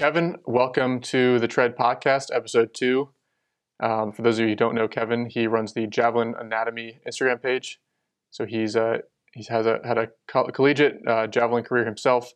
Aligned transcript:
Kevin, 0.00 0.38
welcome 0.46 0.98
to 0.98 1.38
the 1.40 1.46
Tread 1.46 1.76
Podcast, 1.76 2.34
episode 2.34 2.72
two. 2.72 3.10
Um, 3.80 4.12
for 4.12 4.22
those 4.22 4.38
of 4.38 4.44
you 4.44 4.48
who 4.48 4.56
don't 4.56 4.74
know 4.74 4.88
Kevin, 4.88 5.26
he 5.26 5.46
runs 5.46 5.74
the 5.74 5.86
Javelin 5.86 6.34
Anatomy 6.40 7.00
Instagram 7.06 7.42
page. 7.42 7.78
So 8.30 8.46
he's 8.46 8.76
uh, 8.76 9.00
has 9.50 9.66
a, 9.66 9.78
had 9.84 9.98
a 9.98 10.08
collegiate 10.26 11.06
uh, 11.06 11.26
javelin 11.26 11.64
career 11.64 11.84
himself. 11.84 12.32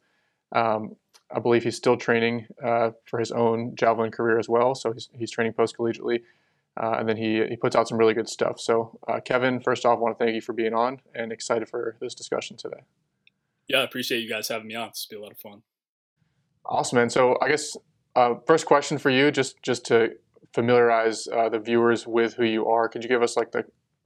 Um, 0.54 0.96
I 1.34 1.40
believe 1.40 1.62
he's 1.62 1.78
still 1.78 1.96
training 1.96 2.48
uh, 2.62 2.90
for 3.06 3.18
his 3.18 3.32
own 3.32 3.74
javelin 3.76 4.10
career 4.10 4.38
as 4.38 4.46
well. 4.46 4.74
So 4.74 4.92
he's, 4.92 5.08
he's 5.14 5.30
training 5.30 5.54
post 5.54 5.78
collegiately. 5.78 6.20
Uh, 6.78 6.96
and 6.98 7.08
then 7.08 7.16
he, 7.16 7.46
he 7.48 7.56
puts 7.56 7.74
out 7.74 7.88
some 7.88 7.96
really 7.96 8.12
good 8.12 8.28
stuff. 8.28 8.60
So, 8.60 8.98
uh, 9.08 9.20
Kevin, 9.20 9.58
first 9.58 9.86
off, 9.86 9.96
I 9.96 10.00
want 10.02 10.18
to 10.18 10.22
thank 10.22 10.34
you 10.34 10.42
for 10.42 10.52
being 10.52 10.74
on 10.74 11.00
and 11.14 11.32
excited 11.32 11.70
for 11.70 11.96
this 11.98 12.14
discussion 12.14 12.58
today. 12.58 12.82
Yeah, 13.68 13.78
I 13.78 13.84
appreciate 13.84 14.20
you 14.20 14.28
guys 14.28 14.48
having 14.48 14.68
me 14.68 14.74
on. 14.74 14.88
It's 14.88 15.06
been 15.06 15.20
a 15.20 15.22
lot 15.22 15.32
of 15.32 15.38
fun. 15.38 15.62
Awesome, 16.66 16.96
man. 16.96 17.10
So, 17.10 17.36
I 17.42 17.48
guess 17.48 17.76
uh, 18.16 18.34
first 18.46 18.66
question 18.66 18.98
for 18.98 19.10
you, 19.10 19.30
just 19.30 19.62
just 19.62 19.84
to 19.86 20.10
familiarize 20.54 21.26
uh, 21.28 21.48
the 21.48 21.58
viewers 21.58 22.06
with 22.06 22.34
who 22.34 22.44
you 22.44 22.66
are, 22.66 22.88
could 22.88 23.02
you 23.02 23.08
give 23.08 23.22
us 23.22 23.36
like 23.36 23.52
the 23.52 23.64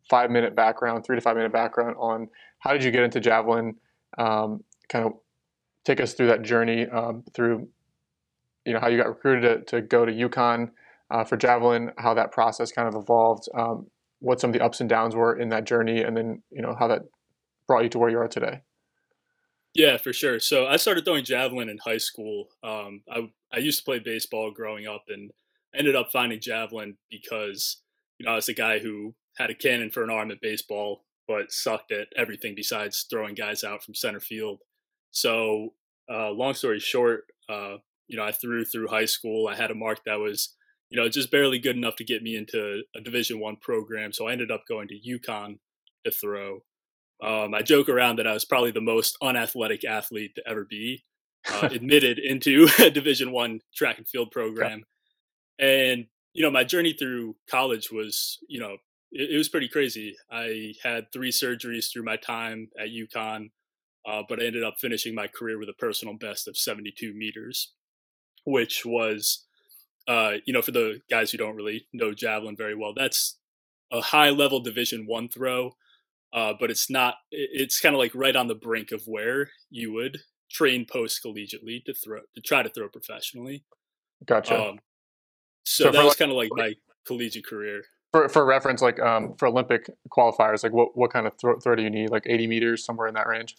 five 0.09 0.30
minute 0.30 0.56
background, 0.56 1.05
three 1.05 1.16
to 1.16 1.20
five 1.20 1.37
minute 1.37 1.52
background 1.52 1.96
on 1.98 2.29
how 2.60 2.73
did 2.73 2.82
you 2.82 2.91
get 2.91 3.02
into 3.02 3.20
javelin? 3.20 3.77
Um, 4.16 4.65
kind 4.88 5.05
of 5.05 5.12
take 5.84 6.01
us 6.01 6.15
through 6.15 6.29
that 6.29 6.42
journey 6.42 6.87
um, 6.87 7.23
through, 7.34 7.68
you 8.65 8.73
know, 8.73 8.80
how 8.80 8.88
you 8.88 8.96
got 8.96 9.09
recruited 9.09 9.66
to, 9.68 9.77
to 9.77 9.82
go 9.82 10.04
to 10.04 10.12
UConn 10.12 10.70
uh, 11.10 11.24
for 11.24 11.37
javelin, 11.37 11.93
how 11.98 12.15
that 12.15 12.32
process 12.32 12.73
kind 12.73 12.88
of 12.88 12.95
evolved, 12.95 13.48
um, 13.54 13.87
what 14.20 14.40
some 14.40 14.51
of 14.51 14.54
the 14.54 14.65
ups 14.65 14.80
and 14.80 14.88
downs 14.88 15.15
were 15.15 15.38
in 15.38 15.51
that 15.51 15.65
journey, 15.65 16.02
and 16.02 16.16
then 16.16 16.43
you 16.51 16.62
know 16.62 16.74
how 16.79 16.88
that 16.88 17.02
brought 17.66 17.84
you 17.84 17.88
to 17.90 17.98
where 17.98 18.10
you 18.10 18.18
are 18.18 18.29
today. 18.29 18.62
Yeah, 19.78 19.96
for 19.98 20.12
sure. 20.12 20.41
So 20.41 20.66
I 20.66 20.77
started 20.77 21.05
throwing 21.06 21.24
javelin 21.24 21.70
in 21.70 21.78
high 21.78 21.98
school. 21.98 22.48
Um, 22.64 23.02
I 23.10 23.30
I 23.55 23.59
used 23.59 23.78
to 23.80 23.84
play 23.84 24.01
baseball 24.01 24.51
growing 24.52 24.87
up, 24.88 25.04
and 25.09 25.30
ended 25.74 25.96
up 25.96 26.10
finding 26.12 26.41
javelin 26.41 26.98
because 27.10 27.82
you 28.18 28.26
know 28.26 28.32
I 28.32 28.37
was 28.37 28.49
a 28.51 28.54
guy 28.54 28.80
who 28.80 29.15
had 29.38 29.51
a 29.51 29.54
cannon 29.54 29.90
for 29.90 30.04
an 30.04 30.10
arm 30.10 30.32
at 30.32 30.43
baseball, 30.43 31.04
but 31.29 31.52
sucked 31.52 31.93
at 31.93 32.09
everything 32.16 32.54
besides 32.56 33.06
throwing 33.10 33.37
guys 33.37 33.65
out 33.65 33.84
from 33.84 33.95
center 33.95 34.21
field. 34.21 34.60
So, 35.12 35.74
uh, 36.12 36.30
long 36.32 36.54
story 36.54 36.80
short, 36.80 37.24
uh, 37.49 37.76
you 38.09 38.18
know, 38.18 38.24
I 38.24 38.32
threw 38.32 38.65
through 38.66 38.88
high 38.88 39.06
school. 39.06 39.49
I 39.49 39.56
had 39.56 39.71
a 39.71 39.76
mark 39.76 40.01
that 40.06 40.21
was 40.21 40.54
you 40.90 40.99
know, 41.01 41.09
just 41.09 41.30
barely 41.30 41.59
good 41.59 41.76
enough 41.76 41.96
to 41.96 42.04
get 42.04 42.23
me 42.23 42.37
into 42.37 42.82
a 42.96 43.01
Division 43.02 43.40
One 43.40 43.56
program. 43.56 44.12
So 44.12 44.29
I 44.29 44.32
ended 44.32 44.51
up 44.51 44.65
going 44.68 44.88
to 44.88 44.95
UConn 44.99 45.59
to 46.06 46.10
throw. 46.10 46.62
Um, 47.23 47.55
I 47.55 47.63
joke 47.63 47.88
around 47.88 48.16
that 48.16 48.27
I 48.27 48.33
was 48.33 48.45
probably 48.45 48.71
the 48.71 48.80
most 48.80 49.16
unathletic 49.23 49.85
athlete 49.85 50.35
to 50.37 50.49
ever 50.49 50.65
be 50.65 51.05
uh, 51.51 51.69
admitted 51.73 52.19
into 52.19 52.69
a 52.79 52.91
Division 52.91 53.33
One 53.33 53.61
track 53.74 53.99
and 53.99 54.09
field 54.09 54.30
program. 54.30 54.85
And 55.59 56.07
you 56.35 56.43
know, 56.43 56.51
my 56.51 56.65
journey 56.65 56.93
through 56.93 57.35
college 57.51 57.91
was, 57.91 58.39
you 58.49 58.61
know, 58.61 58.77
it, 59.11 59.30
it, 59.30 59.37
was 59.37 59.49
pretty 59.49 59.69
crazy. 59.69 60.15
I 60.30 60.74
had 60.85 61.11
three 61.13 61.33
surgeries 61.33 61.91
through 61.91 62.05
my 62.05 62.16
time 62.16 62.69
at 62.79 62.89
UConn, 62.89 63.51
uh, 64.06 64.22
but 64.28 64.41
I 64.41 64.44
ended 64.44 64.62
up 64.62 64.77
finishing 64.78 65.15
my 65.15 65.27
career 65.27 65.59
with 65.59 65.69
a 65.69 65.75
personal 65.75 66.15
best 66.15 66.47
of 66.47 66.56
72 66.56 67.12
meters, 67.15 67.72
which 68.44 68.84
was 68.87 69.47
uh, 70.09 70.39
you 70.47 70.55
know, 70.55 70.62
for 70.62 70.72
the 70.72 71.00
guys 71.11 71.31
who 71.31 71.39
don't 71.39 71.55
really 71.55 71.87
know 71.93 72.15
javelin 72.15 72.56
very 72.56 72.75
well, 72.75 72.94
that's 72.97 73.37
a 73.93 74.00
high 74.00 74.31
level 74.31 74.61
Division 74.61 75.06
One 75.06 75.28
throw, 75.28 75.77
uh, 76.32 76.54
but 76.59 76.71
it's 76.71 76.91
not. 76.91 77.16
It's 77.31 77.81
kind 77.81 77.94
of 77.94 77.98
like 77.98 78.15
right 78.15 78.37
on 78.37 78.48
the 78.48 78.54
brink 78.54 78.93
of 78.93 79.03
where 79.06 79.50
you 79.71 79.93
would 79.93 80.21
train 80.50 80.87
post 80.91 81.21
collegiately 81.25 81.84
to 81.84 81.94
throw 81.94 82.21
to 82.34 82.41
try 82.41 82.62
to 82.62 82.69
throw 82.69 82.88
professionally. 82.88 83.65
Gotcha. 84.25 84.69
Um, 84.69 84.78
so, 85.65 85.84
so 85.84 85.91
that 85.93 86.04
was 86.04 86.12
like, 86.12 86.19
kind 86.19 86.31
of 86.31 86.37
like 86.37 86.50
my 86.53 86.75
collegiate 87.06 87.47
career. 87.47 87.82
For, 88.12 88.28
for 88.28 88.44
reference, 88.47 88.81
like 88.81 88.99
um, 89.00 89.34
for 89.38 89.49
Olympic 89.49 89.91
qualifiers, 90.10 90.62
like 90.62 90.72
what, 90.72 90.97
what 90.97 91.12
kind 91.12 91.26
of 91.26 91.34
throw, 91.39 91.59
throw 91.61 91.77
do 91.77 91.83
you 91.83 91.91
need? 91.91 92.09
Like 92.09 92.25
80 92.27 92.47
meters, 92.47 92.84
somewhere 92.84 93.06
in 93.06 93.15
that 93.15 93.27
range? 93.27 93.55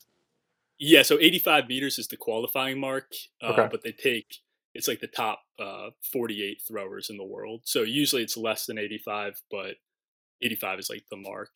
Yeah, 0.80 1.04
so 1.04 1.20
85 1.20 1.68
meters 1.68 2.00
is 2.00 2.08
the 2.08 2.18
qualifying 2.18 2.80
mark, 2.80 3.12
uh, 3.44 3.48
okay. 3.48 3.68
but 3.70 3.84
they 3.84 3.92
take 3.92 4.40
it's 4.74 4.88
like 4.88 5.00
the 5.00 5.08
top 5.08 5.42
uh, 5.60 5.90
48 6.14 6.62
throwers 6.68 7.10
in 7.10 7.18
the 7.18 7.24
world. 7.24 7.62
So 7.66 7.82
usually 7.82 8.24
it's 8.24 8.38
less 8.38 8.66
than 8.66 8.78
85, 8.78 9.42
but 9.50 9.76
85 10.42 10.80
is 10.80 10.90
like 10.90 11.06
the 11.10 11.18
mark. 11.18 11.50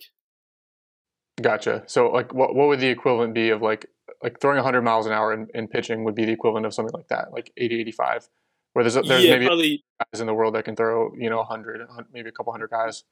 Gotcha. 1.42 1.84
So 1.88 2.10
like 2.10 2.34
what 2.34 2.56
what 2.56 2.68
would 2.68 2.80
the 2.80 2.88
equivalent 2.88 3.34
be 3.34 3.50
of 3.50 3.62
like 3.62 3.86
like 4.22 4.40
throwing 4.40 4.58
100 4.58 4.82
miles 4.82 5.06
an 5.06 5.12
hour 5.12 5.34
in, 5.34 5.48
in 5.54 5.68
pitching 5.68 6.04
would 6.04 6.16
be 6.16 6.26
the 6.26 6.32
equivalent 6.32 6.66
of 6.66 6.74
something 6.74 6.94
like 6.94 7.08
that, 7.10 7.32
like 7.32 7.52
80 7.58 7.82
85 7.82 8.30
where 8.74 8.84
there's 8.84 8.96
there's 9.08 9.24
yeah, 9.24 9.32
maybe 9.32 9.46
probably, 9.46 9.84
guys 10.00 10.22
in 10.22 10.28
the 10.28 10.34
world 10.34 10.56
that 10.56 10.66
can 10.66 10.76
throw, 10.76 11.14
you 11.18 11.30
know, 11.30 11.38
100 11.38 11.88
maybe 12.12 12.30
a 12.30 12.32
couple 12.32 12.52
hundred 12.52 12.70
guys. 12.70 13.04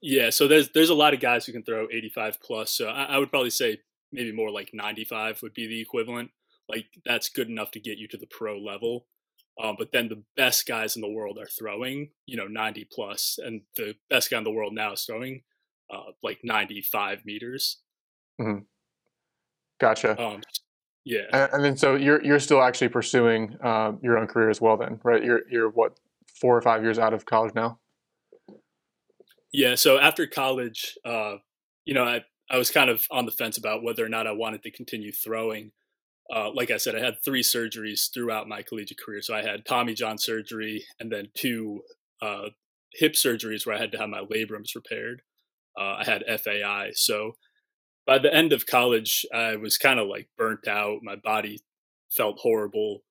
Yeah, 0.00 0.30
so 0.30 0.48
there's 0.48 0.70
there's 0.70 0.90
a 0.90 0.94
lot 0.94 1.14
of 1.14 1.20
guys 1.20 1.46
who 1.46 1.52
can 1.52 1.62
throw 1.62 1.86
85 1.90 2.40
plus. 2.42 2.70
So 2.70 2.88
I, 2.88 3.04
I 3.04 3.18
would 3.18 3.30
probably 3.30 3.50
say 3.50 3.78
maybe 4.10 4.32
more 4.32 4.50
like 4.50 4.70
95 4.74 5.42
would 5.42 5.54
be 5.54 5.66
the 5.66 5.80
equivalent 5.80 6.30
like 6.68 6.86
that's 7.04 7.28
good 7.28 7.48
enough 7.48 7.70
to 7.72 7.80
get 7.80 7.98
you 7.98 8.08
to 8.08 8.16
the 8.16 8.26
pro 8.26 8.58
level. 8.58 9.06
Um, 9.62 9.76
but 9.78 9.92
then 9.92 10.08
the 10.08 10.22
best 10.34 10.66
guys 10.66 10.96
in 10.96 11.02
the 11.02 11.10
world 11.10 11.38
are 11.38 11.46
throwing, 11.46 12.10
you 12.26 12.36
know, 12.38 12.46
90 12.46 12.88
plus, 12.90 13.38
and 13.44 13.60
the 13.76 13.94
best 14.08 14.30
guy 14.30 14.38
in 14.38 14.44
the 14.44 14.50
world 14.50 14.72
now 14.72 14.94
is 14.94 15.04
throwing 15.04 15.42
uh, 15.92 16.12
like 16.22 16.38
95 16.42 17.24
meters. 17.24 17.78
Mm-hmm. 18.40 18.60
Gotcha. 19.80 20.20
Um, 20.20 20.40
yeah. 21.04 21.22
And, 21.32 21.52
and, 21.52 21.64
then 21.64 21.76
so 21.76 21.96
you're 21.96 22.24
you're 22.24 22.38
still 22.38 22.62
actually 22.62 22.88
pursuing 22.88 23.56
uh, 23.62 23.92
your 24.02 24.18
own 24.18 24.26
career 24.28 24.50
as 24.50 24.60
well, 24.60 24.76
then, 24.76 25.00
right? 25.02 25.22
You're 25.22 25.40
you're 25.50 25.68
what 25.68 25.98
four 26.40 26.56
or 26.56 26.62
five 26.62 26.82
years 26.82 26.98
out 26.98 27.12
of 27.12 27.26
college 27.26 27.54
now. 27.54 27.78
Yeah. 29.52 29.74
So 29.74 29.98
after 29.98 30.26
college, 30.26 30.96
uh, 31.04 31.36
you 31.84 31.94
know, 31.94 32.04
I 32.04 32.24
I 32.48 32.58
was 32.58 32.70
kind 32.70 32.88
of 32.90 33.04
on 33.10 33.26
the 33.26 33.32
fence 33.32 33.58
about 33.58 33.82
whether 33.82 34.04
or 34.04 34.08
not 34.08 34.26
I 34.26 34.32
wanted 34.32 34.62
to 34.62 34.70
continue 34.70 35.10
throwing 35.12 35.72
uh, 36.32 36.50
like 36.52 36.70
I 36.70 36.78
said, 36.78 36.94
I 36.94 37.00
had 37.00 37.22
three 37.22 37.42
surgeries 37.42 38.12
throughout 38.12 38.48
my 38.48 38.62
collegiate 38.62 38.98
career. 38.98 39.20
So 39.22 39.34
I 39.34 39.42
had 39.42 39.66
Tommy 39.66 39.92
John 39.92 40.16
surgery 40.16 40.84
and 40.98 41.12
then 41.12 41.28
two 41.34 41.82
uh, 42.22 42.48
hip 42.94 43.12
surgeries 43.12 43.66
where 43.66 43.76
I 43.76 43.78
had 43.78 43.92
to 43.92 43.98
have 43.98 44.08
my 44.08 44.20
labrums 44.20 44.74
repaired. 44.74 45.22
Uh, 45.78 45.96
I 46.00 46.04
had 46.04 46.22
FAI. 46.26 46.90
So 46.94 47.32
by 48.06 48.18
the 48.18 48.32
end 48.32 48.52
of 48.52 48.66
college, 48.66 49.24
I 49.32 49.56
was 49.56 49.78
kind 49.78 49.98
of 49.98 50.08
like 50.08 50.28
burnt 50.36 50.66
out. 50.66 51.00
My 51.02 51.16
body 51.16 51.60
felt 52.10 52.38
horrible. 52.38 53.02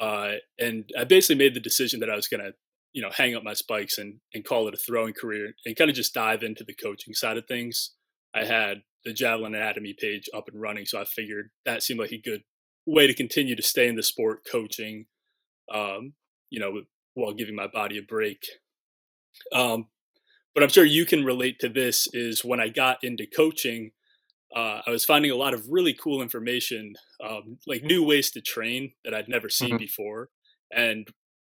Uh, 0.00 0.34
and 0.58 0.90
I 0.98 1.04
basically 1.04 1.36
made 1.36 1.54
the 1.54 1.60
decision 1.60 2.00
that 2.00 2.10
I 2.10 2.16
was 2.16 2.28
going 2.28 2.42
to, 2.42 2.52
you 2.92 3.02
know, 3.02 3.10
hang 3.10 3.34
up 3.34 3.42
my 3.42 3.54
spikes 3.54 3.98
and, 3.98 4.20
and 4.32 4.44
call 4.44 4.68
it 4.68 4.74
a 4.74 4.78
throwing 4.78 5.12
career 5.12 5.54
and 5.64 5.76
kind 5.76 5.90
of 5.90 5.96
just 5.96 6.14
dive 6.14 6.42
into 6.42 6.64
the 6.64 6.74
coaching 6.74 7.14
side 7.14 7.36
of 7.36 7.46
things. 7.46 7.94
I 8.34 8.44
had 8.44 8.82
the 9.04 9.12
Javelin 9.12 9.54
Anatomy 9.54 9.94
page 9.98 10.28
up 10.34 10.48
and 10.48 10.60
running. 10.60 10.86
So 10.86 11.00
I 11.00 11.04
figured 11.04 11.50
that 11.64 11.82
seemed 11.82 12.00
like 12.00 12.12
a 12.12 12.20
good 12.20 12.42
way 12.86 13.06
to 13.06 13.14
continue 13.14 13.56
to 13.56 13.62
stay 13.62 13.88
in 13.88 13.96
the 13.96 14.02
sport 14.02 14.40
coaching, 14.50 15.06
um, 15.72 16.14
you 16.50 16.60
know, 16.60 16.82
while 17.14 17.34
giving 17.34 17.54
my 17.54 17.66
body 17.66 17.98
a 17.98 18.02
break. 18.02 18.44
Um, 19.52 19.86
but 20.58 20.64
I'm 20.64 20.70
sure 20.70 20.84
you 20.84 21.06
can 21.06 21.24
relate 21.24 21.58
to 21.60 21.68
this 21.68 22.08
is 22.12 22.44
when 22.44 22.60
I 22.60 22.68
got 22.68 22.98
into 23.02 23.26
coaching, 23.26 23.92
uh, 24.56 24.80
I 24.86 24.90
was 24.90 25.04
finding 25.04 25.30
a 25.30 25.36
lot 25.36 25.54
of 25.54 25.68
really 25.68 25.92
cool 25.94 26.20
information, 26.20 26.94
um, 27.22 27.58
like 27.66 27.84
new 27.84 28.04
ways 28.04 28.30
to 28.32 28.40
train 28.40 28.92
that 29.04 29.14
I'd 29.14 29.28
never 29.28 29.48
seen 29.48 29.70
mm-hmm. 29.70 29.78
before. 29.78 30.30
And, 30.72 31.06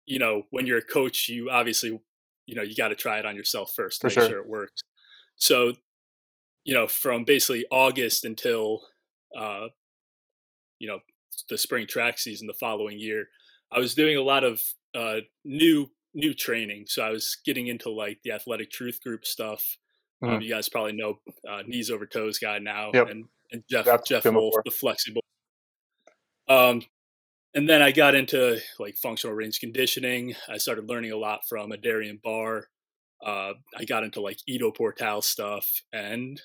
you 0.07 0.19
know, 0.19 0.43
when 0.51 0.67
you're 0.67 0.79
a 0.79 0.83
coach, 0.83 1.29
you 1.29 1.51
obviously, 1.51 2.01
you 2.47 2.55
know, 2.55 2.63
you 2.63 2.75
got 2.75 2.89
to 2.89 2.95
try 2.95 3.19
it 3.19 3.27
on 3.27 3.37
yourself 3.37 3.73
first 3.77 4.01
to 4.01 4.11
For 4.11 4.21
make 4.21 4.29
sure. 4.29 4.37
sure 4.37 4.43
it 4.43 4.49
works. 4.49 4.83
So 5.37 5.75
you 6.67 6.75
know, 6.75 6.89
from 6.89 7.25
basically 7.25 7.65
August 7.71 8.25
until, 8.25 8.83
uh, 9.39 9.69
you 10.81 10.89
know, 10.89 10.99
the 11.49 11.57
spring 11.57 11.87
track 11.87 12.19
season 12.19 12.49
the 12.49 12.55
following 12.55 12.99
year, 12.99 13.29
I 13.71 13.79
was 13.79 13.95
doing 13.95 14.17
a 14.17 14.23
lot 14.23 14.43
of 14.43 14.61
uh, 14.93 15.21
new 15.45 15.89
new 16.17 16.35
training. 16.35 16.87
So 16.89 17.03
I 17.03 17.11
was 17.11 17.37
getting 17.45 17.69
into 17.69 17.91
like 17.91 18.19
the 18.25 18.33
athletic 18.33 18.71
truth 18.71 19.01
group 19.03 19.25
stuff. 19.25 19.77
Mm. 20.25 20.37
Um, 20.37 20.41
you 20.41 20.49
guys 20.49 20.69
probably 20.69 20.95
know 20.95 21.21
uh, 21.49 21.63
knees 21.67 21.91
over 21.91 22.07
toes 22.07 22.39
guy 22.39 22.59
now, 22.59 22.91
yep. 22.93 23.09
and, 23.11 23.27
and 23.53 23.63
Jeff 23.71 23.87
Jeff 24.05 24.25
Wolf, 24.25 24.55
the 24.65 24.71
flexible. 24.71 25.21
Um, 26.49 26.83
and 27.55 27.69
then 27.69 27.83
I 27.83 27.93
got 27.93 28.15
into 28.15 28.59
like 28.79 28.97
functional 28.97 29.37
range 29.37 29.61
conditioning. 29.61 30.35
I 30.49 30.57
started 30.57 30.89
learning 30.89 31.13
a 31.13 31.17
lot 31.19 31.41
from 31.47 31.71
Adarian 31.71 32.21
Barr. 32.23 32.69
Uh, 33.25 33.53
I 33.77 33.85
got 33.87 34.05
into 34.05 34.21
like 34.21 34.39
Ido 34.49 34.71
Portal 34.71 35.21
stuff, 35.21 35.67
and 35.93 36.41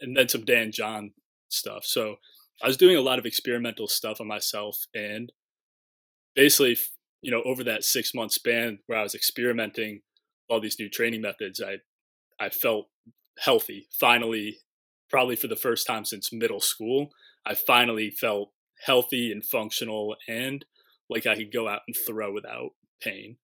and 0.00 0.16
then 0.16 0.28
some 0.28 0.46
Dan 0.46 0.72
John 0.72 1.12
stuff. 1.50 1.84
So 1.84 2.16
I 2.62 2.66
was 2.66 2.78
doing 2.78 2.96
a 2.96 3.02
lot 3.02 3.18
of 3.18 3.26
experimental 3.26 3.86
stuff 3.86 4.20
on 4.20 4.26
myself 4.26 4.78
and 4.94 5.30
basically, 6.34 6.76
you 7.24 7.30
know, 7.30 7.42
over 7.44 7.64
that 7.64 7.84
six 7.84 8.14
month 8.14 8.32
span 8.32 8.78
where 8.86 8.98
I 8.98 9.02
was 9.02 9.14
experimenting 9.14 10.02
all 10.50 10.60
these 10.60 10.78
new 10.78 10.90
training 10.90 11.22
methods, 11.22 11.60
I, 11.60 11.78
I 12.38 12.50
felt 12.50 12.88
healthy. 13.38 13.88
Finally, 13.98 14.58
probably 15.08 15.34
for 15.34 15.48
the 15.48 15.56
first 15.56 15.86
time 15.86 16.04
since 16.04 16.32
middle 16.32 16.60
school, 16.60 17.08
I 17.46 17.54
finally 17.54 18.10
felt 18.10 18.50
healthy 18.84 19.32
and 19.32 19.42
functional 19.42 20.16
and 20.28 20.66
like 21.08 21.26
I 21.26 21.34
could 21.34 21.50
go 21.50 21.66
out 21.66 21.80
and 21.88 21.96
throw 22.06 22.30
without 22.30 22.72
pain. 23.00 23.36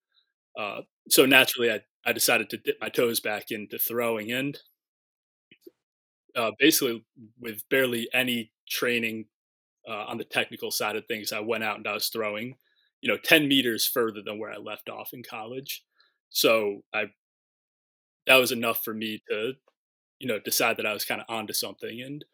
Uh, 0.59 0.83
so 1.09 1.25
naturally, 1.25 1.71
I, 1.71 1.81
I 2.05 2.13
decided 2.13 2.51
to 2.51 2.59
dip 2.59 2.77
my 2.83 2.91
toes 2.91 3.21
back 3.21 3.51
into 3.51 3.79
throwing, 3.79 4.31
and 4.31 4.59
uh, 6.37 6.51
basically 6.59 7.05
with 7.41 7.63
barely 7.71 8.09
any 8.13 8.53
training 8.69 9.27
uh, 9.89 10.05
on 10.09 10.19
the 10.19 10.25
technical 10.25 10.71
side 10.71 10.97
of 10.97 11.07
things, 11.07 11.33
I 11.33 11.41
went 11.41 11.65
out 11.65 11.77
and 11.77 11.87
I 11.87 11.95
was 11.95 12.09
throwing, 12.09 12.57
you 13.01 13.11
know, 13.11 13.19
ten 13.23 13.49
meters 13.49 13.87
further 13.87 14.21
than 14.25 14.39
where 14.39 14.53
I 14.53 14.59
left 14.59 14.89
off 14.89 15.11
in 15.13 15.23
college. 15.23 15.83
So 16.31 16.83
I 16.95 17.07
that 18.27 18.37
was 18.37 18.53
enough 18.53 18.85
for 18.85 18.95
me 18.95 19.23
to, 19.31 19.55
you 20.19 20.29
know, 20.29 20.39
decide 20.39 20.77
that 20.77 20.87
I 20.87 20.93
was 20.93 21.05
kind 21.05 21.21
of 21.21 21.27
onto 21.35 21.53
something 21.53 22.01
and 22.01 22.25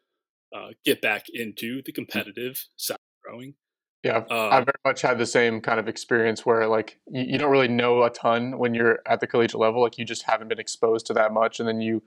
uh, 0.55 0.69
get 0.85 1.01
back 1.01 1.25
into 1.33 1.81
the 1.83 1.91
mm. 1.91 1.95
competitive 1.95 2.65
side 2.75 2.95
of 2.95 3.31
throwing. 3.31 3.55
Yeah, 4.03 4.23
uh, 4.29 4.49
I 4.49 4.59
very 4.59 4.79
much 4.85 5.01
had 5.01 5.17
the 5.17 5.25
same 5.25 5.59
kind 5.59 5.79
of 5.79 5.87
experience 5.87 6.45
where 6.45 6.67
like 6.67 6.99
you, 7.07 7.23
you, 7.23 7.37
don't 7.37 7.51
really 7.51 7.67
know 7.67 8.03
a 8.03 8.09
ton 8.09 8.57
when 8.57 8.73
you're 8.73 8.99
at 9.07 9.19
the 9.19 9.27
collegiate 9.27 9.59
level. 9.59 9.81
Like 9.81 9.97
you 9.97 10.05
just 10.05 10.23
haven't 10.23 10.47
been 10.47 10.59
exposed 10.59 11.07
to 11.07 11.13
that 11.13 11.33
much, 11.33 11.59
and 11.59 11.67
then 11.67 11.81
you 11.81 12.03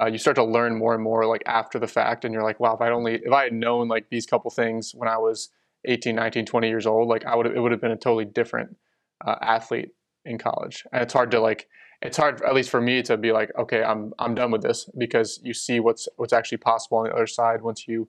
uh, 0.00 0.06
you 0.06 0.18
start 0.18 0.36
to 0.36 0.44
learn 0.44 0.76
more 0.76 0.94
and 0.94 1.04
more 1.04 1.26
like 1.26 1.42
after 1.46 1.78
the 1.78 1.86
fact, 1.86 2.24
and 2.24 2.32
you're 2.32 2.42
like, 2.42 2.60
wow, 2.60 2.74
if 2.74 2.80
I 2.80 2.90
only 2.90 3.16
if 3.16 3.32
I 3.32 3.44
had 3.44 3.52
known 3.52 3.88
like 3.88 4.08
these 4.08 4.26
couple 4.26 4.50
things 4.50 4.92
when 4.94 5.08
I 5.08 5.18
was 5.18 5.50
18, 5.84 6.14
19, 6.14 6.46
20 6.46 6.68
years 6.68 6.86
old, 6.86 7.08
like 7.08 7.24
I 7.24 7.34
would 7.34 7.46
it 7.46 7.60
would 7.60 7.72
have 7.72 7.80
been 7.80 7.90
a 7.90 7.96
totally 7.96 8.24
different 8.24 8.76
uh, 9.24 9.36
athlete 9.40 9.90
in 10.24 10.38
college. 10.38 10.84
And 10.92 11.02
it's 11.02 11.12
hard 11.12 11.30
to 11.32 11.40
like 11.40 11.68
it's 12.02 12.16
hard 12.16 12.42
at 12.42 12.54
least 12.54 12.70
for 12.70 12.80
me 12.80 13.02
to 13.02 13.16
be 13.16 13.32
like, 13.32 13.50
okay, 13.58 13.82
I'm 13.82 14.12
I'm 14.18 14.34
done 14.34 14.50
with 14.50 14.62
this 14.62 14.88
because 14.96 15.40
you 15.42 15.54
see 15.54 15.80
what's 15.80 16.08
what's 16.16 16.32
actually 16.32 16.58
possible 16.58 16.98
on 16.98 17.04
the 17.04 17.14
other 17.14 17.26
side 17.26 17.62
once 17.62 17.86
you 17.88 18.08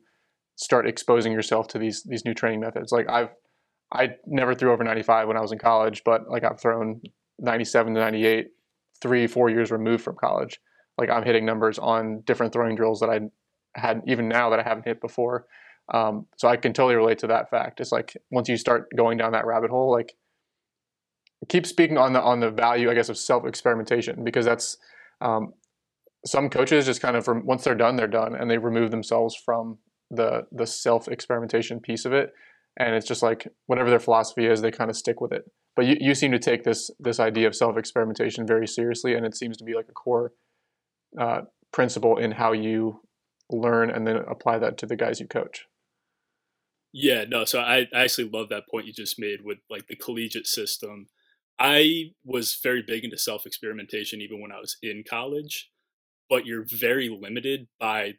start 0.56 0.88
exposing 0.88 1.31
yourself 1.31 1.68
to 1.69 1.80
these 1.80 2.04
these 2.04 2.25
new 2.25 2.33
training 2.33 2.60
methods. 2.60 2.92
Like 2.92 3.10
I've 3.10 3.30
I 3.92 4.16
never 4.25 4.56
threw 4.56 4.71
over 4.74 4.83
95 4.83 5.28
when 5.28 5.38
I 5.38 5.42
was 5.42 5.51
in 5.51 5.60
college, 5.60 6.04
but 6.04 6.30
like 6.30 6.44
I've 6.44 6.60
thrown 6.60 7.01
97 7.39 7.94
to 7.94 8.00
98, 8.00 8.48
three 9.01 9.28
four 9.28 9.50
years 9.50 9.71
removed 9.71 10.04
from 10.04 10.16
college. 10.16 10.60
Like 10.98 11.10
I'm 11.10 11.24
hitting 11.24 11.45
numbers 11.45 11.78
on 11.80 12.21
different 12.25 12.54
throwing 12.54 12.75
drills 12.75 13.00
that 13.01 13.10
I 13.10 13.21
had 13.75 14.01
even 14.07 14.28
now 14.28 14.50
that 14.50 14.60
I 14.60 14.63
haven't 14.63 14.86
hit 14.86 15.01
before. 15.01 15.45
Um, 15.93 16.25
so 16.37 16.47
I 16.47 16.57
can 16.57 16.73
totally 16.73 16.95
relate 16.95 17.19
to 17.19 17.27
that 17.27 17.49
fact. 17.49 17.79
It's 17.79 17.91
like 17.91 18.17
once 18.31 18.49
you 18.49 18.57
start 18.57 18.87
going 18.95 19.17
down 19.17 19.33
that 19.33 19.45
rabbit 19.45 19.69
hole, 19.69 19.91
like 19.91 20.15
keep 21.47 21.65
speaking 21.65 21.97
on 21.97 22.13
the 22.13 22.21
on 22.21 22.39
the 22.39 22.49
value, 22.49 22.89
I 22.89 22.95
guess, 22.95 23.09
of 23.09 23.17
self 23.17 23.45
experimentation 23.45 24.23
because 24.23 24.45
that's 24.45 24.77
um, 25.21 25.53
some 26.25 26.49
coaches 26.49 26.85
just 26.85 27.01
kind 27.01 27.15
of 27.15 27.27
once 27.43 27.63
they're 27.63 27.75
done, 27.75 27.95
they're 27.95 28.07
done, 28.07 28.35
and 28.35 28.49
they 28.49 28.57
remove 28.57 28.91
themselves 28.91 29.35
from 29.35 29.77
the 30.09 30.43
the 30.51 30.65
self 30.65 31.07
experimentation 31.07 31.79
piece 31.79 32.05
of 32.05 32.13
it. 32.13 32.31
And 32.77 32.93
it's 32.93 33.07
just 33.07 33.23
like 33.23 33.47
whatever 33.67 33.89
their 33.89 33.99
philosophy 33.99 34.45
is 34.47 34.61
they 34.61 34.71
kind 34.71 34.89
of 34.89 34.97
stick 34.97 35.21
with 35.21 35.31
it. 35.31 35.43
But 35.75 35.85
you, 35.85 35.97
you 35.99 36.15
seem 36.15 36.31
to 36.31 36.39
take 36.39 36.63
this 36.63 36.89
this 36.99 37.19
idea 37.19 37.47
of 37.47 37.55
self 37.55 37.77
experimentation 37.77 38.47
very 38.47 38.67
seriously 38.67 39.13
and 39.13 39.25
it 39.25 39.35
seems 39.35 39.57
to 39.57 39.63
be 39.63 39.75
like 39.75 39.87
a 39.89 39.93
core 39.93 40.33
uh, 41.19 41.41
principle 41.71 42.17
in 42.17 42.31
how 42.31 42.51
you 42.53 43.01
learn 43.49 43.91
and 43.91 44.07
then 44.07 44.17
apply 44.17 44.57
that 44.57 44.77
to 44.79 44.85
the 44.85 44.95
guys 44.95 45.19
you 45.19 45.27
coach 45.27 45.65
yeah 46.95 47.25
no 47.27 47.45
so 47.45 47.59
I, 47.59 47.88
I 47.94 48.03
actually 48.03 48.30
love 48.30 48.50
that 48.50 48.68
point 48.69 48.86
you 48.86 48.94
just 48.94 49.19
made 49.19 49.39
with 49.44 49.57
like 49.69 49.88
the 49.88 49.95
collegiate 49.95 50.47
system 50.47 51.07
i 51.59 52.12
was 52.24 52.57
very 52.62 52.81
big 52.86 53.03
into 53.03 53.18
self 53.18 53.45
experimentation 53.45 54.21
even 54.21 54.42
when 54.42 54.51
i 54.51 54.59
was 54.59 54.77
in 54.81 55.03
college 55.07 55.69
but 56.30 56.45
you're 56.45 56.65
very 56.68 57.09
limited 57.09 57.68
by 57.80 58.13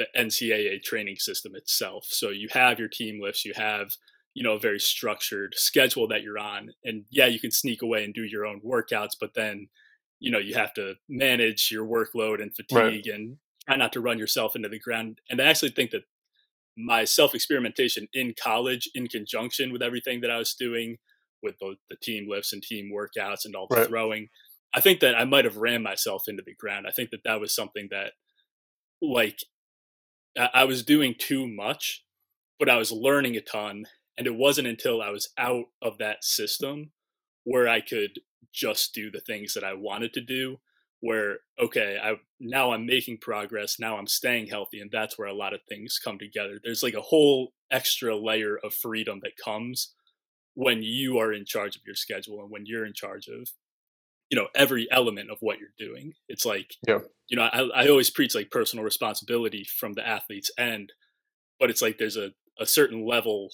the 0.00 0.06
NCAA 0.16 0.82
training 0.82 1.16
system 1.16 1.54
itself. 1.54 2.06
So 2.08 2.30
you 2.30 2.48
have 2.52 2.78
your 2.78 2.88
team 2.88 3.20
lifts, 3.22 3.44
you 3.44 3.52
have 3.54 3.90
you 4.32 4.42
know 4.42 4.54
a 4.54 4.60
very 4.60 4.80
structured 4.80 5.54
schedule 5.56 6.08
that 6.08 6.22
you're 6.22 6.38
on, 6.38 6.70
and 6.84 7.04
yeah, 7.10 7.26
you 7.26 7.38
can 7.38 7.50
sneak 7.50 7.82
away 7.82 8.04
and 8.04 8.14
do 8.14 8.22
your 8.22 8.46
own 8.46 8.60
workouts, 8.64 9.16
but 9.20 9.34
then 9.34 9.68
you 10.18 10.30
know 10.30 10.38
you 10.38 10.54
have 10.54 10.72
to 10.74 10.94
manage 11.08 11.70
your 11.70 11.84
workload 11.84 12.40
and 12.40 12.54
fatigue 12.54 12.78
right. 12.78 13.06
and 13.06 13.36
try 13.66 13.76
not 13.76 13.92
to 13.92 14.00
run 14.00 14.18
yourself 14.18 14.56
into 14.56 14.68
the 14.68 14.78
ground. 14.78 15.20
And 15.28 15.40
I 15.40 15.44
actually 15.44 15.70
think 15.70 15.90
that 15.90 16.04
my 16.84 17.04
self 17.04 17.34
experimentation 17.34 18.08
in 18.12 18.34
college, 18.40 18.88
in 18.94 19.08
conjunction 19.08 19.72
with 19.72 19.82
everything 19.82 20.20
that 20.20 20.30
I 20.30 20.38
was 20.38 20.54
doing 20.54 20.98
with 21.42 21.58
both 21.58 21.78
the 21.88 21.96
team 21.96 22.28
lifts 22.28 22.52
and 22.52 22.62
team 22.62 22.90
workouts 22.94 23.44
and 23.44 23.54
all 23.54 23.66
the 23.68 23.76
right. 23.76 23.88
throwing, 23.88 24.28
I 24.74 24.80
think 24.80 25.00
that 25.00 25.16
I 25.16 25.24
might 25.24 25.44
have 25.44 25.56
ran 25.56 25.82
myself 25.82 26.24
into 26.28 26.42
the 26.44 26.54
ground. 26.54 26.86
I 26.86 26.92
think 26.92 27.10
that 27.10 27.24
that 27.24 27.40
was 27.40 27.54
something 27.54 27.88
that 27.90 28.12
like 29.02 29.38
I 30.36 30.64
was 30.64 30.84
doing 30.84 31.14
too 31.18 31.46
much, 31.46 32.04
but 32.58 32.68
I 32.68 32.76
was 32.76 32.92
learning 32.92 33.36
a 33.36 33.40
ton. 33.40 33.86
And 34.16 34.26
it 34.26 34.34
wasn't 34.34 34.68
until 34.68 35.00
I 35.00 35.10
was 35.10 35.30
out 35.38 35.66
of 35.80 35.98
that 35.98 36.22
system 36.22 36.92
where 37.44 37.68
I 37.68 37.80
could 37.80 38.20
just 38.52 38.94
do 38.94 39.10
the 39.10 39.20
things 39.20 39.54
that 39.54 39.64
I 39.64 39.74
wanted 39.74 40.12
to 40.14 40.20
do. 40.20 40.58
Where, 41.00 41.38
okay, 41.58 41.98
I 42.02 42.16
now 42.38 42.72
I'm 42.72 42.84
making 42.86 43.18
progress, 43.18 43.78
now 43.78 43.96
I'm 43.96 44.06
staying 44.06 44.48
healthy, 44.48 44.80
and 44.80 44.90
that's 44.90 45.18
where 45.18 45.28
a 45.28 45.34
lot 45.34 45.54
of 45.54 45.60
things 45.68 45.98
come 46.02 46.18
together. 46.18 46.60
There's 46.62 46.82
like 46.82 46.94
a 46.94 47.00
whole 47.00 47.52
extra 47.70 48.16
layer 48.16 48.58
of 48.62 48.74
freedom 48.74 49.20
that 49.22 49.36
comes 49.42 49.94
when 50.54 50.82
you 50.82 51.18
are 51.18 51.32
in 51.32 51.44
charge 51.44 51.76
of 51.76 51.82
your 51.86 51.94
schedule 51.94 52.40
and 52.40 52.50
when 52.50 52.66
you're 52.66 52.84
in 52.84 52.92
charge 52.92 53.28
of 53.28 53.48
you 54.30 54.38
know 54.38 54.48
every 54.54 54.88
element 54.90 55.30
of 55.30 55.38
what 55.40 55.58
you're 55.58 55.68
doing 55.78 56.12
it's 56.28 56.44
like 56.44 56.74
yeah. 56.86 56.98
you 57.28 57.36
know 57.36 57.44
I, 57.44 57.84
I 57.84 57.88
always 57.88 58.10
preach 58.10 58.34
like 58.34 58.50
personal 58.50 58.84
responsibility 58.84 59.64
from 59.64 59.94
the 59.94 60.06
athlete's 60.06 60.50
end 60.58 60.92
but 61.58 61.70
it's 61.70 61.82
like 61.82 61.98
there's 61.98 62.16
a, 62.16 62.30
a 62.58 62.66
certain 62.66 63.06
level 63.06 63.50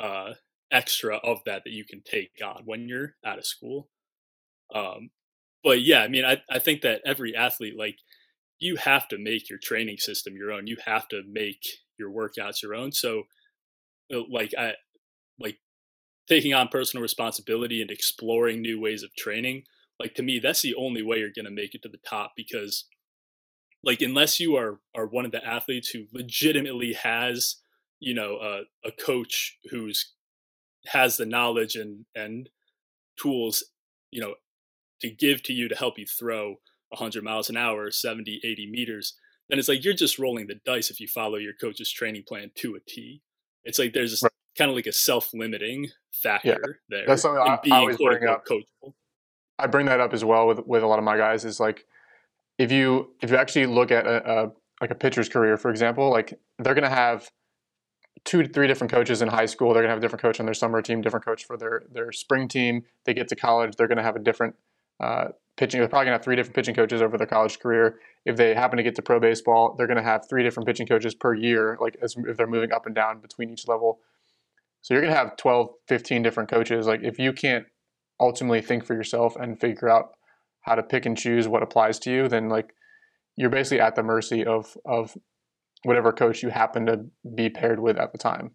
uh 0.00 0.32
extra 0.70 1.16
of 1.18 1.38
that 1.44 1.62
that 1.64 1.72
you 1.72 1.84
can 1.84 2.02
take 2.02 2.32
on 2.44 2.62
when 2.64 2.88
you're 2.88 3.14
out 3.24 3.38
of 3.38 3.46
school 3.46 3.88
um 4.74 5.10
but 5.62 5.82
yeah 5.82 6.00
i 6.00 6.08
mean 6.08 6.24
i, 6.24 6.38
I 6.50 6.58
think 6.58 6.82
that 6.82 7.00
every 7.04 7.34
athlete 7.34 7.74
like 7.78 7.96
you 8.58 8.76
have 8.76 9.08
to 9.08 9.18
make 9.18 9.50
your 9.50 9.58
training 9.58 9.98
system 9.98 10.34
your 10.36 10.52
own 10.52 10.66
you 10.66 10.76
have 10.84 11.08
to 11.08 11.22
make 11.30 11.62
your 11.98 12.10
workouts 12.10 12.62
your 12.62 12.74
own 12.74 12.92
so 12.92 13.24
uh, 14.14 14.20
like 14.30 14.52
i 14.58 14.72
like 15.38 15.58
taking 16.28 16.54
on 16.54 16.68
personal 16.68 17.02
responsibility 17.02 17.82
and 17.82 17.90
exploring 17.90 18.60
new 18.60 18.80
ways 18.80 19.02
of 19.02 19.14
training 19.16 19.64
like 19.98 20.14
to 20.14 20.22
me 20.22 20.38
that's 20.38 20.62
the 20.62 20.74
only 20.74 21.02
way 21.02 21.18
you're 21.18 21.30
going 21.34 21.44
to 21.44 21.50
make 21.50 21.74
it 21.74 21.82
to 21.82 21.88
the 21.88 21.98
top 22.08 22.32
because 22.36 22.86
like 23.84 24.00
unless 24.00 24.38
you 24.38 24.56
are 24.56 24.80
are 24.94 25.06
one 25.06 25.24
of 25.24 25.32
the 25.32 25.44
athletes 25.44 25.90
who 25.90 26.04
legitimately 26.12 26.92
has 26.92 27.56
you 28.00 28.14
know 28.14 28.38
a, 28.40 28.88
a 28.88 28.92
coach 28.92 29.58
who's 29.70 30.12
has 30.86 31.16
the 31.16 31.26
knowledge 31.26 31.76
and 31.76 32.04
and 32.14 32.48
tools 33.20 33.64
you 34.10 34.20
know 34.20 34.34
to 35.02 35.10
give 35.10 35.42
to 35.44 35.52
you 35.52 35.68
to 35.68 35.74
help 35.74 35.98
you 35.98 36.06
throw 36.06 36.56
100 36.88 37.24
miles 37.24 37.48
an 37.48 37.56
hour 37.56 37.90
70 37.90 38.40
80 38.44 38.70
meters 38.70 39.14
then 39.48 39.58
it's 39.58 39.68
like 39.68 39.84
you're 39.84 39.94
just 39.94 40.18
rolling 40.18 40.46
the 40.46 40.60
dice 40.64 40.90
if 40.90 41.00
you 41.00 41.08
follow 41.08 41.36
your 41.36 41.52
coach's 41.52 41.92
training 41.92 42.22
plan 42.26 42.50
to 42.54 42.74
a 42.74 42.80
t 42.80 43.22
it's 43.64 43.78
like 43.78 43.92
there's 43.92 44.22
right. 44.22 44.32
kind 44.56 44.70
of 44.70 44.76
like 44.76 44.86
a 44.86 44.92
self-limiting 44.92 45.88
factor 46.12 46.48
yeah. 46.48 46.74
there 46.88 47.04
that's 47.06 47.22
something 47.22 47.40
I, 47.40 47.58
being 47.62 47.72
I 47.72 47.78
always 47.78 47.96
bring 47.96 48.26
up. 48.26 48.44
coachable 48.46 48.94
I 49.58 49.66
bring 49.66 49.86
that 49.86 50.00
up 50.00 50.12
as 50.12 50.24
well 50.24 50.46
with 50.46 50.66
with 50.66 50.82
a 50.82 50.86
lot 50.86 50.98
of 50.98 51.04
my 51.04 51.16
guys 51.16 51.44
is 51.44 51.60
like 51.60 51.86
if 52.58 52.72
you 52.72 53.14
if 53.22 53.30
you 53.30 53.36
actually 53.36 53.66
look 53.66 53.90
at 53.90 54.06
a, 54.06 54.30
a 54.30 54.52
like 54.80 54.90
a 54.90 54.94
pitcher's 54.96 55.28
career, 55.28 55.56
for 55.56 55.70
example, 55.70 56.10
like 56.10 56.34
they're 56.58 56.74
gonna 56.74 56.90
have 56.90 57.30
two 58.24 58.42
to 58.42 58.48
three 58.48 58.66
different 58.66 58.92
coaches 58.92 59.22
in 59.22 59.28
high 59.28 59.46
school. 59.46 59.72
They're 59.72 59.82
gonna 59.82 59.92
have 59.92 59.98
a 59.98 60.02
different 60.02 60.22
coach 60.22 60.40
on 60.40 60.46
their 60.46 60.54
summer 60.54 60.82
team, 60.82 61.00
different 61.00 61.24
coach 61.24 61.44
for 61.44 61.56
their 61.56 61.84
their 61.90 62.12
spring 62.12 62.48
team. 62.48 62.84
They 63.04 63.14
get 63.14 63.28
to 63.28 63.36
college, 63.36 63.76
they're 63.76 63.88
gonna 63.88 64.02
have 64.02 64.16
a 64.16 64.20
different 64.20 64.56
uh, 65.00 65.28
pitching. 65.56 65.80
They're 65.80 65.88
probably 65.88 66.06
gonna 66.06 66.16
have 66.16 66.24
three 66.24 66.36
different 66.36 66.54
pitching 66.54 66.74
coaches 66.74 67.02
over 67.02 67.18
their 67.18 67.26
college 67.26 67.58
career. 67.58 67.98
If 68.24 68.36
they 68.36 68.54
happen 68.54 68.76
to 68.76 68.82
get 68.82 68.94
to 68.96 69.02
pro 69.02 69.20
baseball, 69.20 69.74
they're 69.76 69.86
gonna 69.86 70.02
have 70.02 70.28
three 70.28 70.42
different 70.42 70.66
pitching 70.66 70.86
coaches 70.86 71.14
per 71.14 71.34
year, 71.34 71.78
like 71.80 71.96
as, 72.02 72.16
if 72.16 72.36
they're 72.36 72.46
moving 72.46 72.72
up 72.72 72.86
and 72.86 72.94
down 72.94 73.20
between 73.20 73.50
each 73.50 73.68
level. 73.68 74.00
So 74.80 74.94
you're 74.94 75.02
gonna 75.02 75.14
have 75.14 75.36
12, 75.36 75.70
15 75.88 76.22
different 76.22 76.50
coaches. 76.50 76.86
Like 76.86 77.02
if 77.02 77.18
you 77.18 77.32
can't 77.32 77.66
ultimately 78.20 78.62
think 78.62 78.84
for 78.84 78.94
yourself 78.94 79.36
and 79.36 79.60
figure 79.60 79.88
out 79.88 80.10
how 80.62 80.74
to 80.74 80.82
pick 80.82 81.06
and 81.06 81.16
choose 81.16 81.48
what 81.48 81.62
applies 81.62 81.98
to 82.00 82.10
you, 82.10 82.28
then 82.28 82.48
like 82.48 82.74
you're 83.36 83.50
basically 83.50 83.80
at 83.80 83.94
the 83.94 84.02
mercy 84.02 84.44
of 84.44 84.76
of 84.84 85.16
whatever 85.84 86.12
coach 86.12 86.42
you 86.42 86.50
happen 86.50 86.86
to 86.86 87.04
be 87.34 87.50
paired 87.50 87.80
with 87.80 87.96
at 87.96 88.12
the 88.12 88.18
time, 88.18 88.52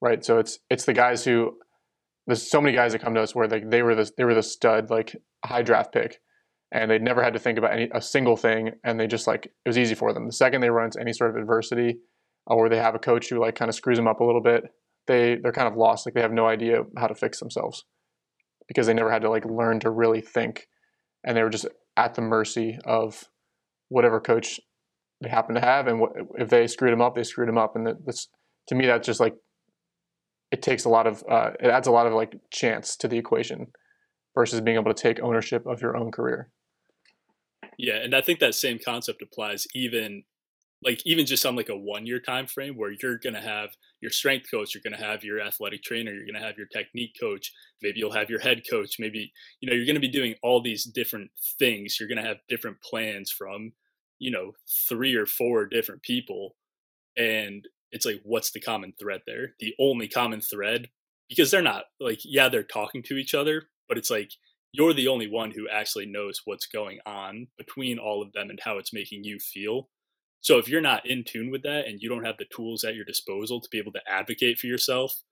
right? 0.00 0.24
So 0.24 0.38
it's 0.38 0.58
it's 0.70 0.84
the 0.84 0.94
guys 0.94 1.24
who 1.24 1.58
there's 2.26 2.48
so 2.48 2.60
many 2.60 2.74
guys 2.74 2.92
that 2.92 3.00
come 3.00 3.14
to 3.14 3.22
us 3.22 3.34
where 3.34 3.48
like 3.48 3.70
they 3.70 3.82
were 3.82 3.94
the 3.94 4.10
they 4.16 4.24
were 4.24 4.34
the 4.34 4.42
stud 4.42 4.90
like 4.90 5.16
high 5.44 5.62
draft 5.62 5.92
pick, 5.92 6.20
and 6.72 6.90
they 6.90 6.98
never 6.98 7.22
had 7.22 7.32
to 7.34 7.38
think 7.38 7.58
about 7.58 7.72
any 7.72 7.88
a 7.94 8.00
single 8.00 8.36
thing, 8.36 8.72
and 8.84 8.98
they 8.98 9.06
just 9.06 9.26
like 9.26 9.46
it 9.46 9.68
was 9.68 9.78
easy 9.78 9.94
for 9.94 10.12
them. 10.12 10.26
The 10.26 10.32
second 10.32 10.60
they 10.60 10.70
run 10.70 10.86
into 10.86 11.00
any 11.00 11.12
sort 11.12 11.30
of 11.30 11.36
adversity, 11.36 11.98
uh, 12.50 12.54
or 12.54 12.68
they 12.68 12.78
have 12.78 12.94
a 12.94 13.00
coach 13.00 13.28
who 13.28 13.40
like 13.40 13.54
kind 13.54 13.68
of 13.68 13.74
screws 13.74 13.98
them 13.98 14.08
up 14.08 14.20
a 14.20 14.24
little 14.24 14.42
bit, 14.42 14.64
they 15.06 15.36
they're 15.42 15.52
kind 15.52 15.68
of 15.68 15.76
lost. 15.76 16.06
Like 16.06 16.14
they 16.14 16.22
have 16.22 16.32
no 16.32 16.46
idea 16.46 16.82
how 16.98 17.06
to 17.06 17.14
fix 17.14 17.38
themselves 17.40 17.84
because 18.68 18.86
they 18.86 18.94
never 18.94 19.10
had 19.10 19.22
to 19.22 19.30
like 19.30 19.44
learn 19.44 19.80
to 19.80 19.90
really 19.90 20.20
think 20.20 20.66
and 21.24 21.36
they 21.36 21.42
were 21.42 21.50
just 21.50 21.66
at 21.96 22.14
the 22.14 22.22
mercy 22.22 22.78
of 22.84 23.24
whatever 23.88 24.20
coach 24.20 24.60
they 25.20 25.28
happened 25.28 25.56
to 25.56 25.64
have 25.64 25.86
and 25.86 26.00
what, 26.00 26.12
if 26.38 26.48
they 26.48 26.66
screwed 26.66 26.92
them 26.92 27.00
up 27.00 27.14
they 27.14 27.22
screwed 27.22 27.48
them 27.48 27.58
up 27.58 27.76
and 27.76 27.86
that's 28.04 28.28
to 28.68 28.74
me 28.74 28.86
that's 28.86 29.06
just 29.06 29.20
like 29.20 29.34
it 30.50 30.62
takes 30.62 30.84
a 30.84 30.88
lot 30.88 31.06
of 31.06 31.24
uh, 31.28 31.52
it 31.60 31.68
adds 31.68 31.88
a 31.88 31.92
lot 31.92 32.06
of 32.06 32.12
like 32.12 32.36
chance 32.50 32.96
to 32.96 33.08
the 33.08 33.18
equation 33.18 33.66
versus 34.34 34.60
being 34.60 34.76
able 34.76 34.92
to 34.92 35.02
take 35.02 35.20
ownership 35.20 35.66
of 35.66 35.80
your 35.80 35.96
own 35.96 36.10
career. 36.10 36.50
Yeah, 37.78 37.96
and 37.96 38.14
I 38.14 38.20
think 38.20 38.38
that 38.40 38.54
same 38.54 38.78
concept 38.82 39.22
applies 39.22 39.66
even 39.74 40.24
like 40.82 41.00
even 41.04 41.26
just 41.26 41.44
on 41.46 41.56
like 41.56 41.68
a 41.68 41.76
one 41.76 42.06
year 42.06 42.20
time 42.20 42.46
frame 42.46 42.76
where 42.76 42.92
you're 43.00 43.18
going 43.18 43.34
to 43.34 43.40
have 43.40 43.70
your 44.00 44.10
strength 44.10 44.50
coach 44.50 44.74
you're 44.74 44.82
going 44.82 44.98
to 44.98 45.04
have 45.04 45.24
your 45.24 45.40
athletic 45.40 45.82
trainer 45.82 46.12
you're 46.12 46.26
going 46.26 46.40
to 46.40 46.46
have 46.46 46.58
your 46.58 46.66
technique 46.66 47.16
coach 47.18 47.52
maybe 47.82 47.98
you'll 47.98 48.12
have 48.12 48.28
your 48.28 48.40
head 48.40 48.62
coach 48.70 48.96
maybe 48.98 49.32
you 49.60 49.68
know 49.68 49.74
you're 49.74 49.86
going 49.86 49.94
to 49.94 50.00
be 50.00 50.08
doing 50.08 50.34
all 50.42 50.62
these 50.62 50.84
different 50.84 51.30
things 51.58 51.96
you're 51.98 52.08
going 52.08 52.22
to 52.22 52.28
have 52.28 52.36
different 52.48 52.76
plans 52.82 53.30
from 53.30 53.72
you 54.18 54.30
know 54.30 54.52
three 54.88 55.14
or 55.14 55.26
four 55.26 55.66
different 55.66 56.02
people 56.02 56.56
and 57.16 57.66
it's 57.96 58.06
like 58.06 58.20
what's 58.22 58.52
the 58.52 58.60
common 58.60 58.92
thread 58.98 59.22
there? 59.26 59.54
The 59.58 59.74
only 59.80 60.08
common 60.08 60.40
thread? 60.40 60.88
Because 61.28 61.50
they're 61.50 61.62
not 61.62 61.84
like 61.98 62.20
yeah 62.24 62.48
they're 62.48 62.62
talking 62.62 63.02
to 63.04 63.16
each 63.16 63.34
other 63.34 63.64
but 63.88 63.98
it's 63.98 64.10
like 64.10 64.32
you're 64.72 64.92
the 64.92 65.08
only 65.08 65.28
one 65.28 65.52
who 65.52 65.68
actually 65.68 66.06
knows 66.06 66.42
what's 66.44 66.66
going 66.66 66.98
on 67.06 67.48
between 67.56 67.98
all 67.98 68.22
of 68.22 68.32
them 68.32 68.50
and 68.50 68.60
how 68.62 68.78
it's 68.78 68.92
making 68.92 69.24
you 69.24 69.38
feel. 69.38 69.88
So 70.40 70.58
if 70.58 70.68
you're 70.68 70.80
not 70.80 71.06
in 71.08 71.24
tune 71.24 71.50
with 71.50 71.62
that 71.62 71.86
and 71.86 72.00
you 72.00 72.08
don't 72.08 72.24
have 72.24 72.36
the 72.38 72.44
tools 72.54 72.84
at 72.84 72.94
your 72.94 73.04
disposal 73.04 73.60
to 73.60 73.68
be 73.70 73.78
able 73.78 73.92
to 73.92 74.02
advocate 74.08 74.58
for 74.58 74.66
yourself, 74.66 75.22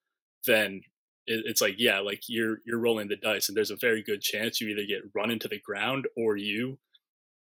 then 0.47 0.81
it's 1.27 1.61
like 1.61 1.77
yeah, 1.79 2.01
like 2.01 2.23
you're 2.29 2.59
you're 2.67 2.79
rolling 2.79 3.09
the 3.09 3.17
dice, 3.17 3.49
and 3.49 3.57
there's 3.57 3.71
a 3.71 3.77
very 3.77 4.03
good 4.03 4.21
chance 4.21 4.61
you 4.61 4.69
either 4.69 4.85
get 4.87 5.11
run 5.15 5.31
into 5.31 5.49
the 5.49 5.61
ground 5.61 6.07
or 6.17 6.37
you, 6.37 6.79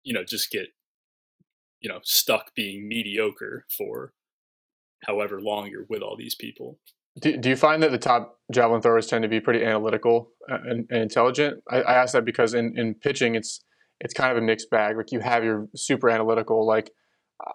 you 0.03 0.15
know, 0.15 0.25
just 0.25 0.51
get, 0.51 0.69
you 1.81 1.89
know, 1.89 2.01
stuck 2.03 2.55
being 2.55 2.89
mediocre 2.89 3.67
for 3.77 4.13
however 5.05 5.41
long 5.41 5.69
you're 5.69 5.87
with 5.89 6.03
all 6.03 6.17
these 6.17 6.35
people. 6.35 6.79
Do, 7.21 7.37
do 7.37 7.49
you 7.49 7.57
find 7.57 7.83
that 7.83 7.91
the 7.91 7.99
top 7.99 8.39
javelin 8.53 8.83
throwers 8.83 9.07
tend 9.07 9.23
to 9.23 9.29
be 9.29 9.41
pretty 9.41 9.65
analytical 9.65 10.31
and, 10.49 10.87
and 10.91 11.03
intelligent? 11.03 11.63
I, 11.71 11.83
I 11.83 11.95
ask 11.95 12.13
that 12.13 12.25
because 12.25 12.55
in, 12.55 12.79
in 12.79 12.95
pitching, 12.95 13.35
it's 13.35 13.65
it's 14.01 14.13
kind 14.13 14.31
of 14.31 14.37
a 14.37 14.43
mixed 14.43 14.69
bag. 14.71 14.97
Like 14.97 15.13
you 15.13 15.21
have 15.21 15.43
your 15.43 15.69
super 15.75 16.11
analytical, 16.11 16.67
like 16.67 16.91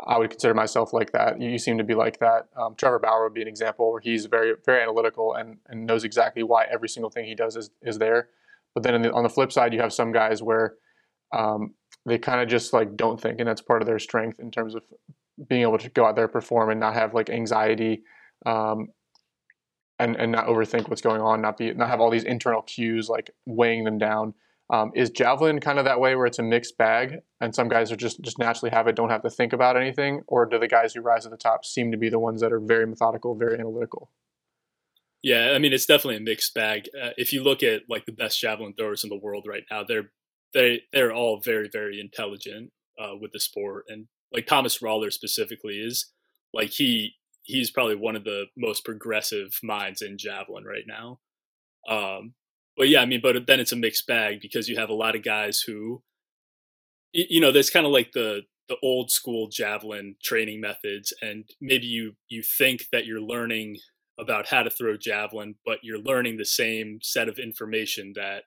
I 0.07 0.17
would 0.17 0.29
consider 0.29 0.53
myself 0.53 0.93
like 0.93 1.11
that. 1.11 1.41
You 1.41 1.57
seem 1.57 1.77
to 1.77 1.83
be 1.83 1.95
like 1.95 2.19
that. 2.19 2.47
Um, 2.59 2.75
Trevor 2.75 2.99
Bauer 2.99 3.23
would 3.23 3.33
be 3.33 3.41
an 3.41 3.47
example 3.47 3.91
where 3.91 4.01
he's 4.01 4.25
very, 4.25 4.53
very 4.65 4.81
analytical 4.81 5.33
and, 5.33 5.57
and 5.67 5.85
knows 5.85 6.03
exactly 6.03 6.43
why 6.43 6.65
every 6.71 6.89
single 6.89 7.09
thing 7.09 7.25
he 7.25 7.35
does 7.35 7.55
is, 7.55 7.71
is 7.81 7.97
there. 7.97 8.29
But 8.73 8.83
then 8.83 9.01
the, 9.01 9.11
on 9.11 9.23
the 9.23 9.29
flip 9.29 9.51
side, 9.51 9.73
you 9.73 9.81
have 9.81 9.93
some 9.93 10.11
guys 10.11 10.41
where 10.41 10.75
um, 11.33 11.73
they 12.05 12.17
kind 12.17 12.41
of 12.41 12.47
just 12.47 12.73
like 12.73 12.95
don't 12.95 13.19
think, 13.19 13.39
and 13.39 13.47
that's 13.47 13.61
part 13.61 13.81
of 13.81 13.87
their 13.87 13.99
strength 13.99 14.39
in 14.39 14.51
terms 14.51 14.75
of 14.75 14.83
being 15.47 15.61
able 15.61 15.77
to 15.77 15.89
go 15.89 16.05
out 16.05 16.15
there 16.15 16.27
perform 16.27 16.69
and 16.69 16.79
not 16.79 16.93
have 16.93 17.13
like 17.13 17.29
anxiety, 17.29 18.03
um, 18.45 18.89
and 19.99 20.15
and 20.15 20.31
not 20.31 20.47
overthink 20.47 20.89
what's 20.89 21.01
going 21.01 21.21
on, 21.21 21.41
not 21.41 21.57
be 21.57 21.73
not 21.73 21.89
have 21.89 21.99
all 21.99 22.09
these 22.09 22.23
internal 22.23 22.61
cues 22.61 23.09
like 23.09 23.31
weighing 23.45 23.83
them 23.83 23.97
down. 23.97 24.33
Um, 24.71 24.93
is 24.95 25.09
javelin 25.09 25.59
kind 25.59 25.79
of 25.79 25.85
that 25.85 25.99
way 25.99 26.15
where 26.15 26.25
it's 26.25 26.39
a 26.39 26.43
mixed 26.43 26.77
bag 26.77 27.17
and 27.41 27.53
some 27.53 27.67
guys 27.67 27.91
are 27.91 27.97
just 27.97 28.21
just 28.21 28.39
naturally 28.39 28.71
have 28.71 28.87
it 28.87 28.95
don't 28.95 29.09
have 29.09 29.21
to 29.23 29.29
think 29.29 29.51
about 29.51 29.75
anything 29.75 30.21
or 30.27 30.45
do 30.45 30.57
the 30.57 30.67
guys 30.69 30.93
who 30.93 31.01
rise 31.01 31.23
to 31.23 31.29
the 31.29 31.35
top 31.35 31.65
seem 31.65 31.91
to 31.91 31.97
be 31.97 32.07
the 32.07 32.19
ones 32.19 32.39
that 32.39 32.53
are 32.53 32.59
very 32.61 32.87
methodical 32.87 33.35
very 33.35 33.55
analytical 33.55 34.09
yeah 35.21 35.51
i 35.53 35.59
mean 35.59 35.73
it's 35.73 35.85
definitely 35.85 36.15
a 36.15 36.21
mixed 36.21 36.53
bag 36.53 36.87
uh, 37.03 37.09
if 37.17 37.33
you 37.33 37.43
look 37.43 37.61
at 37.61 37.81
like 37.89 38.05
the 38.05 38.13
best 38.13 38.39
javelin 38.39 38.73
throwers 38.73 39.03
in 39.03 39.09
the 39.09 39.17
world 39.17 39.45
right 39.45 39.65
now 39.69 39.83
they're 39.83 40.09
they 40.53 40.83
they're 40.93 41.13
all 41.13 41.41
very 41.41 41.67
very 41.67 41.99
intelligent 41.99 42.71
uh, 42.97 43.13
with 43.19 43.33
the 43.33 43.41
sport 43.41 43.83
and 43.89 44.07
like 44.33 44.47
thomas 44.47 44.79
Röhler 44.79 45.11
specifically 45.11 45.79
is 45.79 46.11
like 46.53 46.69
he 46.69 47.13
he's 47.43 47.71
probably 47.71 47.95
one 47.95 48.15
of 48.15 48.23
the 48.23 48.45
most 48.57 48.85
progressive 48.85 49.57
minds 49.63 50.01
in 50.01 50.17
javelin 50.17 50.65
right 50.65 50.85
now 50.87 51.19
um, 51.87 52.33
but 52.77 52.89
yeah, 52.89 53.01
I 53.01 53.05
mean, 53.05 53.21
but 53.21 53.47
then 53.47 53.59
it's 53.59 53.71
a 53.71 53.77
mixed 53.77 54.07
bag 54.07 54.39
because 54.41 54.69
you 54.69 54.77
have 54.77 54.89
a 54.89 54.93
lot 54.93 55.15
of 55.15 55.23
guys 55.23 55.61
who, 55.61 56.01
you 57.13 57.41
know, 57.41 57.51
there's 57.51 57.69
kind 57.69 57.85
of 57.85 57.91
like 57.91 58.11
the 58.13 58.41
the 58.69 58.77
old 58.81 59.11
school 59.11 59.49
javelin 59.49 60.15
training 60.23 60.61
methods, 60.61 61.13
and 61.21 61.45
maybe 61.59 61.85
you 61.85 62.13
you 62.29 62.41
think 62.41 62.85
that 62.91 63.05
you're 63.05 63.21
learning 63.21 63.77
about 64.19 64.47
how 64.47 64.63
to 64.63 64.69
throw 64.69 64.95
javelin, 64.97 65.55
but 65.65 65.79
you're 65.83 65.99
learning 65.99 66.37
the 66.37 66.45
same 66.45 66.99
set 67.01 67.27
of 67.27 67.39
information 67.39 68.13
that, 68.15 68.43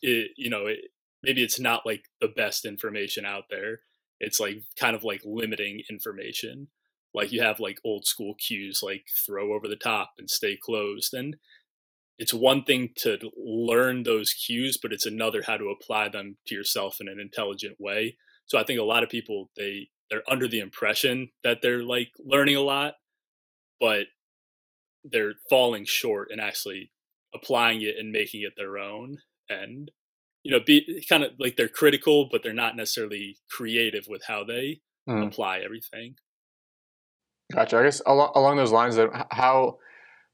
it, 0.00 0.30
you 0.36 0.48
know, 0.48 0.66
it, 0.66 0.78
maybe 1.22 1.42
it's 1.42 1.58
not 1.58 1.84
like 1.84 2.04
the 2.20 2.28
best 2.28 2.64
information 2.64 3.24
out 3.24 3.44
there. 3.50 3.80
It's 4.20 4.40
like 4.40 4.62
kind 4.78 4.96
of 4.96 5.04
like 5.04 5.22
limiting 5.24 5.82
information. 5.90 6.68
Like 7.12 7.32
you 7.32 7.42
have 7.42 7.60
like 7.60 7.78
old 7.84 8.06
school 8.06 8.34
cues, 8.34 8.80
like 8.82 9.04
throw 9.26 9.52
over 9.52 9.68
the 9.68 9.76
top 9.76 10.14
and 10.18 10.28
stay 10.28 10.56
closed, 10.60 11.14
and 11.14 11.36
it's 12.18 12.34
one 12.34 12.64
thing 12.64 12.90
to 12.98 13.18
learn 13.36 14.02
those 14.02 14.32
cues, 14.32 14.78
but 14.80 14.92
it's 14.92 15.06
another 15.06 15.42
how 15.46 15.56
to 15.56 15.68
apply 15.68 16.08
them 16.08 16.36
to 16.46 16.54
yourself 16.54 16.98
in 17.00 17.08
an 17.08 17.18
intelligent 17.20 17.76
way. 17.80 18.16
So 18.46 18.58
I 18.58 18.64
think 18.64 18.78
a 18.78 18.84
lot 18.84 19.02
of 19.02 19.08
people 19.08 19.50
they 19.56 19.88
they're 20.10 20.22
under 20.28 20.48
the 20.48 20.60
impression 20.60 21.30
that 21.42 21.58
they're 21.62 21.82
like 21.82 22.10
learning 22.18 22.56
a 22.56 22.60
lot, 22.60 22.94
but 23.80 24.06
they're 25.04 25.34
falling 25.50 25.84
short 25.84 26.28
and 26.30 26.40
actually 26.40 26.92
applying 27.34 27.82
it 27.82 27.96
and 27.98 28.12
making 28.12 28.42
it 28.42 28.52
their 28.56 28.78
own 28.78 29.18
and 29.48 29.90
you 30.44 30.52
know 30.52 30.60
be 30.64 31.04
kind 31.08 31.24
of 31.24 31.32
like 31.38 31.56
they're 31.56 31.68
critical 31.68 32.28
but 32.30 32.42
they're 32.42 32.52
not 32.52 32.76
necessarily 32.76 33.36
creative 33.50 34.06
with 34.08 34.22
how 34.28 34.44
they 34.44 34.80
mm. 35.08 35.26
apply 35.26 35.58
everything 35.58 36.14
gotcha 37.52 37.76
i 37.78 37.82
guess 37.82 38.00
along, 38.06 38.30
along 38.36 38.56
those 38.56 38.72
lines 38.72 38.96
that 38.96 39.08
how 39.32 39.76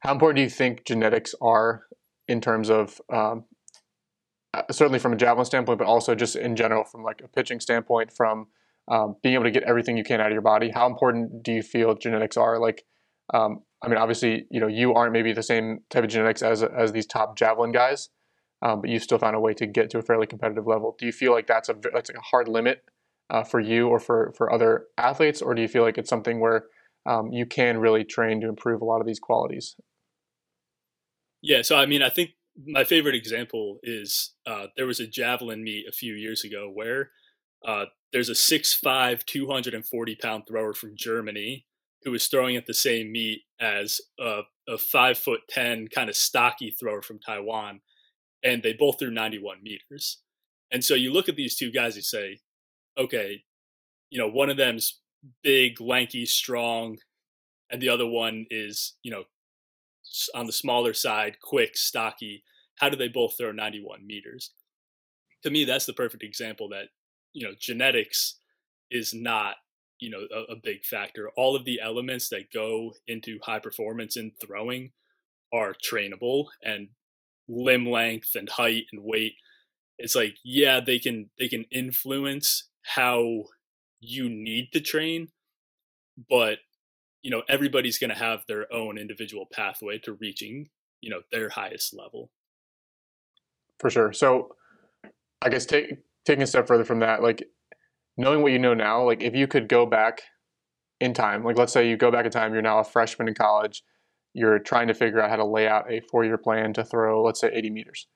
how 0.01 0.13
important 0.13 0.37
do 0.37 0.43
you 0.43 0.51
think 0.51 0.85
genetics 0.87 1.35
are 1.41 1.85
in 2.29 2.41
terms 2.41 2.71
of 2.71 3.01
um, 3.13 3.45
uh, 4.53 4.63
certainly 4.71 4.99
from 4.99 5.13
a 5.13 5.17
javelin 5.17 5.45
standpoint, 5.45 5.79
but 5.79 5.87
also 5.87 6.15
just 6.15 6.37
in 6.37 6.57
general 6.57 6.85
from 6.85 7.03
like 7.03 7.21
a 7.25 7.29
pitching 7.29 7.61
standpoint, 7.61 8.13
from 8.13 8.47
um, 8.91 9.17
being 9.23 9.35
able 9.35 9.45
to 9.45 9.51
get 9.51 9.63
everything 9.63 9.97
you 9.97 10.03
can 10.03 10.21
out 10.21 10.27
of 10.27 10.33
your 10.33 10.43
body? 10.43 10.71
How 10.75 10.87
important 10.87 11.43
do 11.43 11.53
you 11.53 11.63
feel 11.63 11.95
genetics 11.95 12.37
are? 12.37 12.59
Like, 12.59 12.83
um, 13.33 13.61
I 13.83 13.89
mean, 13.89 13.99
obviously, 13.99 14.47
you 14.51 14.61
know, 14.61 14.67
you 14.67 14.95
aren't 14.95 15.13
maybe 15.13 15.33
the 15.33 15.43
same 15.43 15.81
type 15.91 16.03
of 16.03 16.11
genetics 16.11 16.43
as 16.43 16.63
as 16.63 16.93
these 16.93 17.07
top 17.07 17.37
javelin 17.37 17.71
guys, 17.71 18.09
um, 18.63 18.81
but 18.81 18.91
you 18.91 18.99
still 18.99 19.19
found 19.19 19.37
a 19.37 19.41
way 19.41 19.55
to 19.55 19.67
get 19.67 19.91
to 19.91 19.99
a 19.99 20.03
fairly 20.03 20.27
competitive 20.27 20.67
level. 20.67 20.97
Do 20.99 21.07
you 21.07 21.13
feel 21.13 21.33
like 21.33 21.47
that's 21.47 21.69
a 21.69 21.75
that's 21.93 22.11
like 22.11 22.19
a 22.19 22.27
hard 22.31 22.49
limit 22.49 22.85
uh, 23.31 23.45
for 23.45 23.61
you 23.61 23.89
or 23.89 23.99
for 23.99 24.33
for 24.37 24.53
other 24.53 24.87
athletes, 24.99 25.41
or 25.43 25.55
do 25.55 25.63
you 25.63 25.69
feel 25.69 25.83
like 25.83 25.99
it's 25.99 26.11
something 26.11 26.41
where 26.41 26.65
um, 27.07 27.33
you 27.33 27.47
can 27.47 27.79
really 27.79 28.05
train 28.05 28.41
to 28.41 28.49
improve 28.49 28.83
a 28.83 28.85
lot 28.85 29.01
of 29.01 29.07
these 29.07 29.21
qualities? 29.21 29.77
Yeah, 31.43 31.63
so 31.63 31.77
I 31.77 31.87
mean, 31.87 32.03
I 32.03 32.11
think 32.11 32.31
my 32.67 32.85
favorite 32.85 33.15
example 33.15 33.79
is 33.83 34.33
uh, 34.47 34.67
there 34.77 34.87
was 34.87 35.01
a 35.01 35.07
javelin 35.07 35.65
meet 35.65 35.87
a 35.89 35.93
few 35.93 36.15
years 36.15 36.45
ago 36.45 36.71
where 36.73 37.11
uh, 37.67 37.87
there's 38.13 38.29
a 38.29 38.33
6'5", 38.33 39.25
240 39.25 40.17
pound 40.17 40.45
thrower 40.49 40.75
from 40.75 40.93
Germany 40.97 41.67
who 42.03 42.11
was 42.11 42.27
throwing 42.27 42.57
at 42.57 42.67
the 42.67 42.75
same 42.75 43.13
meet 43.13 43.43
as 43.61 44.01
a, 44.19 44.41
a 44.69 44.79
five 44.79 45.19
foot 45.19 45.41
ten 45.49 45.89
kind 45.89 46.09
of 46.09 46.17
stocky 46.17 46.71
thrower 46.71 47.03
from 47.03 47.19
Taiwan, 47.19 47.81
and 48.43 48.63
they 48.63 48.73
both 48.73 48.99
threw 48.99 49.11
91 49.11 49.63
meters. 49.63 50.19
And 50.71 50.85
so 50.85 50.95
you 50.95 51.13
look 51.13 51.29
at 51.29 51.37
these 51.37 51.57
two 51.57 51.71
guys, 51.71 51.97
you 51.97 52.03
say, 52.03 52.41
okay, 52.97 53.43
you 54.11 54.19
know, 54.19 54.29
one 54.29 54.51
of 54.51 54.57
them's 54.57 55.01
big, 55.43 55.81
lanky, 55.81 56.27
strong, 56.27 56.99
and 57.71 57.81
the 57.81 57.89
other 57.89 58.07
one 58.07 58.47
is, 58.51 58.97
you 59.03 59.11
know, 59.11 59.25
on 60.35 60.47
the 60.47 60.53
smaller 60.53 60.93
side, 60.93 61.37
quick, 61.41 61.77
stocky. 61.77 62.43
How 62.77 62.89
do 62.89 62.97
they 62.97 63.09
both 63.09 63.37
throw 63.37 63.53
91 63.53 64.07
meters? 64.07 64.53
To 65.43 65.51
me, 65.51 65.65
that's 65.65 65.87
the 65.87 65.93
perfect 65.93 66.23
example 66.23 66.69
that 66.71 66.89
you 67.33 67.47
know 67.47 67.55
genetics 67.59 68.39
is 68.91 69.15
not 69.15 69.57
you 69.99 70.11
know 70.11 70.27
a, 70.35 70.53
a 70.53 70.57
big 70.57 70.85
factor. 70.85 71.31
All 71.37 71.55
of 71.57 71.65
the 71.65 71.81
elements 71.81 72.29
that 72.31 72.53
go 72.53 72.95
into 73.07 73.39
high 73.43 73.61
performance 73.61 74.17
in 74.17 74.33
throwing 74.45 74.93
are 75.53 75.75
trainable, 75.75 76.47
and 76.63 76.89
limb 77.51 77.89
length 77.89 78.35
and 78.35 78.49
height 78.49 78.85
and 78.93 79.03
weight. 79.03 79.35
It's 79.99 80.15
like 80.15 80.37
yeah, 80.45 80.81
they 80.81 80.99
can 80.99 81.31
they 81.39 81.49
can 81.49 81.65
influence 81.71 82.69
how 82.83 83.45
you 84.01 84.29
need 84.29 84.71
to 84.73 84.81
train, 84.81 85.29
but 86.29 86.59
you 87.23 87.31
know 87.31 87.43
everybody's 87.49 87.99
going 87.99 88.11
to 88.11 88.17
have 88.17 88.45
their 88.47 88.73
own 88.73 88.99
individual 88.99 89.47
pathway 89.53 89.99
to 89.99 90.15
reaching 90.15 90.69
you 91.01 91.11
know 91.11 91.21
their 91.33 91.49
highest 91.49 91.97
level 91.97 92.31
for 93.79 93.91
sure 93.91 94.13
so 94.13 94.55
i 95.43 95.49
guess 95.49 95.67
take, 95.67 95.99
taking 96.25 96.43
a 96.43 96.47
step 96.47 96.67
further 96.67 96.85
from 96.85 97.01
that 97.01 97.23
like 97.23 97.43
knowing 98.17 98.43
what 98.43 98.53
you 98.53 98.59
know 98.59 98.75
now 98.75 99.03
like 99.03 99.23
if 99.23 99.35
you 99.35 99.47
could 99.47 99.69
go 99.69 99.87
back 99.87 100.23
in 101.01 101.15
time 101.15 101.45
like 101.45 101.57
let's 101.57 101.73
say 101.73 101.89
you 101.89 101.97
go 101.97 102.11
back 102.11 102.25
in 102.25 102.31
time 102.31 102.53
you're 102.53 102.63
now 102.63 102.79
a 102.79 102.85
freshman 102.85 103.29
in 103.29 103.35
college 103.35 103.83
you're 104.33 104.59
trying 104.59 104.89
to 104.89 104.95
figure 104.95 105.21
out 105.21 105.31
how 105.31 105.37
to 105.37 105.45
lay 105.45 105.67
out 105.67 105.91
a 105.91 106.01
four 106.11 106.25
year 106.25 106.39
plan 106.39 106.73
to 106.73 106.85
throw 106.85 107.23
let's 107.23 107.41
say 107.41 107.51
80 107.53 107.71
meters 107.71 108.07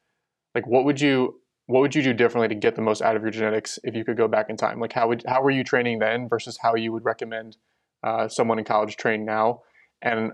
like 0.54 0.66
what 0.66 0.84
would 0.84 1.00
you 1.00 1.40
what 1.66 1.80
would 1.80 1.94
you 1.94 2.02
do 2.02 2.12
differently 2.12 2.48
to 2.48 2.54
get 2.54 2.76
the 2.76 2.82
most 2.82 3.02
out 3.02 3.16
of 3.16 3.22
your 3.22 3.30
genetics 3.30 3.78
if 3.84 3.94
you 3.94 4.04
could 4.04 4.16
go 4.16 4.28
back 4.28 4.50
in 4.50 4.56
time 4.56 4.80
like 4.80 4.92
how 4.92 5.08
would 5.08 5.24
how 5.26 5.42
were 5.42 5.50
you 5.50 5.64
training 5.64 5.98
then 5.98 6.28
versus 6.28 6.58
how 6.62 6.74
you 6.74 6.92
would 6.92 7.04
recommend 7.04 7.56
uh, 8.04 8.28
someone 8.28 8.58
in 8.58 8.64
college 8.64 8.96
train 8.96 9.24
now. 9.24 9.62
And 10.02 10.32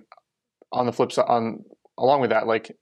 on 0.72 0.86
the 0.86 0.92
flip 0.92 1.12
side, 1.12 1.26
on 1.28 1.64
along 1.96 2.20
with 2.20 2.30
that, 2.30 2.46
like, 2.46 2.76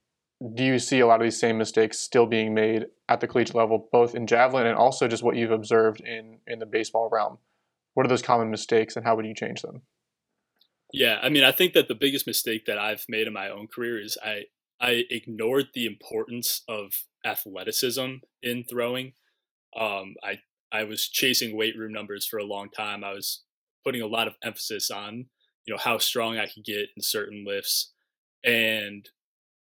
do 0.55 0.65
you 0.65 0.79
see 0.79 1.01
a 1.01 1.07
lot 1.07 1.21
of 1.21 1.25
these 1.25 1.39
same 1.39 1.59
mistakes 1.59 1.99
still 1.99 2.27
being 2.27 2.55
made 2.55 2.87
at 3.09 3.21
the 3.21 3.27
collegiate 3.27 3.57
level, 3.57 3.89
both 3.93 4.15
in 4.15 4.27
javelin 4.27 4.67
and 4.67 4.77
also 4.77 5.09
just 5.09 5.23
what 5.23 5.37
you've 5.37 5.51
observed 5.51 6.01
in 6.01 6.39
in 6.47 6.59
the 6.59 6.67
baseball 6.67 7.11
realm? 7.13 7.39
What 7.95 8.07
are 8.07 8.09
those 8.09 8.23
common 8.23 8.51
mistakes, 8.51 8.97
and 8.97 9.05
how 9.05 9.17
would 9.17 9.27
you 9.27 9.35
change 9.35 9.61
them? 9.61 9.83
Yeah, 10.93 11.19
I 11.23 11.29
mean, 11.29 11.45
I 11.45 11.53
think 11.53 11.75
that 11.75 11.89
the 11.89 11.95
biggest 11.95 12.27
mistake 12.27 12.65
that 12.67 12.79
I've 12.79 13.05
made 13.09 13.27
in 13.27 13.33
my 13.33 13.51
own 13.51 13.67
career 13.69 14.01
is 14.01 14.17
I 14.23 14.45
I 14.81 15.05
ignored 15.11 15.69
the 15.75 15.87
importance 15.87 16.63
of 16.69 16.93
athleticism 17.25 18.17
in 18.43 18.65
throwing. 18.65 19.13
Um, 19.79 20.15
I 20.25 20.41
I 20.73 20.85
was 20.85 21.09
chasing 21.09 21.57
weight 21.57 21.77
room 21.77 21.93
numbers 21.93 22.27
for 22.27 22.39
a 22.39 22.45
long 22.45 22.71
time. 22.71 23.05
I 23.05 23.13
was 23.13 23.45
putting 23.85 24.03
a 24.03 24.07
lot 24.09 24.29
of 24.29 24.37
emphasis 24.43 24.91
on 24.91 25.27
you 25.67 25.75
know 25.75 25.79
how 25.79 25.99
strong 25.99 26.39
I 26.39 26.47
could 26.49 26.65
get 26.65 26.89
in 26.97 27.03
certain 27.03 27.45
lifts, 27.47 27.93
and 28.45 29.09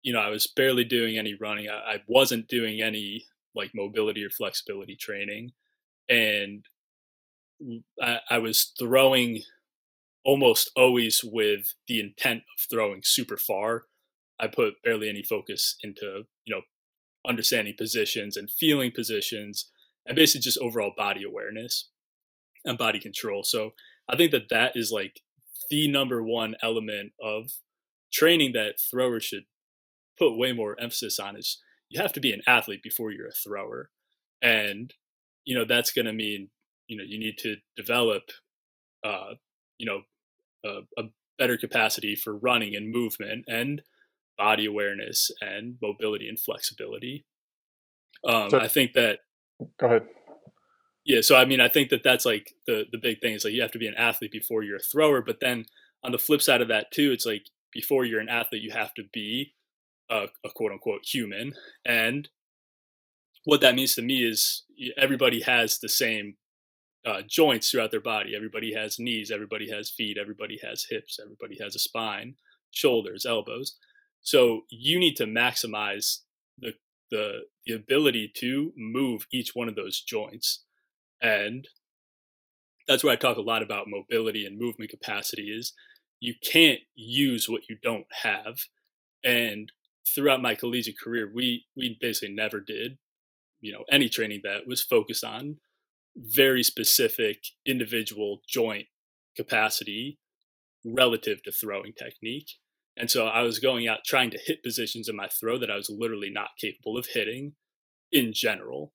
you 0.02 0.12
know 0.12 0.20
I 0.20 0.30
was 0.30 0.46
barely 0.48 0.84
doing 0.84 1.18
any 1.18 1.34
running. 1.34 1.68
I, 1.70 1.94
I 1.96 2.02
wasn't 2.08 2.48
doing 2.48 2.82
any 2.82 3.26
like 3.54 3.72
mobility 3.74 4.24
or 4.24 4.30
flexibility 4.30 4.96
training, 4.96 5.52
and 6.08 6.64
I, 8.02 8.20
I 8.30 8.38
was 8.38 8.72
throwing 8.78 9.42
almost 10.26 10.70
always 10.76 11.20
with 11.24 11.74
the 11.86 12.00
intent 12.00 12.38
of 12.38 12.68
throwing 12.68 13.00
super 13.04 13.36
far. 13.36 13.84
I 14.40 14.48
put 14.48 14.74
barely 14.82 15.08
any 15.08 15.22
focus 15.22 15.76
into, 15.82 16.24
you 16.44 16.54
know, 16.54 16.62
understanding 17.26 17.74
positions 17.78 18.36
and 18.36 18.50
feeling 18.50 18.90
positions 18.94 19.70
and 20.04 20.16
basically 20.16 20.42
just 20.42 20.58
overall 20.58 20.92
body 20.96 21.22
awareness 21.22 21.90
and 22.64 22.76
body 22.76 22.98
control. 22.98 23.44
So 23.44 23.70
I 24.08 24.16
think 24.16 24.32
that 24.32 24.48
that 24.50 24.72
is 24.74 24.90
like 24.90 25.20
the 25.70 25.88
number 25.88 26.22
one 26.22 26.56
element 26.60 27.12
of 27.22 27.52
training 28.12 28.52
that 28.52 28.80
throwers 28.90 29.24
should 29.24 29.44
put 30.18 30.36
way 30.36 30.52
more 30.52 30.76
emphasis 30.80 31.20
on 31.20 31.36
is 31.36 31.62
you 31.88 32.02
have 32.02 32.12
to 32.14 32.20
be 32.20 32.32
an 32.32 32.42
athlete 32.48 32.82
before 32.82 33.12
you're 33.12 33.28
a 33.28 33.32
thrower. 33.32 33.90
And, 34.42 34.92
you 35.44 35.56
know, 35.56 35.64
that's 35.64 35.92
going 35.92 36.06
to 36.06 36.12
mean, 36.12 36.50
you 36.88 36.96
know, 36.96 37.04
you 37.06 37.18
need 37.18 37.36
to 37.38 37.56
develop, 37.76 38.24
uh, 39.04 39.34
you 39.78 39.86
know, 39.86 40.02
a, 40.66 41.02
a 41.02 41.04
better 41.38 41.56
capacity 41.56 42.14
for 42.14 42.36
running 42.36 42.74
and 42.74 42.90
movement 42.90 43.44
and 43.48 43.82
body 44.38 44.66
awareness 44.66 45.30
and 45.40 45.76
mobility 45.80 46.28
and 46.28 46.38
flexibility. 46.38 47.24
Um, 48.24 48.50
so, 48.50 48.58
I 48.58 48.68
think 48.68 48.92
that. 48.94 49.20
Go 49.78 49.86
ahead. 49.86 50.06
Yeah, 51.04 51.20
so 51.20 51.36
I 51.36 51.44
mean, 51.44 51.60
I 51.60 51.68
think 51.68 51.90
that 51.90 52.02
that's 52.02 52.26
like 52.26 52.52
the 52.66 52.84
the 52.90 52.98
big 52.98 53.20
thing 53.20 53.34
is 53.34 53.44
like 53.44 53.54
you 53.54 53.62
have 53.62 53.70
to 53.72 53.78
be 53.78 53.86
an 53.86 53.94
athlete 53.94 54.32
before 54.32 54.62
you're 54.62 54.76
a 54.76 54.80
thrower, 54.80 55.22
but 55.22 55.38
then 55.40 55.66
on 56.02 56.12
the 56.12 56.18
flip 56.18 56.42
side 56.42 56.60
of 56.60 56.68
that 56.68 56.90
too, 56.90 57.12
it's 57.12 57.24
like 57.24 57.46
before 57.72 58.04
you're 58.04 58.20
an 58.20 58.28
athlete, 58.28 58.62
you 58.62 58.72
have 58.72 58.92
to 58.94 59.04
be 59.12 59.54
a, 60.10 60.26
a 60.44 60.50
quote 60.54 60.72
unquote 60.72 61.02
human, 61.04 61.54
and 61.84 62.28
what 63.44 63.60
that 63.60 63.76
means 63.76 63.94
to 63.94 64.02
me 64.02 64.24
is 64.28 64.64
everybody 64.98 65.42
has 65.42 65.78
the 65.78 65.88
same 65.88 66.34
uh, 67.06 67.22
joints 67.26 67.70
throughout 67.70 67.92
their 67.92 68.00
body. 68.00 68.34
Everybody 68.34 68.74
has 68.74 68.98
knees, 68.98 69.30
everybody 69.30 69.70
has 69.70 69.88
feet, 69.88 70.18
everybody 70.20 70.58
has 70.62 70.86
hips, 70.90 71.18
everybody 71.22 71.56
has 71.62 71.76
a 71.76 71.78
spine, 71.78 72.34
shoulders, 72.72 73.24
elbows. 73.24 73.76
So 74.22 74.62
you 74.68 74.98
need 74.98 75.14
to 75.16 75.24
maximize 75.24 76.18
the 76.58 76.72
the 77.10 77.42
the 77.64 77.74
ability 77.74 78.32
to 78.38 78.72
move 78.76 79.26
each 79.32 79.54
one 79.54 79.68
of 79.68 79.76
those 79.76 80.00
joints. 80.00 80.64
And 81.22 81.68
that's 82.88 83.04
where 83.04 83.12
I 83.12 83.16
talk 83.16 83.36
a 83.36 83.42
lot 83.42 83.62
about 83.62 83.88
mobility 83.88 84.44
and 84.44 84.58
movement 84.58 84.90
capacity 84.90 85.50
is 85.50 85.72
you 86.20 86.34
can't 86.42 86.80
use 86.94 87.48
what 87.48 87.68
you 87.68 87.76
don't 87.82 88.06
have. 88.22 88.58
And 89.24 89.70
throughout 90.12 90.42
my 90.42 90.56
collegiate 90.56 90.98
career, 90.98 91.30
we 91.32 91.66
we 91.76 91.96
basically 92.00 92.34
never 92.34 92.58
did, 92.58 92.98
you 93.60 93.72
know, 93.72 93.84
any 93.90 94.08
training 94.08 94.40
that 94.42 94.66
was 94.66 94.82
focused 94.82 95.22
on 95.22 95.58
very 96.16 96.62
specific 96.62 97.38
individual 97.66 98.40
joint 98.48 98.86
capacity 99.36 100.18
relative 100.84 101.42
to 101.42 101.52
throwing 101.52 101.92
technique. 101.92 102.52
And 102.96 103.10
so 103.10 103.26
I 103.26 103.42
was 103.42 103.58
going 103.58 103.86
out 103.86 104.04
trying 104.04 104.30
to 104.30 104.38
hit 104.38 104.62
positions 104.62 105.08
in 105.08 105.16
my 105.16 105.28
throw 105.28 105.58
that 105.58 105.70
I 105.70 105.76
was 105.76 105.90
literally 105.90 106.30
not 106.30 106.50
capable 106.58 106.96
of 106.96 107.06
hitting 107.06 107.52
in 108.10 108.32
general. 108.32 108.92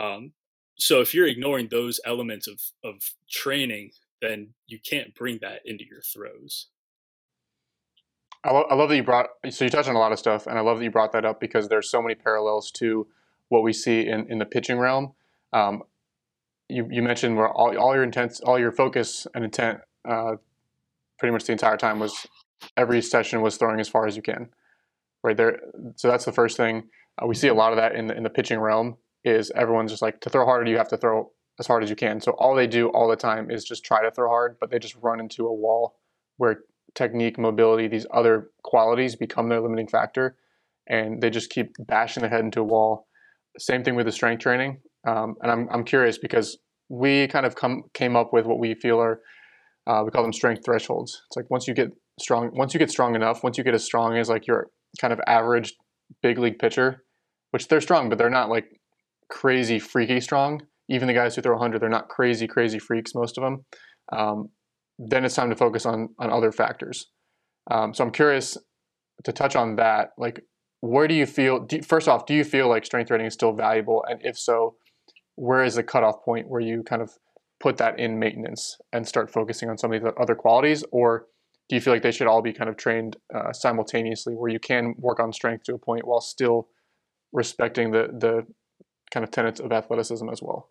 Um, 0.00 0.32
so 0.78 1.00
if 1.00 1.14
you're 1.14 1.26
ignoring 1.26 1.68
those 1.70 2.00
elements 2.04 2.46
of, 2.46 2.60
of 2.84 2.96
training, 3.30 3.90
then 4.22 4.54
you 4.66 4.78
can't 4.78 5.14
bring 5.14 5.38
that 5.42 5.60
into 5.64 5.84
your 5.84 6.00
throws. 6.00 6.68
I, 8.44 8.52
lo- 8.52 8.66
I 8.70 8.74
love 8.74 8.88
that 8.90 8.96
you 8.96 9.02
brought, 9.02 9.26
so 9.50 9.64
you 9.64 9.70
touched 9.70 9.88
on 9.88 9.96
a 9.96 9.98
lot 9.98 10.12
of 10.12 10.18
stuff, 10.18 10.46
and 10.46 10.56
I 10.58 10.60
love 10.62 10.78
that 10.78 10.84
you 10.84 10.90
brought 10.90 11.12
that 11.12 11.24
up 11.24 11.40
because 11.40 11.68
there's 11.68 11.90
so 11.90 12.00
many 12.00 12.14
parallels 12.14 12.70
to 12.72 13.06
what 13.48 13.62
we 13.62 13.72
see 13.72 14.06
in, 14.06 14.30
in 14.30 14.38
the 14.38 14.44
pitching 14.44 14.78
realm. 14.78 15.12
Um, 15.52 15.82
you, 16.68 16.88
you 16.90 17.02
mentioned 17.02 17.36
where 17.36 17.48
all, 17.48 17.76
all 17.78 17.94
your 17.94 18.04
intents, 18.04 18.40
all 18.40 18.58
your 18.58 18.72
focus 18.72 19.26
and 19.34 19.44
intent, 19.44 19.80
uh, 20.08 20.36
pretty 21.18 21.32
much 21.32 21.44
the 21.44 21.52
entire 21.52 21.76
time 21.76 21.98
was 21.98 22.26
every 22.76 23.02
session 23.02 23.42
was 23.42 23.56
throwing 23.56 23.80
as 23.80 23.88
far 23.88 24.06
as 24.06 24.16
you 24.16 24.22
can, 24.22 24.48
right 25.22 25.36
there. 25.36 25.60
So 25.96 26.08
that's 26.08 26.24
the 26.24 26.32
first 26.32 26.56
thing. 26.56 26.88
Uh, 27.20 27.26
we 27.26 27.34
see 27.34 27.48
a 27.48 27.54
lot 27.54 27.72
of 27.72 27.76
that 27.76 27.94
in 27.94 28.06
the, 28.08 28.16
in 28.16 28.22
the 28.22 28.30
pitching 28.30 28.58
realm. 28.58 28.96
Is 29.24 29.50
everyone's 29.56 29.90
just 29.90 30.02
like 30.02 30.20
to 30.20 30.30
throw 30.30 30.44
harder, 30.44 30.70
you 30.70 30.78
have 30.78 30.88
to 30.90 30.96
throw 30.96 31.32
as 31.58 31.66
hard 31.66 31.82
as 31.82 31.90
you 31.90 31.96
can. 31.96 32.20
So 32.20 32.32
all 32.32 32.54
they 32.54 32.68
do 32.68 32.90
all 32.90 33.08
the 33.08 33.16
time 33.16 33.50
is 33.50 33.64
just 33.64 33.84
try 33.84 34.00
to 34.02 34.10
throw 34.12 34.28
hard, 34.28 34.56
but 34.60 34.70
they 34.70 34.78
just 34.78 34.94
run 35.02 35.18
into 35.18 35.48
a 35.48 35.52
wall 35.52 35.96
where 36.36 36.60
technique, 36.94 37.36
mobility, 37.38 37.88
these 37.88 38.06
other 38.12 38.50
qualities 38.62 39.16
become 39.16 39.48
their 39.48 39.60
limiting 39.60 39.88
factor, 39.88 40.36
and 40.86 41.20
they 41.20 41.30
just 41.30 41.50
keep 41.50 41.74
bashing 41.80 42.20
their 42.20 42.30
head 42.30 42.44
into 42.44 42.60
a 42.60 42.64
wall. 42.64 43.08
Same 43.58 43.82
thing 43.82 43.96
with 43.96 44.06
the 44.06 44.12
strength 44.12 44.42
training. 44.42 44.78
Um, 45.06 45.36
and 45.42 45.50
I'm, 45.50 45.68
I'm 45.70 45.84
curious 45.84 46.18
because 46.18 46.58
we 46.88 47.26
kind 47.28 47.46
of 47.46 47.54
come 47.54 47.84
came 47.94 48.16
up 48.16 48.32
with 48.32 48.46
what 48.46 48.58
we 48.58 48.74
feel 48.74 49.00
are 49.00 49.20
uh, 49.86 50.02
we 50.04 50.10
call 50.10 50.22
them 50.22 50.32
strength 50.32 50.64
thresholds. 50.64 51.22
It's 51.28 51.36
like 51.36 51.50
once 51.50 51.68
you 51.68 51.74
get 51.74 51.90
strong, 52.20 52.50
once 52.54 52.74
you 52.74 52.78
get 52.78 52.90
strong 52.90 53.14
enough, 53.14 53.44
once 53.44 53.56
you 53.56 53.64
get 53.64 53.74
as 53.74 53.84
strong 53.84 54.16
as 54.16 54.28
like 54.28 54.46
your 54.46 54.68
kind 55.00 55.12
of 55.12 55.20
average 55.26 55.74
big 56.22 56.38
league 56.38 56.58
pitcher, 56.58 57.04
which 57.50 57.68
they're 57.68 57.80
strong, 57.80 58.08
but 58.08 58.18
they're 58.18 58.30
not 58.30 58.50
like 58.50 58.66
crazy 59.30 59.78
freaky 59.78 60.20
strong. 60.20 60.62
Even 60.88 61.08
the 61.08 61.14
guys 61.14 61.34
who 61.34 61.42
throw 61.42 61.54
100, 61.54 61.80
they're 61.80 61.88
not 61.88 62.08
crazy 62.08 62.46
crazy 62.46 62.78
freaks. 62.78 63.14
Most 63.14 63.38
of 63.38 63.44
them. 63.44 63.64
Um, 64.12 64.48
then 64.98 65.24
it's 65.24 65.34
time 65.34 65.50
to 65.50 65.56
focus 65.56 65.86
on 65.86 66.08
on 66.18 66.30
other 66.30 66.52
factors. 66.52 67.06
Um, 67.70 67.94
so 67.94 68.04
I'm 68.04 68.12
curious 68.12 68.56
to 69.24 69.32
touch 69.32 69.56
on 69.56 69.76
that. 69.76 70.10
Like, 70.18 70.40
where 70.80 71.08
do 71.08 71.14
you 71.14 71.26
feel? 71.26 71.60
Do, 71.60 71.82
first 71.82 72.08
off, 72.08 72.26
do 72.26 72.34
you 72.34 72.44
feel 72.44 72.68
like 72.68 72.84
strength 72.84 73.08
training 73.08 73.26
is 73.26 73.34
still 73.34 73.52
valuable? 73.52 74.04
And 74.08 74.20
if 74.24 74.38
so, 74.38 74.76
where 75.36 75.64
is 75.64 75.76
the 75.76 75.82
cutoff 75.82 76.24
point 76.24 76.48
where 76.48 76.60
you 76.60 76.82
kind 76.82 77.02
of 77.02 77.12
put 77.60 77.76
that 77.78 77.98
in 77.98 78.18
maintenance 78.18 78.76
and 78.92 79.06
start 79.06 79.30
focusing 79.30 79.70
on 79.70 79.78
some 79.78 79.92
of 79.92 80.02
the 80.02 80.12
other 80.14 80.34
qualities? 80.34 80.84
Or 80.90 81.26
do 81.68 81.76
you 81.76 81.80
feel 81.80 81.92
like 81.92 82.02
they 82.02 82.12
should 82.12 82.26
all 82.26 82.42
be 82.42 82.52
kind 82.52 82.68
of 82.68 82.76
trained 82.76 83.16
uh, 83.34 83.52
simultaneously 83.52 84.34
where 84.34 84.50
you 84.50 84.58
can 84.58 84.94
work 84.98 85.20
on 85.20 85.32
strength 85.32 85.64
to 85.64 85.74
a 85.74 85.78
point 85.78 86.06
while 86.06 86.20
still 86.20 86.68
respecting 87.32 87.90
the 87.90 88.08
the 88.18 88.46
kind 89.10 89.24
of 89.24 89.30
tenets 89.30 89.60
of 89.60 89.72
athleticism 89.72 90.28
as 90.28 90.40
well? 90.42 90.70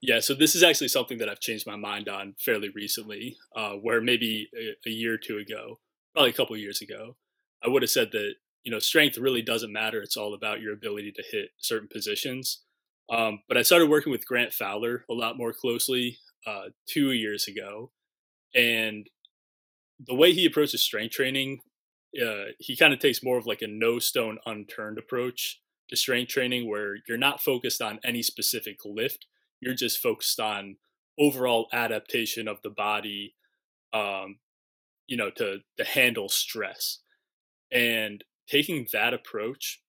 Yeah 0.00 0.20
so 0.20 0.34
this 0.34 0.56
is 0.56 0.64
actually 0.64 0.88
something 0.88 1.18
that 1.18 1.28
i've 1.28 1.38
changed 1.38 1.64
my 1.64 1.76
mind 1.76 2.08
on 2.08 2.34
fairly 2.36 2.70
recently 2.74 3.36
uh, 3.54 3.74
where 3.74 4.00
maybe 4.00 4.48
a, 4.52 4.88
a, 4.88 4.90
year 4.90 5.14
or 5.14 5.16
two 5.16 5.38
ago 5.38 5.78
probably 6.12 6.30
a 6.30 6.32
couple 6.32 6.56
years 6.56 6.82
ago 6.82 7.14
i 7.64 7.68
would 7.68 7.82
have 7.82 7.90
said 7.90 8.10
that 8.10 8.34
you 8.64 8.70
know 8.70 8.78
strength 8.78 9.18
really 9.18 9.42
doesn't 9.42 9.72
matter. 9.72 10.00
It's 10.00 10.16
all 10.16 10.34
about 10.34 10.60
your 10.60 10.72
ability 10.72 11.12
to 11.12 11.22
hit 11.30 11.50
certain 11.58 11.88
positions 11.88 12.62
um, 13.10 13.40
but 13.48 13.56
I 13.56 13.62
started 13.62 13.88
working 13.90 14.12
with 14.12 14.26
Grant 14.26 14.52
Fowler 14.52 15.04
a 15.10 15.14
lot 15.14 15.36
more 15.36 15.52
closely 15.52 16.18
uh, 16.46 16.66
two 16.86 17.12
years 17.12 17.46
ago, 17.48 17.90
and 18.54 19.08
the 20.06 20.14
way 20.14 20.32
he 20.32 20.46
approaches 20.46 20.82
strength 20.82 21.12
training, 21.12 21.60
uh, 22.20 22.52
he 22.58 22.76
kind 22.76 22.92
of 22.92 22.98
takes 22.98 23.22
more 23.22 23.38
of 23.38 23.46
like 23.46 23.62
a 23.62 23.66
no 23.66 23.98
stone 23.98 24.38
unturned 24.46 24.98
approach 24.98 25.60
to 25.88 25.96
strength 25.96 26.30
training, 26.30 26.68
where 26.68 26.96
you're 27.08 27.18
not 27.18 27.42
focused 27.42 27.82
on 27.82 28.00
any 28.04 28.22
specific 28.22 28.78
lift, 28.84 29.26
you're 29.60 29.74
just 29.74 29.98
focused 29.98 30.40
on 30.40 30.76
overall 31.18 31.68
adaptation 31.72 32.48
of 32.48 32.60
the 32.62 32.70
body, 32.70 33.34
um, 33.92 34.38
you 35.06 35.16
know, 35.16 35.30
to 35.30 35.58
to 35.76 35.84
handle 35.84 36.28
stress, 36.28 36.98
and 37.70 38.24
taking 38.48 38.86
that 38.92 39.14
approach, 39.14 39.80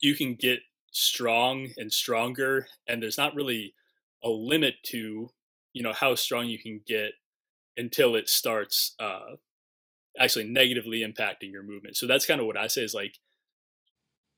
you 0.00 0.14
can 0.14 0.34
get 0.34 0.60
strong 0.94 1.70
and 1.76 1.92
stronger 1.92 2.68
and 2.88 3.02
there's 3.02 3.18
not 3.18 3.34
really 3.34 3.74
a 4.24 4.30
limit 4.30 4.76
to 4.84 5.30
you 5.74 5.82
know 5.82 5.92
how 5.92 6.14
strong 6.14 6.46
you 6.48 6.58
can 6.58 6.80
get 6.86 7.12
until 7.76 8.16
it 8.16 8.28
starts 8.28 8.94
uh 9.00 9.36
actually 10.18 10.44
negatively 10.44 11.00
impacting 11.00 11.52
your 11.52 11.62
movement 11.62 11.96
so 11.96 12.06
that's 12.06 12.26
kind 12.26 12.40
of 12.40 12.46
what 12.46 12.56
i 12.58 12.66
say 12.68 12.82
is 12.84 12.94
like 12.94 13.16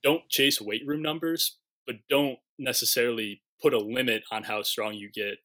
don't 0.02 0.28
chase 0.28 0.60
weight 0.60 0.82
room 0.86 1.02
numbers 1.02 1.58
but 1.86 1.96
don't 2.08 2.38
necessarily 2.58 3.42
put 3.60 3.74
a 3.74 3.78
limit 3.78 4.22
on 4.30 4.44
how 4.44 4.62
strong 4.62 4.94
you 4.94 5.10
get 5.10 5.38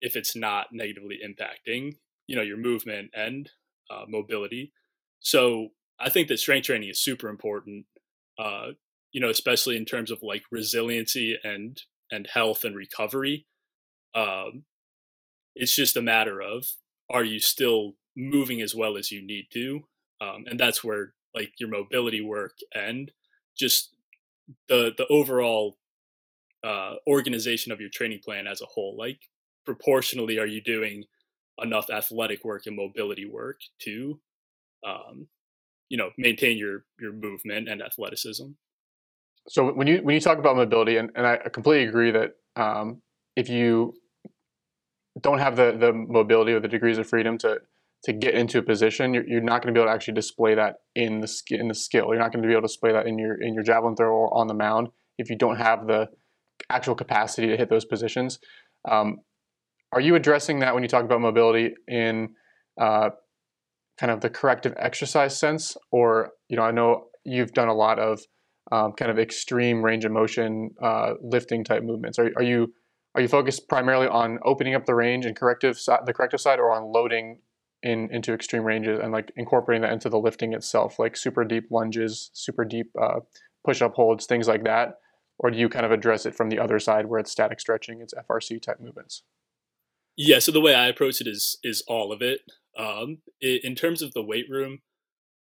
if 0.00 0.16
it's 0.16 0.36
not 0.36 0.68
negatively 0.72 1.18
impacting 1.24 1.96
you 2.26 2.36
know 2.36 2.42
your 2.42 2.56
movement 2.56 3.10
and 3.14 3.50
uh, 3.90 4.04
mobility 4.08 4.72
So 5.20 5.70
I 6.00 6.10
think 6.10 6.28
that 6.28 6.38
strength 6.40 6.66
training 6.66 6.90
is 6.90 7.00
super 7.00 7.30
important. 7.30 7.86
Uh, 8.38 8.72
you 9.14 9.22
know, 9.22 9.30
especially 9.30 9.78
in 9.78 9.86
terms 9.86 10.12
of 10.12 10.20
like 10.22 10.42
resiliency 10.52 11.38
and 11.44 11.80
and 12.12 12.28
health 12.34 12.64
and 12.64 12.76
recovery. 12.76 13.46
Um, 14.14 14.64
it's 15.54 15.74
just 15.76 15.96
a 15.96 16.02
matter 16.02 16.42
of 16.42 16.66
are 17.10 17.24
you 17.24 17.40
still 17.40 17.94
moving 18.16 18.60
as 18.62 18.74
well 18.74 18.96
as 18.96 19.10
you 19.12 19.24
need 19.26 19.46
to, 19.54 19.82
um, 20.20 20.44
and 20.48 20.60
that's 20.60 20.84
where 20.84 21.14
like 21.34 21.52
your 21.58 21.70
mobility 21.70 22.20
work 22.20 22.58
and 22.74 23.12
just 23.58 23.96
the 24.68 24.92
the 24.98 25.06
overall 25.08 25.78
uh, 26.64 26.94
organization 27.06 27.72
of 27.72 27.80
your 27.80 27.90
training 27.90 28.20
plan 28.24 28.46
as 28.46 28.62
a 28.62 28.66
whole. 28.66 28.96
Like 28.98 29.20
proportionally, 29.66 30.38
are 30.38 30.46
you 30.46 30.62
doing 30.62 31.04
enough 31.62 31.90
athletic 31.90 32.44
work 32.44 32.64
and 32.66 32.76
mobility 32.76 33.26
work 33.26 33.60
to, 33.82 34.20
um, 34.86 35.28
you 35.88 35.98
know, 35.98 36.10
maintain 36.18 36.58
your 36.58 36.84
your 37.00 37.12
movement 37.12 37.68
and 37.68 37.82
athleticism? 37.82 38.52
So 39.48 39.72
when 39.72 39.86
you 39.86 39.98
when 40.02 40.14
you 40.14 40.20
talk 40.20 40.38
about 40.38 40.56
mobility, 40.56 40.96
and, 40.96 41.10
and 41.14 41.26
I 41.26 41.36
completely 41.52 41.88
agree 41.88 42.10
that 42.12 42.30
um, 42.56 43.02
if 43.36 43.48
you 43.48 43.94
don't 45.20 45.38
have 45.38 45.56
the 45.56 45.76
the 45.78 45.92
mobility 45.92 46.52
or 46.52 46.60
the 46.60 46.68
degrees 46.68 46.98
of 46.98 47.06
freedom 47.06 47.38
to 47.38 47.58
to 48.04 48.12
get 48.12 48.34
into 48.34 48.58
a 48.58 48.62
position, 48.62 49.14
you're, 49.14 49.26
you're 49.26 49.40
not 49.40 49.62
going 49.62 49.74
to 49.74 49.78
be 49.78 49.82
able 49.82 49.90
to 49.90 49.94
actually 49.94 50.14
display 50.14 50.54
that 50.54 50.76
in 50.94 51.20
the 51.20 51.42
in 51.50 51.68
the 51.68 51.74
skill. 51.74 52.08
You're 52.08 52.18
not 52.18 52.32
going 52.32 52.42
to 52.42 52.46
be 52.46 52.52
able 52.52 52.62
to 52.62 52.68
display 52.68 52.92
that 52.92 53.06
in 53.06 53.18
your 53.18 53.40
in 53.40 53.54
your 53.54 53.62
javelin 53.62 53.96
throw 53.96 54.10
or 54.10 54.34
on 54.36 54.46
the 54.46 54.54
mound 54.54 54.88
if 55.18 55.30
you 55.30 55.36
don't 55.36 55.56
have 55.56 55.86
the 55.86 56.08
actual 56.70 56.94
capacity 56.94 57.48
to 57.48 57.56
hit 57.56 57.68
those 57.68 57.84
positions. 57.84 58.38
Um, 58.88 59.18
are 59.92 60.00
you 60.00 60.14
addressing 60.14 60.60
that 60.60 60.74
when 60.74 60.82
you 60.82 60.88
talk 60.88 61.04
about 61.04 61.20
mobility 61.20 61.74
in 61.86 62.30
uh, 62.80 63.10
kind 63.98 64.10
of 64.10 64.20
the 64.20 64.30
corrective 64.30 64.74
exercise 64.76 65.38
sense, 65.38 65.76
or 65.92 66.30
you 66.48 66.56
know, 66.56 66.62
I 66.62 66.72
know 66.72 67.06
you've 67.24 67.52
done 67.52 67.68
a 67.68 67.74
lot 67.74 67.98
of 67.98 68.20
um, 68.72 68.92
kind 68.92 69.10
of 69.10 69.18
extreme 69.18 69.84
range 69.84 70.04
of 70.04 70.12
motion 70.12 70.70
uh, 70.82 71.14
lifting 71.20 71.64
type 71.64 71.82
movements. 71.82 72.18
Are, 72.18 72.30
are 72.36 72.42
you 72.42 72.72
are 73.14 73.20
you 73.20 73.28
focused 73.28 73.68
primarily 73.68 74.08
on 74.08 74.38
opening 74.44 74.74
up 74.74 74.86
the 74.86 74.94
range 74.94 75.24
and 75.24 75.36
corrective 75.36 75.78
the 76.06 76.12
corrective 76.12 76.40
side, 76.40 76.58
or 76.58 76.72
on 76.72 76.92
loading 76.92 77.38
in 77.82 78.08
into 78.10 78.32
extreme 78.32 78.64
ranges 78.64 78.98
and 79.00 79.12
like 79.12 79.30
incorporating 79.36 79.82
that 79.82 79.92
into 79.92 80.08
the 80.08 80.18
lifting 80.18 80.54
itself, 80.54 80.98
like 80.98 81.16
super 81.16 81.44
deep 81.44 81.70
lunges, 81.70 82.30
super 82.32 82.64
deep 82.64 82.90
uh, 83.00 83.20
push 83.64 83.82
up 83.82 83.94
holds, 83.94 84.26
things 84.26 84.48
like 84.48 84.64
that? 84.64 84.98
Or 85.38 85.50
do 85.50 85.58
you 85.58 85.68
kind 85.68 85.84
of 85.84 85.92
address 85.92 86.26
it 86.26 86.34
from 86.34 86.48
the 86.48 86.58
other 86.58 86.78
side 86.78 87.06
where 87.06 87.20
it's 87.20 87.30
static 87.30 87.60
stretching, 87.60 88.00
it's 88.00 88.14
FRC 88.14 88.62
type 88.62 88.80
movements? 88.80 89.22
Yeah, 90.16 90.38
so 90.38 90.52
the 90.52 90.60
way 90.60 90.74
I 90.74 90.86
approach 90.86 91.20
it 91.20 91.26
is 91.26 91.58
is 91.62 91.82
all 91.86 92.12
of 92.12 92.22
it. 92.22 92.40
Um, 92.76 93.18
in 93.40 93.74
terms 93.74 94.02
of 94.02 94.14
the 94.14 94.22
weight 94.22 94.46
room, 94.48 94.80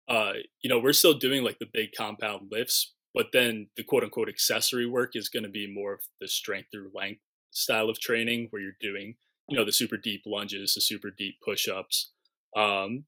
uh, 0.09 0.33
you 0.63 0.69
know, 0.71 0.79
we're 0.79 0.93
still 0.93 1.15
doing 1.15 1.45
like 1.45 1.59
the 1.59 1.69
big 1.73 1.91
compound 1.97 2.49
lifts, 2.51 2.95
but 3.15 3.27
then 3.33 3.69
the 3.77 3.85
quote 3.85 4.05
unquote 4.05 4.29
accessory 4.29 4.87
work 4.87 5.13
is 5.15 5.29
going 5.29 5.43
to 5.43 5.49
be 5.49 5.73
more 5.73 5.95
of 5.95 6.01
the 6.21 6.29
strength 6.29 6.69
through 6.73 6.91
length 6.95 7.21
style 7.51 7.89
of 7.89 7.99
training 7.99 8.49
where 8.51 8.63
you're 8.63 8.73
doing, 8.81 9.17
you 9.49 9.57
know, 9.57 9.65
the 9.65 9.73
super 9.73 9.97
deep 9.97 10.23
lunges, 10.27 10.75
the 10.75 10.81
super 10.81 11.11
deep 11.11 11.37
push 11.45 11.69
ups. 11.69 12.13
Um, 12.57 13.05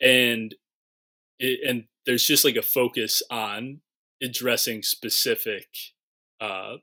and 0.00 0.54
it, 1.38 1.60
and 1.68 1.84
there's 2.06 2.26
just 2.26 2.44
like 2.44 2.56
a 2.56 2.62
focus 2.62 3.22
on 3.30 3.80
addressing 4.22 4.82
specific 4.82 5.68
uh, 6.40 6.76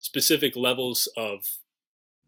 specific 0.00 0.54
levels 0.56 1.08
of 1.16 1.40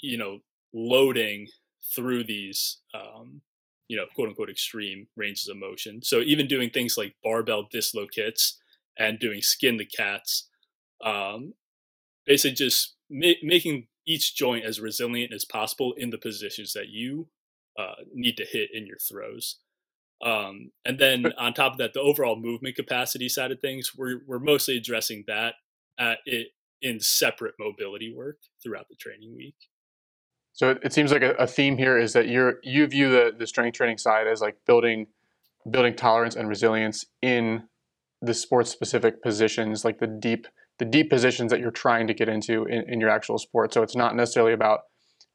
you 0.01 0.17
know 0.17 0.41
loading 0.73 1.49
through 1.95 2.25
these 2.25 2.79
um, 2.95 3.41
you 3.89 3.97
know 3.97 4.05
quote 4.15 4.29
unquote 4.29 4.51
extreme 4.51 5.07
ranges 5.17 5.49
of 5.49 5.57
motion 5.57 6.03
so 6.03 6.21
even 6.21 6.47
doing 6.47 6.71
things 6.71 6.97
like 6.97 7.15
barbell 7.23 7.69
dislocates 7.71 8.59
and 8.99 9.19
doing 9.19 9.41
skin 9.43 9.77
the 9.77 9.85
cats 9.85 10.49
um, 11.05 11.55
basically 12.25 12.55
just 12.55 12.97
ma- 13.11 13.33
making 13.43 13.87
each 14.07 14.37
joint 14.37 14.65
as 14.65 14.81
resilient 14.81 15.33
as 15.33 15.45
possible 15.45 15.95
in 15.97 16.11
the 16.11 16.19
positions 16.19 16.73
that 16.73 16.89
you 16.89 17.29
uh, 17.79 18.03
need 18.15 18.37
to 18.37 18.45
hit 18.45 18.71
in 18.73 18.87
your 18.87 18.99
throws 18.99 19.59
um, 20.25 20.71
and 20.85 20.99
then 20.99 21.27
on 21.39 21.53
top 21.53 21.73
of 21.73 21.79
that, 21.79 21.93
the 21.93 22.01
overall 22.01 22.37
movement 22.37 22.77
capacity 22.77 23.29
side 23.29 23.53
of 23.53 23.61
things, 23.61 23.93
we're 23.97 24.21
we're 24.27 24.39
mostly 24.39 24.77
addressing 24.77 25.25
that 25.27 25.55
at 25.99 26.19
it 26.25 26.49
in 26.81 27.01
separate 27.01 27.55
mobility 27.59 28.13
work 28.15 28.39
throughout 28.63 28.89
the 28.89 28.97
training 28.97 29.35
week. 29.37 29.57
So 30.53 30.71
it, 30.71 30.79
it 30.83 30.93
seems 30.93 31.13
like 31.13 31.23
a, 31.23 31.33
a, 31.33 31.47
theme 31.47 31.77
here 31.77 31.99
is 31.99 32.15
that 32.15 32.29
you're 32.29 32.61
you 32.63 32.87
view 32.87 33.11
the 33.11 33.35
the 33.37 33.47
strength 33.47 33.77
training 33.77 33.99
side 33.99 34.27
as 34.27 34.41
like 34.41 34.57
building 34.67 35.07
building 35.69 35.95
tolerance 35.95 36.35
and 36.35 36.49
resilience 36.49 37.05
in 37.21 37.65
the 38.23 38.35
sports 38.35 38.71
specific 38.71 39.23
positions, 39.23 39.85
like 39.85 39.99
the 39.99 40.07
deep 40.07 40.47
the 40.79 40.85
deep 40.85 41.09
positions 41.09 41.51
that 41.51 41.61
you're 41.61 41.71
trying 41.71 42.07
to 42.07 42.15
get 42.15 42.29
into 42.29 42.65
in, 42.65 42.85
in 42.89 43.01
your 43.01 43.09
actual 43.09 43.39
sport. 43.39 43.73
So 43.73 43.83
it's 43.83 43.97
not 43.97 44.15
necessarily 44.15 44.53
about 44.53 44.81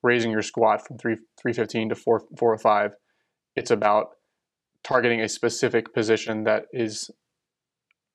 raising 0.03 0.31
your 0.31 0.41
squat 0.41 0.85
from 0.85 0.97
three 0.97 1.17
three 1.41 1.53
fifteen 1.53 1.89
to 1.89 1.95
four 1.95 2.23
four 2.37 2.53
or 2.53 2.57
five. 2.57 2.91
It's 3.55 3.71
about 3.71 4.09
targeting 4.83 5.21
a 5.21 5.29
specific 5.29 5.93
position 5.93 6.43
that 6.43 6.65
is 6.73 7.11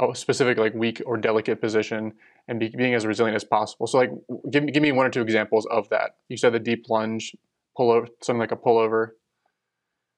a 0.01 0.15
specific 0.15 0.59
like 0.59 0.75
weak 0.75 1.01
or 1.07 1.17
delicate 1.17 1.61
position 1.61 2.13
and 2.49 2.61
be, 2.61 2.73
being 2.77 2.95
as 2.95 3.07
resilient 3.07 3.37
as 3.37 3.45
possible. 3.45 3.87
So 3.87 3.99
like 3.99 4.11
give 4.51 4.63
me 4.63 4.73
give 4.73 4.83
me 4.83 4.93
one 4.93 5.07
or 5.07 5.11
two 5.11 5.23
examples 5.23 5.67
of 5.71 5.89
that. 5.89 6.13
You 6.29 6.37
said 6.37 6.53
the 6.53 6.59
deep 6.59 6.87
lunge, 6.89 7.35
pull 7.77 7.91
over 7.91 8.09
something 8.23 8.41
like 8.41 8.53
a 8.53 8.57
pullover. 8.57 9.11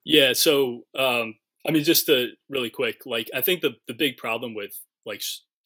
Yeah, 0.03 0.33
so 0.33 0.85
um 0.97 1.35
I 1.67 1.71
mean 1.71 1.83
just 1.83 2.05
to 2.07 2.29
really 2.49 2.69
quick, 2.69 3.01
like 3.05 3.29
I 3.35 3.41
think 3.41 3.61
the 3.61 3.75
the 3.87 3.93
big 3.93 4.17
problem 4.17 4.53
with 4.53 4.73
like 5.05 5.21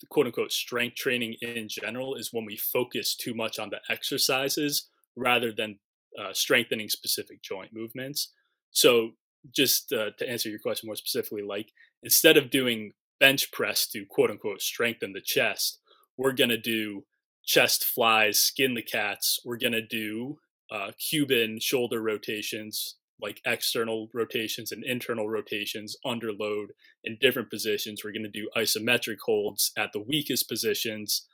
quote 0.10 0.26
unquote 0.26 0.52
strength 0.52 0.96
training 0.96 1.36
in 1.42 1.68
general 1.70 2.16
is 2.16 2.34
when 2.34 2.46
we 2.46 2.58
focus 2.58 3.16
too 3.16 3.34
much 3.34 3.60
on 3.60 3.70
the 3.70 3.80
exercises 3.90 4.90
rather 5.16 5.52
than 5.52 5.80
uh, 6.20 6.34
strengthening 6.34 6.90
specific 6.90 7.42
joint 7.42 7.72
movements. 7.74 8.32
So 8.72 9.12
just 9.56 9.92
uh, 9.94 10.12
to 10.18 10.30
answer 10.30 10.50
your 10.50 10.60
question 10.60 10.88
more 10.88 10.96
specifically, 10.96 11.44
like 11.44 11.70
instead 12.02 12.38
of 12.38 12.50
doing 12.50 12.92
bench 13.20 13.52
press 13.52 13.88
to 13.88 14.06
quote 14.10 14.32
unquote 14.32 14.62
strengthen 14.62 15.14
the 15.14 15.22
chest, 15.22 15.80
we're 16.18 16.34
to 16.50 16.58
do 16.58 17.04
chest 17.46 17.84
flies, 17.84 18.40
skin 18.40 18.74
the 18.74 18.82
cats. 18.82 19.40
We're 19.44 19.58
to 19.74 19.86
do 19.86 20.40
uh, 20.72 20.92
Cuban 21.10 21.60
shoulder 21.60 22.02
rotations, 22.02 22.96
like 23.22 23.42
external 23.46 24.10
rotations 24.14 24.72
and 24.72 24.84
internal 24.84 25.30
rotations 25.30 25.96
under 26.06 26.32
load 26.32 26.72
in 27.04 27.18
different 27.22 27.50
positions. 27.50 28.02
We're 28.04 28.12
going 28.12 28.24
to 28.24 28.30
do 28.30 28.50
isometric 28.58 29.18
holds 29.26 29.72
at 29.78 29.92
the 29.94 30.02
weakest 30.02 30.50
positions. 30.50 31.28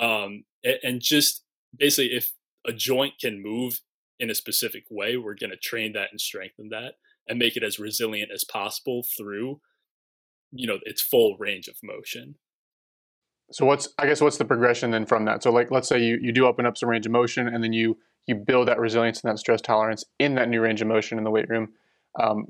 Um, 0.00 0.44
and, 0.82 1.00
just 1.00 1.44
basically, 1.76 2.14
if 2.14 2.32
a 2.66 2.72
joint 2.72 3.14
can 3.20 3.42
move 3.42 3.80
in 4.18 4.30
a 4.30 4.34
specific 4.34 4.84
way, 4.90 5.16
we're 5.16 5.34
going 5.34 5.50
to 5.50 5.56
train 5.56 5.92
that 5.94 6.08
and 6.10 6.20
strengthen 6.20 6.68
that 6.70 6.94
and 7.28 7.38
make 7.38 7.56
it 7.56 7.62
as 7.62 7.78
resilient 7.78 8.30
as 8.32 8.44
possible 8.44 9.04
through 9.16 9.60
you 10.52 10.66
know 10.66 10.78
its 10.82 11.02
full 11.02 11.36
range 11.38 11.68
of 11.68 11.76
motion 11.82 12.36
so 13.50 13.64
what's 13.64 13.88
i 13.98 14.06
guess 14.06 14.20
what's 14.20 14.36
the 14.36 14.44
progression 14.44 14.90
then 14.90 15.06
from 15.06 15.24
that 15.24 15.42
so 15.42 15.50
like 15.50 15.70
let's 15.70 15.88
say 15.88 16.02
you, 16.02 16.18
you 16.20 16.32
do 16.32 16.46
open 16.46 16.66
up 16.66 16.76
some 16.76 16.88
range 16.88 17.06
of 17.06 17.12
motion 17.12 17.48
and 17.48 17.62
then 17.62 17.72
you 17.72 17.96
you 18.26 18.34
build 18.34 18.68
that 18.68 18.78
resilience 18.78 19.22
and 19.22 19.30
that 19.30 19.38
stress 19.38 19.60
tolerance 19.60 20.04
in 20.18 20.34
that 20.34 20.48
new 20.48 20.60
range 20.60 20.82
of 20.82 20.88
motion 20.88 21.18
in 21.18 21.24
the 21.24 21.30
weight 21.30 21.48
room 21.48 21.68
um, 22.20 22.46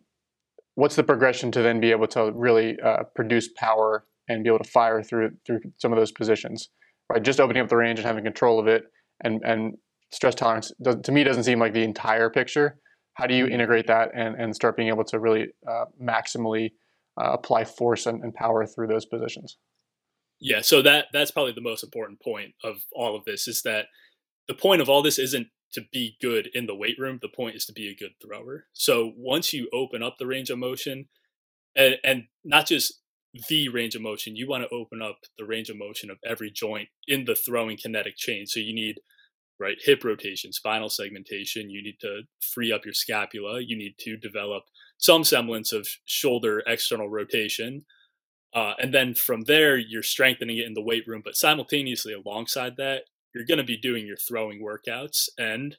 what's 0.75 0.97
the 0.97 1.03
progression 1.03 1.51
to 1.51 1.63
then 1.63 1.81
be 1.81 1.91
able 1.91 2.07
to 2.07 2.33
really 2.35 2.79
uh, 2.81 3.03
produce 3.15 3.49
power 3.57 4.05
and 4.29 4.43
be 4.43 4.51
able 4.51 4.59
to 4.59 4.71
fire 4.71 5.03
through 5.03 5.31
through 5.47 5.61
some 5.79 5.93
of 5.93 5.99
those 5.99 6.13
positions 6.13 6.69
right? 7.11 7.23
Just 7.23 7.41
opening 7.41 7.63
up 7.63 7.69
the 7.69 7.77
range 7.77 7.99
and 7.99 8.07
having 8.07 8.25
control 8.25 8.59
of 8.59 8.67
it 8.67 8.85
and 9.23 9.41
and 9.45 9.75
stress 10.13 10.35
tolerance 10.35 10.73
does, 10.83 10.97
to 11.03 11.13
me 11.13 11.25
doesn't 11.25 11.45
seem 11.45 11.59
like 11.59 11.73
the 11.73 11.83
entire 11.83 12.31
picture. 12.31 12.79
How 13.15 13.27
do 13.27 13.35
you 13.35 13.47
integrate 13.47 13.87
that 13.87 14.11
and, 14.15 14.35
and 14.37 14.55
start 14.55 14.77
being 14.77 14.89
able 14.89 15.05
to 15.05 15.19
really 15.19 15.49
uh, 15.69 15.87
maximally 16.03 16.73
uh, 17.21 17.33
apply 17.33 17.65
force 17.65 18.05
and, 18.05 18.23
and, 18.23 18.35
power 18.35 18.67
through 18.67 18.89
those 18.89 19.07
positions? 19.07 19.57
Yeah 20.39 20.61
so 20.61 20.83
that 20.83 21.07
that's 21.13 21.31
probably 21.31 21.53
the 21.53 21.63
most 21.63 21.83
important 21.83 22.21
point 22.21 22.53
of 22.63 22.77
all 22.93 23.17
of 23.17 23.25
this 23.25 23.49
is 23.49 23.63
that 23.63 23.87
the 24.49 24.55
point 24.55 24.83
of 24.83 24.89
all 24.89 25.03
this 25.03 25.19
isn't 25.19 25.49
to 25.73 25.83
be 25.93 26.17
good 26.21 26.49
in 26.55 26.67
the 26.67 26.75
weight 26.75 26.99
room 26.99 27.19
the 27.21 27.29
point 27.29 27.57
is 27.57 27.67
to 27.67 27.73
be 27.73 27.89
a 27.89 27.97
good 27.97 28.13
thrower 28.23 28.67
so 28.73 29.13
once 29.17 29.53
you 29.53 29.69
open 29.73 30.03
up 30.03 30.17
the 30.19 30.27
range 30.27 30.51
of 30.51 30.59
motion 30.59 31.07
and, 31.75 31.97
and 32.05 32.25
not 32.45 32.67
just 32.67 33.01
the 33.49 33.69
range 33.69 33.95
of 33.95 34.03
motion 34.03 34.37
you 34.37 34.49
want 34.49 34.63
to 34.63 34.75
open 34.75 35.03
up 35.03 35.19
the 35.39 35.45
range 35.45 35.69
of 35.69 35.77
motion 35.77 36.11
of 36.11 36.19
every 36.25 36.51
joint 36.51 36.89
in 37.07 37.25
the 37.25 37.35
throwing 37.35 37.77
kinetic 37.77 38.17
chain 38.17 38.47
so 38.47 38.61
you 38.61 38.75
need 38.75 38.97
right? 39.59 39.79
Hip 39.85 40.05
rotation, 40.05 40.53
spinal 40.53 40.91
segmentation. 40.91 41.71
You 41.71 41.83
need 41.83 41.99
to 42.01 42.23
free 42.41 42.73
up 42.73 42.85
your 42.85 42.95
scapula. 42.95 43.61
You 43.61 43.77
need 43.77 43.95
to 44.01 44.17
develop 44.17 44.65
some 44.99 45.25
semblance 45.25 45.73
of 45.73 45.89
shoulder 46.05 46.63
external 46.67 47.09
rotation. 47.09 47.85
Uh, 48.55 48.75
and 48.79 48.93
then 48.93 49.15
from 49.15 49.43
there, 49.43 49.77
you're 49.77 50.03
strengthening 50.03 50.59
it 50.59 50.67
in 50.67 50.75
the 50.75 50.83
weight 50.83 51.07
room. 51.07 51.23
But 51.25 51.37
simultaneously, 51.37 52.13
alongside 52.13 52.77
that, 52.77 53.05
you're 53.37 53.47
going 53.47 53.59
to 53.59 53.65
be 53.65 53.79
doing 53.79 54.07
your 54.09 54.19
throwing 54.19 54.63
workouts. 54.65 55.29
And 55.39 55.79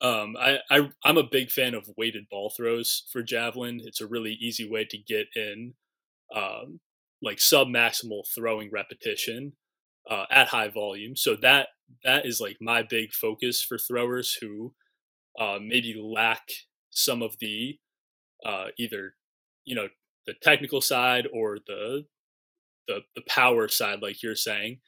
Um, 0.00 0.36
I, 0.38 0.58
I 0.70 0.90
I'm 1.04 1.16
a 1.16 1.22
big 1.22 1.50
fan 1.50 1.74
of 1.74 1.88
weighted 1.96 2.28
ball 2.28 2.50
throws 2.50 3.04
for 3.12 3.22
javelin. 3.22 3.80
It's 3.84 4.00
a 4.00 4.06
really 4.06 4.32
easy 4.32 4.68
way 4.68 4.84
to 4.86 4.98
get 4.98 5.28
in, 5.36 5.74
um, 6.34 6.80
like 7.22 7.40
sub 7.40 7.68
maximal 7.68 8.22
throwing 8.34 8.70
repetition 8.72 9.52
uh, 10.10 10.24
at 10.30 10.48
high 10.48 10.68
volume. 10.68 11.16
So 11.16 11.36
that 11.42 11.68
that 12.04 12.26
is 12.26 12.40
like 12.40 12.58
my 12.60 12.82
big 12.82 13.12
focus 13.12 13.62
for 13.62 13.78
throwers 13.78 14.34
who 14.40 14.74
uh, 15.40 15.58
maybe 15.62 15.94
lack 15.98 16.42
some 16.90 17.22
of 17.22 17.38
the 17.40 17.78
uh, 18.46 18.68
either 18.78 19.14
you 19.64 19.76
know 19.76 19.88
the 20.26 20.34
technical 20.42 20.80
side 20.80 21.28
or 21.32 21.58
the 21.66 22.06
the 22.88 23.00
the 23.16 23.22
power 23.28 23.68
side, 23.68 24.02
like 24.02 24.22
you're 24.22 24.36
saying, 24.36 24.80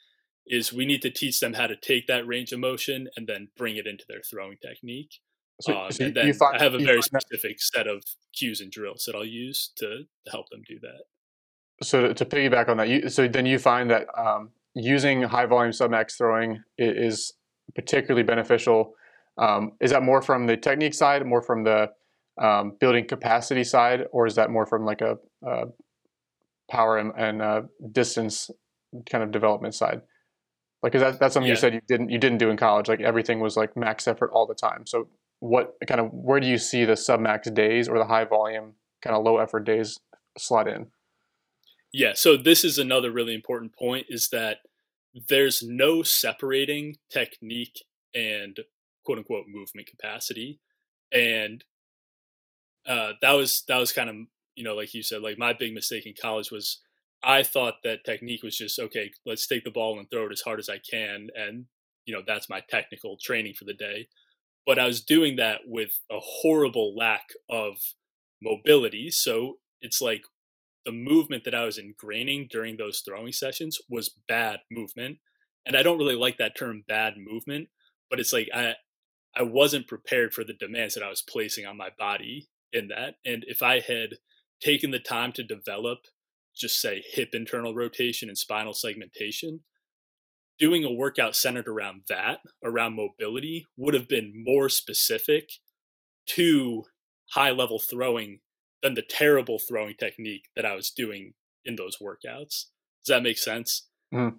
is 0.46 0.72
we 0.72 0.84
need 0.84 1.02
to 1.02 1.10
teach 1.10 1.40
them 1.40 1.54
how 1.54 1.66
to 1.66 1.76
take 1.76 2.06
that 2.06 2.26
range 2.26 2.52
of 2.52 2.60
motion 2.60 3.08
and 3.16 3.26
then 3.26 3.48
bring 3.56 3.76
it 3.76 3.86
into 3.86 4.04
their 4.08 4.20
throwing 4.20 4.56
technique. 4.60 5.20
So, 5.60 5.76
um, 5.76 5.92
so 5.92 6.06
and 6.06 6.14
then 6.14 6.32
find, 6.34 6.56
I 6.56 6.62
have 6.62 6.74
a 6.74 6.78
very 6.78 7.02
specific 7.02 7.58
that... 7.58 7.60
set 7.60 7.86
of 7.86 8.04
cues 8.36 8.60
and 8.60 8.70
drills 8.70 9.04
that 9.06 9.14
I'll 9.14 9.24
use 9.24 9.70
to, 9.76 10.04
to 10.24 10.30
help 10.30 10.50
them 10.50 10.62
do 10.66 10.78
that. 10.80 11.04
So 11.82 12.08
to, 12.08 12.14
to 12.14 12.24
piggyback 12.24 12.68
on 12.68 12.76
that, 12.78 12.88
you, 12.88 13.08
so 13.08 13.28
then 13.28 13.46
you 13.46 13.58
find 13.58 13.90
that 13.90 14.06
um, 14.18 14.50
using 14.74 15.22
high 15.22 15.46
volume 15.46 15.72
submax 15.72 16.16
throwing 16.16 16.62
is 16.78 17.32
particularly 17.74 18.24
beneficial. 18.24 18.94
Um, 19.38 19.72
is 19.80 19.90
that 19.90 20.02
more 20.02 20.22
from 20.22 20.46
the 20.46 20.56
technique 20.56 20.94
side, 20.94 21.24
more 21.26 21.42
from 21.42 21.64
the 21.64 21.90
um, 22.40 22.76
building 22.80 23.06
capacity 23.06 23.64
side, 23.64 24.06
or 24.12 24.26
is 24.26 24.34
that 24.34 24.50
more 24.50 24.66
from 24.66 24.84
like 24.84 25.00
a, 25.00 25.16
a 25.46 25.64
power 26.70 26.98
and, 26.98 27.12
and 27.16 27.42
uh, 27.42 27.62
distance 27.92 28.50
kind 29.08 29.22
of 29.24 29.30
development 29.30 29.74
side? 29.74 30.02
Like, 30.84 30.92
cause 30.92 31.00
that, 31.00 31.18
that's 31.18 31.32
something 31.32 31.46
yeah. 31.46 31.54
you 31.54 31.56
said 31.56 31.72
you 31.72 31.80
didn't 31.88 32.10
you 32.10 32.18
didn't 32.18 32.36
do 32.36 32.50
in 32.50 32.58
college. 32.58 32.88
Like 32.88 33.00
everything 33.00 33.40
was 33.40 33.56
like 33.56 33.74
max 33.74 34.06
effort 34.06 34.30
all 34.34 34.46
the 34.46 34.54
time. 34.54 34.84
So 34.86 35.08
what 35.40 35.76
kind 35.86 35.98
of 35.98 36.12
where 36.12 36.40
do 36.40 36.46
you 36.46 36.58
see 36.58 36.84
the 36.84 36.94
sub 36.94 37.20
max 37.20 37.50
days 37.50 37.88
or 37.88 37.96
the 37.96 38.04
high 38.04 38.26
volume 38.26 38.74
kind 39.00 39.16
of 39.16 39.24
low 39.24 39.38
effort 39.38 39.64
days 39.64 39.98
slot 40.36 40.68
in? 40.68 40.88
Yeah, 41.90 42.12
so 42.14 42.36
this 42.36 42.64
is 42.64 42.76
another 42.76 43.10
really 43.10 43.34
important 43.34 43.74
point 43.74 44.08
is 44.10 44.28
that 44.28 44.58
there's 45.30 45.62
no 45.62 46.02
separating 46.02 46.96
technique 47.10 47.82
and 48.14 48.60
quote 49.06 49.16
unquote 49.16 49.46
movement 49.48 49.86
capacity. 49.86 50.60
And 51.10 51.64
uh, 52.86 53.12
that 53.22 53.32
was 53.32 53.64
that 53.68 53.78
was 53.78 53.90
kind 53.90 54.10
of 54.10 54.16
you 54.54 54.64
know 54.64 54.74
like 54.74 54.92
you 54.92 55.02
said 55.02 55.22
like 55.22 55.38
my 55.38 55.54
big 55.54 55.72
mistake 55.72 56.04
in 56.04 56.12
college 56.20 56.50
was 56.50 56.82
I 57.24 57.42
thought 57.42 57.74
that 57.84 58.04
technique 58.04 58.42
was 58.42 58.56
just 58.56 58.78
okay 58.78 59.10
let's 59.26 59.46
take 59.46 59.64
the 59.64 59.70
ball 59.70 59.98
and 59.98 60.10
throw 60.10 60.26
it 60.26 60.32
as 60.32 60.42
hard 60.42 60.58
as 60.58 60.68
I 60.68 60.78
can 60.78 61.28
and 61.34 61.66
you 62.06 62.14
know 62.14 62.22
that's 62.26 62.50
my 62.50 62.60
technical 62.68 63.16
training 63.20 63.54
for 63.58 63.64
the 63.64 63.74
day 63.74 64.08
but 64.66 64.78
I 64.78 64.86
was 64.86 65.02
doing 65.02 65.36
that 65.36 65.60
with 65.66 66.00
a 66.10 66.18
horrible 66.20 66.94
lack 66.96 67.28
of 67.50 67.76
mobility 68.42 69.10
so 69.10 69.58
it's 69.80 70.00
like 70.00 70.22
the 70.84 70.92
movement 70.92 71.44
that 71.44 71.54
I 71.54 71.64
was 71.64 71.78
ingraining 71.78 72.48
during 72.50 72.76
those 72.76 73.00
throwing 73.00 73.32
sessions 73.32 73.78
was 73.88 74.14
bad 74.28 74.60
movement. 74.70 75.18
And 75.66 75.76
I 75.76 75.82
don't 75.82 75.98
really 75.98 76.16
like 76.16 76.36
that 76.38 76.56
term 76.56 76.84
bad 76.86 77.14
movement, 77.16 77.68
but 78.10 78.20
it's 78.20 78.32
like 78.32 78.48
I 78.54 78.74
I 79.36 79.42
wasn't 79.42 79.88
prepared 79.88 80.32
for 80.32 80.44
the 80.44 80.52
demands 80.52 80.94
that 80.94 81.02
I 81.02 81.08
was 81.08 81.22
placing 81.22 81.66
on 81.66 81.76
my 81.76 81.88
body 81.98 82.48
in 82.72 82.88
that. 82.88 83.14
And 83.24 83.44
if 83.48 83.62
I 83.62 83.80
had 83.80 84.18
taken 84.62 84.90
the 84.90 85.00
time 85.00 85.32
to 85.32 85.42
develop 85.42 86.00
just 86.56 86.80
say 86.80 87.02
hip 87.12 87.30
internal 87.32 87.74
rotation 87.74 88.28
and 88.28 88.38
spinal 88.38 88.74
segmentation, 88.74 89.60
doing 90.58 90.84
a 90.84 90.92
workout 90.92 91.34
centered 91.34 91.68
around 91.68 92.02
that, 92.08 92.40
around 92.64 92.94
mobility, 92.94 93.66
would 93.76 93.94
have 93.94 94.08
been 94.08 94.32
more 94.34 94.68
specific 94.68 95.50
to 96.26 96.84
high 97.30 97.50
level 97.50 97.78
throwing 97.78 98.40
than 98.82 98.94
the 98.94 99.02
terrible 99.02 99.58
throwing 99.58 99.94
technique 99.98 100.44
that 100.54 100.64
I 100.64 100.74
was 100.74 100.90
doing 100.90 101.34
in 101.64 101.76
those 101.76 101.98
workouts. 101.98 102.66
Does 103.04 103.08
that 103.08 103.22
make 103.22 103.38
sense? 103.38 103.88
Mm. 104.12 104.36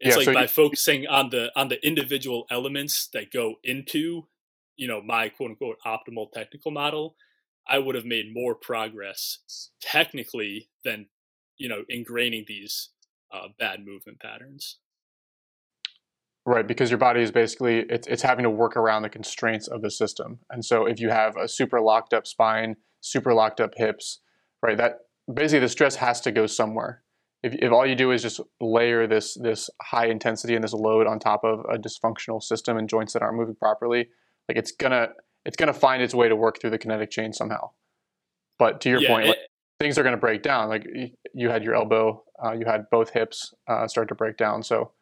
It's 0.00 0.10
yeah, 0.10 0.16
like 0.16 0.24
so 0.24 0.34
by 0.34 0.42
you, 0.42 0.48
focusing 0.48 1.06
on 1.06 1.28
the 1.30 1.50
on 1.54 1.68
the 1.68 1.84
individual 1.86 2.46
elements 2.50 3.08
that 3.12 3.30
go 3.30 3.56
into, 3.62 4.26
you 4.76 4.88
know, 4.88 5.02
my 5.02 5.28
quote 5.28 5.50
unquote 5.50 5.76
optimal 5.86 6.32
technical 6.32 6.70
model, 6.70 7.16
I 7.68 7.78
would 7.78 7.94
have 7.94 8.06
made 8.06 8.32
more 8.32 8.54
progress 8.54 9.70
technically 9.80 10.70
than, 10.84 11.06
you 11.60 11.68
know, 11.68 11.82
ingraining 11.92 12.46
these 12.46 12.90
uh, 13.32 13.48
bad 13.58 13.86
movement 13.86 14.20
patterns. 14.20 14.78
Right, 16.46 16.66
because 16.66 16.90
your 16.90 16.98
body 16.98 17.22
is 17.22 17.30
basically 17.30 17.84
it's 17.90 18.06
it's 18.08 18.22
having 18.22 18.42
to 18.44 18.50
work 18.50 18.76
around 18.76 19.02
the 19.02 19.10
constraints 19.10 19.68
of 19.68 19.82
the 19.82 19.90
system, 19.90 20.40
and 20.50 20.64
so 20.64 20.86
if 20.86 20.98
you 20.98 21.10
have 21.10 21.36
a 21.36 21.46
super 21.46 21.80
locked 21.80 22.14
up 22.14 22.26
spine 22.26 22.76
super 23.00 23.34
locked 23.34 23.60
up 23.60 23.72
hips, 23.76 24.20
right? 24.62 24.76
That 24.76 24.98
basically 25.32 25.60
the 25.60 25.68
stress 25.68 25.96
has 25.96 26.20
to 26.22 26.32
go 26.32 26.46
somewhere. 26.46 27.02
If, 27.42 27.54
if 27.54 27.72
all 27.72 27.86
you 27.86 27.94
do 27.94 28.10
is 28.10 28.22
just 28.22 28.40
layer 28.60 29.06
this 29.06 29.34
this 29.40 29.70
high 29.80 30.06
intensity 30.06 30.54
and 30.54 30.62
this 30.62 30.74
load 30.74 31.06
on 31.06 31.18
top 31.18 31.42
of 31.42 31.60
a 31.60 31.78
dysfunctional 31.78 32.42
system 32.42 32.76
and 32.76 32.88
joints 32.88 33.14
that 33.14 33.22
aren't 33.22 33.36
moving 33.36 33.54
properly, 33.54 34.08
like 34.48 34.58
it's 34.58 34.72
gonna 34.72 35.08
it's 35.46 35.56
gonna 35.56 35.72
find 35.72 36.02
its 36.02 36.14
way 36.14 36.28
to 36.28 36.36
work 36.36 36.60
through 36.60 36.70
the 36.70 36.78
kinetic 36.78 37.10
chain 37.10 37.32
somehow. 37.32 37.70
But 38.58 38.82
to 38.82 38.90
your 38.90 39.00
yeah, 39.00 39.08
point, 39.08 39.24
it, 39.24 39.28
like, 39.28 39.38
things 39.80 39.98
are 39.98 40.04
gonna 40.04 40.16
break 40.16 40.42
down. 40.42 40.68
Like 40.68 40.86
you 41.34 41.48
had 41.48 41.64
your 41.64 41.74
elbow, 41.74 42.22
uh, 42.44 42.52
you 42.52 42.66
had 42.66 42.88
both 42.90 43.10
hips 43.10 43.54
uh, 43.66 43.88
start 43.88 44.08
to 44.08 44.14
break 44.14 44.36
down. 44.36 44.62
So 44.62 44.92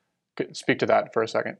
speak 0.53 0.79
to 0.79 0.87
that 0.87 1.13
for 1.13 1.23
a 1.23 1.29
second. 1.29 1.57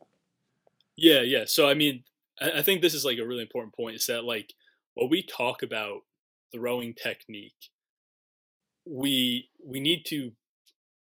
Yeah, 0.97 1.21
yeah. 1.21 1.45
So 1.47 1.69
I 1.69 1.75
mean, 1.75 2.05
I 2.41 2.63
think 2.63 2.81
this 2.81 2.95
is 2.95 3.05
like 3.05 3.19
a 3.19 3.27
really 3.27 3.43
important 3.43 3.75
point. 3.75 3.97
Is 3.97 4.07
that 4.07 4.25
like 4.25 4.55
what 4.95 5.11
we 5.11 5.23
talk 5.23 5.63
about 5.63 6.01
throwing 6.53 6.95
technique, 6.95 7.71
we 8.87 9.51
we 9.65 9.81
need 9.81 10.05
to 10.07 10.33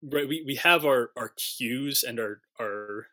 right 0.03 0.27
we, 0.27 0.43
we 0.45 0.55
have 0.55 0.85
our 0.85 1.11
our 1.15 1.29
cues 1.29 2.03
and 2.03 2.19
our 2.19 2.41
our 2.59 3.07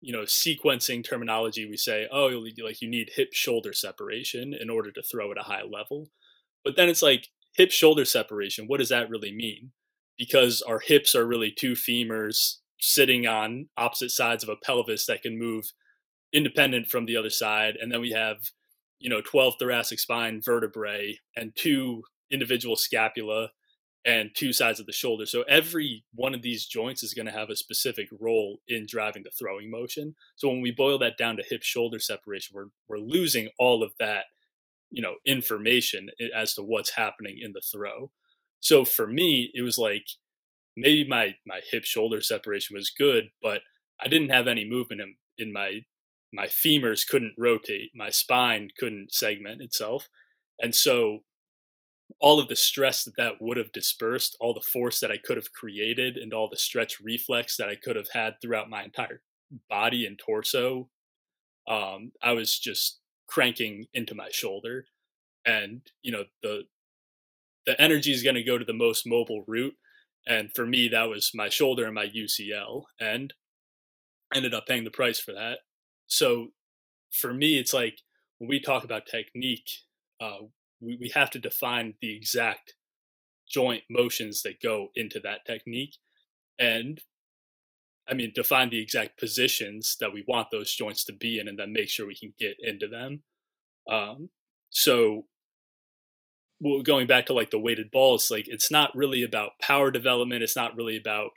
you 0.00 0.12
know 0.12 0.22
sequencing 0.22 1.02
terminology 1.02 1.66
we 1.66 1.76
say 1.76 2.06
oh 2.12 2.26
like 2.62 2.82
you 2.82 2.88
need 2.88 3.10
hip 3.16 3.32
shoulder 3.32 3.72
separation 3.72 4.52
in 4.52 4.68
order 4.68 4.90
to 4.90 5.02
throw 5.02 5.30
at 5.30 5.38
a 5.38 5.44
high 5.44 5.62
level 5.62 6.10
but 6.64 6.76
then 6.76 6.88
it's 6.88 7.02
like 7.02 7.28
hip 7.56 7.70
shoulder 7.70 8.04
separation 8.04 8.66
what 8.66 8.78
does 8.78 8.88
that 8.88 9.08
really 9.08 9.32
mean 9.32 9.70
because 10.18 10.62
our 10.62 10.78
hips 10.78 11.14
are 11.14 11.26
really 11.26 11.50
two 11.50 11.72
femurs 11.72 12.56
sitting 12.78 13.26
on 13.26 13.68
opposite 13.76 14.10
sides 14.10 14.42
of 14.42 14.48
a 14.48 14.56
pelvis 14.56 15.06
that 15.06 15.22
can 15.22 15.38
move 15.38 15.72
independent 16.32 16.86
from 16.86 17.06
the 17.06 17.16
other 17.16 17.30
side 17.30 17.76
and 17.80 17.90
then 17.90 18.00
we 18.00 18.10
have 18.10 18.38
you 18.98 19.08
know 19.08 19.20
12 19.20 19.54
thoracic 19.58 19.98
spine 19.98 20.40
vertebrae 20.42 21.18
and 21.36 21.52
two 21.56 22.02
individual 22.30 22.76
scapula 22.76 23.50
and 24.06 24.30
two 24.34 24.52
sides 24.52 24.78
of 24.78 24.86
the 24.86 24.92
shoulder. 24.92 25.26
So 25.26 25.42
every 25.48 26.04
one 26.14 26.32
of 26.32 26.40
these 26.40 26.64
joints 26.64 27.02
is 27.02 27.12
going 27.12 27.26
to 27.26 27.32
have 27.32 27.50
a 27.50 27.56
specific 27.56 28.06
role 28.20 28.60
in 28.68 28.86
driving 28.88 29.24
the 29.24 29.32
throwing 29.36 29.68
motion. 29.68 30.14
So 30.36 30.48
when 30.48 30.60
we 30.60 30.70
boil 30.70 30.96
that 31.00 31.18
down 31.18 31.36
to 31.36 31.42
hip 31.42 31.64
shoulder 31.64 31.98
separation, 31.98 32.54
we're 32.54 32.68
we're 32.88 33.04
losing 33.04 33.48
all 33.58 33.82
of 33.82 33.92
that, 33.98 34.26
you 34.90 35.02
know, 35.02 35.14
information 35.26 36.10
as 36.34 36.54
to 36.54 36.62
what's 36.62 36.94
happening 36.94 37.38
in 37.42 37.52
the 37.52 37.62
throw. 37.72 38.10
So 38.60 38.84
for 38.84 39.06
me, 39.06 39.50
it 39.54 39.62
was 39.62 39.78
like 39.78 40.06
maybe 40.76 41.06
my 41.08 41.34
my 41.46 41.60
hip 41.70 41.84
shoulder 41.84 42.20
separation 42.20 42.74
was 42.74 42.90
good, 42.90 43.30
but 43.42 43.62
I 44.00 44.08
didn't 44.08 44.30
have 44.30 44.46
any 44.46 44.68
movement 44.68 45.00
in, 45.00 45.14
in 45.38 45.52
my 45.52 45.80
my 46.32 46.46
femurs 46.46 47.06
couldn't 47.06 47.34
rotate, 47.38 47.90
my 47.94 48.10
spine 48.10 48.68
couldn't 48.78 49.12
segment 49.12 49.62
itself. 49.62 50.08
And 50.60 50.74
so 50.74 51.20
all 52.20 52.38
of 52.40 52.48
the 52.48 52.56
stress 52.56 53.04
that 53.04 53.16
that 53.16 53.34
would 53.40 53.56
have 53.56 53.72
dispersed, 53.72 54.36
all 54.40 54.54
the 54.54 54.60
force 54.60 55.00
that 55.00 55.10
I 55.10 55.18
could 55.18 55.36
have 55.36 55.52
created, 55.52 56.16
and 56.16 56.32
all 56.32 56.48
the 56.48 56.56
stretch 56.56 57.00
reflex 57.00 57.56
that 57.56 57.68
I 57.68 57.76
could 57.76 57.96
have 57.96 58.08
had 58.12 58.34
throughout 58.40 58.70
my 58.70 58.84
entire 58.84 59.22
body 59.68 60.06
and 60.06 60.18
torso, 60.18 60.88
um, 61.68 62.12
I 62.22 62.32
was 62.32 62.58
just 62.58 63.00
cranking 63.26 63.86
into 63.94 64.14
my 64.14 64.28
shoulder. 64.30 64.86
And, 65.44 65.82
you 66.02 66.12
know, 66.12 66.24
the 66.42 66.64
the 67.66 67.80
energy 67.80 68.12
is 68.12 68.22
going 68.22 68.36
to 68.36 68.44
go 68.44 68.58
to 68.58 68.64
the 68.64 68.72
most 68.72 69.06
mobile 69.06 69.44
route. 69.46 69.74
And 70.26 70.50
for 70.54 70.64
me, 70.66 70.88
that 70.88 71.08
was 71.08 71.32
my 71.34 71.48
shoulder 71.48 71.84
and 71.84 71.94
my 71.94 72.06
UCL. 72.06 72.84
And 73.00 73.34
ended 74.34 74.54
up 74.54 74.66
paying 74.66 74.84
the 74.84 74.90
price 74.90 75.18
for 75.18 75.32
that 75.32 75.58
so 76.06 76.48
for 77.12 77.32
me, 77.32 77.58
it's 77.58 77.74
like 77.74 78.00
when 78.38 78.48
we 78.48 78.60
talk 78.60 78.84
about 78.84 79.06
technique, 79.06 79.68
uh, 80.20 80.46
we, 80.80 80.96
we 81.00 81.10
have 81.14 81.30
to 81.30 81.38
define 81.38 81.94
the 82.00 82.14
exact 82.14 82.74
joint 83.48 83.84
motions 83.90 84.42
that 84.42 84.62
go 84.62 84.88
into 84.94 85.20
that 85.20 85.40
technique. 85.46 85.96
And 86.58 87.00
I 88.08 88.14
mean, 88.14 88.32
define 88.34 88.70
the 88.70 88.80
exact 88.80 89.18
positions 89.18 89.96
that 90.00 90.12
we 90.12 90.24
want 90.26 90.48
those 90.50 90.74
joints 90.74 91.04
to 91.04 91.12
be 91.12 91.38
in 91.38 91.48
and 91.48 91.58
then 91.58 91.72
make 91.72 91.88
sure 91.88 92.06
we 92.06 92.16
can 92.16 92.32
get 92.38 92.56
into 92.60 92.86
them. 92.86 93.22
Um, 93.90 94.30
so 94.70 95.26
well, 96.60 96.82
going 96.82 97.06
back 97.06 97.26
to 97.26 97.34
like 97.34 97.50
the 97.50 97.58
weighted 97.58 97.90
balls, 97.90 98.30
like 98.30 98.46
it's 98.48 98.70
not 98.70 98.94
really 98.94 99.22
about 99.22 99.58
power 99.60 99.90
development. 99.90 100.42
It's 100.42 100.56
not 100.56 100.76
really 100.76 100.96
about 100.96 101.32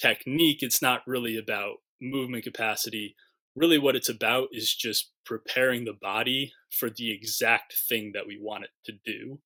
technique. 0.00 0.62
It's 0.62 0.82
not 0.82 1.02
really 1.06 1.36
about 1.38 1.76
movement 2.00 2.44
capacity 2.44 3.16
really 3.58 3.78
what 3.78 3.96
it's 3.96 4.08
about 4.08 4.48
is 4.52 4.74
just 4.74 5.10
preparing 5.24 5.84
the 5.84 5.96
body 6.00 6.52
for 6.70 6.88
the 6.88 7.10
exact 7.10 7.74
thing 7.88 8.12
that 8.14 8.26
we 8.26 8.38
want 8.40 8.64
it 8.64 8.70
to 8.84 8.92
do. 9.04 9.40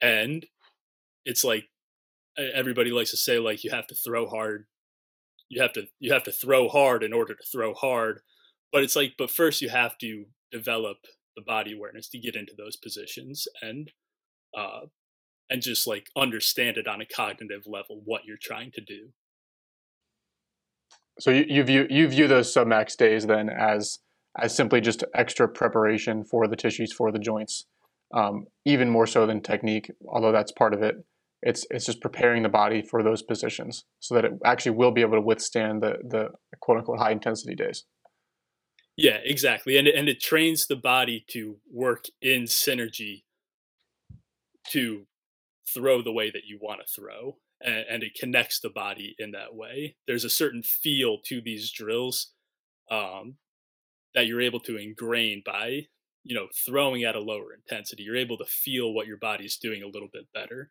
And 0.00 0.46
it's 1.24 1.44
like 1.44 1.64
everybody 2.38 2.90
likes 2.90 3.10
to 3.10 3.16
say 3.16 3.38
like 3.38 3.64
you 3.64 3.70
have 3.70 3.86
to 3.88 3.94
throw 3.94 4.26
hard 4.28 4.66
you 5.48 5.62
have 5.62 5.72
to 5.72 5.86
you 5.98 6.12
have 6.12 6.24
to 6.24 6.32
throw 6.32 6.68
hard 6.68 7.02
in 7.02 7.12
order 7.12 7.34
to 7.34 7.44
throw 7.50 7.74
hard 7.74 8.20
but 8.72 8.82
it's 8.82 8.96
like 8.96 9.14
but 9.18 9.30
first 9.30 9.60
you 9.60 9.68
have 9.68 9.96
to 9.98 10.26
develop 10.50 10.98
the 11.36 11.42
body 11.42 11.74
awareness 11.74 12.08
to 12.08 12.18
get 12.18 12.36
into 12.36 12.52
those 12.56 12.76
positions 12.76 13.46
and 13.62 13.92
uh 14.56 14.80
and 15.50 15.62
just 15.62 15.86
like 15.86 16.08
understand 16.16 16.76
it 16.76 16.86
on 16.86 17.00
a 17.00 17.06
cognitive 17.06 17.62
level 17.66 18.02
what 18.04 18.22
you're 18.26 18.36
trying 18.40 18.70
to 18.72 18.80
do. 18.80 19.08
So 21.20 21.30
you, 21.30 21.44
you 21.48 21.64
view 21.64 21.86
you 21.90 22.06
view 22.08 22.28
those 22.28 22.52
submax 22.52 22.96
days 22.96 23.26
then 23.26 23.48
as 23.48 23.98
as 24.40 24.54
simply 24.54 24.80
just 24.80 25.02
extra 25.14 25.48
preparation 25.48 26.24
for 26.24 26.46
the 26.46 26.56
tissues 26.56 26.92
for 26.92 27.10
the 27.10 27.18
joints 27.18 27.66
um, 28.14 28.46
even 28.64 28.88
more 28.88 29.06
so 29.06 29.26
than 29.26 29.40
technique 29.40 29.90
although 30.08 30.30
that's 30.30 30.52
part 30.52 30.74
of 30.74 30.82
it 30.82 30.96
it's 31.42 31.66
it's 31.70 31.86
just 31.86 32.00
preparing 32.00 32.42
the 32.42 32.48
body 32.48 32.82
for 32.82 33.02
those 33.02 33.22
positions 33.22 33.84
so 34.00 34.14
that 34.14 34.24
it 34.24 34.32
actually 34.44 34.72
will 34.72 34.90
be 34.90 35.02
able 35.02 35.12
to 35.12 35.20
withstand 35.20 35.82
the 35.82 35.98
the 36.02 36.30
quote 36.60 36.78
unquote 36.78 36.98
high 36.98 37.12
intensity 37.12 37.54
days. 37.54 37.84
Yeah, 38.96 39.18
exactly. 39.24 39.76
And 39.76 39.86
and 39.86 40.08
it 40.08 40.20
trains 40.20 40.66
the 40.66 40.76
body 40.76 41.24
to 41.30 41.58
work 41.72 42.06
in 42.20 42.44
synergy 42.44 43.22
to 44.70 45.06
throw 45.72 46.02
the 46.02 46.12
way 46.12 46.30
that 46.30 46.44
you 46.46 46.58
want 46.60 46.80
to 46.80 46.92
throw 46.92 47.36
and, 47.60 47.84
and, 47.90 48.02
it 48.02 48.14
connects 48.18 48.60
the 48.60 48.70
body 48.70 49.14
in 49.18 49.32
that 49.32 49.54
way. 49.54 49.96
There's 50.06 50.24
a 50.24 50.30
certain 50.30 50.62
feel 50.62 51.18
to 51.26 51.40
these 51.40 51.70
drills 51.70 52.32
um, 52.90 53.36
that 54.14 54.26
you're 54.26 54.40
able 54.40 54.60
to 54.60 54.76
ingrain 54.76 55.42
by, 55.44 55.86
you 56.24 56.34
know, 56.34 56.46
throwing 56.66 57.04
at 57.04 57.16
a 57.16 57.20
lower 57.20 57.52
intensity. 57.52 58.02
You're 58.02 58.16
able 58.16 58.38
to 58.38 58.44
feel 58.44 58.92
what 58.92 59.06
your 59.06 59.18
body's 59.18 59.56
doing 59.56 59.82
a 59.82 59.88
little 59.88 60.08
bit 60.12 60.26
better 60.32 60.70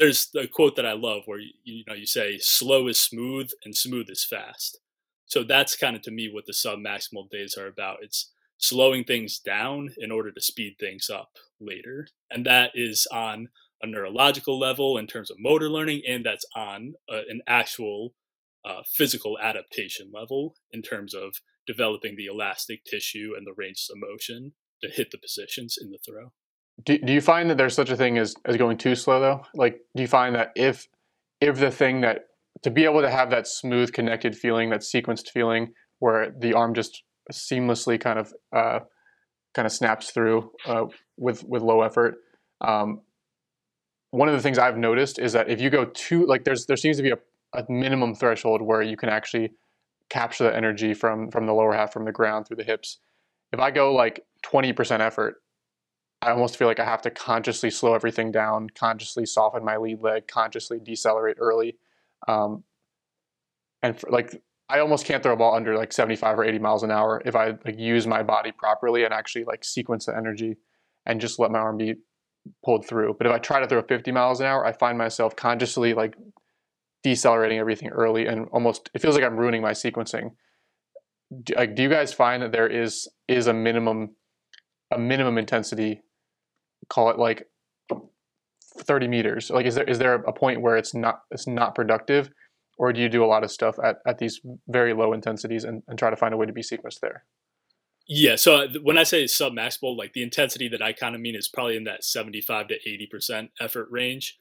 there's 0.00 0.30
a 0.34 0.48
quote 0.48 0.76
that 0.76 0.86
I 0.86 0.94
love 0.94 1.22
where 1.26 1.38
you, 1.38 1.52
you 1.62 1.84
know 1.86 1.94
you 1.94 2.06
say 2.06 2.38
slow 2.38 2.88
is 2.88 3.00
smooth 3.00 3.50
and 3.64 3.76
smooth 3.76 4.06
is 4.08 4.24
fast. 4.24 4.80
So 5.26 5.44
that's 5.44 5.76
kind 5.76 5.94
of 5.94 6.02
to 6.02 6.10
me 6.10 6.28
what 6.32 6.46
the 6.46 6.54
sub 6.54 6.80
maximal 6.80 7.30
days 7.30 7.56
are 7.56 7.68
about. 7.68 7.98
It's 8.02 8.32
slowing 8.58 9.04
things 9.04 9.38
down 9.38 9.90
in 9.98 10.10
order 10.10 10.32
to 10.32 10.40
speed 10.40 10.76
things 10.80 11.08
up 11.08 11.30
later. 11.60 12.08
And 12.30 12.44
that 12.46 12.72
is 12.74 13.06
on 13.12 13.48
a 13.82 13.86
neurological 13.86 14.58
level 14.58 14.98
in 14.98 15.06
terms 15.06 15.30
of 15.30 15.36
motor 15.38 15.70
learning, 15.70 16.02
and 16.08 16.24
that's 16.24 16.44
on 16.56 16.94
uh, 17.10 17.20
an 17.28 17.42
actual 17.46 18.14
uh, 18.64 18.82
physical 18.92 19.38
adaptation 19.38 20.10
level 20.12 20.54
in 20.72 20.82
terms 20.82 21.14
of 21.14 21.36
developing 21.66 22.16
the 22.16 22.26
elastic 22.26 22.84
tissue 22.84 23.32
and 23.36 23.46
the 23.46 23.54
range 23.56 23.86
of 23.90 23.96
motion 23.98 24.52
to 24.82 24.90
hit 24.90 25.10
the 25.10 25.18
positions 25.18 25.78
in 25.80 25.90
the 25.90 25.98
throw. 25.98 26.32
Do, 26.84 26.98
do 26.98 27.12
you 27.12 27.20
find 27.20 27.50
that 27.50 27.58
there's 27.58 27.74
such 27.74 27.90
a 27.90 27.96
thing 27.96 28.18
as, 28.18 28.34
as 28.44 28.56
going 28.56 28.78
too 28.78 28.94
slow 28.94 29.20
though? 29.20 29.44
Like, 29.54 29.80
do 29.94 30.02
you 30.02 30.08
find 30.08 30.34
that 30.34 30.52
if 30.54 30.88
if 31.40 31.58
the 31.58 31.70
thing 31.70 32.02
that 32.02 32.26
to 32.62 32.70
be 32.70 32.84
able 32.84 33.00
to 33.00 33.10
have 33.10 33.30
that 33.30 33.46
smooth 33.46 33.92
connected 33.92 34.36
feeling, 34.36 34.70
that 34.70 34.80
sequenced 34.80 35.30
feeling, 35.30 35.72
where 35.98 36.32
the 36.38 36.54
arm 36.54 36.74
just 36.74 37.02
seamlessly 37.32 38.00
kind 38.00 38.18
of 38.18 38.32
uh, 38.54 38.80
kind 39.54 39.66
of 39.66 39.72
snaps 39.72 40.10
through 40.10 40.50
uh, 40.66 40.86
with 41.16 41.44
with 41.44 41.62
low 41.62 41.82
effort. 41.82 42.16
Um, 42.60 43.00
one 44.10 44.28
of 44.28 44.34
the 44.34 44.40
things 44.40 44.58
I've 44.58 44.76
noticed 44.76 45.18
is 45.18 45.32
that 45.32 45.48
if 45.48 45.60
you 45.60 45.70
go 45.70 45.86
too 45.86 46.26
like 46.26 46.44
there's 46.44 46.66
there 46.66 46.76
seems 46.76 46.96
to 46.96 47.02
be 47.02 47.10
a, 47.10 47.18
a 47.54 47.64
minimum 47.68 48.14
threshold 48.14 48.62
where 48.62 48.82
you 48.82 48.96
can 48.96 49.08
actually 49.08 49.52
capture 50.08 50.44
the 50.44 50.54
energy 50.54 50.92
from 50.92 51.30
from 51.30 51.46
the 51.46 51.52
lower 51.52 51.72
half 51.72 51.92
from 51.92 52.04
the 52.04 52.12
ground 52.12 52.46
through 52.46 52.56
the 52.56 52.64
hips. 52.64 52.98
If 53.52 53.58
I 53.58 53.72
go 53.72 53.92
like 53.92 54.24
20% 54.44 55.00
effort, 55.00 55.36
I 56.22 56.30
almost 56.30 56.56
feel 56.56 56.68
like 56.68 56.80
I 56.80 56.84
have 56.84 57.02
to 57.02 57.10
consciously 57.10 57.70
slow 57.70 57.94
everything 57.94 58.30
down, 58.30 58.68
consciously 58.70 59.24
soften 59.24 59.64
my 59.64 59.78
lead 59.78 60.02
leg, 60.02 60.28
consciously 60.28 60.78
decelerate 60.78 61.36
early. 61.40 61.78
Um, 62.28 62.64
and 63.82 63.98
for, 63.98 64.10
like 64.10 64.42
I 64.68 64.80
almost 64.80 65.06
can't 65.06 65.22
throw 65.22 65.32
a 65.32 65.36
ball 65.36 65.54
under 65.54 65.76
like 65.76 65.92
75 65.92 66.38
or 66.38 66.44
80 66.44 66.58
miles 66.58 66.82
an 66.82 66.90
hour 66.90 67.22
if 67.24 67.34
I 67.34 67.56
like 67.64 67.78
use 67.78 68.06
my 68.06 68.22
body 68.22 68.52
properly 68.52 69.04
and 69.04 69.14
actually 69.14 69.44
like 69.44 69.64
sequence 69.64 70.06
the 70.06 70.16
energy 70.16 70.56
and 71.06 71.20
just 71.20 71.38
let 71.38 71.50
my 71.50 71.58
arm 71.58 71.78
be 71.78 71.94
pulled 72.64 72.86
through. 72.86 73.14
But 73.18 73.26
if 73.26 73.32
I 73.32 73.38
try 73.38 73.60
to 73.60 73.66
throw 73.66 73.82
50 73.82 74.12
miles 74.12 74.40
an 74.40 74.46
hour, 74.46 74.64
I 74.64 74.72
find 74.72 74.98
myself 74.98 75.34
consciously 75.34 75.94
like 75.94 76.14
decelerating 77.02 77.58
everything 77.58 77.88
early 77.88 78.26
and 78.26 78.46
almost 78.52 78.90
it 78.94 79.00
feels 79.00 79.14
like 79.14 79.24
I'm 79.24 79.36
ruining 79.36 79.62
my 79.62 79.72
sequencing. 79.72 80.32
Do, 81.42 81.54
like, 81.56 81.74
do 81.74 81.82
you 81.82 81.88
guys 81.88 82.12
find 82.12 82.42
that 82.42 82.52
there 82.52 82.68
is 82.68 83.08
is 83.26 83.46
a 83.46 83.54
minimum 83.54 84.16
a 84.92 84.98
minimum 84.98 85.38
intensity 85.38 86.02
call 86.90 87.10
it 87.10 87.18
like 87.18 87.46
30 88.78 89.08
meters. 89.08 89.50
Like 89.50 89.66
is 89.66 89.74
there 89.74 89.84
is 89.84 89.98
there 89.98 90.14
a 90.14 90.32
point 90.32 90.60
where 90.60 90.76
it's 90.76 90.94
not 90.94 91.22
it's 91.30 91.46
not 91.46 91.74
productive? 91.74 92.30
Or 92.78 92.92
do 92.92 93.00
you 93.00 93.10
do 93.10 93.22
a 93.22 93.26
lot 93.26 93.44
of 93.44 93.50
stuff 93.50 93.76
at, 93.84 93.96
at 94.06 94.18
these 94.18 94.40
very 94.66 94.94
low 94.94 95.12
intensities 95.12 95.64
and, 95.64 95.82
and 95.86 95.98
try 95.98 96.08
to 96.08 96.16
find 96.16 96.32
a 96.32 96.36
way 96.36 96.46
to 96.46 96.52
be 96.52 96.62
sequenced 96.62 97.00
there? 97.00 97.24
Yeah 98.08 98.36
so 98.36 98.62
uh, 98.62 98.68
when 98.82 98.98
i 98.98 99.04
say 99.04 99.26
sub 99.26 99.52
maximal 99.52 99.96
like 99.96 100.14
the 100.14 100.22
intensity 100.22 100.68
that 100.68 100.82
i 100.82 100.92
kind 100.92 101.14
of 101.14 101.20
mean 101.20 101.36
is 101.36 101.48
probably 101.48 101.76
in 101.76 101.84
that 101.84 102.02
75 102.02 102.68
to 102.68 102.74
80 102.74 103.06
percent 103.06 103.50
effort 103.60 103.88
range. 103.90 104.36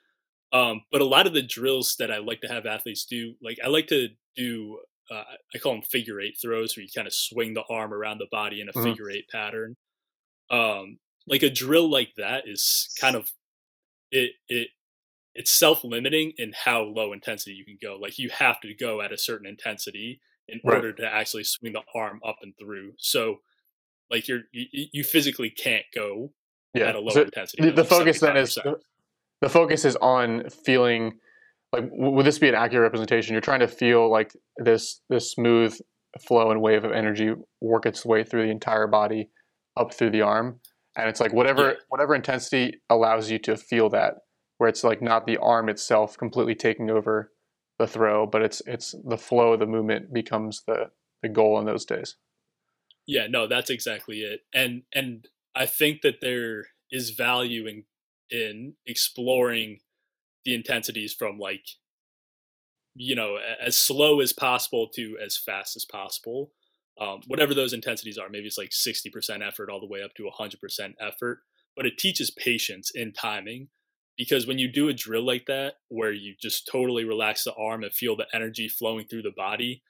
Um, 0.52 0.82
but 0.92 1.02
a 1.02 1.06
lot 1.06 1.28
of 1.28 1.34
the 1.34 1.44
drills 1.44 1.96
that 2.00 2.12
i 2.12 2.18
like 2.18 2.42
to 2.42 2.48
have 2.48 2.66
athletes 2.66 3.06
do 3.06 3.36
like 3.42 3.60
i 3.64 3.68
like 3.68 3.88
to 3.88 4.10
do 4.36 4.80
uh, 5.12 5.24
i 5.54 5.58
call 5.58 5.74
them 5.74 5.82
figure 5.82 6.20
eight 6.20 6.38
throws 6.42 6.76
where 6.76 6.84
you 6.84 6.90
kind 6.96 7.08
of 7.08 7.14
swing 7.14 7.54
the 7.54 7.64
arm 7.70 7.94
around 7.94 8.20
the 8.20 8.28
body 8.32 8.62
in 8.62 8.70
a 8.70 8.72
mm-hmm. 8.72 8.84
figure 8.84 9.10
eight 9.10 9.28
pattern. 9.32 9.76
Um, 10.50 10.98
like 11.30 11.44
a 11.44 11.50
drill 11.50 11.90
like 11.90 12.14
that 12.18 12.44
is 12.48 12.90
kind 13.00 13.16
of 13.16 13.32
it 14.12 14.32
it 14.48 14.70
it's 15.36 15.52
self-limiting 15.52 16.34
in 16.38 16.54
how 16.66 16.82
low 16.82 17.14
intensity 17.14 17.54
you 17.54 17.64
can 17.64 17.78
go. 17.82 17.98
Like 18.02 18.18
you 18.18 18.30
have 18.30 18.60
to 18.62 18.74
go 18.74 19.02
at 19.02 19.14
a 19.14 19.18
certain 19.18 19.48
intensity 19.48 20.20
in 20.48 20.60
right. 20.66 20.76
order 20.76 20.92
to 20.94 21.06
actually 21.06 21.44
swing 21.44 21.74
the 21.74 21.84
arm 21.96 22.20
up 22.28 22.38
and 22.42 22.54
through. 22.60 22.94
So 22.98 23.38
like 24.10 24.28
you're 24.28 24.42
you, 24.52 24.88
you 24.92 25.04
physically 25.04 25.52
can't 25.52 25.86
go 25.94 26.34
yeah. 26.74 26.88
at 26.88 26.96
a 26.96 27.00
low 27.00 27.12
so 27.12 27.22
intensity 27.22 27.64
the, 27.64 27.72
the 27.72 27.86
focus 27.86 28.20
then 28.20 28.38
is 28.38 28.56
the, 28.56 28.80
the 29.42 29.50
focus 29.50 29.86
is 29.86 29.96
on 29.98 30.50
feeling 30.50 31.20
like 31.72 31.86
would 31.92 32.26
this 32.26 32.40
be 32.40 32.50
an 32.50 32.56
accurate 32.56 32.82
representation? 32.84 33.34
You're 33.34 33.42
trying 33.42 33.60
to 33.60 33.68
feel 33.68 34.10
like 34.10 34.36
this 34.58 35.02
this 35.10 35.32
smooth 35.32 35.80
flow 36.28 36.50
and 36.50 36.60
wave 36.62 36.84
of 36.84 36.92
energy 36.92 37.34
work 37.62 37.86
its 37.86 38.04
way 38.04 38.24
through 38.24 38.46
the 38.46 38.52
entire 38.52 38.88
body 38.88 39.30
up 39.78 39.94
through 39.94 40.10
the 40.10 40.22
arm 40.22 40.60
and 41.00 41.10
it's 41.10 41.20
like 41.20 41.34
whatever 41.34 41.70
yeah. 41.70 41.74
whatever 41.90 42.16
intensity 42.16 42.82
allows 42.90 43.30
you 43.30 43.40
to 43.40 43.58
feel 43.58 43.90
that 43.90 44.16
where 44.58 44.70
it's 44.70 44.84
like 44.84 45.02
not 45.02 45.26
the 45.26 45.38
arm 45.38 45.70
itself 45.70 46.18
completely 46.18 46.56
taking 46.56 46.90
over 46.90 47.32
the 47.78 47.88
throw 47.88 48.26
but 48.26 48.42
it's 48.42 48.62
it's 48.66 48.96
the 49.06 49.18
flow 49.18 49.54
of 49.54 49.60
the 49.60 49.66
movement 49.66 50.14
becomes 50.14 50.64
the 50.68 50.92
the 51.22 51.30
goal 51.30 51.60
in 51.60 51.66
those 51.66 51.86
days. 51.86 52.16
Yeah 53.06 53.28
no 53.28 53.48
that's 53.48 53.70
exactly 53.70 54.20
it. 54.20 54.42
And 54.54 54.84
and 54.94 55.28
i 55.56 55.66
think 55.66 56.02
that 56.02 56.22
there 56.22 56.66
is 56.92 57.12
value 57.12 57.68
in 57.68 57.84
in 58.30 58.74
exploring 58.86 59.80
the 60.46 60.54
intensities 60.54 61.14
from 61.14 61.40
like 61.40 61.66
you 62.96 63.16
know 63.16 63.38
as 63.62 63.80
slow 63.80 64.20
as 64.20 64.34
possible 64.34 64.88
to 64.88 65.18
as 65.24 65.38
fast 65.38 65.76
as 65.76 65.86
possible 65.86 66.52
um, 67.00 67.22
whatever 67.28 67.54
those 67.54 67.74
intensities 67.74 68.18
are. 68.18 68.30
Maybe 68.30 68.48
it's 68.48 68.58
like 68.58 68.72
60% 68.72 69.46
effort 69.46 69.70
all 69.70 69.80
the 69.80 69.88
way 69.88 70.04
up 70.04 70.14
to 70.16 70.30
100% 70.30 70.94
effort, 71.00 71.40
but 71.76 71.86
it 71.86 71.98
teaches 71.98 72.32
patience 72.32 72.92
in 72.94 73.14
timing 73.14 73.70
because 74.18 74.46
when 74.46 74.60
you 74.60 74.70
do 74.70 74.90
a 74.90 74.94
drill 74.94 75.26
like 75.26 75.46
that, 75.48 75.76
where 75.88 76.12
you 76.12 76.36
just 76.40 76.68
totally 76.70 77.06
relax 77.06 77.46
the 77.46 77.54
arm 77.54 77.84
and 77.84 77.94
feel 77.94 78.18
the 78.18 78.28
energy 78.34 78.68
flowing 78.68 79.06
through 79.06 79.22
the 79.22 79.32
body, 79.32 79.82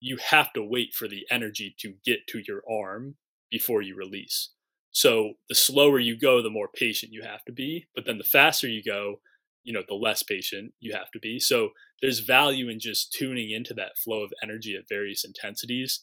you 0.00 0.16
have 0.16 0.52
to 0.54 0.64
wait 0.64 0.94
for 0.94 1.06
the 1.06 1.24
energy 1.30 1.76
to 1.78 1.94
get 2.04 2.26
to 2.28 2.42
your 2.46 2.62
arm 2.68 3.14
before 3.52 3.80
you 3.80 3.94
release. 3.96 4.50
So 4.90 5.34
the 5.48 5.54
slower 5.54 6.00
you 6.00 6.18
go, 6.18 6.42
the 6.42 6.50
more 6.50 6.68
patient 6.68 7.12
you 7.12 7.22
have 7.22 7.44
to 7.44 7.52
be. 7.52 7.86
But 7.94 8.04
then 8.04 8.18
the 8.18 8.24
faster 8.24 8.66
you 8.66 8.82
go, 8.82 9.20
you 9.62 9.72
know, 9.72 9.82
the 9.86 9.94
less 9.94 10.24
patient 10.24 10.72
you 10.80 10.92
have 10.94 11.12
to 11.12 11.20
be. 11.20 11.38
So 11.38 11.70
there's 12.02 12.18
value 12.18 12.68
in 12.68 12.80
just 12.80 13.12
tuning 13.12 13.52
into 13.52 13.74
that 13.74 13.96
flow 13.96 14.22
of 14.22 14.32
energy 14.42 14.74
at 14.76 14.88
various 14.88 15.24
intensities 15.24 16.00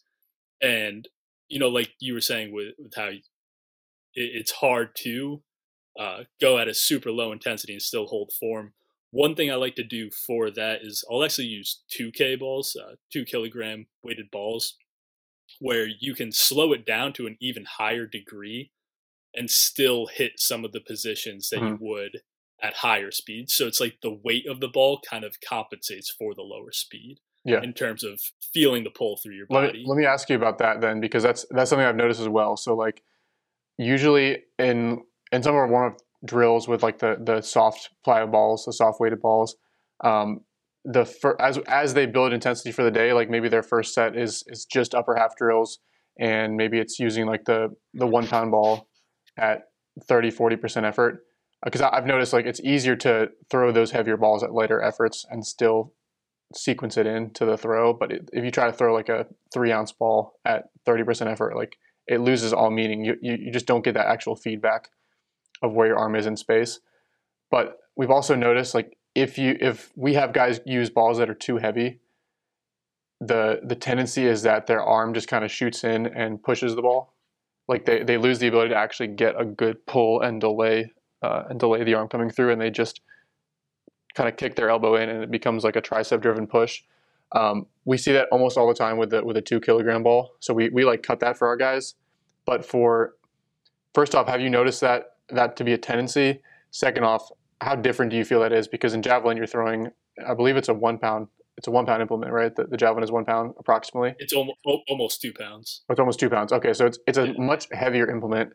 and 0.66 1.08
you 1.48 1.60
know 1.60 1.70
like 1.70 1.92
you 2.00 2.14
were 2.14 2.22
saying 2.22 2.54
with, 2.54 2.74
with 2.80 2.94
how 2.96 3.06
it, 3.08 3.22
it's 4.14 4.52
hard 4.52 4.90
to 4.96 5.42
uh, 6.00 6.24
go 6.42 6.58
at 6.58 6.68
a 6.68 6.74
super 6.74 7.12
low 7.12 7.32
intensity 7.32 7.74
and 7.74 7.82
still 7.82 8.08
hold 8.08 8.32
form. 8.38 8.74
One 9.12 9.36
thing 9.36 9.50
i 9.50 9.56
like 9.56 9.76
to 9.76 9.84
do 9.84 10.10
for 10.10 10.52
that 10.52 10.80
is 10.82 11.06
i'll 11.10 11.24
actually 11.24 11.48
use 11.48 11.84
2k 11.98 12.38
balls 12.38 12.76
uh, 12.76 12.96
2 13.14 13.24
kilogram 13.24 13.86
weighted 14.04 14.30
balls 14.30 14.76
where 15.60 15.88
you 15.88 16.14
can 16.14 16.32
slow 16.34 16.74
it 16.74 16.86
down 16.86 17.14
to 17.14 17.28
an 17.28 17.38
even 17.40 17.66
higher 17.78 18.06
degree 18.06 18.72
and 19.34 19.50
still 19.50 20.08
hit 20.08 20.34
some 20.38 20.66
of 20.66 20.72
the 20.72 20.82
positions 20.82 21.50
that 21.50 21.60
mm-hmm. 21.60 21.68
you 21.68 21.78
would 21.82 22.22
at 22.62 22.76
higher 22.76 23.12
speeds. 23.12 23.54
So 23.54 23.68
it's 23.68 23.80
like 23.80 23.98
the 24.02 24.18
weight 24.24 24.48
of 24.48 24.60
the 24.60 24.68
ball 24.68 25.02
kind 25.08 25.24
of 25.24 25.38
compensates 25.42 26.10
for 26.10 26.34
the 26.34 26.42
lower 26.42 26.72
speed 26.72 27.20
Yeah. 27.46 27.62
In 27.62 27.74
terms 27.74 28.04
of 28.04 28.20
feeling 28.54 28.84
the 28.84 28.90
pull 28.90 29.18
through 29.18 29.36
your 29.36 29.46
Let 29.52 29.68
body. 29.68 29.80
me, 29.80 29.86
let 29.88 29.98
me 29.98 30.06
ask 30.06 30.30
you 30.30 30.36
about 30.36 30.58
that 30.58 30.82
then, 30.82 31.00
because 31.00 31.22
that's 31.22 31.46
that's 31.52 31.70
something 31.70 31.86
I've 31.86 31.96
noticed 31.96 32.20
as 32.20 32.28
well. 32.28 32.58
So 32.58 32.76
like, 32.76 33.04
usually 33.78 34.44
in 34.58 35.04
in 35.32 35.44
some 35.44 35.54
of 35.54 35.58
our 35.58 35.68
warm 35.68 35.94
up 35.94 36.00
drills 36.26 36.68
with 36.68 36.82
like 36.82 37.00
the 37.00 37.18
the 37.24 37.42
soft 37.42 37.92
plyo 38.06 38.32
balls, 38.32 38.66
the 38.66 38.74
soft 38.74 39.00
weighted 39.00 39.22
balls, 39.22 39.58
um, 40.04 40.42
the 40.84 41.06
fir- 41.06 41.38
as 41.40 41.60
as 41.68 41.94
they 41.94 42.08
build 42.08 42.34
intensity 42.34 42.72
for 42.72 42.84
the 42.84 42.92
day, 42.92 43.14
like 43.14 43.30
maybe 43.30 43.48
their 43.48 43.64
first 43.64 43.94
set 43.94 44.16
is 44.18 44.44
is 44.48 44.66
just 44.66 44.96
upper 44.96 45.16
half 45.16 45.36
drills, 45.38 45.80
and 46.20 46.56
maybe 46.56 46.80
it's 46.80 47.00
using 47.00 47.28
like 47.28 47.46
the 47.46 47.70
the 47.94 48.08
one 48.08 48.26
pound 48.26 48.52
ball 48.52 48.88
at 49.38 49.64
30 50.08 50.32
40 50.32 50.56
percent 50.56 50.86
effort. 50.86 51.22
Because 51.64 51.82
I've 51.82 52.06
noticed 52.06 52.34
like 52.34 52.46
it's 52.46 52.60
easier 52.62 52.96
to 52.98 53.30
throw 53.50 53.72
those 53.72 53.92
heavier 53.92 54.18
balls 54.18 54.44
at 54.44 54.52
lighter 54.52 54.82
efforts 54.82 55.26
and 55.30 55.46
still 55.46 55.94
sequence 56.56 56.98
it 56.98 57.06
in 57.06 57.32
to 57.32 57.46
the 57.46 57.58
throw. 57.58 57.94
But 57.94 58.12
it, 58.12 58.30
if 58.34 58.44
you 58.44 58.52
try 58.52 58.68
to 58.68 58.74
throw 58.74 58.94
like 58.94 59.10
a 59.10 59.28
three 59.54 59.72
ounce 59.72 59.92
ball 59.92 60.40
at 60.46 60.66
30% 60.88 61.28
effort, 61.28 61.56
like 61.56 61.78
it 62.08 62.22
loses 62.22 62.54
all 62.54 62.72
meaning. 62.72 63.04
You, 63.04 63.16
you, 63.22 63.34
you 63.36 63.52
just 63.52 63.66
don't 63.66 63.84
get 63.84 63.94
that 63.96 64.08
actual 64.08 64.36
feedback 64.36 64.90
of 65.62 65.74
where 65.74 65.88
your 65.88 65.98
arm 65.98 66.16
is 66.16 66.26
in 66.26 66.38
space. 66.38 66.80
But 67.52 67.78
we've 67.96 68.12
also 68.12 68.36
noticed 68.36 68.74
like 68.74 68.98
if 69.14 69.38
you 69.38 69.58
if 69.60 69.92
we 69.96 70.14
have 70.16 70.34
guys 70.34 70.60
use 70.66 70.90
balls 70.90 71.18
that 71.18 71.30
are 71.30 71.36
too 71.36 71.58
heavy, 71.58 72.00
the 73.20 73.62
the 73.64 73.76
tendency 73.76 74.26
is 74.26 74.44
that 74.44 74.68
their 74.68 74.84
arm 74.84 75.14
just 75.14 75.28
kind 75.28 75.46
of 75.46 75.52
shoots 75.52 75.84
in 75.84 76.06
and 76.06 76.44
pushes 76.44 76.76
the 76.76 76.82
ball. 76.82 77.14
Like 77.68 77.86
they, 77.86 78.04
they 78.04 78.18
lose 78.18 78.40
the 78.40 78.48
ability 78.48 78.70
to 78.70 78.76
actually 78.76 79.08
get 79.08 79.40
a 79.40 79.46
good 79.46 79.86
pull 79.88 80.22
and 80.22 80.40
delay 80.40 80.92
uh, 81.24 81.44
and 81.50 81.60
delay 81.60 81.84
the 81.84 81.96
arm 81.96 82.10
coming 82.10 82.30
through, 82.30 82.52
and 82.52 82.62
they 82.62 82.70
just 82.70 83.02
kind 84.16 84.28
of 84.30 84.38
kick 84.38 84.56
their 84.56 84.70
elbow 84.70 84.96
in, 84.96 85.10
and 85.10 85.24
it 85.24 85.32
becomes 85.32 85.64
like 85.64 85.76
a 85.76 85.82
tricep 85.82 86.22
driven 86.22 86.48
push. 86.48 86.82
Um, 87.34 87.68
we 87.86 87.98
see 87.98 88.12
that 88.14 88.28
almost 88.32 88.58
all 88.58 88.68
the 88.68 88.74
time 88.74 88.98
with 88.98 89.10
the 89.10 89.24
with 89.24 89.38
a 89.38 89.42
two 89.42 89.60
kilogram 89.60 90.04
ball. 90.04 90.32
So 90.40 90.54
we, 90.54 90.70
we 90.70 90.86
like 90.86 91.04
cut 91.04 91.20
that 91.20 91.38
for 91.38 91.48
our 91.48 91.58
guys. 91.58 91.96
But 92.46 92.66
for 92.66 93.16
first 93.94 94.16
off, 94.16 94.28
have 94.28 94.42
you 94.42 94.50
noticed 94.50 94.82
that 94.82 95.18
that 95.30 95.56
to 95.58 95.64
be 95.64 95.74
a 95.74 95.78
tendency? 95.78 96.42
Second 96.72 97.04
off, 97.04 97.30
how 97.62 97.76
different 97.76 98.12
do 98.12 98.18
you 98.18 98.26
feel 98.26 98.40
that 98.42 98.54
is? 98.54 98.68
Because 98.68 98.94
in 98.94 99.02
javelin, 99.02 99.38
you're 99.38 99.48
throwing, 99.48 99.90
I 100.28 100.34
believe 100.34 100.56
it's 100.58 100.70
a 100.70 100.74
one 100.74 100.98
pound, 100.98 101.28
it's 101.58 101.68
a 101.68 101.72
one 101.72 101.86
pound 101.86 102.02
implement, 102.02 102.32
right? 102.32 102.54
The, 102.56 102.66
the 102.66 102.78
javelin 102.78 103.04
is 103.04 103.12
one 103.12 103.26
pound 103.26 103.54
approximately. 103.58 104.14
it's 104.20 104.34
almost, 104.34 104.60
almost 104.88 105.22
two 105.22 105.34
pounds. 105.34 105.82
Oh, 105.90 105.94
it's 105.94 106.00
almost 106.00 106.20
two 106.20 106.30
pounds. 106.30 106.52
Okay, 106.54 106.74
so 106.74 106.86
it's 106.86 107.00
it's 107.08 107.18
a 107.18 107.28
Yeah. 107.28 107.34
much 107.38 107.68
heavier 107.72 108.10
implement. 108.12 108.52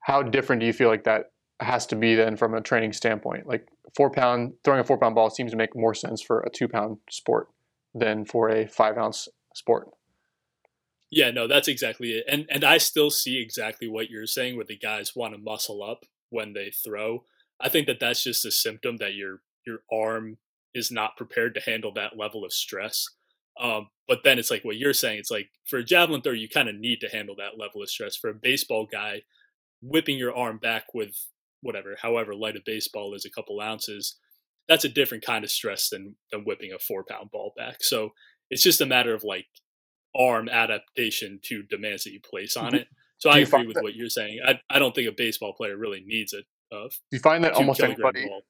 How 0.00 0.22
different 0.22 0.60
do 0.60 0.66
you 0.66 0.72
feel 0.72 0.88
like 0.88 1.04
that 1.04 1.32
has 1.60 1.86
to 1.86 1.96
be 1.96 2.14
then 2.14 2.36
from 2.36 2.54
a 2.54 2.60
training 2.60 2.92
standpoint? 2.92 3.46
Like 3.46 3.66
four 3.96 4.10
pound 4.10 4.54
throwing 4.64 4.80
a 4.80 4.84
four 4.84 4.98
pound 4.98 5.14
ball 5.14 5.30
seems 5.30 5.50
to 5.52 5.56
make 5.56 5.74
more 5.74 5.94
sense 5.94 6.22
for 6.22 6.40
a 6.40 6.50
two 6.50 6.68
pound 6.68 6.98
sport 7.10 7.48
than 7.94 8.24
for 8.24 8.48
a 8.50 8.66
five 8.66 8.98
ounce 8.98 9.28
sport. 9.54 9.88
Yeah, 11.10 11.30
no, 11.30 11.46
that's 11.46 11.68
exactly 11.68 12.10
it. 12.12 12.24
And 12.28 12.46
and 12.50 12.64
I 12.64 12.78
still 12.78 13.10
see 13.10 13.40
exactly 13.40 13.88
what 13.88 14.10
you're 14.10 14.26
saying, 14.26 14.56
where 14.56 14.64
the 14.64 14.76
guys 14.76 15.16
want 15.16 15.34
to 15.34 15.40
muscle 15.40 15.82
up 15.82 16.04
when 16.30 16.52
they 16.52 16.70
throw. 16.70 17.24
I 17.60 17.68
think 17.68 17.86
that 17.86 18.00
that's 18.00 18.22
just 18.22 18.44
a 18.44 18.50
symptom 18.50 18.96
that 18.98 19.14
your 19.14 19.40
your 19.66 19.78
arm 19.92 20.38
is 20.74 20.90
not 20.90 21.16
prepared 21.16 21.54
to 21.54 21.60
handle 21.60 21.92
that 21.94 22.18
level 22.18 22.44
of 22.44 22.52
stress. 22.52 23.08
Um, 23.58 23.88
but 24.06 24.20
then 24.24 24.38
it's 24.38 24.50
like 24.50 24.64
what 24.64 24.76
you're 24.76 24.92
saying. 24.92 25.18
It's 25.18 25.30
like 25.30 25.48
for 25.64 25.78
a 25.78 25.84
javelin 25.84 26.20
thrower, 26.20 26.34
you 26.34 26.48
kind 26.48 26.68
of 26.68 26.74
need 26.74 27.00
to 27.00 27.08
handle 27.08 27.34
that 27.36 27.58
level 27.58 27.82
of 27.82 27.88
stress. 27.88 28.14
For 28.14 28.28
a 28.28 28.34
baseball 28.34 28.86
guy, 28.90 29.22
whipping 29.80 30.18
your 30.18 30.36
arm 30.36 30.58
back 30.58 30.92
with 30.92 31.16
whatever, 31.62 31.96
however 32.00 32.34
light 32.34 32.56
a 32.56 32.60
baseball 32.64 33.14
is, 33.14 33.24
a 33.24 33.30
couple 33.30 33.60
ounces, 33.60 34.16
that's 34.68 34.84
a 34.84 34.88
different 34.88 35.24
kind 35.24 35.44
of 35.44 35.50
stress 35.50 35.88
than 35.88 36.16
than 36.30 36.42
whipping 36.42 36.72
a 36.72 36.78
four 36.78 37.04
pound 37.04 37.30
ball 37.30 37.52
back. 37.56 37.82
So 37.82 38.10
it's 38.50 38.62
just 38.62 38.80
a 38.80 38.86
matter 38.86 39.14
of 39.14 39.24
like 39.24 39.46
arm 40.16 40.48
adaptation 40.48 41.40
to 41.44 41.62
demands 41.62 42.04
that 42.04 42.12
you 42.12 42.20
place 42.20 42.56
on 42.56 42.68
mm-hmm. 42.68 42.76
it. 42.76 42.88
So 43.18 43.30
do 43.30 43.36
I 43.36 43.40
agree 43.40 43.66
with 43.66 43.74
that- 43.76 43.82
what 43.82 43.94
you're 43.94 44.08
saying. 44.08 44.40
I 44.44 44.60
I 44.70 44.78
don't 44.78 44.94
think 44.94 45.08
a 45.08 45.12
baseball 45.12 45.52
player 45.52 45.76
really 45.76 46.02
needs 46.06 46.32
it. 46.32 46.44
a 46.72 46.88
Do 46.88 46.96
you 47.12 47.18
find 47.18 47.44
that 47.44 47.52
almost 47.52 47.80
anybody? 47.80 48.26
ball. 48.26 48.42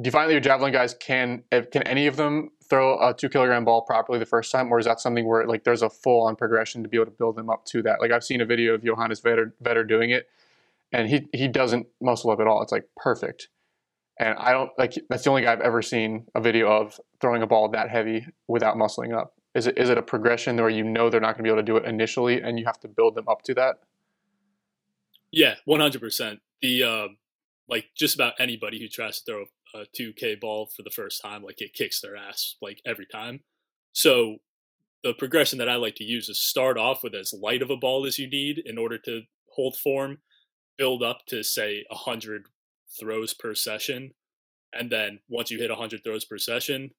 Do 0.00 0.06
you 0.06 0.12
find 0.12 0.28
that 0.28 0.32
your 0.32 0.40
javelin 0.40 0.72
guys 0.72 0.94
can 0.94 1.42
eh, 1.50 1.62
can 1.62 1.82
any 1.82 2.06
of 2.06 2.16
them 2.16 2.50
throw 2.68 2.98
a 3.00 3.12
two 3.12 3.28
kilogram 3.28 3.64
ball 3.64 3.82
properly 3.82 4.18
the 4.20 4.26
first 4.26 4.52
time, 4.52 4.72
or 4.72 4.78
is 4.78 4.86
that 4.86 5.00
something 5.00 5.26
where 5.26 5.44
like 5.46 5.64
there's 5.64 5.82
a 5.82 5.90
full 5.90 6.22
on 6.22 6.36
progression 6.36 6.84
to 6.84 6.88
be 6.88 6.96
able 6.96 7.06
to 7.06 7.10
build 7.10 7.36
them 7.36 7.50
up 7.50 7.64
to 7.66 7.82
that? 7.82 8.00
Like 8.00 8.12
I've 8.12 8.22
seen 8.22 8.40
a 8.40 8.44
video 8.44 8.74
of 8.74 8.84
Johannes 8.84 9.20
Vetter, 9.20 9.52
Vetter 9.62 9.86
doing 9.86 10.10
it, 10.10 10.28
and 10.92 11.08
he 11.08 11.28
he 11.32 11.48
doesn't 11.48 11.86
muscle 12.00 12.30
up 12.30 12.40
at 12.40 12.46
all. 12.46 12.62
It's 12.62 12.72
like 12.72 12.84
perfect. 12.96 13.48
And 14.18 14.36
I 14.38 14.52
don't 14.52 14.70
like 14.78 14.94
that's 15.08 15.24
the 15.24 15.30
only 15.30 15.42
guy 15.42 15.52
I've 15.52 15.60
ever 15.60 15.82
seen 15.82 16.26
a 16.34 16.40
video 16.40 16.68
of 16.70 16.98
throwing 17.20 17.42
a 17.42 17.46
ball 17.46 17.68
that 17.70 17.88
heavy 17.88 18.26
without 18.48 18.76
muscling 18.76 19.16
up. 19.16 19.34
Is 19.54 19.66
it 19.66 19.78
is 19.78 19.90
it 19.90 19.98
a 19.98 20.02
progression 20.02 20.56
where 20.56 20.68
you 20.68 20.84
know 20.84 21.08
they're 21.08 21.20
not 21.20 21.36
going 21.36 21.38
to 21.38 21.42
be 21.44 21.50
able 21.50 21.62
to 21.62 21.62
do 21.62 21.76
it 21.76 21.84
initially, 21.84 22.40
and 22.40 22.58
you 22.58 22.66
have 22.66 22.80
to 22.80 22.88
build 22.88 23.14
them 23.14 23.28
up 23.28 23.42
to 23.42 23.54
that? 23.54 23.76
Yeah, 25.30 25.54
one 25.64 25.80
hundred 25.80 26.00
percent. 26.00 26.40
The 26.62 26.82
uh, 26.82 27.08
like 27.68 27.86
just 27.96 28.14
about 28.14 28.34
anybody 28.38 28.80
who 28.80 28.88
tries 28.88 29.20
to 29.20 29.24
throw 29.24 29.44
a 29.74 29.84
two 29.94 30.12
K 30.12 30.34
ball 30.34 30.66
for 30.74 30.82
the 30.82 30.90
first 30.90 31.22
time, 31.22 31.42
like 31.42 31.60
it 31.60 31.74
kicks 31.74 32.00
their 32.00 32.16
ass 32.16 32.56
like 32.60 32.80
every 32.86 33.06
time. 33.06 33.40
So 33.92 34.38
the 35.04 35.14
progression 35.14 35.58
that 35.58 35.68
I 35.68 35.76
like 35.76 35.94
to 35.96 36.04
use 36.04 36.28
is 36.28 36.38
start 36.38 36.76
off 36.76 37.02
with 37.02 37.14
as 37.14 37.32
light 37.32 37.62
of 37.62 37.70
a 37.70 37.76
ball 37.76 38.06
as 38.06 38.18
you 38.18 38.28
need 38.28 38.58
in 38.58 38.78
order 38.78 38.98
to 38.98 39.22
hold 39.54 39.76
form, 39.76 40.18
build 40.78 41.02
up 41.02 41.26
to 41.28 41.42
say 41.42 41.84
hundred 41.90 42.46
throws 42.98 43.34
per 43.34 43.54
session, 43.54 44.12
and 44.72 44.90
then 44.90 45.20
once 45.28 45.50
you 45.50 45.58
hit 45.58 45.70
hundred 45.70 46.02
throws 46.04 46.24
per 46.24 46.38
session, 46.38 46.90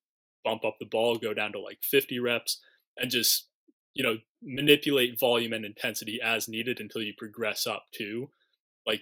bump 0.43 0.63
up 0.65 0.75
the 0.79 0.85
ball, 0.85 1.15
go 1.17 1.33
down 1.33 1.51
to 1.53 1.59
like 1.59 1.79
fifty 1.81 2.19
reps, 2.19 2.59
and 2.97 3.09
just 3.09 3.47
you 3.93 4.03
know 4.03 4.17
manipulate 4.43 5.19
volume 5.19 5.51
and 5.53 5.65
intensity 5.65 6.19
as 6.23 6.47
needed 6.47 6.79
until 6.79 7.01
you 7.01 7.13
progress 7.17 7.65
up 7.67 7.85
to 7.93 8.29
like 8.85 9.01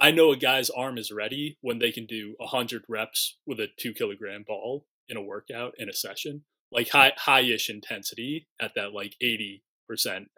i 0.00 0.10
know 0.10 0.32
a 0.32 0.36
guy's 0.36 0.68
arm 0.70 0.98
is 0.98 1.10
ready 1.12 1.56
when 1.62 1.78
they 1.78 1.90
can 1.92 2.04
do 2.04 2.34
100 2.38 2.82
reps 2.88 3.38
with 3.46 3.60
a 3.60 3.68
two 3.78 3.94
kilogram 3.94 4.44
ball 4.46 4.84
in 5.08 5.16
a 5.16 5.22
workout 5.22 5.72
in 5.78 5.88
a 5.88 5.92
session 5.94 6.42
like 6.72 6.90
high 6.90 7.12
high-ish 7.16 7.70
intensity 7.70 8.48
at 8.60 8.74
that 8.74 8.92
like 8.92 9.14
80% 9.22 9.60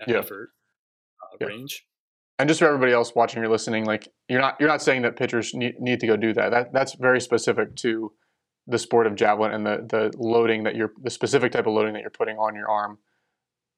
Yeah. 0.06 0.18
effort 0.18 0.50
uh, 1.22 1.36
Yeah. 1.40 1.46
range 1.48 1.84
And 2.40 2.48
just 2.48 2.60
for 2.60 2.66
everybody 2.66 2.92
else 2.92 3.14
watching 3.14 3.42
or 3.42 3.48
listening, 3.48 3.84
like 3.84 4.08
you're 4.28 4.40
not 4.40 4.56
you're 4.58 4.68
not 4.68 4.82
saying 4.82 5.02
that 5.02 5.16
pitchers 5.16 5.52
need, 5.54 5.78
need 5.78 6.00
to 6.00 6.06
go 6.06 6.16
do 6.16 6.32
that. 6.32 6.50
That 6.50 6.72
that's 6.72 6.94
very 6.94 7.20
specific 7.20 7.76
to 7.76 8.12
the 8.66 8.78
sport 8.78 9.06
of 9.06 9.14
javelin 9.14 9.52
and 9.52 9.66
the 9.66 9.86
the 9.88 10.12
loading 10.16 10.64
that 10.64 10.76
you're 10.76 10.92
the 11.02 11.10
specific 11.10 11.52
type 11.52 11.66
of 11.66 11.72
loading 11.72 11.92
that 11.94 12.00
you're 12.02 12.10
putting 12.10 12.36
on 12.36 12.54
your 12.54 12.68
arm 12.70 12.98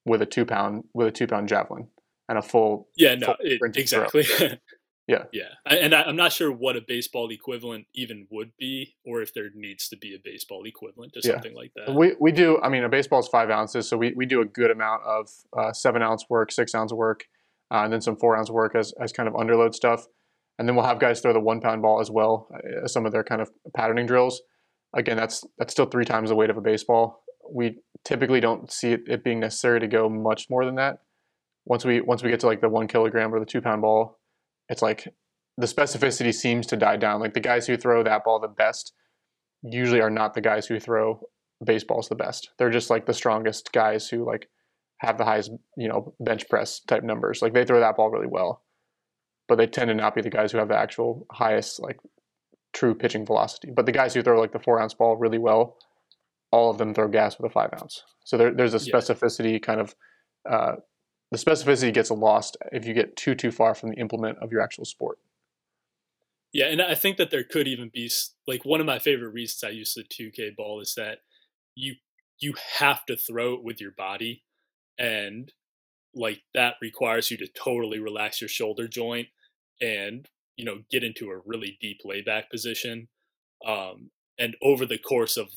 with 0.05 0.21
a 0.23 0.27
two 0.27 0.45
pound 0.45 0.85
with 0.93 1.07
a 1.07 1.11
two 1.13 1.27
pound 1.27 1.49
javelin 1.49 1.87
and 2.29 2.37
a 2.39 2.43
full 2.43 2.89
yeah 2.97 3.15
no 3.15 3.27
full 3.27 3.37
it, 3.41 3.61
exactly 3.77 4.25
Yeah. 5.09 5.25
yeah 5.33 5.49
and 5.67 5.95
I, 5.95 6.03
i'm 6.03 6.17
not 6.17 6.33
sure 6.33 6.51
what 6.53 6.77
a 6.77 6.81
baseball 6.81 7.31
equivalent 7.31 7.87
even 7.95 8.27
would 8.31 8.53
be 8.59 8.97
or 9.07 9.23
if 9.23 9.33
there 9.35 9.49
needs 9.55 9.89
to 9.89 9.97
be 9.97 10.15
a 10.15 10.19
baseball 10.23 10.65
equivalent 10.65 11.13
to 11.15 11.21
Yeah. 11.25 11.35
something 11.35 11.55
like 11.55 11.73
that 11.77 11.95
We, 11.95 12.15
we 12.21 12.31
do. 12.33 12.61
I 12.63 12.69
mean, 12.69 12.85
a 12.85 12.89
baseball 12.89 13.21
is 13.21 13.29
five 13.29 13.51
ounces, 13.51 13.89
so 13.89 13.97
we, 13.97 14.13
we 14.15 14.27
do 14.27 14.41
a 14.43 14.45
good 14.45 14.71
amount 14.71 15.03
of 15.05 15.29
uh, 15.57 15.73
seven 15.73 16.03
ounce 16.03 16.27
work, 16.29 16.53
six 16.53 16.75
ounce 16.75 16.93
work, 16.93 17.25
uh, 17.73 17.85
and 17.85 17.93
then 17.93 18.01
some 18.01 18.17
four 18.17 18.37
ounce 18.37 18.51
work 18.51 18.75
as, 18.77 18.93
as 19.01 19.13
kind 19.13 19.29
of 19.29 19.35
underload 19.35 19.75
stuff. 19.75 20.07
And 20.59 20.69
then 20.69 20.77
we'll 20.77 20.85
have 20.85 21.01
guys 21.01 21.21
throw 21.21 21.33
the 21.33 21.41
one 21.41 21.61
pound 21.61 21.83
ball 21.83 22.01
as 22.01 22.11
well, 22.11 22.49
uh, 22.55 22.87
some 22.87 23.07
of 23.07 23.13
their 23.13 23.25
kind 23.25 23.41
of 23.41 23.51
patterning 23.75 24.07
drills. 24.07 24.43
Again, 24.95 25.17
that's 25.17 25.43
that's 25.59 25.73
still 25.73 25.87
three 25.87 26.05
times 26.05 26.29
the 26.29 26.37
weight 26.37 26.51
of 26.51 26.59
a 26.59 26.61
baseball. 26.61 27.25
We 27.51 27.79
typically 28.05 28.41
don't 28.41 28.71
see 28.71 28.93
it, 28.93 29.01
it 29.07 29.25
being 29.25 29.41
necessary 29.41 29.81
to 29.81 29.87
go 29.87 30.09
much 30.09 30.49
more 30.51 30.67
than 30.67 30.75
that. 30.75 30.99
Once 31.65 31.85
we 31.85 32.03
once 32.03 32.23
we 32.23 32.31
get 32.31 32.41
to 32.41 32.47
like 32.47 32.61
the 32.61 32.69
one 32.69 32.87
kilogram 32.89 33.35
or 33.35 33.41
the 33.41 33.47
two 33.47 33.63
pound 33.63 33.81
ball, 33.81 34.19
it's 34.69 34.83
like 34.83 35.09
the 35.57 35.67
specificity 35.67 36.35
seems 36.35 36.67
to 36.67 36.77
die 36.77 36.99
down. 36.99 37.21
Like 37.21 37.35
the 37.35 37.41
guys 37.41 37.67
who 37.67 37.77
throw 37.79 38.03
that 38.03 38.25
ball 38.25 38.39
the 38.39 38.49
best 38.49 38.93
usually 39.63 40.01
are 40.01 40.11
not 40.11 40.35
the 40.35 40.41
guys 40.43 40.67
who 40.67 40.79
throw 40.79 41.21
baseball's 41.65 42.09
the 42.09 42.15
best. 42.15 42.51
They're 42.59 42.71
just 42.71 42.91
like 42.91 43.07
the 43.07 43.15
strongest 43.15 43.73
guys 43.73 44.09
who 44.09 44.27
like 44.27 44.49
have 45.03 45.19
the 45.19 45.25
highest, 45.25 45.51
you 45.77 45.89
know, 45.89 46.15
bench 46.21 46.49
press 46.49 46.81
type 46.81 47.03
numbers. 47.03 47.43
Like 47.43 47.53
they 47.53 47.65
throw 47.65 47.81
that 47.81 47.97
ball 47.97 48.09
really 48.11 48.29
well. 48.29 48.63
But 49.49 49.57
they 49.57 49.67
tend 49.67 49.89
to 49.89 49.95
not 49.95 50.15
be 50.15 50.23
the 50.23 50.31
guys 50.31 50.53
who 50.53 50.59
have 50.59 50.69
the 50.69 50.77
actual 50.77 51.27
highest 51.31 51.81
like 51.81 51.99
true 52.73 52.95
pitching 52.95 53.27
velocity. 53.27 53.71
But 53.75 53.87
the 53.87 53.93
guys 53.93 54.15
who 54.15 54.23
throw 54.23 54.41
like 54.41 54.53
the 54.53 54.61
four 54.61 54.81
ounce 54.81 54.95
ball 54.95 55.17
really 55.17 55.39
well, 55.39 55.77
all 56.53 56.71
of 56.71 56.79
them 56.79 56.95
throw 56.95 57.09
gas 57.09 57.37
with 57.37 57.51
a 57.51 57.53
five 57.53 57.71
ounce. 57.81 58.05
So 58.25 58.37
there, 58.37 58.55
there's 58.55 58.75
a 58.75 58.79
Yeah. 58.79 58.95
specificity 58.95 59.61
kind 59.61 59.81
of 59.81 59.95
uh, 60.49 60.77
the 61.33 61.39
specificity 61.39 61.93
gets 61.93 62.11
lost 62.11 62.57
if 62.71 62.87
you 62.87 62.95
get 62.95 63.17
too 63.17 63.35
too 63.35 63.51
far 63.51 63.75
from 63.75 63.91
the 63.91 63.97
implement 63.97 64.39
of 64.39 64.53
your 64.53 64.61
actual 64.61 64.85
sport. 64.85 65.19
Yeah, 66.53 66.67
and 66.67 66.81
I 66.81 66.95
think 66.95 67.17
that 67.17 67.31
there 67.31 67.45
could 67.45 67.67
even 67.67 67.91
be 67.93 68.11
like 68.47 68.65
one 68.65 68.81
of 68.81 68.87
my 68.87 68.99
favorite 68.99 69.31
reasons 69.31 69.65
I 69.65 69.71
use 69.71 69.95
the 69.95 70.05
2K 70.05 70.55
ball 70.55 70.81
is 70.81 70.95
that 70.97 71.19
you 71.75 71.97
you 72.39 72.55
have 72.79 73.05
to 73.07 73.17
throw 73.17 73.55
it 73.55 73.65
with 73.65 73.81
your 73.81 73.93
body 73.93 74.45
and 74.99 75.53
like 76.15 76.43
that 76.55 76.75
requires 76.83 77.31
you 77.31 77.37
to 77.39 77.49
totally 77.49 77.99
relax 77.99 78.41
your 78.41 78.49
shoulder 78.49 78.87
joint 78.87 79.29
and 79.81 80.29
you 80.57 80.65
know 80.65 80.81
get 80.91 81.03
into 81.03 81.31
a 81.31 81.41
really 81.47 81.79
deep 81.81 81.99
layback 82.05 82.51
position 82.51 83.09
um 83.67 84.11
and 84.39 84.57
over 84.63 84.85
the 84.85 84.99
course 84.99 85.37
of 85.37 85.49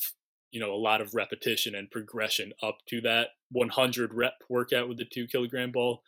you 0.51 0.59
know 0.59 0.73
a 0.73 0.75
lot 0.75 1.01
of 1.01 1.13
repetition 1.13 1.75
and 1.75 1.91
progression 1.91 2.53
up 2.63 2.77
to 2.87 3.01
that 3.01 3.29
100 3.51 4.13
rep 4.13 4.35
workout 4.49 4.87
with 4.87 4.97
the 4.97 5.05
two 5.05 5.27
kilogram 5.27 5.71
ball 5.71 6.01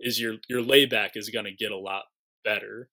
is 0.00 0.20
your 0.20 0.34
your 0.48 0.62
layback 0.62 1.12
is 1.14 1.30
going 1.30 1.46
to 1.46 1.52
get 1.52 1.72
a 1.72 1.78
lot 1.78 2.04
better. 2.44 2.90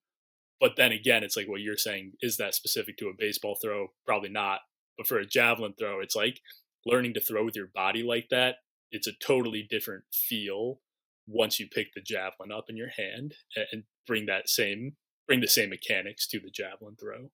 But 0.59 0.75
then 0.77 0.91
again 0.91 1.23
it's 1.23 1.35
like 1.35 1.49
what 1.49 1.61
you're 1.61 1.77
saying 1.77 2.13
is 2.21 2.37
that 2.37 2.55
specific 2.55 2.97
to 2.97 3.07
a 3.07 3.17
baseball 3.17 3.57
throw? 3.61 3.87
Probably 4.05 4.29
not. 4.29 4.59
But 4.97 5.07
for 5.07 5.19
a 5.19 5.25
javelin 5.25 5.73
throw 5.77 5.99
it's 5.99 6.15
like 6.15 6.39
learning 6.85 7.13
to 7.15 7.21
throw 7.21 7.43
with 7.43 7.55
your 7.55 7.69
body 7.73 8.03
like 8.03 8.27
that 8.31 8.55
it's 8.91 9.07
a 9.07 9.13
totally 9.13 9.65
different 9.69 10.03
feel 10.11 10.79
once 11.27 11.59
you 11.59 11.67
pick 11.67 11.93
the 11.93 12.01
javelin 12.01 12.51
up 12.51 12.65
in 12.69 12.75
your 12.75 12.89
hand 12.89 13.35
and 13.71 13.83
bring 14.07 14.25
that 14.25 14.49
same 14.49 14.93
bring 15.27 15.41
the 15.41 15.47
same 15.47 15.69
mechanics 15.69 16.27
to 16.27 16.39
the 16.39 16.49
javelin 16.49 16.95
throw 16.99 17.29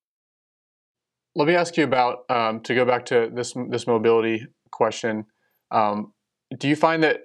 let 1.38 1.47
me 1.47 1.53
ask 1.53 1.78
you 1.78 1.84
about 1.84 2.26
um, 2.30 2.62
to 2.62 2.74
go 2.74 2.84
back 2.84 3.05
to 3.05 3.30
this 3.32 3.53
this 3.70 3.86
mobility 3.86 4.47
question. 4.72 5.26
Um, 5.70 6.14
do 6.58 6.68
you 6.68 6.76
find 6.76 7.03
that 7.03 7.22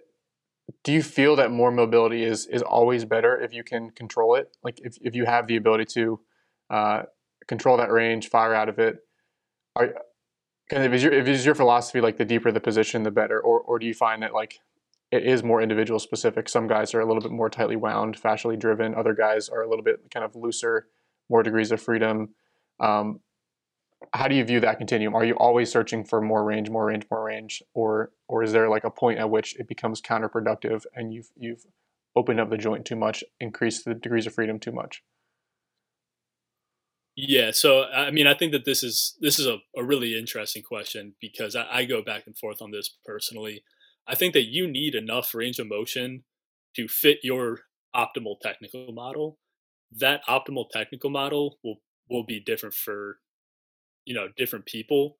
do 0.84 0.92
you 0.92 1.02
feel 1.02 1.34
that 1.36 1.50
more 1.50 1.70
mobility 1.70 2.22
is 2.22 2.46
is 2.46 2.60
always 2.60 3.06
better 3.06 3.40
if 3.40 3.54
you 3.54 3.64
can 3.64 3.90
control 3.90 4.34
it? 4.34 4.54
Like 4.62 4.80
if, 4.82 4.98
if 5.00 5.14
you 5.14 5.24
have 5.24 5.46
the 5.46 5.56
ability 5.56 5.86
to 5.94 6.20
uh, 6.68 7.02
control 7.48 7.78
that 7.78 7.90
range, 7.90 8.28
fire 8.28 8.54
out 8.54 8.68
of 8.68 8.78
it. 8.78 8.98
Are 9.76 9.94
kind 10.70 10.84
of 10.84 10.94
is 10.94 11.02
your 11.02 11.12
is 11.12 11.46
your 11.46 11.54
philosophy 11.54 12.00
like 12.00 12.16
the 12.16 12.24
deeper 12.24 12.50
the 12.52 12.60
position, 12.60 13.02
the 13.02 13.10
better, 13.10 13.40
or 13.40 13.60
or 13.60 13.78
do 13.78 13.86
you 13.86 13.94
find 13.94 14.22
that 14.22 14.34
like 14.34 14.60
it 15.10 15.24
is 15.24 15.42
more 15.42 15.60
individual 15.60 15.98
specific? 15.98 16.48
Some 16.48 16.66
guys 16.66 16.94
are 16.94 17.00
a 17.00 17.06
little 17.06 17.20
bit 17.20 17.30
more 17.30 17.50
tightly 17.50 17.76
wound, 17.76 18.20
fascially 18.20 18.58
driven. 18.58 18.94
Other 18.94 19.14
guys 19.14 19.48
are 19.48 19.62
a 19.62 19.68
little 19.68 19.84
bit 19.84 20.10
kind 20.10 20.24
of 20.24 20.34
looser, 20.34 20.86
more 21.28 21.42
degrees 21.42 21.70
of 21.70 21.80
freedom. 21.80 22.30
Um, 22.80 23.20
how 24.12 24.28
do 24.28 24.34
you 24.34 24.44
view 24.44 24.60
that 24.60 24.78
continuum? 24.78 25.14
Are 25.14 25.24
you 25.24 25.34
always 25.34 25.70
searching 25.70 26.04
for 26.04 26.20
more 26.20 26.44
range, 26.44 26.70
more 26.70 26.86
range, 26.86 27.04
more 27.10 27.24
range, 27.24 27.62
or 27.74 28.12
or 28.28 28.42
is 28.42 28.52
there 28.52 28.68
like 28.68 28.84
a 28.84 28.90
point 28.90 29.18
at 29.18 29.30
which 29.30 29.58
it 29.58 29.68
becomes 29.68 30.00
counterproductive 30.00 30.84
and 30.94 31.12
you've 31.12 31.30
you've 31.36 31.66
opened 32.16 32.40
up 32.40 32.50
the 32.50 32.58
joint 32.58 32.84
too 32.84 32.96
much, 32.96 33.24
increased 33.40 33.84
the 33.84 33.94
degrees 33.94 34.26
of 34.26 34.34
freedom 34.34 34.58
too 34.58 34.72
much? 34.72 35.02
Yeah, 37.14 37.50
so 37.50 37.84
I 37.84 38.10
mean, 38.10 38.26
I 38.26 38.34
think 38.34 38.52
that 38.52 38.64
this 38.64 38.82
is 38.82 39.16
this 39.20 39.38
is 39.38 39.46
a, 39.46 39.58
a 39.76 39.84
really 39.84 40.18
interesting 40.18 40.62
question 40.62 41.14
because 41.20 41.54
I, 41.54 41.66
I 41.70 41.84
go 41.84 42.02
back 42.02 42.22
and 42.26 42.36
forth 42.36 42.62
on 42.62 42.70
this 42.70 42.96
personally. 43.04 43.62
I 44.06 44.14
think 44.14 44.32
that 44.32 44.46
you 44.48 44.66
need 44.66 44.94
enough 44.94 45.34
range 45.34 45.58
of 45.58 45.68
motion 45.68 46.24
to 46.74 46.88
fit 46.88 47.18
your 47.22 47.60
optimal 47.94 48.40
technical 48.40 48.92
model. 48.92 49.38
That 49.92 50.24
optimal 50.26 50.70
technical 50.70 51.10
model 51.10 51.58
will 51.62 51.76
will 52.08 52.24
be 52.24 52.40
different 52.40 52.74
for 52.74 53.18
you 54.06 54.14
know 54.14 54.28
different 54.36 54.66
people 54.66 55.18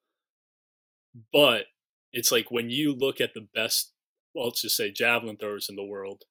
but 1.32 1.66
it's 2.12 2.30
like 2.32 2.51
when 2.51 2.70
you 2.70 2.93
look 2.95 3.20
at 3.20 3.34
the 3.34 3.47
best 3.55 3.93
well 4.34 4.47
let's 4.47 4.62
just 4.62 4.76
say 4.76 4.90
javelin 4.90 5.36
throwers 5.36 5.68
in 5.68 5.76
the 5.76 5.84
world 5.84 6.24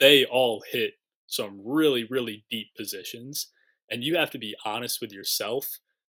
they 0.00 0.24
all 0.24 0.62
hit 0.70 0.94
some 1.26 1.60
really 1.64 2.04
really 2.04 2.44
deep 2.50 2.68
positions 2.76 3.48
and 3.90 4.04
you 4.04 4.16
have 4.16 4.30
to 4.30 4.38
be 4.38 4.54
honest 4.64 5.00
with 5.00 5.12
yourself 5.12 5.78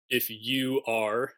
if 0.10 0.30
you 0.30 0.82
are 0.88 1.34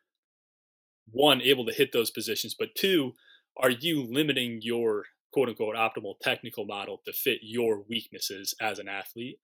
one 1.10 1.42
able 1.42 1.66
to 1.66 1.74
hit 1.74 1.92
those 1.92 2.12
positions 2.12 2.56
but 2.58 2.76
two 2.76 3.14
are 3.58 3.70
you 3.70 4.06
limiting 4.10 4.60
your 4.62 5.06
quote 5.34 5.50
unquote 5.50 5.76
optimal 5.76 6.16
technical 6.22 6.66
model 6.66 7.02
to 7.06 7.12
fit 7.12 7.40
your 7.42 7.84
weaknesses 7.88 8.56
as 8.62 8.80
an 8.80 8.88
athlete 8.88 9.40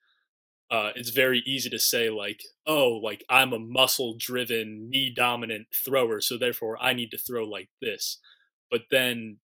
uh, 0.70 0.92
it's 0.96 1.12
very 1.12 1.42
easy 1.46 1.70
to 1.70 1.80
say 1.80 2.10
like, 2.10 2.44
oh, 2.66 3.00
like 3.02 3.24
I'm 3.30 3.54
a 3.54 3.60
muscle 3.60 4.16
driven, 4.18 4.90
knee 4.90 5.14
dominant 5.16 5.68
thrower, 5.74 6.20
so 6.20 6.38
therefore 6.38 6.78
I 6.82 6.94
need 6.94 7.12
to 7.12 7.18
throw 7.18 7.46
like 7.46 7.70
this. 7.82 8.20
But 8.70 8.82
then, 8.92 9.38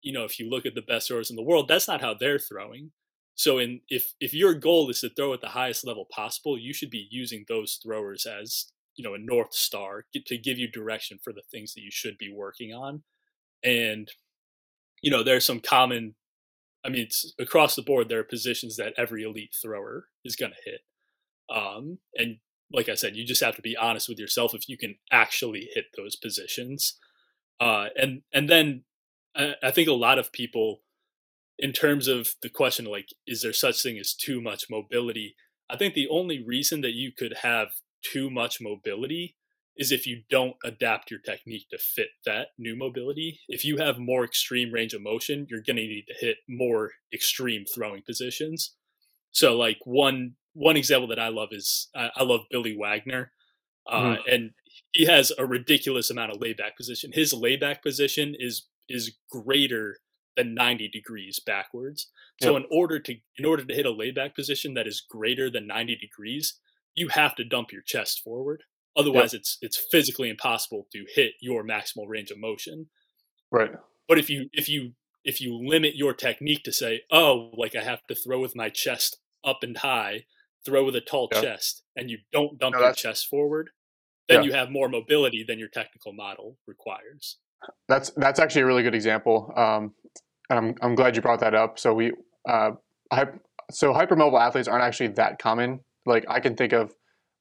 you 0.00 0.12
know, 0.12 0.24
if 0.24 0.38
you 0.38 0.48
look 0.48 0.64
at 0.66 0.76
the 0.76 0.82
best 0.82 1.08
throwers 1.08 1.28
in 1.28 1.36
the 1.36 1.42
world, 1.42 1.66
that's 1.66 1.88
not 1.88 2.00
how 2.00 2.14
they're 2.14 2.38
throwing. 2.38 2.92
So 3.40 3.56
in 3.56 3.80
if 3.88 4.12
if 4.20 4.34
your 4.34 4.52
goal 4.52 4.90
is 4.90 5.00
to 5.00 5.08
throw 5.08 5.32
at 5.32 5.40
the 5.40 5.48
highest 5.48 5.86
level 5.86 6.06
possible, 6.10 6.58
you 6.58 6.74
should 6.74 6.90
be 6.90 7.08
using 7.10 7.46
those 7.48 7.80
throwers 7.82 8.26
as 8.26 8.66
you 8.96 9.02
know 9.02 9.14
a 9.14 9.18
north 9.18 9.54
star 9.54 10.04
to 10.14 10.36
give 10.36 10.58
you 10.58 10.70
direction 10.70 11.18
for 11.24 11.32
the 11.32 11.40
things 11.50 11.72
that 11.72 11.80
you 11.80 11.90
should 11.90 12.18
be 12.18 12.30
working 12.30 12.74
on. 12.74 13.02
And 13.64 14.10
you 15.00 15.10
know, 15.10 15.22
there's 15.22 15.46
some 15.46 15.60
common 15.60 16.16
I 16.84 16.90
mean, 16.90 17.08
across 17.38 17.76
the 17.76 17.82
board. 17.82 18.10
There 18.10 18.18
are 18.20 18.24
positions 18.24 18.76
that 18.76 18.92
every 18.98 19.22
elite 19.22 19.54
thrower 19.62 20.08
is 20.22 20.36
going 20.36 20.52
to 20.52 20.70
hit, 20.70 20.80
um, 21.48 21.98
and 22.14 22.40
like 22.70 22.90
I 22.90 22.94
said, 22.94 23.16
you 23.16 23.24
just 23.24 23.42
have 23.42 23.56
to 23.56 23.62
be 23.62 23.74
honest 23.74 24.06
with 24.06 24.18
yourself 24.18 24.52
if 24.52 24.68
you 24.68 24.76
can 24.76 24.96
actually 25.10 25.70
hit 25.72 25.86
those 25.96 26.14
positions. 26.14 26.98
Uh, 27.58 27.86
and 27.96 28.20
and 28.34 28.50
then 28.50 28.84
I, 29.34 29.54
I, 29.62 29.70
think 29.70 29.88
a 29.88 29.94
lot 29.94 30.18
of 30.18 30.30
people, 30.30 30.82
in 31.60 31.72
terms 31.72 32.08
of 32.08 32.30
the 32.42 32.48
question 32.48 32.86
like, 32.86 33.08
is 33.26 33.42
there 33.42 33.52
such 33.52 33.82
thing 33.82 33.98
as 33.98 34.14
too 34.14 34.40
much 34.40 34.64
mobility? 34.70 35.36
I 35.68 35.76
think 35.76 35.94
the 35.94 36.08
only 36.08 36.42
reason 36.44 36.80
that 36.80 36.94
you 36.94 37.12
could 37.16 37.36
have 37.42 37.68
too 38.02 38.30
much 38.30 38.60
mobility 38.60 39.36
is 39.76 39.92
if 39.92 40.06
you 40.06 40.22
don't 40.30 40.56
adapt 40.64 41.10
your 41.10 41.20
technique 41.20 41.66
to 41.70 41.78
fit 41.78 42.08
that 42.24 42.48
new 42.58 42.76
mobility. 42.76 43.40
If 43.48 43.64
you 43.64 43.76
have 43.76 43.98
more 43.98 44.24
extreme 44.24 44.72
range 44.72 44.94
of 44.94 45.02
motion, 45.02 45.46
you're 45.48 45.62
going 45.64 45.76
to 45.76 45.82
need 45.82 46.06
to 46.08 46.26
hit 46.26 46.38
more 46.48 46.92
extreme 47.12 47.64
throwing 47.72 48.02
positions. 48.02 48.74
So, 49.30 49.56
like 49.56 49.78
one 49.84 50.32
one 50.54 50.76
example 50.76 51.08
that 51.08 51.20
I 51.20 51.28
love 51.28 51.50
is 51.52 51.88
I, 51.94 52.10
I 52.16 52.24
love 52.24 52.40
Billy 52.50 52.76
Wagner, 52.76 53.32
uh, 53.88 54.00
mm. 54.00 54.18
and 54.30 54.50
he 54.92 55.06
has 55.06 55.30
a 55.38 55.46
ridiculous 55.46 56.10
amount 56.10 56.32
of 56.32 56.40
layback 56.40 56.76
position. 56.76 57.12
His 57.14 57.32
layback 57.32 57.82
position 57.82 58.34
is 58.38 58.66
is 58.88 59.16
greater 59.30 59.98
than 60.36 60.54
90 60.54 60.88
degrees 60.88 61.40
backwards. 61.44 62.08
So 62.40 62.52
yep. 62.52 62.62
in 62.62 62.68
order 62.76 62.98
to 63.00 63.16
in 63.36 63.44
order 63.44 63.64
to 63.64 63.74
hit 63.74 63.86
a 63.86 63.90
layback 63.90 64.34
position 64.34 64.74
that 64.74 64.86
is 64.86 65.04
greater 65.08 65.50
than 65.50 65.66
90 65.66 65.96
degrees, 65.96 66.54
you 66.94 67.08
have 67.08 67.34
to 67.36 67.44
dump 67.44 67.72
your 67.72 67.82
chest 67.82 68.20
forward. 68.22 68.62
Otherwise, 68.96 69.32
yep. 69.32 69.40
it's 69.40 69.58
it's 69.60 69.86
physically 69.90 70.28
impossible 70.28 70.86
to 70.92 71.04
hit 71.14 71.32
your 71.40 71.64
maximal 71.64 72.06
range 72.06 72.30
of 72.30 72.38
motion. 72.38 72.86
Right. 73.50 73.70
But 74.08 74.18
if 74.18 74.28
you 74.30 74.48
if 74.52 74.68
you 74.68 74.92
if 75.24 75.40
you 75.40 75.58
limit 75.62 75.94
your 75.96 76.14
technique 76.14 76.64
to 76.64 76.72
say, 76.72 77.02
oh, 77.12 77.50
like 77.54 77.76
I 77.76 77.82
have 77.82 78.06
to 78.08 78.14
throw 78.14 78.40
with 78.40 78.56
my 78.56 78.68
chest 78.68 79.18
up 79.44 79.58
and 79.62 79.76
high, 79.76 80.24
throw 80.64 80.84
with 80.84 80.96
a 80.96 81.00
tall 81.00 81.28
yep. 81.32 81.42
chest, 81.42 81.82
and 81.96 82.10
you 82.10 82.18
don't 82.32 82.58
dump 82.58 82.74
no, 82.74 82.80
your 82.80 82.92
chest 82.92 83.28
forward, 83.28 83.70
then 84.28 84.44
you 84.44 84.52
have 84.52 84.70
more 84.70 84.88
mobility 84.88 85.44
than 85.46 85.58
your 85.58 85.68
technical 85.68 86.12
model 86.12 86.56
requires. 86.66 87.38
That's 87.88 88.10
that's 88.16 88.40
actually 88.40 88.62
a 88.62 88.66
really 88.66 88.82
good 88.82 88.94
example, 88.94 89.52
um, 89.56 89.92
I'm 90.50 90.74
I'm 90.82 90.94
glad 90.94 91.16
you 91.16 91.22
brought 91.22 91.40
that 91.40 91.54
up. 91.54 91.78
So 91.78 91.94
we, 91.94 92.12
uh, 92.48 92.72
so 93.70 93.92
hypermobile 93.92 94.40
athletes 94.40 94.68
aren't 94.68 94.84
actually 94.84 95.08
that 95.08 95.38
common. 95.38 95.80
Like 96.06 96.24
I 96.28 96.40
can 96.40 96.56
think 96.56 96.72
of 96.72 96.94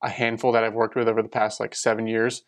a 0.04 0.10
handful 0.10 0.52
that 0.54 0.64
I've 0.64 0.74
worked 0.74 0.96
with 0.96 1.08
over 1.08 1.22
the 1.22 1.30
past 1.30 1.60
like 1.60 1.76
seven 1.76 2.08
years. 2.08 2.44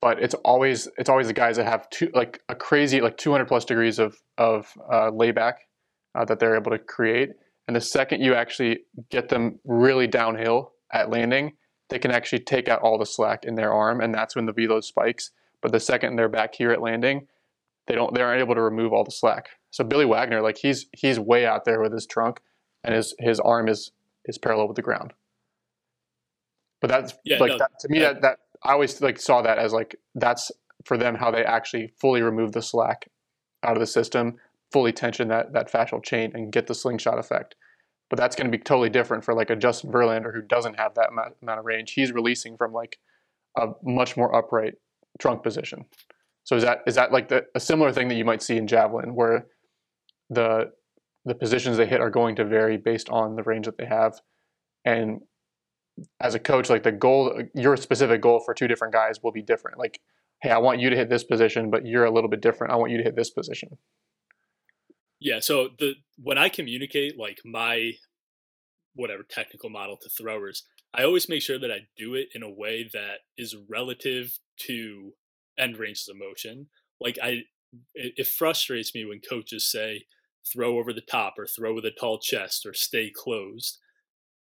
But 0.00 0.22
it's 0.22 0.34
always 0.34 0.88
it's 0.98 1.08
always 1.08 1.28
the 1.28 1.32
guys 1.32 1.56
that 1.56 1.66
have 1.66 1.88
two 1.90 2.10
like 2.14 2.40
a 2.48 2.54
crazy 2.54 3.00
like 3.00 3.16
200 3.16 3.46
plus 3.46 3.64
degrees 3.64 3.98
of 3.98 4.16
of 4.36 4.72
uh, 4.92 5.10
layback 5.10 5.54
uh, 6.14 6.24
that 6.26 6.38
they're 6.38 6.56
able 6.56 6.70
to 6.72 6.78
create. 6.78 7.30
And 7.66 7.74
the 7.74 7.80
second 7.80 8.20
you 8.20 8.34
actually 8.34 8.80
get 9.10 9.30
them 9.30 9.58
really 9.64 10.06
downhill 10.06 10.72
at 10.92 11.08
landing, 11.08 11.54
they 11.88 11.98
can 11.98 12.10
actually 12.10 12.40
take 12.40 12.68
out 12.68 12.82
all 12.82 12.98
the 12.98 13.06
slack 13.06 13.44
in 13.44 13.54
their 13.54 13.72
arm, 13.72 14.02
and 14.02 14.14
that's 14.14 14.36
when 14.36 14.44
the 14.44 14.52
velo 14.52 14.80
spikes. 14.80 15.30
But 15.62 15.72
the 15.72 15.80
second 15.80 16.16
they're 16.16 16.28
back 16.28 16.54
here 16.54 16.70
at 16.70 16.82
landing, 16.82 17.26
they 17.86 17.94
don't 17.94 18.14
they 18.14 18.20
aren't 18.20 18.40
able 18.40 18.54
to 18.54 18.60
remove 18.60 18.92
all 18.92 19.04
the 19.04 19.10
slack. 19.10 19.48
So 19.74 19.82
Billy 19.82 20.04
Wagner, 20.04 20.40
like 20.40 20.56
he's 20.56 20.86
he's 20.92 21.18
way 21.18 21.44
out 21.44 21.64
there 21.64 21.80
with 21.80 21.92
his 21.92 22.06
trunk, 22.06 22.38
and 22.84 22.94
his 22.94 23.12
his 23.18 23.40
arm 23.40 23.66
is 23.66 23.90
is 24.24 24.38
parallel 24.38 24.68
with 24.68 24.76
the 24.76 24.82
ground. 24.82 25.12
But 26.80 26.90
that's 26.90 27.14
yeah, 27.24 27.38
like 27.38 27.50
no, 27.50 27.58
that, 27.58 27.80
to 27.80 27.88
me 27.88 27.98
yeah. 27.98 28.12
that, 28.12 28.22
that 28.22 28.38
I 28.62 28.74
always 28.74 29.00
like 29.00 29.18
saw 29.18 29.42
that 29.42 29.58
as 29.58 29.72
like 29.72 29.96
that's 30.14 30.52
for 30.84 30.96
them 30.96 31.16
how 31.16 31.32
they 31.32 31.44
actually 31.44 31.92
fully 32.00 32.22
remove 32.22 32.52
the 32.52 32.62
slack 32.62 33.10
out 33.64 33.72
of 33.72 33.80
the 33.80 33.86
system, 33.88 34.36
fully 34.70 34.92
tension 34.92 35.26
that 35.26 35.52
that 35.54 35.72
fascial 35.72 36.00
chain 36.00 36.30
and 36.34 36.52
get 36.52 36.68
the 36.68 36.74
slingshot 36.76 37.18
effect. 37.18 37.56
But 38.10 38.20
that's 38.20 38.36
going 38.36 38.46
to 38.46 38.56
be 38.56 38.62
totally 38.62 38.90
different 38.90 39.24
for 39.24 39.34
like 39.34 39.50
a 39.50 39.56
Justin 39.56 39.90
Verlander 39.90 40.32
who 40.32 40.42
doesn't 40.42 40.78
have 40.78 40.94
that 40.94 41.08
amount 41.08 41.58
of 41.58 41.64
range. 41.64 41.94
He's 41.94 42.12
releasing 42.12 42.56
from 42.56 42.72
like 42.72 43.00
a 43.56 43.70
much 43.82 44.16
more 44.16 44.36
upright 44.36 44.74
trunk 45.18 45.42
position. 45.42 45.86
So 46.44 46.54
is 46.54 46.62
that 46.62 46.82
is 46.86 46.94
that 46.94 47.10
like 47.10 47.26
the, 47.26 47.46
a 47.56 47.60
similar 47.60 47.90
thing 47.90 48.06
that 48.06 48.14
you 48.14 48.24
might 48.24 48.40
see 48.40 48.56
in 48.56 48.68
javelin 48.68 49.16
where 49.16 49.46
the 50.30 50.72
the 51.24 51.34
positions 51.34 51.76
they 51.76 51.86
hit 51.86 52.00
are 52.00 52.10
going 52.10 52.36
to 52.36 52.44
vary 52.44 52.76
based 52.76 53.08
on 53.08 53.34
the 53.36 53.42
range 53.42 53.66
that 53.66 53.78
they 53.78 53.86
have, 53.86 54.20
and 54.84 55.20
as 56.20 56.34
a 56.34 56.38
coach, 56.38 56.68
like 56.70 56.82
the 56.82 56.92
goal, 56.92 57.42
your 57.54 57.76
specific 57.76 58.20
goal 58.20 58.40
for 58.40 58.54
two 58.54 58.68
different 58.68 58.92
guys 58.92 59.20
will 59.22 59.32
be 59.32 59.42
different. 59.42 59.78
Like, 59.78 60.00
hey, 60.42 60.50
I 60.50 60.58
want 60.58 60.80
you 60.80 60.90
to 60.90 60.96
hit 60.96 61.08
this 61.08 61.24
position, 61.24 61.70
but 61.70 61.86
you're 61.86 62.04
a 62.04 62.10
little 62.10 62.28
bit 62.28 62.40
different. 62.40 62.72
I 62.72 62.76
want 62.76 62.90
you 62.90 62.98
to 62.98 63.04
hit 63.04 63.16
this 63.16 63.30
position. 63.30 63.78
Yeah. 65.20 65.40
So 65.40 65.68
the 65.78 65.94
when 66.18 66.38
I 66.38 66.48
communicate 66.48 67.18
like 67.18 67.40
my 67.44 67.92
whatever 68.94 69.22
technical 69.22 69.70
model 69.70 69.96
to 70.02 70.08
throwers, 70.08 70.64
I 70.92 71.04
always 71.04 71.28
make 71.28 71.42
sure 71.42 71.58
that 71.58 71.70
I 71.70 71.86
do 71.96 72.14
it 72.14 72.28
in 72.34 72.42
a 72.42 72.50
way 72.50 72.88
that 72.92 73.20
is 73.36 73.56
relative 73.68 74.38
to 74.66 75.12
end 75.58 75.78
ranges 75.78 76.08
of 76.08 76.16
motion. 76.16 76.68
Like 77.00 77.18
I, 77.22 77.42
it, 77.94 78.14
it 78.16 78.26
frustrates 78.26 78.94
me 78.94 79.04
when 79.04 79.20
coaches 79.20 79.70
say 79.70 80.04
throw 80.52 80.78
over 80.78 80.92
the 80.92 81.00
top 81.00 81.34
or 81.38 81.46
throw 81.46 81.74
with 81.74 81.84
a 81.84 81.90
tall 81.90 82.18
chest 82.18 82.66
or 82.66 82.74
stay 82.74 83.10
closed 83.14 83.78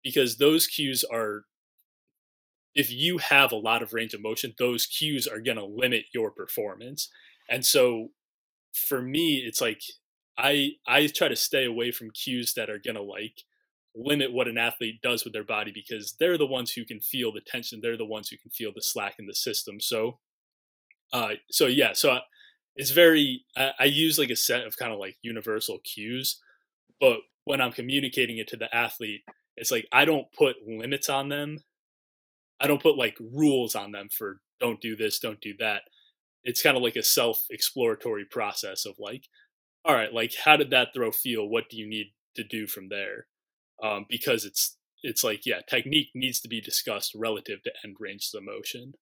because 0.02 0.36
those 0.38 0.66
cues 0.66 1.04
are 1.04 1.44
if 2.74 2.90
you 2.90 3.18
have 3.18 3.52
a 3.52 3.56
lot 3.56 3.82
of 3.82 3.92
range 3.92 4.14
of 4.14 4.22
motion 4.22 4.54
those 4.58 4.86
cues 4.86 5.26
are 5.26 5.40
going 5.40 5.56
to 5.56 5.64
limit 5.64 6.04
your 6.14 6.30
performance. 6.30 7.08
And 7.48 7.64
so 7.64 8.08
for 8.88 9.02
me 9.02 9.42
it's 9.46 9.60
like 9.60 9.82
i 10.38 10.70
i 10.86 11.06
try 11.06 11.28
to 11.28 11.36
stay 11.36 11.66
away 11.66 11.90
from 11.90 12.10
cues 12.10 12.54
that 12.54 12.70
are 12.70 12.78
going 12.78 12.94
to 12.94 13.02
like 13.02 13.42
limit 13.94 14.32
what 14.32 14.48
an 14.48 14.56
athlete 14.56 15.00
does 15.02 15.24
with 15.24 15.34
their 15.34 15.44
body 15.44 15.70
because 15.74 16.14
they're 16.18 16.38
the 16.38 16.46
ones 16.46 16.72
who 16.72 16.84
can 16.84 16.98
feel 17.00 17.30
the 17.32 17.42
tension 17.42 17.80
they're 17.82 17.98
the 17.98 18.06
ones 18.06 18.28
who 18.30 18.38
can 18.38 18.50
feel 18.50 18.72
the 18.74 18.82
slack 18.82 19.16
in 19.18 19.26
the 19.26 19.34
system. 19.34 19.80
So 19.80 20.18
uh 21.12 21.34
so 21.50 21.66
yeah 21.66 21.92
so 21.92 22.18
it's 22.76 22.90
very 22.90 23.44
I, 23.56 23.72
I 23.80 23.84
use 23.84 24.18
like 24.18 24.30
a 24.30 24.36
set 24.36 24.66
of 24.66 24.76
kind 24.76 24.92
of 24.92 24.98
like 24.98 25.16
universal 25.22 25.78
cues 25.84 26.40
but 27.00 27.18
when 27.44 27.60
i'm 27.60 27.72
communicating 27.72 28.38
it 28.38 28.48
to 28.48 28.56
the 28.56 28.74
athlete 28.74 29.22
it's 29.56 29.70
like 29.70 29.86
i 29.92 30.04
don't 30.04 30.30
put 30.32 30.56
limits 30.66 31.08
on 31.08 31.28
them. 31.28 31.58
I 32.60 32.68
don't 32.68 32.82
put 32.82 32.96
like 32.96 33.16
rules 33.20 33.74
on 33.74 33.90
them 33.90 34.08
for 34.16 34.40
don't 34.60 34.80
do 34.80 34.94
this 34.94 35.18
don't 35.18 35.40
do 35.40 35.54
that. 35.58 35.82
It's 36.44 36.62
kind 36.62 36.76
of 36.76 36.82
like 36.82 36.96
a 36.96 37.02
self 37.02 37.44
exploratory 37.50 38.24
process 38.24 38.86
of 38.86 38.94
like 38.98 39.24
all 39.84 39.94
right 39.94 40.12
like 40.12 40.32
how 40.44 40.56
did 40.56 40.70
that 40.70 40.88
throw 40.94 41.10
feel? 41.10 41.48
What 41.48 41.68
do 41.68 41.76
you 41.76 41.88
need 41.88 42.12
to 42.36 42.44
do 42.44 42.66
from 42.66 42.88
there? 42.88 43.26
Um, 43.82 44.06
because 44.08 44.44
it's 44.44 44.76
it's 45.02 45.24
like 45.24 45.44
yeah 45.44 45.60
technique 45.68 46.10
needs 46.14 46.40
to 46.40 46.48
be 46.48 46.60
discussed 46.60 47.12
relative 47.16 47.62
to 47.64 47.72
end 47.84 47.96
range 47.98 48.30
of 48.34 48.44
motion 48.44 48.94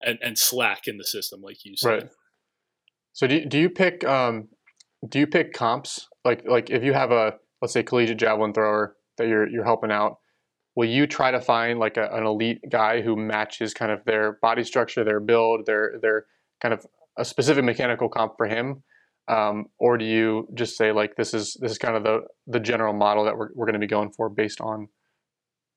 and 0.00 0.18
and 0.22 0.38
slack 0.38 0.86
in 0.86 0.96
the 0.96 1.04
system 1.04 1.42
like 1.42 1.64
you 1.64 1.76
said. 1.76 1.88
Right 1.88 2.10
so 3.12 3.26
do 3.26 3.36
you, 3.36 3.46
do 3.46 3.58
you 3.58 3.70
pick 3.70 4.04
um, 4.04 4.48
do 5.08 5.18
you 5.18 5.26
pick 5.26 5.52
comps 5.52 6.08
like 6.24 6.42
like 6.46 6.70
if 6.70 6.82
you 6.82 6.92
have 6.92 7.10
a 7.10 7.34
let's 7.62 7.72
say 7.72 7.82
collegiate 7.82 8.18
javelin 8.18 8.52
thrower 8.52 8.96
that 9.20 9.28
you're 9.28 9.48
you're 9.48 9.64
helping 9.64 9.92
out, 9.92 10.18
will 10.74 10.88
you 10.88 11.06
try 11.06 11.30
to 11.30 11.40
find 11.40 11.78
like 11.78 11.96
a, 11.96 12.08
an 12.12 12.26
elite 12.26 12.60
guy 12.68 13.02
who 13.02 13.14
matches 13.14 13.74
kind 13.74 13.92
of 13.92 14.04
their 14.04 14.38
body 14.42 14.64
structure, 14.64 15.04
their 15.04 15.20
build, 15.20 15.66
their 15.66 15.98
their 16.02 16.24
kind 16.60 16.74
of 16.74 16.84
a 17.18 17.24
specific 17.24 17.64
mechanical 17.64 18.08
comp 18.08 18.32
for 18.36 18.46
him, 18.46 18.82
um, 19.28 19.66
or 19.78 19.98
do 19.98 20.04
you 20.04 20.48
just 20.54 20.76
say 20.76 20.90
like 20.90 21.16
this 21.16 21.34
is 21.34 21.56
this 21.60 21.72
is 21.72 21.78
kind 21.78 21.96
of 21.96 22.02
the 22.02 22.20
the 22.46 22.60
general 22.60 22.94
model 22.94 23.24
that 23.24 23.36
we're 23.36 23.50
we're 23.54 23.66
going 23.66 23.74
to 23.74 23.78
be 23.78 23.86
going 23.86 24.10
for 24.10 24.28
based 24.28 24.60
on 24.60 24.88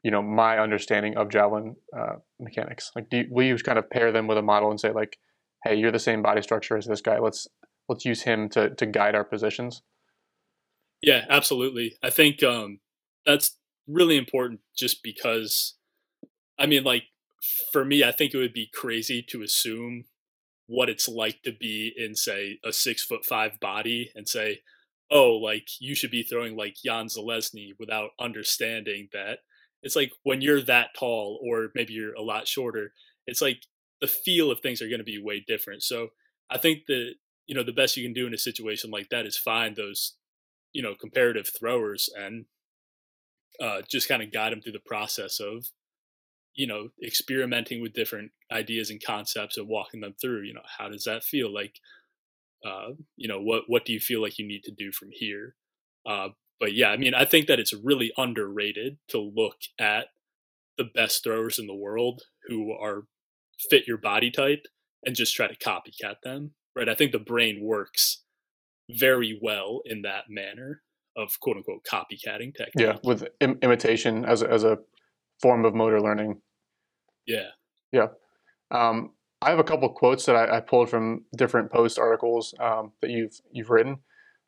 you 0.03 0.11
know 0.11 0.21
my 0.21 0.57
understanding 0.57 1.17
of 1.17 1.29
javelin 1.29 1.75
uh, 1.97 2.15
mechanics? 2.39 2.91
Like, 2.95 3.09
do 3.09 3.17
you, 3.17 3.25
will 3.29 3.45
you 3.45 3.57
kind 3.57 3.77
of 3.77 3.89
pair 3.89 4.11
them 4.11 4.27
with 4.27 4.37
a 4.37 4.41
model 4.41 4.71
and 4.71 4.79
say 4.79 4.91
like 4.91 5.17
hey, 5.63 5.75
you're 5.75 5.91
the 5.91 5.99
same 5.99 6.21
body 6.21 6.41
structure 6.41 6.77
as 6.77 6.85
this 6.85 7.01
guy. 7.01 7.19
Let's 7.19 7.47
let's 7.89 8.05
use 8.05 8.21
him 8.23 8.49
to 8.49 8.69
to 8.75 8.85
guide 8.85 9.15
our 9.15 9.23
positions. 9.23 9.81
Yeah, 11.01 11.25
absolutely. 11.29 11.97
I 12.01 12.09
think 12.09 12.43
um, 12.43 12.79
that's 13.25 13.57
really 13.87 14.17
important 14.17 14.61
just 14.77 15.03
because 15.03 15.75
I 16.57 16.65
mean 16.65 16.83
like 16.83 17.03
for 17.71 17.83
me 17.83 18.03
I 18.03 18.11
think 18.11 18.33
it 18.33 18.37
would 18.37 18.53
be 18.53 18.69
crazy 18.73 19.21
to 19.29 19.41
assume 19.41 20.05
what 20.67 20.89
it's 20.89 21.09
like 21.09 21.41
to 21.43 21.51
be 21.51 21.93
in 21.97 22.15
say 22.15 22.59
a 22.63 22.71
six 22.71 23.03
foot 23.03 23.25
five 23.25 23.59
body 23.59 24.11
and 24.15 24.27
say, 24.27 24.61
oh, 25.11 25.33
like 25.33 25.67
you 25.79 25.93
should 25.95 26.11
be 26.11 26.23
throwing 26.23 26.55
like 26.55 26.75
Jan 26.83 27.07
Železný 27.07 27.71
without 27.77 28.11
understanding 28.19 29.09
that 29.13 29.39
it's 29.83 29.97
like 29.97 30.13
when 30.23 30.41
you're 30.41 30.61
that 30.61 30.95
tall 30.97 31.39
or 31.43 31.69
maybe 31.75 31.93
you're 31.93 32.13
a 32.13 32.21
lot 32.21 32.47
shorter, 32.47 32.93
it's 33.27 33.41
like 33.41 33.63
the 34.03 34.07
feel 34.07 34.51
of 34.51 34.59
things 34.59 34.81
are 34.81 34.89
going 34.89 34.99
to 34.99 35.05
be 35.05 35.17
way 35.17 35.41
different. 35.47 35.81
So 35.81 36.09
I 36.49 36.57
think 36.57 36.87
that 36.87 37.13
you 37.47 37.55
know 37.55 37.63
the 37.63 37.71
best 37.71 37.95
you 37.95 38.03
can 38.03 38.11
do 38.11 38.27
in 38.27 38.33
a 38.33 38.37
situation 38.37 38.91
like 38.91 39.07
that 39.09 39.25
is 39.25 39.37
find 39.37 39.77
those 39.77 40.15
you 40.73 40.83
know 40.83 40.93
comparative 40.93 41.49
throwers 41.57 42.09
and 42.13 42.43
uh, 43.61 43.81
just 43.89 44.09
kind 44.09 44.21
of 44.21 44.33
guide 44.33 44.51
them 44.51 44.61
through 44.61 44.73
the 44.73 44.79
process 44.85 45.39
of 45.39 45.67
you 46.53 46.67
know 46.67 46.89
experimenting 47.01 47.81
with 47.81 47.93
different 47.93 48.31
ideas 48.51 48.89
and 48.89 49.01
concepts 49.01 49.55
and 49.55 49.69
walking 49.69 50.01
them 50.01 50.15
through 50.19 50.41
you 50.41 50.53
know 50.53 50.67
how 50.77 50.89
does 50.89 51.05
that 51.05 51.23
feel 51.23 51.53
like 51.53 51.79
uh, 52.65 52.89
you 53.15 53.29
know 53.29 53.39
what 53.39 53.63
what 53.67 53.85
do 53.85 53.93
you 53.93 54.01
feel 54.01 54.21
like 54.21 54.37
you 54.37 54.45
need 54.45 54.63
to 54.63 54.71
do 54.71 54.91
from 54.91 55.07
here 55.13 55.55
uh, 56.05 56.27
but 56.59 56.73
yeah 56.73 56.89
i 56.89 56.97
mean 56.97 57.13
i 57.13 57.23
think 57.23 57.47
that 57.47 57.59
it's 57.59 57.73
really 57.73 58.11
underrated 58.17 58.97
to 59.07 59.17
look 59.17 59.59
at 59.79 60.07
the 60.77 60.89
best 60.93 61.23
throwers 61.23 61.57
in 61.57 61.67
the 61.67 61.73
world 61.73 62.23
who 62.47 62.73
are 62.73 63.05
fit 63.69 63.87
your 63.87 63.97
body 63.97 64.31
type 64.31 64.65
and 65.05 65.15
just 65.15 65.35
try 65.35 65.47
to 65.47 65.55
copycat 65.55 66.15
them 66.23 66.51
right? 66.75 66.89
I 66.89 66.95
think 66.95 67.11
the 67.11 67.19
brain 67.19 67.59
works 67.61 68.23
very 68.89 69.39
well 69.41 69.81
in 69.85 70.01
that 70.03 70.25
manner 70.29 70.81
of 71.15 71.39
quote 71.39 71.57
unquote 71.57 71.85
copycatting 71.89 72.55
technique. 72.55 72.73
yeah 72.77 72.97
with 73.03 73.27
Im- 73.39 73.59
imitation 73.61 74.25
as 74.25 74.41
a, 74.41 74.51
as 74.51 74.63
a 74.63 74.79
form 75.41 75.65
of 75.65 75.75
motor 75.75 76.01
learning. 76.01 76.41
Yeah. 77.25 77.49
Yeah. 77.91 78.07
Um, 78.71 79.11
i 79.41 79.49
have 79.49 79.59
a 79.59 79.63
couple 79.63 79.89
quotes 79.89 80.25
that 80.25 80.35
I, 80.35 80.57
I, 80.57 80.59
pulled 80.61 80.89
from 80.89 81.25
different 81.35 81.71
post 81.71 81.99
articles 81.99 82.53
um, 82.59 82.93
that 83.01 83.11
you've 83.11 83.39
you've 83.51 83.69
written. 83.69 83.97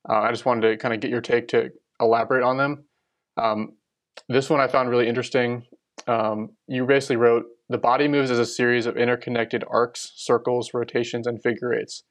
Uh, 0.08 0.22
i 0.22 0.32
just 0.32 0.46
wanted 0.46 0.70
to 0.70 0.78
kind 0.78 0.94
of 0.94 1.00
get 1.00 1.12
your 1.12 1.22
take 1.22 1.48
to 1.50 1.70
elaborate 2.00 2.44
on 2.44 2.58
them. 2.58 2.86
Um, 3.38 3.74
this 4.30 4.50
one 4.50 4.60
i 4.62 4.68
found 4.68 4.90
really 4.90 5.08
interesting 5.08 5.66
um, 6.08 6.50
you 6.68 6.86
basically 6.86 7.16
wrote 7.18 7.46
the 7.70 7.78
body 7.78 8.08
moves 8.08 8.30
as 8.30 8.40
a 8.40 8.46
series 8.46 8.86
of 8.86 8.98
interconnected 8.98 9.64
arcs, 9.70 10.12
circles, 10.16 10.72
rotations, 10.74 11.26
and 11.26 11.42
figure 11.42 11.74
eights. 11.74 12.04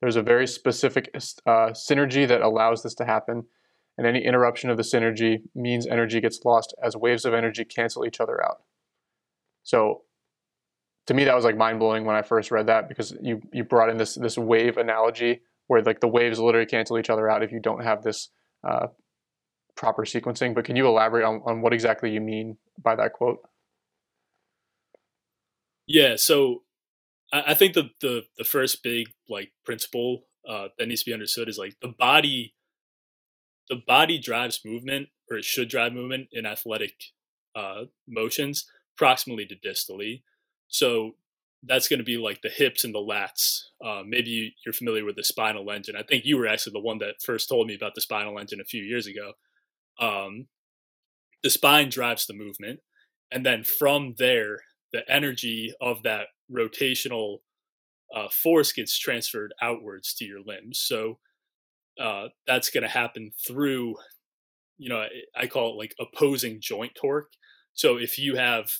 There's 0.00 0.16
a 0.16 0.22
very 0.22 0.46
specific 0.46 1.10
uh, 1.14 1.70
synergy 1.70 2.26
that 2.26 2.40
allows 2.40 2.82
this 2.82 2.94
to 2.96 3.04
happen, 3.04 3.44
and 3.98 4.06
any 4.06 4.24
interruption 4.24 4.70
of 4.70 4.76
the 4.76 4.82
synergy 4.82 5.42
means 5.54 5.86
energy 5.86 6.20
gets 6.20 6.40
lost 6.44 6.74
as 6.82 6.96
waves 6.96 7.24
of 7.24 7.34
energy 7.34 7.64
cancel 7.64 8.04
each 8.06 8.20
other 8.20 8.42
out. 8.44 8.62
So, 9.62 10.02
to 11.06 11.14
me, 11.14 11.24
that 11.24 11.34
was 11.34 11.44
like 11.44 11.56
mind 11.56 11.78
blowing 11.78 12.04
when 12.04 12.16
I 12.16 12.22
first 12.22 12.50
read 12.50 12.66
that 12.66 12.88
because 12.88 13.14
you 13.22 13.42
you 13.52 13.64
brought 13.64 13.90
in 13.90 13.98
this 13.98 14.14
this 14.14 14.38
wave 14.38 14.78
analogy 14.78 15.42
where 15.66 15.82
like 15.82 16.00
the 16.00 16.08
waves 16.08 16.38
literally 16.38 16.66
cancel 16.66 16.98
each 16.98 17.10
other 17.10 17.30
out 17.30 17.42
if 17.42 17.52
you 17.52 17.60
don't 17.60 17.82
have 17.82 18.02
this 18.02 18.30
uh, 18.66 18.86
proper 19.76 20.02
sequencing. 20.04 20.54
But 20.54 20.64
can 20.64 20.76
you 20.76 20.86
elaborate 20.86 21.24
on, 21.24 21.42
on 21.46 21.62
what 21.62 21.72
exactly 21.72 22.10
you 22.10 22.20
mean 22.20 22.56
by 22.82 22.96
that 22.96 23.12
quote? 23.12 23.38
Yeah, 25.86 26.16
so 26.16 26.62
I, 27.32 27.42
I 27.48 27.54
think 27.54 27.74
the, 27.74 27.90
the 28.00 28.22
the 28.38 28.44
first 28.44 28.82
big 28.82 29.08
like 29.28 29.52
principle 29.64 30.24
uh, 30.48 30.68
that 30.78 30.88
needs 30.88 31.02
to 31.02 31.10
be 31.10 31.14
understood 31.14 31.48
is 31.48 31.58
like 31.58 31.76
the 31.80 31.88
body 31.88 32.54
the 33.68 33.82
body 33.86 34.18
drives 34.18 34.60
movement 34.64 35.08
or 35.30 35.38
it 35.38 35.44
should 35.44 35.68
drive 35.68 35.92
movement 35.92 36.28
in 36.32 36.44
athletic 36.46 36.92
uh, 37.56 37.84
motions 38.06 38.66
proximally 39.00 39.48
to 39.48 39.56
distally. 39.56 40.22
So 40.68 41.12
that's 41.62 41.88
going 41.88 41.98
to 41.98 42.04
be 42.04 42.18
like 42.18 42.42
the 42.42 42.50
hips 42.50 42.84
and 42.84 42.94
the 42.94 42.98
lats. 42.98 43.62
Uh, 43.82 44.02
maybe 44.06 44.54
you're 44.64 44.74
familiar 44.74 45.04
with 45.04 45.16
the 45.16 45.24
spinal 45.24 45.70
engine. 45.70 45.96
I 45.96 46.02
think 46.02 46.24
you 46.26 46.36
were 46.36 46.46
actually 46.46 46.74
the 46.74 46.80
one 46.80 46.98
that 46.98 47.22
first 47.24 47.48
told 47.48 47.66
me 47.66 47.74
about 47.74 47.94
the 47.94 48.02
spinal 48.02 48.38
engine 48.38 48.60
a 48.60 48.64
few 48.64 48.82
years 48.82 49.06
ago. 49.06 49.32
Um, 49.98 50.46
the 51.44 51.50
spine 51.50 51.90
drives 51.90 52.26
the 52.26 52.34
movement, 52.34 52.80
and 53.30 53.46
then 53.46 53.62
from 53.62 54.14
there, 54.18 54.58
the 54.92 55.08
energy 55.08 55.72
of 55.80 56.02
that 56.02 56.26
rotational 56.50 57.38
uh, 58.14 58.28
force 58.30 58.72
gets 58.72 58.98
transferred 58.98 59.52
outwards 59.60 60.14
to 60.14 60.24
your 60.24 60.40
limbs. 60.44 60.80
So 60.80 61.18
uh, 62.00 62.28
that's 62.46 62.70
going 62.70 62.82
to 62.82 62.88
happen 62.88 63.32
through, 63.46 63.96
you 64.78 64.88
know, 64.88 65.04
I 65.36 65.46
call 65.46 65.72
it 65.72 65.76
like 65.76 65.94
opposing 66.00 66.58
joint 66.60 66.92
torque. 67.00 67.32
So 67.74 67.96
if 67.98 68.18
you 68.18 68.36
have, 68.36 68.70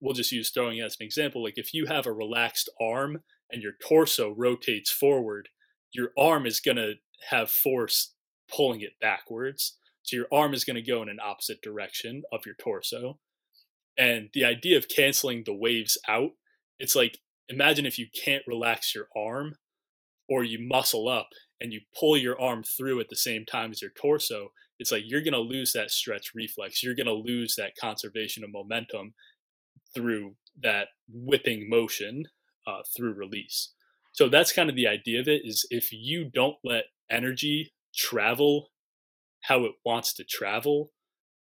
we'll 0.00 0.14
just 0.14 0.32
use 0.32 0.50
throwing 0.50 0.80
as 0.80 0.96
an 1.00 1.04
example, 1.04 1.42
like 1.42 1.56
if 1.56 1.74
you 1.74 1.86
have 1.86 2.06
a 2.06 2.12
relaxed 2.12 2.68
arm 2.80 3.22
and 3.50 3.62
your 3.62 3.72
torso 3.86 4.34
rotates 4.36 4.90
forward, 4.90 5.48
your 5.92 6.10
arm 6.16 6.46
is 6.46 6.60
going 6.60 6.76
to 6.76 6.94
have 7.30 7.50
force 7.50 8.14
pulling 8.54 8.82
it 8.82 8.92
backwards. 9.00 9.76
So 10.08 10.16
your 10.16 10.26
arm 10.32 10.54
is 10.54 10.64
going 10.64 10.76
to 10.76 10.82
go 10.82 11.02
in 11.02 11.10
an 11.10 11.18
opposite 11.22 11.60
direction 11.60 12.22
of 12.32 12.46
your 12.46 12.54
torso. 12.54 13.18
And 13.98 14.30
the 14.32 14.42
idea 14.42 14.78
of 14.78 14.88
canceling 14.88 15.42
the 15.44 15.54
waves 15.54 15.98
out, 16.08 16.30
it's 16.78 16.96
like 16.96 17.18
imagine 17.50 17.84
if 17.84 17.98
you 17.98 18.06
can't 18.24 18.42
relax 18.46 18.94
your 18.94 19.08
arm 19.14 19.56
or 20.26 20.44
you 20.44 20.58
muscle 20.66 21.08
up 21.08 21.28
and 21.60 21.74
you 21.74 21.80
pull 21.98 22.16
your 22.16 22.40
arm 22.40 22.62
through 22.62 23.00
at 23.00 23.10
the 23.10 23.16
same 23.16 23.44
time 23.44 23.70
as 23.70 23.82
your 23.82 23.90
torso, 24.00 24.48
it's 24.78 24.90
like 24.90 25.02
you're 25.04 25.22
going 25.22 25.34
to 25.34 25.40
lose 25.40 25.72
that 25.74 25.90
stretch 25.90 26.30
reflex. 26.34 26.82
You're 26.82 26.94
going 26.94 27.06
to 27.06 27.12
lose 27.12 27.54
that 27.56 27.76
conservation 27.78 28.42
of 28.42 28.50
momentum 28.50 29.12
through 29.94 30.36
that 30.62 30.88
whipping 31.12 31.68
motion 31.68 32.24
uh, 32.66 32.80
through 32.96 33.12
release. 33.12 33.74
So 34.12 34.30
that's 34.30 34.54
kind 34.54 34.70
of 34.70 34.76
the 34.76 34.88
idea 34.88 35.20
of 35.20 35.28
it 35.28 35.42
is 35.44 35.66
if 35.68 35.92
you 35.92 36.30
don't 36.32 36.56
let 36.64 36.84
energy 37.10 37.74
travel 37.94 38.70
how 39.42 39.64
it 39.64 39.72
wants 39.84 40.12
to 40.14 40.24
travel, 40.24 40.92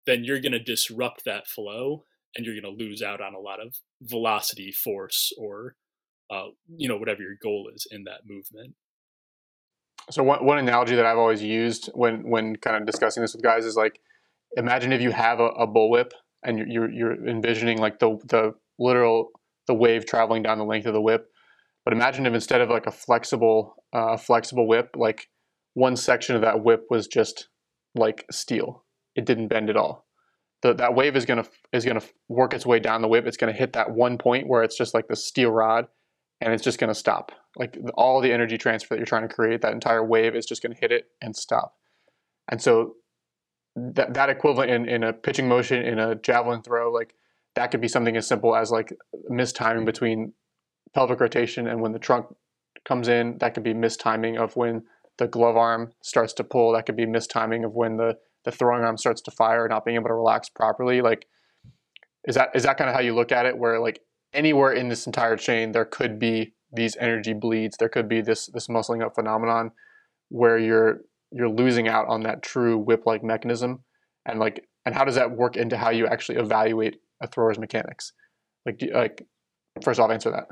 then 0.07 0.25
you're 0.25 0.41
going 0.41 0.53
to 0.53 0.59
disrupt 0.63 1.25
that 1.25 1.47
flow 1.47 2.05
and 2.37 2.45
you're 2.45 2.61
going 2.61 2.77
to 2.77 2.85
lose 2.85 3.03
out 3.03 3.21
on 3.21 3.35
a 3.35 3.39
lot 3.39 3.61
of 3.61 3.77
velocity, 4.03 4.73
force, 4.73 5.33
or 5.39 5.77
uh, 6.31 6.47
you 6.77 6.89
know 6.89 6.97
whatever 6.97 7.23
your 7.23 7.37
goal 7.43 7.71
is 7.75 7.87
in 7.91 8.05
that 8.05 8.21
movement. 8.27 8.75
So 10.11 10.23
one 10.23 10.45
one 10.45 10.59
analogy 10.59 10.97
that 10.97 11.07
I've 11.07 11.19
always 11.19 11.43
used 11.43 11.91
when 11.95 12.29
when 12.29 12.57
kind 12.57 12.77
of 12.77 12.87
discussing 12.87 13.23
this 13.23 13.35
with 13.35 13.43
guys 13.43 13.65
is 13.65 13.77
like, 13.77 14.01
imagine 14.57 14.93
if 14.93 15.01
you 15.01 15.11
have 15.13 15.41
a, 15.41 15.47
a 15.47 15.67
bullwhip 15.67 16.11
and 16.43 16.59
you're, 16.59 16.91
you're 16.91 17.29
envisioning 17.29 17.79
like 17.79 17.99
the 17.99 18.19
the 18.27 18.55
literal 18.79 19.31
the 19.67 19.75
wave 19.75 20.05
traveling 20.05 20.43
down 20.43 20.59
the 20.59 20.65
length 20.65 20.87
of 20.87 20.93
the 20.93 21.01
whip, 21.01 21.31
but 21.85 21.95
imagine 21.95 22.27
if 22.27 22.35
instead 22.35 22.61
of 22.61 22.69
like 22.69 22.87
a 22.87 22.91
flexible 22.91 23.77
uh, 23.93 24.17
flexible 24.17 24.67
whip, 24.67 24.91
like 24.97 25.29
one 25.75 25.97
section 25.97 26.37
of 26.37 26.43
that 26.43 26.63
whip 26.63 26.87
was 26.91 27.07
just 27.07 27.49
like 27.95 28.27
steel. 28.31 28.85
It 29.15 29.25
didn't 29.27 29.49
bend 29.49 29.71
at 29.71 29.77
all. 29.77 30.07
The, 30.63 30.75
that 30.75 30.95
wave 30.95 31.17
is 31.17 31.25
gonna 31.25 31.45
is 31.73 31.85
gonna 31.85 32.03
work 32.29 32.55
its 32.55 32.67
way 32.67 32.81
down 32.81 33.03
the 33.03 33.09
whip. 33.09 33.27
It's 33.27 33.37
gonna 33.37 33.53
hit 33.53 33.75
that 33.75 33.91
one 33.91 34.19
point 34.19 34.49
where 34.49 34.63
it's 34.63 34.77
just 34.77 34.95
like 34.95 35.09
the 35.09 35.17
steel 35.17 35.51
rod, 35.51 35.89
and 36.41 36.53
it's 36.53 36.65
just 36.65 36.79
gonna 36.79 36.95
stop. 36.95 37.33
Like 37.57 37.79
all 37.97 38.21
the 38.21 38.33
energy 38.33 38.59
transfer 38.59 38.95
that 38.95 38.99
you're 38.99 39.07
trying 39.07 39.29
to 39.29 39.35
create, 39.35 39.63
that 39.63 39.73
entire 39.73 40.05
wave 40.05 40.35
is 40.35 40.47
just 40.47 40.63
gonna 40.63 40.75
hit 40.75 40.91
it 40.91 41.05
and 41.21 41.37
stop. 41.37 41.75
And 42.49 42.61
so 42.61 42.95
that 43.77 44.15
that 44.15 44.31
equivalent 44.31 44.71
in, 44.71 44.89
in 44.89 45.03
a 45.05 45.13
pitching 45.13 45.49
motion 45.49 45.83
in 45.83 45.99
a 45.99 46.15
javelin 46.15 46.63
throw, 46.63 46.91
like 46.91 47.15
that 47.55 47.71
could 47.71 47.81
be 47.81 47.89
something 47.89 48.17
as 48.17 48.27
simple 48.27 48.57
as 48.57 48.71
like 48.71 48.93
mistiming 49.31 49.85
between 49.85 50.33
pelvic 50.95 51.21
rotation 51.21 51.67
and 51.67 51.81
when 51.81 51.93
the 51.93 51.99
trunk 51.99 52.27
comes 52.85 53.09
in. 53.09 53.39
That 53.39 53.55
could 53.55 53.65
be 53.65 53.75
mistiming 53.75 54.39
of 54.39 54.57
when 54.57 54.85
the 55.19 55.29
glove 55.29 55.57
arm 55.57 55.93
starts 56.03 56.33
to 56.35 56.45
pull. 56.45 56.73
That 56.73 56.87
could 56.87 56.97
be 56.97 57.07
mistiming 57.07 57.65
of 57.65 57.75
when 57.75 57.97
the 57.97 58.19
the 58.45 58.53
throwing 58.53 58.85
arm 58.85 58.99
starts 58.99 59.23
to 59.23 59.31
fire, 59.31 59.67
not 59.69 59.85
being 59.85 59.95
able 59.97 60.09
to 60.09 60.15
relax 60.15 60.49
properly. 60.49 61.01
Like, 61.01 61.27
is 62.27 62.35
that 62.35 62.51
is 62.55 62.65
that 62.65 62.77
kind 62.77 62.91
of 62.91 62.95
how 62.95 63.03
you 63.03 63.15
look 63.15 63.33
at 63.33 63.47
it? 63.47 63.57
Where 63.57 63.81
like 63.81 64.01
anywhere 64.33 64.73
in 64.73 64.89
this 64.89 65.07
entire 65.07 65.37
chain, 65.37 65.73
there 65.73 65.85
could 65.85 66.19
be 66.19 66.53
these 66.73 66.97
energy 66.97 67.33
bleeds. 67.33 67.77
There 67.77 67.89
could 67.89 68.09
be 68.09 68.21
this 68.21 68.47
this 68.47 68.69
muscling 68.69 69.05
up 69.05 69.15
phenomenon 69.15 69.73
where 70.29 70.59
you're 70.59 71.01
you're 71.31 71.49
losing 71.49 71.89
out 71.89 72.07
on 72.09 72.23
that 72.23 72.43
true 72.43 72.77
whip 72.77 73.07
like 73.07 73.23
mechanism, 73.23 73.85
and 74.27 74.39
like 74.39 74.67
and 74.85 74.95
how 74.95 75.05
does 75.05 75.15
that 75.15 75.31
work 75.31 75.57
into 75.57 75.77
how 75.77 75.91
you 75.91 76.07
actually 76.07 76.39
evaluate 76.39 76.97
a 77.23 77.27
thrower's 77.27 77.59
mechanics? 77.59 78.13
Like, 78.67 78.79
do, 78.79 78.91
like 78.93 79.27
first 79.83 80.01
off, 80.01 80.11
answer 80.11 80.31
that. 80.31 80.49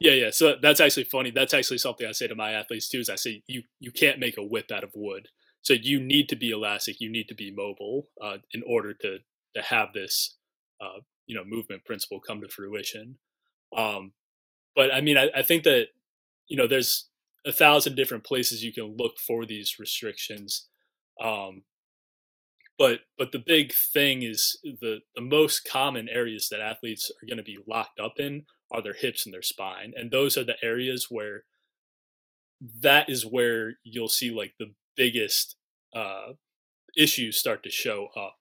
Yeah, 0.00 0.12
yeah. 0.12 0.30
So 0.30 0.56
that's 0.60 0.80
actually 0.80 1.04
funny. 1.04 1.30
That's 1.30 1.54
actually 1.54 1.78
something 1.78 2.06
I 2.06 2.12
say 2.12 2.26
to 2.28 2.34
my 2.34 2.52
athletes 2.52 2.88
too. 2.88 3.00
Is 3.00 3.08
I 3.10 3.16
say 3.16 3.42
you 3.46 3.62
you 3.80 3.90
can't 3.90 4.18
make 4.18 4.36
a 4.36 4.44
whip 4.44 4.70
out 4.72 4.84
of 4.84 4.90
wood. 4.94 5.28
So 5.62 5.74
you 5.74 6.00
need 6.00 6.28
to 6.30 6.36
be 6.36 6.50
elastic. 6.50 7.00
You 7.00 7.10
need 7.10 7.28
to 7.28 7.34
be 7.34 7.52
mobile 7.54 8.08
uh, 8.22 8.38
in 8.52 8.62
order 8.66 8.94
to 8.94 9.18
to 9.56 9.62
have 9.62 9.88
this 9.94 10.36
uh, 10.80 11.00
you 11.26 11.34
know 11.36 11.44
movement 11.44 11.84
principle 11.84 12.20
come 12.20 12.40
to 12.40 12.48
fruition. 12.48 13.16
Um, 13.76 14.12
but 14.76 14.92
I 14.92 15.00
mean, 15.00 15.16
I, 15.18 15.30
I 15.36 15.42
think 15.42 15.64
that 15.64 15.86
you 16.48 16.56
know 16.56 16.66
there's 16.66 17.08
a 17.46 17.52
thousand 17.52 17.96
different 17.96 18.24
places 18.24 18.62
you 18.64 18.72
can 18.72 18.96
look 18.96 19.18
for 19.18 19.46
these 19.46 19.76
restrictions. 19.78 20.68
Um, 21.22 21.62
but 22.78 23.00
but 23.18 23.32
the 23.32 23.38
big 23.44 23.72
thing 23.92 24.22
is 24.22 24.58
the 24.62 25.00
the 25.14 25.22
most 25.22 25.68
common 25.70 26.08
areas 26.08 26.48
that 26.50 26.60
athletes 26.60 27.10
are 27.10 27.26
going 27.26 27.36
to 27.36 27.42
be 27.42 27.58
locked 27.68 28.00
up 28.00 28.14
in 28.18 28.44
are 28.72 28.82
their 28.82 28.94
hips 28.94 29.26
and 29.26 29.34
their 29.34 29.42
spine. 29.42 29.92
And 29.96 30.10
those 30.10 30.36
are 30.36 30.44
the 30.44 30.56
areas 30.62 31.06
where 31.10 31.44
that 32.80 33.10
is 33.10 33.26
where 33.26 33.74
you'll 33.84 34.08
see 34.08 34.30
like 34.30 34.54
the 34.58 34.72
biggest 34.96 35.56
uh, 35.94 36.32
issues 36.96 37.36
start 37.36 37.62
to 37.64 37.70
show 37.70 38.08
up. 38.16 38.36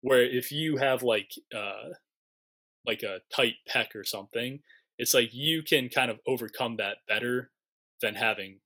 Where 0.00 0.22
if 0.22 0.52
you 0.52 0.76
have 0.76 1.02
like 1.02 1.32
uh, 1.54 1.90
like 2.86 3.02
a 3.02 3.18
tight 3.34 3.54
pec 3.68 3.94
or 3.94 4.04
something, 4.04 4.60
it's 4.98 5.14
like 5.14 5.34
you 5.34 5.62
can 5.62 5.88
kind 5.88 6.10
of 6.10 6.20
overcome 6.26 6.76
that 6.76 6.98
better 7.08 7.50
than 8.00 8.14
having 8.14 8.60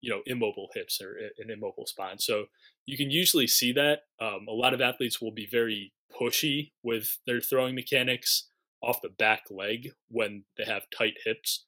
you 0.00 0.10
know 0.10 0.22
immobile 0.26 0.68
hips 0.74 1.00
or 1.00 1.16
an 1.38 1.50
immobile 1.50 1.86
spine. 1.86 2.18
So 2.18 2.46
you 2.86 2.96
can 2.96 3.10
usually 3.10 3.46
see 3.46 3.72
that. 3.72 4.00
Um, 4.20 4.46
a 4.48 4.52
lot 4.52 4.74
of 4.74 4.80
athletes 4.80 5.20
will 5.20 5.32
be 5.32 5.46
very 5.50 5.92
pushy 6.18 6.72
with 6.82 7.18
their 7.26 7.40
throwing 7.40 7.74
mechanics 7.74 8.48
off 8.86 9.02
the 9.02 9.08
back 9.08 9.42
leg 9.50 9.90
when 10.08 10.44
they 10.56 10.64
have 10.64 10.84
tight 10.96 11.14
hips. 11.24 11.66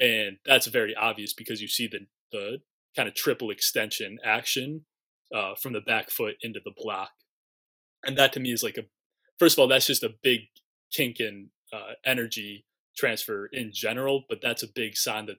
And 0.00 0.38
that's 0.46 0.66
very 0.66 0.94
obvious 0.94 1.32
because 1.32 1.60
you 1.60 1.68
see 1.68 1.88
the, 1.88 2.06
the 2.30 2.58
kind 2.96 3.08
of 3.08 3.14
triple 3.14 3.50
extension 3.50 4.18
action 4.24 4.84
uh, 5.34 5.54
from 5.60 5.72
the 5.72 5.80
back 5.80 6.10
foot 6.10 6.36
into 6.42 6.60
the 6.64 6.72
block. 6.76 7.10
And 8.06 8.16
that 8.16 8.32
to 8.34 8.40
me 8.40 8.52
is 8.52 8.62
like 8.62 8.76
a, 8.76 8.84
first 9.38 9.56
of 9.56 9.62
all, 9.62 9.68
that's 9.68 9.86
just 9.86 10.04
a 10.04 10.14
big 10.22 10.42
kink 10.92 11.18
in 11.18 11.50
uh, 11.72 11.94
energy 12.04 12.66
transfer 12.96 13.46
in 13.52 13.72
general, 13.72 14.24
but 14.28 14.38
that's 14.40 14.62
a 14.62 14.68
big 14.72 14.96
sign 14.96 15.26
that 15.26 15.38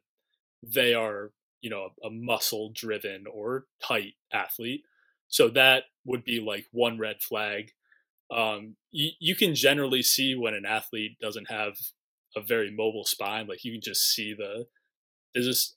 they 0.62 0.94
are, 0.94 1.32
you 1.62 1.70
know, 1.70 1.90
a, 2.04 2.08
a 2.08 2.12
muscle 2.12 2.72
driven 2.76 3.26
or 3.32 3.66
tight 3.82 4.14
athlete. 4.34 4.84
So 5.28 5.48
that 5.50 5.84
would 6.06 6.24
be 6.24 6.40
like 6.40 6.66
one 6.72 6.98
red 6.98 7.22
flag 7.22 7.72
um, 8.34 8.76
you, 8.92 9.12
you 9.20 9.36
can 9.36 9.56
generally 9.56 10.02
see 10.02 10.36
when 10.36 10.54
an 10.54 10.66
athlete 10.66 11.18
doesn't 11.22 11.50
have 11.50 11.74
a 12.36 12.42
very 12.42 12.72
mobile 12.72 13.06
spine. 13.06 13.48
Like 13.48 13.64
you 13.64 13.74
can 13.74 13.82
just 13.82 14.14
see 14.14 14.34
the 14.34 14.66
there's 15.34 15.46
just 15.46 15.76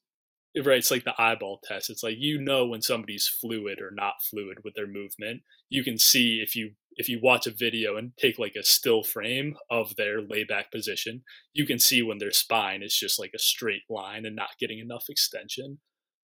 right. 0.64 0.78
It's 0.78 0.90
like 0.90 1.04
the 1.04 1.20
eyeball 1.20 1.60
test. 1.64 1.90
It's 1.90 2.02
like 2.02 2.16
you 2.18 2.40
know 2.40 2.66
when 2.66 2.82
somebody's 2.82 3.28
fluid 3.28 3.80
or 3.80 3.90
not 3.92 4.14
fluid 4.30 4.58
with 4.64 4.74
their 4.74 4.86
movement. 4.86 5.42
You 5.68 5.84
can 5.84 5.98
see 5.98 6.40
if 6.42 6.56
you 6.56 6.72
if 6.96 7.08
you 7.08 7.20
watch 7.22 7.46
a 7.46 7.52
video 7.52 7.96
and 7.96 8.12
take 8.16 8.38
like 8.38 8.54
a 8.58 8.64
still 8.64 9.02
frame 9.02 9.56
of 9.70 9.94
their 9.96 10.20
layback 10.20 10.72
position, 10.72 11.22
you 11.52 11.64
can 11.64 11.78
see 11.78 12.02
when 12.02 12.18
their 12.18 12.32
spine 12.32 12.82
is 12.82 12.96
just 12.96 13.20
like 13.20 13.32
a 13.34 13.38
straight 13.38 13.82
line 13.88 14.24
and 14.24 14.34
not 14.34 14.58
getting 14.58 14.78
enough 14.78 15.04
extension. 15.08 15.78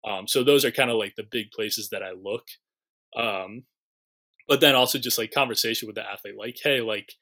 Um, 0.05 0.27
so 0.29 0.45
those 0.45 0.65
are 0.65 0.71
kind 0.71 0.91
of 0.91 0.97
like 0.97 1.15
the 1.17 1.27
big 1.29 1.51
places 1.51 1.89
that 1.91 2.03
I 2.03 2.11
look. 2.13 2.45
Um, 3.17 3.65
but 4.49 4.61
then 4.61 4.75
also 4.75 4.99
just 4.99 5.19
like 5.19 5.33
conversation 5.33 5.87
with 5.87 5.97
the 5.97 6.09
athlete 6.09 6.35
like 6.39 6.59
hey 6.63 6.81
like 6.81 7.13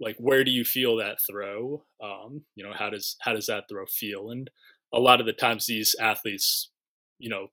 like 0.00 0.16
where 0.18 0.42
do 0.42 0.50
you 0.50 0.64
feel 0.64 0.96
that 0.96 1.18
throw? 1.30 1.84
Um 2.02 2.44
you 2.54 2.64
know 2.64 2.72
how 2.74 2.90
does 2.90 3.16
how 3.20 3.32
does 3.32 3.46
that 3.46 3.64
throw 3.68 3.86
feel? 3.86 4.30
And 4.30 4.50
a 4.92 5.00
lot 5.00 5.20
of 5.20 5.26
the 5.26 5.32
times 5.32 5.66
these 5.66 5.94
athletes 6.00 6.70
you 7.18 7.30
know 7.30 7.48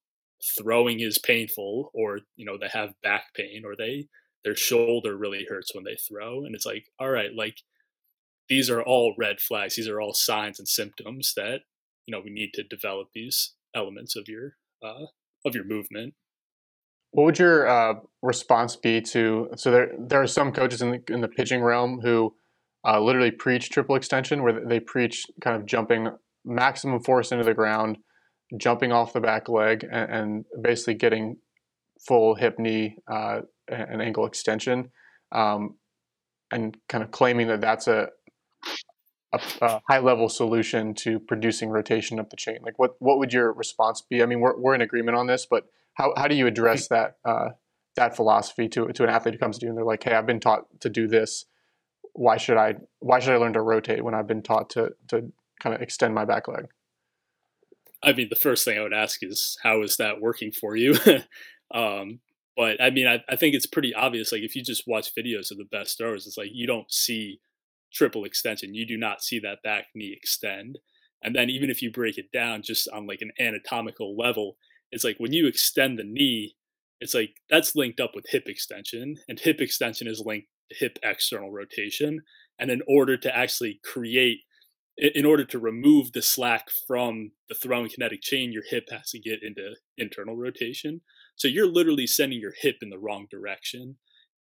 throwing 0.58 1.00
is 1.00 1.18
painful 1.18 1.92
or 1.94 2.20
you 2.36 2.46
know 2.46 2.58
they 2.58 2.70
have 2.72 2.94
back 3.04 3.34
pain 3.36 3.64
or 3.66 3.76
they 3.76 4.08
their 4.44 4.56
shoulder 4.56 5.18
really 5.18 5.46
hurts 5.50 5.76
when 5.76 5.84
they 5.84 5.98
throw 5.98 6.46
and 6.46 6.56
it's 6.56 6.66
like 6.66 6.86
all 6.98 7.10
right 7.10 7.32
like 7.36 7.58
these 8.50 8.70
are 8.70 8.82
all 8.82 9.14
red 9.18 9.40
flags. 9.40 9.76
These 9.76 9.88
are 9.88 10.02
all 10.02 10.14
signs 10.14 10.60
and 10.60 10.68
symptoms 10.68 11.34
that 11.36 11.62
you 12.06 12.12
know 12.12 12.22
we 12.24 12.32
need 12.32 12.54
to 12.56 12.64
develop 12.64 13.10
these 13.14 13.54
elements 13.76 14.16
of 14.16 14.28
your 14.28 14.56
uh, 14.84 15.06
of 15.46 15.56
your 15.56 15.64
movement 15.64 16.16
what 17.12 17.24
would 17.26 17.40
your 17.40 17.68
uh, 17.68 17.96
response 18.22 18.76
be 18.76 19.02
to? 19.02 19.50
So 19.56 19.72
there, 19.72 19.92
there 19.98 20.22
are 20.22 20.28
some 20.28 20.52
coaches 20.52 20.82
in 20.82 20.92
the, 20.92 21.14
in 21.14 21.22
the 21.22 21.28
pitching 21.28 21.62
realm 21.62 22.02
who 22.02 22.36
uh, 22.88 23.00
literally 23.00 23.32
preach 23.32 23.70
triple 23.70 23.96
extension, 23.96 24.44
where 24.44 24.66
they 24.66 24.80
preach 24.80 25.26
kind 25.42 25.56
of 25.56 25.66
jumping 25.66 26.10
maximum 26.46 27.02
force 27.02 27.32
into 27.32 27.44
the 27.44 27.54
ground, 27.54 27.98
jumping 28.58 28.92
off 28.92 29.14
the 29.14 29.20
back 29.20 29.50
leg, 29.50 29.86
and, 29.92 30.12
and 30.12 30.46
basically 30.62 30.94
getting 30.94 31.38
full 32.00 32.36
hip, 32.36 32.58
knee, 32.60 32.98
uh, 33.12 33.42
and 33.68 34.02
ankle 34.02 34.26
extension, 34.26 34.92
um, 35.32 35.76
and 36.52 36.78
kind 36.88 37.04
of 37.04 37.12
claiming 37.12 37.48
that 37.48 37.62
that's 37.62 37.88
a, 37.88 38.10
a, 39.34 39.42
a, 39.62 39.82
high 39.90 40.00
level 40.00 40.30
solution 40.30 40.94
to 40.94 41.20
producing 41.20 41.70
rotation 41.70 42.20
up 42.20 42.30
the 42.30 42.38
chain. 42.38 42.60
Like, 42.64 42.80
what 42.80 42.96
what 43.00 43.20
would 43.20 43.34
your 43.34 43.52
response 43.52 44.02
be? 44.02 44.24
I 44.24 44.26
mean, 44.26 44.40
we're 44.40 44.58
we're 44.58 44.76
in 44.76 44.82
agreement 44.82 45.18
on 45.18 45.28
this, 45.28 45.46
but 45.46 45.66
how, 46.00 46.14
how 46.16 46.28
do 46.28 46.36
you 46.36 46.48
address 46.48 46.88
that 46.88 47.18
uh, 47.26 47.50
that 47.98 48.16
philosophy 48.16 48.70
to 48.70 48.88
to 48.88 49.04
an 49.04 49.10
athlete 49.10 49.36
who 49.36 49.40
comes 49.40 49.58
to 49.60 49.66
you 49.66 49.70
and 49.70 49.78
they're 49.78 49.86
like, 49.86 50.04
hey, 50.04 50.14
I've 50.14 50.26
been 50.26 50.40
taught 50.40 50.64
to 50.80 50.90
do 50.90 51.08
this. 51.08 51.46
Why 52.14 52.38
should 52.38 52.58
I 52.58 52.76
why 53.00 53.20
should 53.20 53.34
I 53.34 53.38
learn 53.38 53.54
to 53.54 53.62
rotate 53.62 54.04
when 54.04 54.16
I've 54.16 54.28
been 54.28 54.42
taught 54.42 54.70
to 54.72 54.92
to 55.10 55.32
kind 55.62 55.76
of 55.76 55.82
extend 55.82 56.16
my 56.16 56.26
back 56.26 56.48
leg? 56.48 56.68
I 58.02 58.14
mean, 58.14 58.28
the 58.30 58.38
first 58.38 58.64
thing 58.64 58.80
I 58.80 58.82
would 58.82 58.94
ask 58.94 59.22
is 59.22 59.58
how 59.62 59.84
is 59.84 59.98
that 59.98 60.22
working 60.22 60.54
for 60.54 60.78
you? 60.78 60.96
um, 61.74 62.22
but 62.56 62.82
I 62.82 62.92
mean, 62.92 63.08
I, 63.08 63.22
I 63.28 63.36
think 63.36 63.54
it's 63.54 63.66
pretty 63.66 63.94
obvious. 63.94 64.32
Like 64.32 64.42
if 64.42 64.56
you 64.56 64.64
just 64.64 64.88
watch 64.88 65.14
videos 65.14 65.52
of 65.52 65.58
the 65.58 65.68
best 65.70 65.98
throwers, 65.98 66.26
it's 66.26 66.38
like 66.38 66.52
you 66.54 66.66
don't 66.66 66.90
see 66.90 67.42
triple 67.92 68.24
extension. 68.24 68.74
You 68.74 68.86
do 68.86 68.98
not 68.98 69.22
see 69.22 69.40
that 69.40 69.62
back 69.64 69.88
knee 69.94 70.16
extend. 70.16 70.80
And 71.22 71.36
then 71.36 71.50
even 71.50 71.70
if 71.70 71.82
you 71.82 71.92
break 71.92 72.18
it 72.18 72.32
down 72.32 72.62
just 72.62 72.88
on 72.88 73.06
like 73.06 73.20
an 73.22 73.32
anatomical 73.38 74.16
level, 74.16 74.56
it's 74.92 75.04
like 75.04 75.18
when 75.18 75.34
you 75.34 75.48
extend 75.48 75.98
the 76.00 76.04
knee, 76.04 76.56
it's 77.00 77.14
like 77.14 77.36
that's 77.50 77.76
linked 77.76 78.00
up 78.00 78.12
with 78.14 78.26
hip 78.30 78.44
extension, 78.48 79.16
and 79.28 79.40
hip 79.40 79.62
extension 79.62 80.08
is 80.08 80.24
linked 80.26 80.48
to 80.70 80.78
hip 80.78 81.00
external 81.04 81.52
rotation. 81.52 82.22
And 82.60 82.70
in 82.70 82.82
order 82.88 83.16
to 83.18 83.36
actually 83.36 83.80
create, 83.86 84.40
in 84.98 85.26
order 85.26 85.46
to 85.46 85.60
remove 85.60 86.12
the 86.12 86.22
slack 86.22 86.68
from 86.88 87.32
the 87.48 87.56
throwing 87.56 87.90
kinetic 87.90 88.22
chain, 88.22 88.52
your 88.52 88.64
hip 88.70 88.90
has 88.92 89.12
to 89.12 89.20
get 89.20 89.40
into 89.42 89.76
internal 89.98 90.36
rotation. 90.36 91.02
So 91.38 91.48
you're 91.48 91.72
literally 91.72 92.06
sending 92.06 92.42
your 92.42 92.54
hip 92.60 92.78
in 92.82 92.90
the 92.90 93.00
wrong 93.00 93.28
direction, 93.32 93.98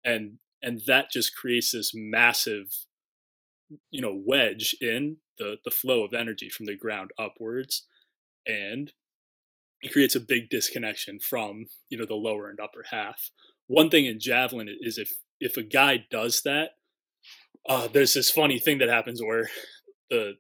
and 0.05 0.39
and 0.63 0.83
that 0.87 1.11
just 1.11 1.35
creates 1.35 1.73
this 1.73 1.93
massive, 1.95 2.67
you 3.91 4.03
know, 4.03 4.23
wedge 4.27 4.77
in 4.81 5.17
the 5.39 5.57
the 5.65 5.71
flow 5.71 6.05
of 6.05 6.13
energy 6.13 6.51
from 6.51 6.67
the 6.67 6.77
ground 6.77 7.13
upwards, 7.19 7.87
and 8.47 8.93
it 9.83 9.93
creates 9.93 10.15
a 10.15 10.21
big 10.21 10.49
disconnection 10.49 11.19
from 11.19 11.67
you 11.89 11.99
know 11.99 12.07
the 12.07 12.15
lower 12.15 12.49
and 12.49 12.61
upper 12.61 12.85
half. 12.91 13.31
One 13.67 13.91
thing 13.91 14.07
in 14.07 14.21
javelin 14.21 14.69
is 14.81 14.97
if 14.97 15.11
if 15.41 15.57
a 15.57 15.63
guy 15.63 16.05
does 16.11 16.43
that, 16.43 16.71
uh, 17.69 17.89
there's 17.89 18.15
this 18.15 18.31
funny 18.31 18.59
thing 18.59 18.79
that 18.79 18.89
happens 18.89 19.21
where 19.21 19.51
the 20.09 20.35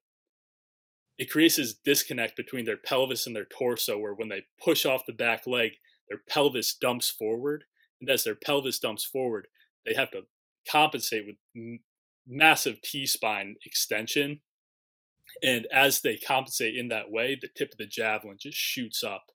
it 1.18 1.30
creates 1.30 1.56
this 1.56 1.74
disconnect 1.74 2.36
between 2.36 2.64
their 2.64 2.78
pelvis 2.78 3.26
and 3.26 3.36
their 3.36 3.46
torso, 3.46 3.98
where 3.98 4.14
when 4.14 4.28
they 4.28 4.44
push 4.64 4.86
off 4.86 5.06
the 5.06 5.12
back 5.12 5.46
leg, 5.46 5.72
their 6.08 6.20
pelvis 6.28 6.74
dumps 6.74 7.10
forward, 7.10 7.64
and 8.00 8.08
as 8.08 8.24
their 8.24 8.34
pelvis 8.34 8.78
dumps 8.78 9.04
forward, 9.04 9.48
they 9.84 9.94
have 9.94 10.10
to 10.12 10.22
compensate 10.70 11.26
with 11.26 11.36
m- 11.54 11.80
massive 12.26 12.80
T 12.82 13.06
spine 13.06 13.56
extension. 13.66 14.40
And 15.42 15.66
as 15.72 16.00
they 16.00 16.16
compensate 16.16 16.76
in 16.76 16.88
that 16.88 17.10
way, 17.10 17.38
the 17.40 17.48
tip 17.56 17.72
of 17.72 17.78
the 17.78 17.86
javelin 17.86 18.36
just 18.40 18.58
shoots 18.58 19.02
up 19.02 19.31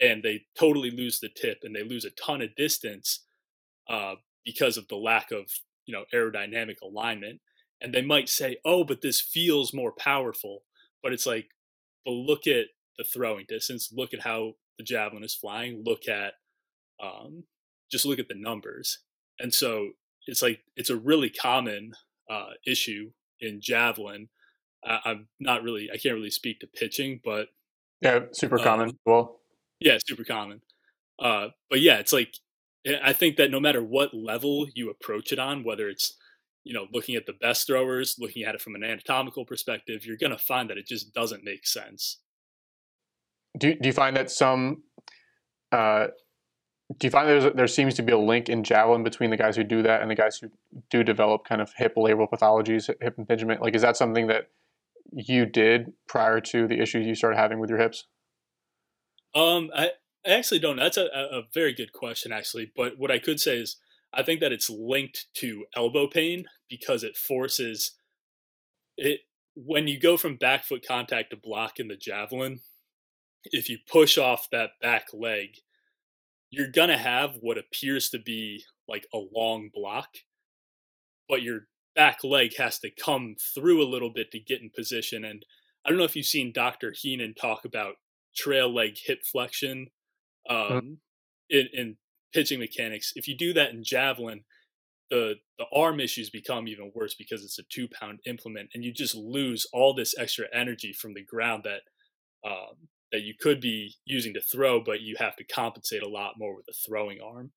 and 0.00 0.22
they 0.22 0.44
totally 0.58 0.90
lose 0.90 1.20
the 1.20 1.28
tip 1.28 1.58
and 1.62 1.74
they 1.74 1.82
lose 1.82 2.04
a 2.04 2.10
ton 2.10 2.40
of 2.40 2.54
distance 2.56 3.24
uh, 3.88 4.14
because 4.44 4.76
of 4.76 4.88
the 4.88 4.96
lack 4.96 5.30
of 5.30 5.50
you 5.86 5.94
know 5.94 6.04
aerodynamic 6.14 6.76
alignment 6.82 7.40
and 7.80 7.92
they 7.92 8.02
might 8.02 8.28
say 8.28 8.56
oh 8.64 8.84
but 8.84 9.02
this 9.02 9.20
feels 9.20 9.74
more 9.74 9.92
powerful 9.92 10.62
but 11.02 11.12
it's 11.12 11.26
like 11.26 11.48
but 12.04 12.12
look 12.12 12.46
at 12.46 12.66
the 12.98 13.04
throwing 13.04 13.44
distance 13.48 13.90
look 13.92 14.14
at 14.14 14.20
how 14.20 14.52
the 14.78 14.84
javelin 14.84 15.24
is 15.24 15.34
flying 15.34 15.82
look 15.84 16.08
at 16.08 16.34
um, 17.02 17.44
just 17.90 18.04
look 18.04 18.18
at 18.18 18.28
the 18.28 18.34
numbers 18.34 18.98
and 19.38 19.52
so 19.52 19.90
it's 20.26 20.42
like 20.42 20.60
it's 20.76 20.90
a 20.90 20.96
really 20.96 21.30
common 21.30 21.92
uh, 22.30 22.50
issue 22.66 23.10
in 23.40 23.60
javelin. 23.60 24.28
I, 24.84 25.00
i'm 25.04 25.28
not 25.40 25.62
really 25.62 25.90
i 25.92 25.96
can't 25.96 26.14
really 26.14 26.30
speak 26.30 26.60
to 26.60 26.66
pitching 26.66 27.20
but 27.24 27.48
yeah 28.00 28.20
super 28.32 28.58
common 28.58 28.90
um, 28.90 28.98
well 29.04 29.39
yeah, 29.80 29.98
super 30.04 30.24
common. 30.24 30.60
Uh, 31.18 31.48
but 31.68 31.80
yeah, 31.80 31.98
it's 31.98 32.12
like 32.12 32.34
eh, 32.86 32.98
I 33.02 33.12
think 33.12 33.36
that 33.36 33.50
no 33.50 33.60
matter 33.60 33.82
what 33.82 34.14
level 34.14 34.66
you 34.74 34.90
approach 34.90 35.32
it 35.32 35.38
on, 35.38 35.64
whether 35.64 35.88
it's 35.88 36.16
you 36.64 36.74
know 36.74 36.86
looking 36.92 37.14
at 37.14 37.26
the 37.26 37.32
best 37.32 37.66
throwers, 37.66 38.16
looking 38.18 38.44
at 38.44 38.54
it 38.54 38.60
from 38.60 38.74
an 38.74 38.84
anatomical 38.84 39.44
perspective, 39.44 40.04
you're 40.04 40.16
going 40.16 40.32
to 40.32 40.38
find 40.38 40.70
that 40.70 40.78
it 40.78 40.86
just 40.86 41.12
doesn't 41.12 41.44
make 41.44 41.66
sense. 41.66 42.18
Do 43.58 43.74
Do 43.74 43.88
you 43.88 43.92
find 43.92 44.16
that 44.16 44.30
some 44.30 44.84
uh, 45.72 46.08
do 46.98 47.06
you 47.06 47.10
find 47.10 47.28
there's 47.28 47.54
there 47.54 47.66
seems 47.68 47.94
to 47.94 48.02
be 48.02 48.12
a 48.12 48.18
link 48.18 48.48
in 48.48 48.64
javelin 48.64 49.04
between 49.04 49.30
the 49.30 49.36
guys 49.36 49.56
who 49.56 49.62
do 49.62 49.82
that 49.82 50.02
and 50.02 50.10
the 50.10 50.14
guys 50.14 50.38
who 50.38 50.50
do 50.90 51.04
develop 51.04 51.44
kind 51.44 51.60
of 51.60 51.72
hip 51.76 51.94
labral 51.96 52.28
pathologies, 52.28 52.90
hip 53.00 53.14
impingement? 53.16 53.62
Like, 53.62 53.76
is 53.76 53.82
that 53.82 53.96
something 53.96 54.26
that 54.26 54.48
you 55.12 55.46
did 55.46 55.92
prior 56.08 56.40
to 56.40 56.66
the 56.66 56.80
issues 56.80 57.06
you 57.06 57.14
started 57.14 57.36
having 57.36 57.60
with 57.60 57.70
your 57.70 57.78
hips? 57.78 58.06
Um, 59.34 59.70
I, 59.74 59.90
I 60.26 60.30
actually 60.30 60.60
don't. 60.60 60.76
That's 60.76 60.96
a, 60.96 61.06
a 61.06 61.42
very 61.54 61.72
good 61.72 61.92
question, 61.92 62.32
actually. 62.32 62.72
But 62.74 62.98
what 62.98 63.10
I 63.10 63.18
could 63.18 63.40
say 63.40 63.58
is, 63.58 63.76
I 64.12 64.22
think 64.22 64.40
that 64.40 64.52
it's 64.52 64.68
linked 64.68 65.26
to 65.34 65.64
elbow 65.76 66.08
pain 66.08 66.46
because 66.68 67.04
it 67.04 67.16
forces 67.16 67.92
it 68.96 69.20
when 69.54 69.88
you 69.88 69.98
go 69.98 70.16
from 70.16 70.36
back 70.36 70.64
foot 70.64 70.84
contact 70.86 71.30
to 71.30 71.36
block 71.36 71.78
in 71.78 71.88
the 71.88 71.96
javelin. 71.96 72.60
If 73.44 73.70
you 73.70 73.78
push 73.90 74.18
off 74.18 74.48
that 74.52 74.70
back 74.82 75.08
leg, 75.12 75.56
you're 76.50 76.70
gonna 76.70 76.98
have 76.98 77.36
what 77.40 77.56
appears 77.56 78.10
to 78.10 78.18
be 78.18 78.64
like 78.88 79.06
a 79.14 79.18
long 79.32 79.70
block, 79.72 80.08
but 81.28 81.42
your 81.42 81.68
back 81.94 82.22
leg 82.24 82.56
has 82.56 82.78
to 82.80 82.90
come 82.90 83.36
through 83.54 83.82
a 83.82 83.88
little 83.88 84.10
bit 84.10 84.30
to 84.32 84.40
get 84.40 84.60
in 84.60 84.70
position. 84.70 85.24
And 85.24 85.44
I 85.84 85.88
don't 85.88 85.98
know 85.98 86.04
if 86.04 86.16
you've 86.16 86.26
seen 86.26 86.52
Dr. 86.52 86.92
Heenan 86.96 87.34
talk 87.34 87.64
about 87.64 87.94
trail 88.36 88.72
leg 88.72 88.96
hip 89.04 89.20
flexion 89.30 89.88
mm-hmm. 90.50 90.76
um, 90.76 90.98
in, 91.48 91.68
in 91.72 91.96
pitching 92.32 92.60
mechanics. 92.60 93.12
If 93.14 93.28
you 93.28 93.36
do 93.36 93.52
that 93.54 93.70
in 93.70 93.84
javelin, 93.84 94.44
the 95.10 95.34
the 95.58 95.66
arm 95.74 96.00
issues 96.00 96.30
become 96.30 96.68
even 96.68 96.92
worse 96.94 97.14
because 97.14 97.44
it's 97.44 97.58
a 97.58 97.64
two 97.68 97.88
pound 97.88 98.20
implement, 98.26 98.70
and 98.74 98.84
you 98.84 98.92
just 98.92 99.14
lose 99.14 99.66
all 99.72 99.92
this 99.92 100.14
extra 100.16 100.46
energy 100.54 100.92
from 100.92 101.14
the 101.14 101.24
ground 101.24 101.64
that 101.64 101.80
um, 102.48 102.88
that 103.12 103.22
you 103.22 103.34
could 103.38 103.60
be 103.60 103.94
using 104.04 104.32
to 104.34 104.40
throw, 104.40 104.80
but 104.80 105.00
you 105.00 105.16
have 105.18 105.36
to 105.36 105.44
compensate 105.44 106.02
a 106.02 106.08
lot 106.08 106.34
more 106.38 106.54
with 106.54 106.66
a 106.68 106.88
throwing 106.88 107.18
arm. 107.20 107.50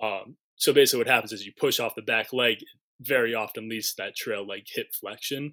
Um, 0.00 0.36
so 0.56 0.72
basically, 0.72 0.98
what 0.98 1.08
happens 1.08 1.32
is 1.32 1.44
you 1.44 1.52
push 1.58 1.80
off 1.80 1.96
the 1.96 2.02
back 2.02 2.32
leg. 2.32 2.58
Very 3.00 3.34
often 3.34 3.68
leads 3.68 3.94
to 3.94 4.02
that 4.02 4.14
trail 4.14 4.46
leg 4.46 4.62
hip 4.72 4.88
flexion, 4.98 5.52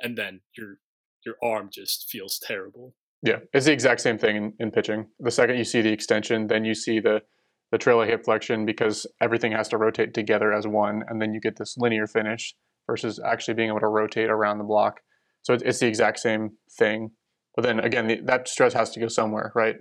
and 0.00 0.18
then 0.18 0.40
your 0.56 0.76
your 1.24 1.36
arm 1.42 1.70
just 1.72 2.08
feels 2.10 2.38
terrible. 2.38 2.94
Yeah, 3.22 3.36
it's 3.52 3.66
the 3.66 3.72
exact 3.72 4.00
same 4.00 4.18
thing 4.18 4.36
in, 4.36 4.52
in 4.58 4.70
pitching. 4.70 5.06
The 5.18 5.30
second 5.30 5.58
you 5.58 5.64
see 5.64 5.82
the 5.82 5.92
extension, 5.92 6.46
then 6.46 6.64
you 6.64 6.74
see 6.74 7.00
the 7.00 7.22
the 7.70 7.78
trail 7.78 7.98
leg 7.98 8.08
hip 8.08 8.24
flexion 8.24 8.66
because 8.66 9.06
everything 9.20 9.52
has 9.52 9.68
to 9.68 9.76
rotate 9.76 10.12
together 10.12 10.52
as 10.52 10.66
one, 10.66 11.04
and 11.08 11.22
then 11.22 11.32
you 11.32 11.40
get 11.40 11.56
this 11.56 11.76
linear 11.78 12.06
finish 12.06 12.54
versus 12.86 13.20
actually 13.24 13.54
being 13.54 13.68
able 13.68 13.80
to 13.80 13.86
rotate 13.86 14.28
around 14.28 14.58
the 14.58 14.64
block. 14.64 15.00
So 15.42 15.54
it's, 15.54 15.62
it's 15.62 15.78
the 15.78 15.86
exact 15.86 16.18
same 16.18 16.56
thing. 16.70 17.12
But 17.54 17.62
then 17.62 17.78
again, 17.78 18.08
the, 18.08 18.20
that 18.22 18.48
stress 18.48 18.72
has 18.74 18.90
to 18.90 19.00
go 19.00 19.08
somewhere, 19.08 19.52
right? 19.54 19.76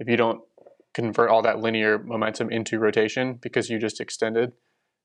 If 0.00 0.08
you 0.08 0.16
don't 0.16 0.40
convert 0.92 1.30
all 1.30 1.42
that 1.42 1.60
linear 1.60 1.98
momentum 1.98 2.50
into 2.50 2.78
rotation 2.78 3.34
because 3.34 3.70
you 3.70 3.78
just 3.78 4.00
extended, 4.00 4.52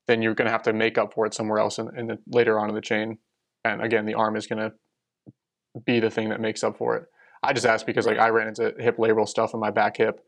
then 0.08 0.22
you're 0.22 0.34
going 0.34 0.46
to 0.46 0.52
have 0.52 0.62
to 0.64 0.72
make 0.72 0.98
up 0.98 1.14
for 1.14 1.26
it 1.26 1.34
somewhere 1.34 1.58
else 1.58 1.78
in, 1.78 1.96
in 1.96 2.06
the, 2.08 2.18
later 2.26 2.58
on 2.58 2.68
in 2.68 2.74
the 2.74 2.80
chain. 2.80 3.18
And 3.64 3.82
again, 3.82 4.06
the 4.06 4.14
arm 4.14 4.36
is 4.36 4.46
going 4.46 4.58
to 4.58 4.72
be 5.84 6.00
the 6.00 6.10
thing 6.10 6.30
that 6.30 6.40
makes 6.40 6.64
up 6.64 6.76
for 6.76 6.96
it. 6.96 7.04
I 7.42 7.52
just 7.52 7.66
asked 7.66 7.86
because 7.86 8.06
like 8.06 8.18
I 8.18 8.28
ran 8.28 8.48
into 8.48 8.74
hip 8.78 8.96
labral 8.96 9.28
stuff 9.28 9.54
in 9.54 9.60
my 9.60 9.70
back 9.70 9.96
hip, 9.96 10.20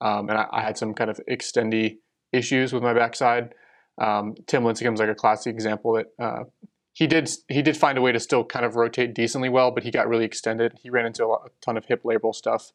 um, 0.00 0.28
and 0.28 0.38
I, 0.38 0.46
I, 0.50 0.62
had 0.62 0.76
some 0.76 0.94
kind 0.94 1.10
of 1.10 1.20
extendy 1.30 1.98
issues 2.32 2.72
with 2.72 2.82
my 2.82 2.92
backside. 2.92 3.54
Um, 3.98 4.34
Tim 4.46 4.64
Lincecum's 4.64 5.00
like 5.00 5.08
a 5.08 5.14
classic 5.14 5.54
example 5.54 5.94
that 5.94 6.06
uh, 6.22 6.44
he 6.92 7.06
did 7.06 7.30
he 7.48 7.62
did 7.62 7.76
find 7.76 7.96
a 7.96 8.00
way 8.00 8.12
to 8.12 8.20
still 8.20 8.44
kind 8.44 8.64
of 8.64 8.76
rotate 8.76 9.14
decently 9.14 9.48
well, 9.48 9.70
but 9.70 9.84
he 9.84 9.90
got 9.90 10.08
really 10.08 10.24
extended. 10.24 10.74
He 10.82 10.90
ran 10.90 11.06
into 11.06 11.24
a, 11.24 11.28
lot, 11.28 11.42
a 11.46 11.50
ton 11.64 11.76
of 11.76 11.86
hip 11.86 12.02
labral 12.02 12.34
stuff. 12.34 12.72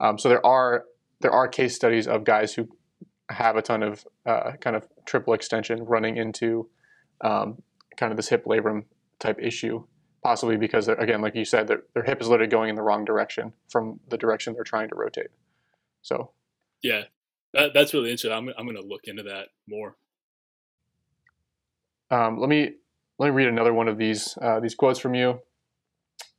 Um, 0.00 0.18
so 0.18 0.28
there 0.28 0.44
are 0.44 0.84
there 1.20 1.32
are 1.32 1.48
case 1.48 1.74
studies 1.74 2.06
of 2.06 2.24
guys 2.24 2.54
who 2.54 2.68
have 3.30 3.56
a 3.56 3.62
ton 3.62 3.82
of 3.82 4.06
uh, 4.26 4.52
kind 4.60 4.76
of 4.76 4.86
triple 5.04 5.34
extension 5.34 5.84
running 5.84 6.16
into 6.16 6.68
um, 7.20 7.62
kind 7.96 8.12
of 8.12 8.16
this 8.16 8.28
hip 8.28 8.44
labrum 8.44 8.84
type 9.18 9.38
issue 9.40 9.84
possibly 10.28 10.58
because 10.58 10.88
again, 10.88 11.22
like 11.22 11.34
you 11.34 11.46
said, 11.46 11.66
their, 11.68 11.84
their 11.94 12.02
hip 12.02 12.20
is 12.20 12.28
literally 12.28 12.50
going 12.50 12.68
in 12.68 12.76
the 12.76 12.82
wrong 12.82 13.02
direction 13.02 13.50
from 13.70 13.98
the 14.10 14.18
direction 14.18 14.52
they're 14.52 14.62
trying 14.62 14.86
to 14.86 14.94
rotate. 14.94 15.28
So, 16.02 16.32
yeah, 16.82 17.04
that, 17.54 17.72
that's 17.72 17.94
really 17.94 18.10
interesting. 18.10 18.32
I'm, 18.32 18.50
I'm 18.58 18.66
going 18.66 18.76
to 18.76 18.86
look 18.86 19.04
into 19.04 19.22
that 19.22 19.48
more. 19.66 19.96
Um, 22.10 22.38
let 22.38 22.50
me 22.50 22.72
let 23.18 23.28
me 23.28 23.32
read 23.32 23.48
another 23.48 23.72
one 23.72 23.88
of 23.88 23.96
these 23.96 24.36
uh, 24.42 24.60
these 24.60 24.74
quotes 24.74 24.98
from 24.98 25.14
you. 25.14 25.40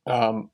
Um, 0.06 0.50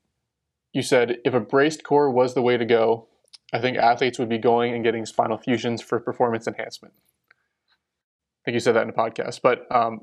you 0.73 0.81
said, 0.81 1.17
"If 1.23 1.35
a 1.35 1.39
braced 1.39 1.83
core 1.83 2.09
was 2.09 2.33
the 2.33 2.41
way 2.41 2.57
to 2.57 2.65
go, 2.65 3.07
I 3.53 3.59
think 3.59 3.77
athletes 3.77 4.17
would 4.17 4.29
be 4.29 4.39
going 4.39 4.73
and 4.73 4.83
getting 4.83 5.05
spinal 5.05 5.37
fusions 5.37 5.83
for 5.83 5.99
performance 5.99 6.47
enhancement." 6.47 6.95
I 7.29 8.41
think 8.45 8.53
you 8.55 8.59
said 8.59 8.75
that 8.75 8.83
in 8.83 8.89
a 8.89 8.93
podcast, 8.93 9.41
but 9.43 9.67
um, 9.71 10.01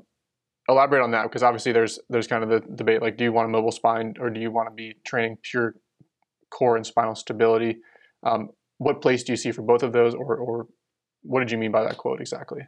elaborate 0.67 1.03
on 1.03 1.11
that? 1.11 1.23
Because 1.23 1.43
obviously 1.43 1.71
there's 1.71 1.99
there's 2.09 2.27
kind 2.27 2.43
of 2.43 2.49
the 2.49 2.59
debate 2.75 3.01
like 3.01 3.17
do 3.17 3.23
you 3.23 3.31
want 3.31 3.47
a 3.47 3.49
mobile 3.49 3.71
spine 3.71 4.15
or 4.19 4.29
do 4.29 4.39
you 4.39 4.51
want 4.51 4.69
to 4.69 4.73
be 4.73 4.95
training 5.05 5.37
pure 5.41 5.75
core 6.51 6.75
and 6.75 6.85
spinal 6.85 7.15
stability? 7.15 7.77
Um, 8.23 8.49
what 8.77 9.01
place 9.01 9.23
do 9.23 9.33
you 9.33 9.37
see 9.37 9.51
for 9.51 9.61
both 9.61 9.83
of 9.83 9.93
those 9.93 10.13
or 10.13 10.35
or 10.37 10.67
what 11.21 11.39
did 11.39 11.51
you 11.51 11.57
mean 11.57 11.71
by 11.71 11.83
that 11.83 11.97
quote 11.97 12.21
exactly? 12.21 12.61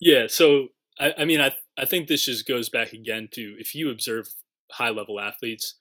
Yeah 0.00 0.26
so 0.28 0.68
i, 1.00 1.12
I 1.18 1.24
mean 1.24 1.40
I, 1.40 1.52
I 1.76 1.84
think 1.84 2.06
this 2.06 2.24
just 2.26 2.46
goes 2.46 2.68
back 2.68 2.92
again 2.92 3.28
to 3.32 3.56
if 3.58 3.74
you 3.74 3.90
observe 3.90 4.28
high 4.70 4.90
level 4.90 5.18
athletes 5.18 5.74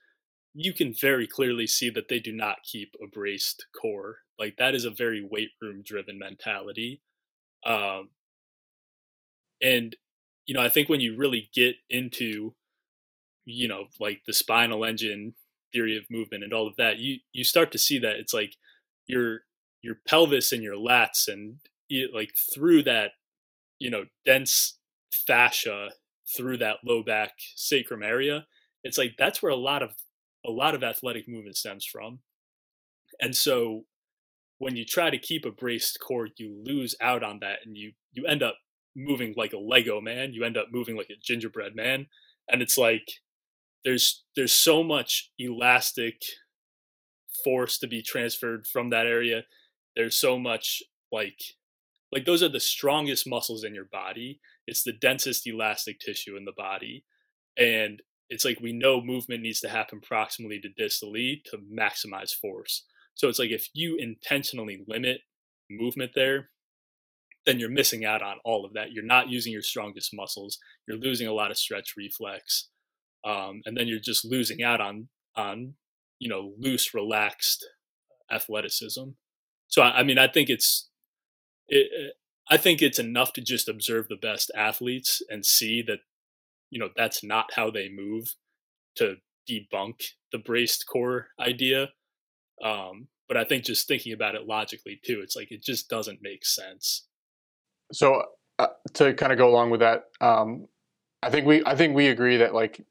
you 0.59 0.73
can 0.73 0.91
very 0.91 1.27
clearly 1.27 1.67
see 1.67 1.91
that 1.91 2.07
they 2.09 2.19
do 2.19 2.31
not 2.31 2.63
keep 2.63 2.95
a 3.01 3.07
braced 3.07 3.67
core. 3.79 4.17
Like 4.39 4.57
that 4.57 4.73
is 4.73 4.85
a 4.85 4.89
very 4.89 5.21
weight 5.23 5.51
room 5.61 5.83
driven 5.85 6.17
mentality. 6.17 6.99
Um, 7.63 8.09
and 9.61 9.95
you 10.47 10.55
know, 10.55 10.61
I 10.61 10.69
think 10.69 10.89
when 10.89 11.01
you 11.01 11.15
really 11.15 11.49
get 11.53 11.75
into, 11.89 12.55
you 13.45 13.67
know, 13.67 13.85
like 13.99 14.21
the 14.25 14.33
spinal 14.33 14.85
engine 14.85 15.33
theory 15.73 15.97
of 15.97 16.05
movement 16.09 16.43
and 16.43 16.53
all 16.53 16.67
of 16.67 16.77
that, 16.77 16.97
you 16.97 17.17
you 17.33 17.43
start 17.43 17.71
to 17.73 17.77
see 17.77 17.99
that 17.99 18.15
it's 18.15 18.33
like 18.33 18.55
your 19.05 19.41
your 19.83 19.97
pelvis 20.07 20.51
and 20.51 20.63
your 20.63 20.75
lats 20.75 21.27
and 21.27 21.57
you, 21.89 22.09
like 22.13 22.31
through 22.53 22.83
that, 22.83 23.11
you 23.77 23.89
know, 23.89 24.05
dense 24.25 24.79
fascia 25.11 25.89
through 26.35 26.57
that 26.57 26.77
low 26.83 27.03
back 27.03 27.33
sacrum 27.55 28.01
area. 28.01 28.45
It's 28.83 28.97
like 28.97 29.15
that's 29.17 29.43
where 29.43 29.51
a 29.51 29.55
lot 29.57 29.83
of 29.83 29.91
a 30.45 30.51
lot 30.51 30.75
of 30.75 30.83
athletic 30.83 31.27
movement 31.27 31.57
stems 31.57 31.85
from. 31.85 32.19
And 33.19 33.35
so 33.35 33.83
when 34.59 34.77
you 34.77 34.85
try 34.85 35.09
to 35.09 35.17
keep 35.17 35.45
a 35.45 35.51
braced 35.51 35.99
core, 35.99 36.29
you 36.37 36.63
lose 36.65 36.95
out 37.01 37.21
on 37.21 37.39
that 37.41 37.59
and 37.65 37.75
you 37.75 37.91
you 38.13 38.25
end 38.25 38.43
up 38.43 38.55
moving 38.97 39.33
like 39.37 39.53
a 39.53 39.59
Lego 39.59 40.01
man. 40.01 40.33
You 40.33 40.43
end 40.43 40.57
up 40.57 40.67
moving 40.71 40.97
like 40.97 41.09
a 41.09 41.21
gingerbread 41.23 41.75
man. 41.75 42.07
And 42.49 42.61
it's 42.61 42.77
like 42.77 43.07
there's 43.85 44.23
there's 44.35 44.51
so 44.51 44.83
much 44.83 45.31
elastic 45.37 46.21
force 47.43 47.77
to 47.77 47.87
be 47.87 48.01
transferred 48.01 48.65
from 48.67 48.89
that 48.89 49.05
area. 49.05 49.43
There's 49.95 50.19
so 50.19 50.39
much 50.39 50.81
like 51.11 51.39
like 52.11 52.25
those 52.25 52.41
are 52.41 52.49
the 52.49 52.59
strongest 52.59 53.27
muscles 53.27 53.63
in 53.63 53.75
your 53.75 53.85
body. 53.85 54.39
It's 54.65 54.83
the 54.83 54.93
densest 54.93 55.45
elastic 55.45 55.99
tissue 55.99 56.35
in 56.35 56.45
the 56.45 56.53
body. 56.55 57.05
And 57.57 58.01
it's 58.29 58.43
like 58.43 58.59
we 58.59 58.73
know 58.73 59.01
movement 59.01 59.41
needs 59.43 59.61
to 59.61 59.69
happen 59.69 60.01
proximally 60.01 60.61
to 60.61 60.69
distally 60.69 61.43
to 61.45 61.57
maximize 61.57 62.33
force. 62.33 62.83
So 63.15 63.29
it's 63.29 63.39
like 63.39 63.51
if 63.51 63.69
you 63.73 63.97
intentionally 63.97 64.83
limit 64.87 65.21
movement 65.69 66.11
there, 66.15 66.49
then 67.47 67.59
you're 67.59 67.69
missing 67.69 68.03
out 68.03 68.21
on 68.21 68.37
all 68.43 68.65
of 68.65 68.73
that. 68.73 68.91
You're 68.91 69.05
not 69.05 69.29
using 69.29 69.53
your 69.53 69.61
strongest 69.61 70.13
muscles. 70.13 70.59
You're 70.85 70.97
losing 70.97 71.27
a 71.27 71.33
lot 71.33 71.49
of 71.49 71.57
stretch 71.57 71.93
reflex, 71.97 72.67
um, 73.25 73.61
and 73.65 73.75
then 73.75 73.87
you're 73.87 73.99
just 73.99 74.25
losing 74.25 74.61
out 74.61 74.81
on 74.81 75.07
on 75.35 75.75
you 76.19 76.29
know 76.29 76.53
loose, 76.59 76.93
relaxed 76.93 77.65
athleticism. 78.29 79.11
So 79.67 79.81
I, 79.81 79.99
I 79.99 80.03
mean, 80.03 80.19
I 80.19 80.27
think 80.27 80.49
it's 80.49 80.89
it, 81.69 82.13
I 82.49 82.57
think 82.57 82.81
it's 82.81 82.99
enough 82.99 83.31
to 83.33 83.41
just 83.41 83.69
observe 83.69 84.09
the 84.09 84.17
best 84.17 84.51
athletes 84.53 85.21
and 85.29 85.45
see 85.45 85.81
that 85.87 85.99
you 86.69 86.79
know 86.79 86.89
that's 86.97 87.23
not 87.23 87.53
how 87.55 87.71
they 87.71 87.89
move 87.89 88.35
to 88.97 89.15
debunk 89.49 90.03
the 90.33 90.37
braced 90.37 90.85
core 90.85 91.27
idea. 91.39 91.89
Um, 92.61 93.07
but 93.29 93.37
I 93.37 93.45
think 93.45 93.63
just 93.63 93.87
thinking 93.87 94.11
about 94.11 94.35
it 94.35 94.47
logically 94.47 94.99
too, 95.05 95.21
it's 95.23 95.35
like 95.35 95.51
it 95.51 95.63
just 95.63 95.89
doesn't 95.89 96.19
make 96.21 96.45
sense. 96.45 97.06
So 97.91 98.23
uh, 98.59 98.67
to 98.95 99.13
kind 99.13 99.31
of 99.31 99.37
go 99.37 99.49
along 99.49 99.69
with 99.69 99.79
that, 99.81 100.03
um, 100.21 100.67
I 101.21 101.29
think 101.29 101.45
we 101.45 101.63
I 101.65 101.75
think 101.75 101.95
we 101.95 102.07
agree 102.07 102.37
that 102.37 102.53
like 102.53 102.85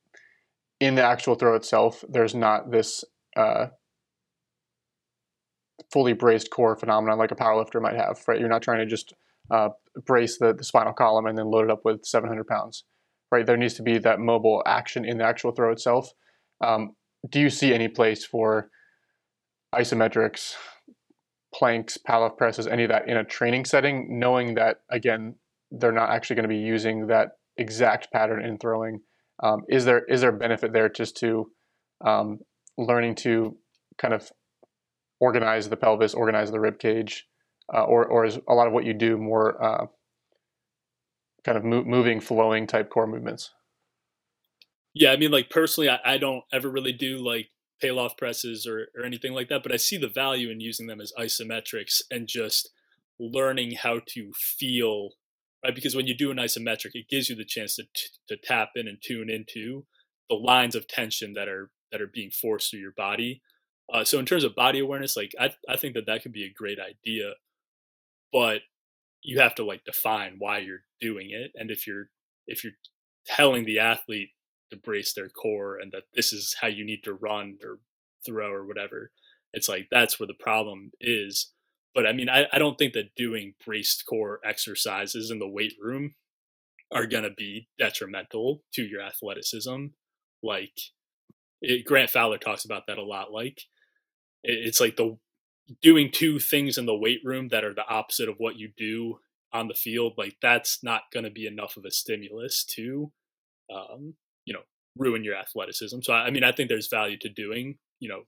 in 0.81 0.95
the 0.95 1.03
actual 1.03 1.35
throw 1.35 1.55
itself, 1.55 2.05
there's 2.09 2.35
not 2.35 2.71
this 2.71 3.05
uh, 3.37 3.67
fully 5.93 6.13
braced 6.13 6.51
core 6.51 6.77
phenomenon 6.77 7.19
like 7.19 7.31
a 7.31 7.37
powerlifter 7.37 7.81
might 7.81 7.97
have. 7.97 8.23
Right, 8.27 8.41
you're 8.41 8.49
not 8.49 8.63
trying 8.63 8.81
to 8.81 8.87
just 8.87 9.15
uh, 9.51 9.71
brace 10.05 10.39
the, 10.39 10.53
the 10.53 10.65
spinal 10.65 10.93
column 10.93 11.27
and 11.27 11.39
then 11.39 11.47
load 11.47 11.65
it 11.65 11.71
up 11.71 11.85
with 11.85 12.05
700 12.05 12.47
pounds. 12.47 12.85
Right, 13.31 13.47
there 13.47 13.57
needs 13.57 13.75
to 13.75 13.83
be 13.83 13.99
that 13.99 14.21
mobile 14.21 14.63
action 14.67 15.05
in 15.05 15.19
the 15.19 15.25
actual 15.25 15.53
throw 15.53 15.73
itself. 15.73 16.11
Um, 16.61 16.93
do 17.29 17.41
you 17.41 17.51
see 17.51 17.75
any 17.75 17.89
place 17.89 18.25
for 18.25 18.71
isometrics, 19.75 20.55
planks, 21.57 21.99
Pallof 22.09 22.37
presses, 22.37 22.67
any 22.67 22.85
of 22.85 22.91
that 22.91 23.09
in 23.09 23.17
a 23.17 23.25
training 23.25 23.65
setting, 23.65 24.19
knowing 24.19 24.55
that 24.55 24.81
again 24.91 25.35
they're 25.71 25.93
not 25.93 26.11
actually 26.11 26.37
going 26.37 26.49
to 26.49 26.49
be 26.49 26.59
using 26.59 27.07
that 27.09 27.31
exact 27.57 28.13
pattern 28.13 28.45
in 28.45 28.59
throwing. 28.59 29.01
Um, 29.43 29.63
is 29.69 29.85
there 29.85 30.05
is 30.05 30.21
there 30.21 30.33
benefit 30.33 30.73
there 30.73 30.89
just 30.89 31.17
to 31.19 31.51
um, 32.05 32.39
learning 32.79 33.15
to 33.17 33.57
kind 33.99 34.15
of 34.15 34.31
organize 35.21 35.69
the 35.69 35.77
pelvis, 35.77 36.15
organize 36.15 36.51
the 36.51 36.61
rib 36.61 36.79
cage, 36.79 37.27
uh, 37.75 37.85
or 37.85 38.07
or 38.07 38.25
is 38.25 38.39
a 38.49 38.55
lot 38.55 38.67
of 38.67 38.73
what 38.73 38.85
you 38.85 38.95
do 38.95 39.17
more 39.17 39.63
uh, 39.63 39.87
kind 41.45 41.59
of 41.59 41.65
mo- 41.65 41.85
moving, 41.85 42.21
flowing 42.21 42.67
type 42.67 42.91
core 42.91 43.07
movements? 43.07 43.51
Yeah, 44.95 45.13
I 45.13 45.17
mean, 45.17 45.31
like 45.31 45.51
personally, 45.51 45.91
I, 45.91 45.99
I 46.05 46.19
don't 46.19 46.45
ever 46.53 46.71
really 46.71 46.93
do 46.93 47.19
like 47.19 47.49
Pallof 47.83 48.17
presses 48.17 48.67
or, 48.67 48.89
or 48.97 49.05
anything 49.05 49.33
like 49.33 49.49
that, 49.49 49.63
but 49.63 49.73
I 49.73 49.77
see 49.77 49.97
the 49.97 50.09
value 50.09 50.51
in 50.51 50.61
using 50.61 50.87
them 50.87 51.01
as 51.01 51.13
isometrics 51.19 52.03
and 52.11 52.27
just 52.27 52.71
learning 53.19 53.73
how 53.83 54.01
to 54.15 54.33
feel, 54.35 55.11
right? 55.65 55.75
Because 55.75 55.95
when 55.95 56.07
you 56.07 56.15
do 56.15 56.31
an 56.31 56.39
isometric, 56.39 56.91
it 56.95 57.09
gives 57.09 57.29
you 57.29 57.37
the 57.37 57.45
chance 57.45 57.77
to, 57.77 57.85
t- 57.95 58.09
to 58.29 58.37
tap 58.37 58.71
in 58.77 58.89
and 58.89 58.99
tune 59.03 59.29
into 59.31 59.85
the 60.29 60.37
lines 60.37 60.75
of 60.75 60.89
tension 60.89 61.35
that 61.35 61.49
are 61.49 61.71
that 61.93 62.01
are 62.01 62.11
being 62.13 62.31
forced 62.31 62.71
through 62.71 62.81
your 62.81 62.93
body. 62.97 63.43
Uh, 63.93 64.05
so 64.05 64.19
in 64.19 64.27
terms 64.27 64.43
of 64.43 64.57
body 64.57 64.81
awareness, 64.81 65.17
like 65.17 65.33
I, 65.39 65.51
I 65.69 65.77
think 65.77 65.95
that 65.95 66.07
that 66.07 66.23
could 66.23 66.33
be 66.33 66.45
a 66.45 66.53
great 66.53 66.79
idea, 66.81 67.35
but 68.33 68.63
you 69.23 69.41
have 69.41 69.55
to 69.57 69.65
like 69.65 69.85
define 69.85 70.37
why 70.39 70.59
you're 70.59 70.83
doing 71.01 71.31
it. 71.31 71.53
And 71.55 71.71
if 71.71 71.87
you're, 71.87 72.09
if 72.47 72.65
you're 72.65 72.73
telling 73.25 73.65
the 73.65 73.79
athlete 73.79 74.31
to 74.71 74.77
brace 74.77 75.13
their 75.13 75.29
core 75.29 75.79
and 75.79 75.93
that 75.93 76.05
this 76.15 76.33
is 76.33 76.57
how 76.61 76.69
you 76.69 76.85
need 76.85 77.03
to 77.05 77.15
run 77.15 77.59
or 77.63 77.79
throw 78.25 78.51
or 78.51 78.67
whatever. 78.67 79.11
It's 79.53 79.69
like 79.69 79.89
that's 79.91 80.19
where 80.19 80.27
the 80.27 80.35
problem 80.35 80.91
is. 81.01 81.53
But 81.95 82.07
I 82.07 82.13
mean, 82.13 82.29
I, 82.29 82.47
I 82.53 82.59
don't 82.59 82.77
think 82.77 82.93
that 82.93 83.15
doing 83.17 83.55
braced 83.65 84.05
core 84.07 84.41
exercises 84.45 85.31
in 85.31 85.39
the 85.39 85.49
weight 85.49 85.75
room 85.81 86.15
are 86.93 87.07
going 87.07 87.25
to 87.25 87.31
be 87.31 87.69
detrimental 87.79 88.63
to 88.75 88.83
your 88.83 89.01
athleticism. 89.01 89.87
Like 90.43 90.79
it, 91.63 91.85
Grant 91.85 92.11
Fowler 92.11 92.39
talks 92.39 92.65
about 92.65 92.87
that 92.87 92.99
a 92.99 93.05
lot. 93.05 93.33
Like 93.33 93.63
it, 94.43 94.67
it's 94.67 94.81
like 94.81 94.97
the 94.97 95.17
doing 95.83 96.11
two 96.13 96.39
things 96.39 96.79
in 96.79 96.87
the 96.87 96.97
weight 96.97 97.21
room 97.25 97.49
that 97.49 97.65
are 97.65 97.75
the 97.75 97.89
opposite 97.89 98.29
of 98.29 98.37
what 98.39 98.57
you 98.57 98.71
do 98.77 99.19
on 99.53 99.69
the 99.69 99.75
field. 99.75 100.15
Like 100.17 100.37
that's 100.41 100.83
not 100.83 101.03
going 101.13 101.25
to 101.25 101.31
be 101.31 101.47
enough 101.47 101.77
of 101.77 101.85
a 101.85 101.91
stimulus 101.91 102.65
to 102.77 103.11
um, 103.75 104.15
you 104.47 104.55
know 104.55 104.61
ruin 104.97 105.25
your 105.25 105.35
athleticism. 105.35 106.01
So 106.03 106.15
I 106.15 106.31
mean, 106.31 106.45
I 106.45 106.53
think 106.53 106.69
there's 106.69 106.89
value 106.89 107.19
to 107.19 107.29
doing 107.29 107.77
you 108.01 108.09
know 108.09 108.23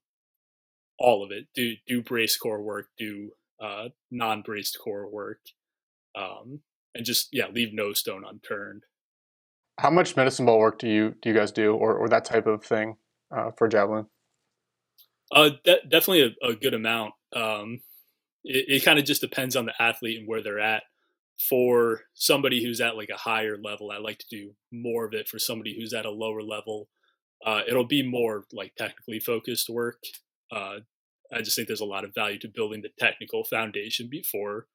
all 0.99 1.25
of 1.25 1.31
it. 1.31 1.47
Do 1.55 1.75
do 1.87 2.03
brace 2.03 2.37
core 2.37 2.63
work, 2.63 2.89
do 2.99 3.31
uh, 3.63 3.89
non 4.11 4.43
braced 4.43 4.79
core 4.83 5.11
work, 5.11 5.41
um, 6.17 6.61
and 6.95 7.07
just 7.07 7.29
yeah, 7.33 7.47
leave 7.53 7.73
no 7.73 7.93
stone 7.93 8.25
unturned. 8.29 8.83
How 9.79 9.91
much 9.91 10.17
medicine 10.17 10.47
ball 10.47 10.59
work 10.59 10.79
do 10.79 10.89
you 10.89 11.15
do 11.23 11.31
you 11.31 11.35
guys 11.35 11.53
do, 11.53 11.75
or 11.75 11.97
or 11.97 12.09
that 12.09 12.25
type 12.25 12.47
of 12.47 12.65
thing 12.65 12.97
uh, 13.35 13.53
for 13.57 13.69
javelin? 13.69 14.07
Uh, 15.31 15.51
de- 15.63 15.83
definitely 15.89 16.35
a, 16.43 16.49
a, 16.49 16.57
good 16.57 16.73
amount. 16.73 17.13
Um, 17.37 17.81
it, 18.45 18.65
it 18.69 18.85
kind 18.85 18.99
of 18.99 19.05
just 19.05 19.21
depends 19.21 19.57
on 19.57 19.67
the 19.67 19.75
athlete 19.79 20.21
and 20.21 20.27
where 20.27 20.43
they're 20.43 20.59
at 20.59 20.85
for 21.39 22.03
somebody 22.15 22.63
who's 22.63 22.81
at 22.81 22.97
like 22.97 23.11
a 23.13 23.19
higher 23.19 23.57
level, 23.57 23.91
I 23.91 23.99
like 23.99 24.19
to 24.19 24.27
do 24.31 24.55
more 24.73 25.05
of 25.07 25.15
it. 25.15 25.29
For 25.29 25.39
somebody 25.39 25.77
who's 25.77 25.95
at 25.95 26.07
a 26.07 26.11
lower 26.11 26.43
level, 26.43 26.89
uh, 27.45 27.61
it'll 27.69 27.87
be 27.87 28.03
more 28.03 28.45
like 28.53 28.75
technically 28.77 29.21
focused 29.21 29.69
work. 29.69 30.03
Uh, 30.51 30.79
I 31.33 31.43
just 31.43 31.55
think 31.55 31.69
there's 31.69 31.81
a 31.81 31.87
lot 31.87 32.05
of 32.05 32.15
value 32.15 32.39
to 32.41 32.49
building 32.49 32.83
the 32.83 32.91
technical 32.99 33.45
foundation 33.45 34.09
before, 34.11 34.67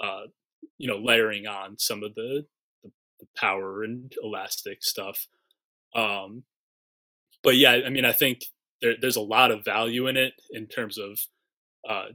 uh, 0.00 0.26
you 0.78 0.88
know, 0.88 0.98
layering 0.98 1.46
on 1.46 1.78
some 1.78 2.02
of 2.02 2.14
the, 2.14 2.46
the, 2.82 2.90
the 3.20 3.26
power 3.36 3.82
and 3.82 4.12
elastic 4.22 4.82
stuff. 4.82 5.26
Um, 5.94 6.44
but 7.42 7.56
yeah, 7.56 7.78
I 7.84 7.90
mean, 7.90 8.04
I 8.04 8.12
think 8.12 8.40
there, 8.80 8.94
there's 9.00 9.16
a 9.16 9.20
lot 9.20 9.50
of 9.50 9.64
value 9.64 10.06
in 10.06 10.16
it 10.16 10.34
in 10.50 10.66
terms 10.66 10.98
of 10.98 11.18
uh, 11.88 12.06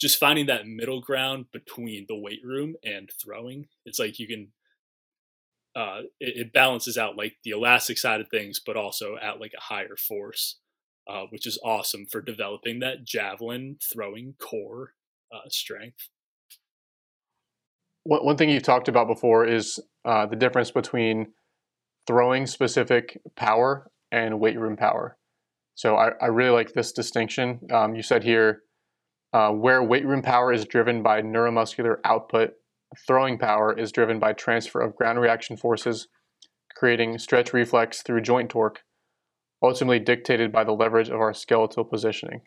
just 0.00 0.18
finding 0.18 0.46
that 0.46 0.66
middle 0.66 1.00
ground 1.00 1.46
between 1.52 2.06
the 2.08 2.16
weight 2.16 2.40
room 2.44 2.74
and 2.82 3.10
throwing. 3.22 3.66
It's 3.84 3.98
like 3.98 4.18
you 4.18 4.26
can 4.26 4.48
uh, 5.76 6.00
it, 6.18 6.46
it, 6.46 6.52
balances 6.52 6.98
out 6.98 7.16
like 7.16 7.36
the 7.44 7.50
elastic 7.50 7.96
side 7.96 8.20
of 8.20 8.28
things, 8.28 8.60
but 8.64 8.76
also 8.76 9.16
at 9.22 9.40
like 9.40 9.52
a 9.56 9.60
higher 9.60 9.96
force, 9.96 10.58
uh, 11.08 11.22
which 11.30 11.46
is 11.46 11.60
awesome 11.62 12.06
for 12.10 12.20
developing 12.20 12.80
that 12.80 13.04
javelin 13.04 13.76
throwing 13.92 14.34
core 14.40 14.94
uh, 15.32 15.48
strength. 15.48 16.08
One, 18.02 18.24
one 18.24 18.36
thing 18.36 18.50
you've 18.50 18.64
talked 18.64 18.88
about 18.88 19.06
before 19.06 19.46
is 19.46 19.78
uh, 20.04 20.26
the 20.26 20.34
difference 20.34 20.72
between 20.72 21.34
throwing 22.06 22.46
specific 22.46 23.20
power 23.36 23.88
and 24.10 24.40
weight 24.40 24.58
room 24.58 24.76
power. 24.76 25.16
So 25.76 25.96
I, 25.96 26.10
I 26.20 26.26
really 26.26 26.50
like 26.50 26.72
this 26.72 26.90
distinction. 26.90 27.60
Um, 27.72 27.94
you 27.94 28.02
said 28.02 28.24
here 28.24 28.62
uh, 29.32 29.50
where 29.50 29.82
weight 29.82 30.06
room 30.06 30.22
power 30.22 30.52
is 30.52 30.64
driven 30.64 31.02
by 31.02 31.22
neuromuscular 31.22 31.96
output, 32.04 32.54
throwing 33.06 33.38
power 33.38 33.76
is 33.76 33.92
driven 33.92 34.18
by 34.18 34.32
transfer 34.32 34.80
of 34.80 34.96
ground 34.96 35.20
reaction 35.20 35.56
forces, 35.56 36.08
creating 36.76 37.18
stretch 37.18 37.52
reflex 37.52 38.02
through 38.02 38.20
joint 38.20 38.50
torque, 38.50 38.80
ultimately 39.62 39.98
dictated 39.98 40.50
by 40.50 40.64
the 40.64 40.72
leverage 40.72 41.08
of 41.08 41.20
our 41.20 41.32
skeletal 41.32 41.84
positioning. 41.84 42.40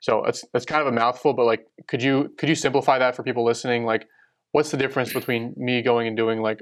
So 0.00 0.24
it's 0.24 0.44
that's 0.52 0.64
kind 0.64 0.80
of 0.82 0.88
a 0.88 0.92
mouthful, 0.92 1.32
but 1.32 1.46
like, 1.46 1.66
could 1.88 2.02
you 2.02 2.34
could 2.38 2.48
you 2.48 2.54
simplify 2.54 2.98
that 2.98 3.14
for 3.14 3.22
people 3.22 3.44
listening? 3.44 3.84
Like, 3.84 4.06
what's 4.52 4.70
the 4.70 4.76
difference 4.76 5.12
between 5.12 5.54
me 5.56 5.82
going 5.82 6.06
and 6.06 6.16
doing 6.16 6.40
like 6.40 6.60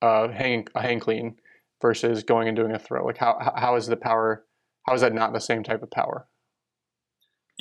uh, 0.00 0.28
hang 0.28 0.66
a 0.74 0.82
hang 0.82 1.00
clean 1.00 1.36
versus 1.80 2.22
going 2.22 2.48
and 2.48 2.56
doing 2.56 2.72
a 2.72 2.78
throw? 2.78 3.04
Like, 3.04 3.18
how 3.18 3.52
how 3.56 3.76
is 3.76 3.86
the 3.86 3.96
power? 3.96 4.44
How 4.86 4.94
is 4.94 5.02
that 5.02 5.14
not 5.14 5.32
the 5.32 5.40
same 5.40 5.62
type 5.62 5.82
of 5.82 5.90
power? 5.90 6.26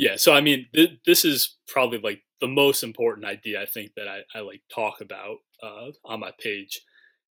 Yeah, 0.01 0.17
so 0.17 0.33
I 0.33 0.41
mean, 0.41 0.67
th- 0.75 0.99
this 1.05 1.23
is 1.25 1.57
probably 1.67 1.99
like 1.99 2.21
the 2.41 2.47
most 2.47 2.83
important 2.83 3.27
idea 3.27 3.61
I 3.61 3.67
think 3.67 3.91
that 3.95 4.07
I, 4.09 4.21
I 4.35 4.41
like 4.41 4.63
talk 4.73 5.01
about 5.01 5.37
uh, 5.63 5.91
on 6.05 6.21
my 6.21 6.31
page. 6.39 6.81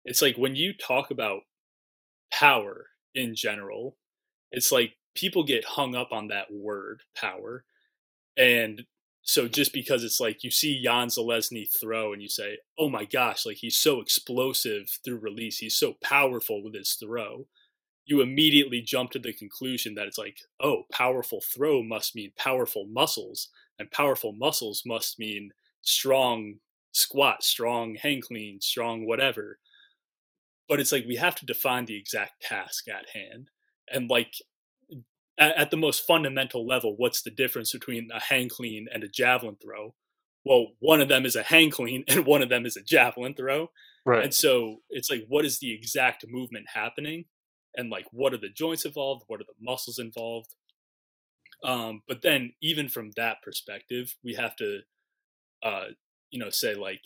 It's 0.06 0.22
like 0.22 0.38
when 0.38 0.56
you 0.58 0.74
talk 0.74 1.12
about 1.12 1.42
power 2.32 2.88
in 3.16 3.36
general, 3.36 3.98
it's 4.52 4.72
like 4.72 4.94
people 5.16 5.44
get 5.46 5.66
hung 5.66 5.96
up 5.96 6.10
on 6.12 6.30
that 6.30 6.48
word 6.54 7.02
power, 7.16 7.66
and 8.38 8.84
so 9.24 9.48
just 9.48 9.74
because 9.74 10.04
it's 10.04 10.20
like 10.22 10.44
you 10.44 10.52
see 10.52 10.84
Jan 10.84 11.10
Železný 11.10 11.68
throw 11.82 12.14
and 12.14 12.22
you 12.22 12.30
say, 12.30 12.60
"Oh 12.80 12.90
my 12.90 13.06
gosh, 13.06 13.46
like 13.46 13.58
he's 13.58 13.78
so 13.80 14.02
explosive 14.02 14.90
through 15.06 15.20
release, 15.20 15.60
he's 15.60 15.78
so 15.78 15.96
powerful 16.04 16.64
with 16.64 16.76
his 16.76 16.94
throw," 16.96 17.48
you 18.08 18.22
immediately 18.22 18.82
jump 18.82 19.12
to 19.12 19.20
the 19.20 19.34
conclusion 19.34 19.94
that 19.96 20.08
it's 20.08 20.18
like, 20.18 20.40
oh, 20.62 20.84
powerful 20.92 21.42
throw 21.42 21.84
must 21.84 22.16
mean 22.16 22.32
powerful 22.38 22.88
muscles, 22.90 23.50
and 23.78 23.92
powerful 23.92 24.32
muscles 24.32 24.84
must 24.86 25.20
mean 25.20 25.52
strong 25.82 26.56
squat, 26.94 27.44
strong 27.44 27.96
hang 27.96 28.22
clean, 28.22 28.60
strong 28.62 29.06
whatever. 29.06 29.60
But 30.70 30.80
it's 30.80 30.92
like 30.92 31.06
we 31.06 31.18
have 31.18 31.36
to 31.36 31.46
define 31.46 31.86
the 31.86 31.98
exact 31.98 32.42
task 32.42 32.88
at 32.88 33.10
hand. 33.14 33.50
And 33.92 34.10
like 34.10 34.34
at, 35.38 35.56
at 35.58 35.72
the 35.72 35.78
most 35.78 36.06
fundamental 36.08 36.66
level, 36.66 36.96
what's 36.98 37.22
the 37.22 37.30
difference 37.30 37.74
between 37.74 38.10
a 38.14 38.22
hang 38.22 38.50
clean 38.50 38.88
and 38.92 39.04
a 39.04 39.10
javelin 39.10 39.58
throw? 39.62 39.96
Well, 40.46 40.68
one 40.80 41.02
of 41.02 41.10
them 41.10 41.26
is 41.26 41.36
a 41.36 41.44
hang 41.44 41.72
clean 41.72 42.06
and 42.08 42.26
one 42.26 42.42
of 42.42 42.50
them 42.50 42.66
is 42.66 42.78
a 42.78 42.84
javelin 42.84 43.34
throw. 43.36 43.70
Right. 44.06 44.24
And 44.24 44.34
so 44.34 44.78
it's 44.90 45.12
like, 45.12 45.26
what 45.28 45.46
is 45.46 45.60
the 45.60 45.74
exact 45.74 46.26
movement 46.28 46.68
happening? 46.74 47.26
And 47.78 47.90
like, 47.90 48.08
what 48.12 48.34
are 48.34 48.38
the 48.38 48.50
joints 48.50 48.84
involved? 48.84 49.24
What 49.28 49.40
are 49.40 49.46
the 49.46 49.54
muscles 49.62 50.00
involved? 50.00 50.56
Um, 51.64 52.02
but 52.08 52.22
then, 52.22 52.54
even 52.62 52.90
from 52.90 53.12
that 53.16 53.38
perspective, 53.42 54.16
we 54.24 54.34
have 54.34 54.56
to, 54.58 54.80
uh, 55.64 55.86
you 56.30 56.40
know, 56.40 56.50
say 56.50 56.76
like, 56.76 57.02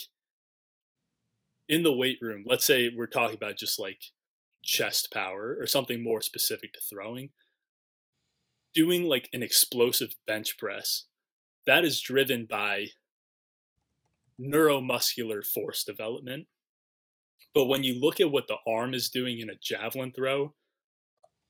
in 1.70 1.84
the 1.84 1.94
weight 1.94 2.18
room, 2.22 2.44
let's 2.48 2.66
say 2.66 2.90
we're 2.96 3.06
talking 3.06 3.36
about 3.36 3.58
just 3.58 3.80
like 3.80 4.00
chest 4.64 5.12
power 5.14 5.56
or 5.60 5.68
something 5.68 6.04
more 6.04 6.22
specific 6.22 6.74
to 6.74 6.80
throwing 6.90 7.30
doing 8.74 9.04
like 9.04 9.30
an 9.34 9.44
explosive 9.44 10.16
bench 10.26 10.58
press 10.58 11.06
that 11.68 11.84
is 11.84 12.02
driven 12.02 12.48
by 12.50 12.88
neuromuscular 14.40 15.46
force 15.46 15.84
development. 15.84 16.48
But 17.54 17.66
when 17.66 17.84
you 17.84 18.00
look 18.00 18.20
at 18.20 18.32
what 18.32 18.48
the 18.48 18.58
arm 18.68 18.94
is 18.94 19.10
doing 19.10 19.40
in 19.40 19.50
a 19.50 19.56
javelin 19.62 20.12
throw, 20.12 20.54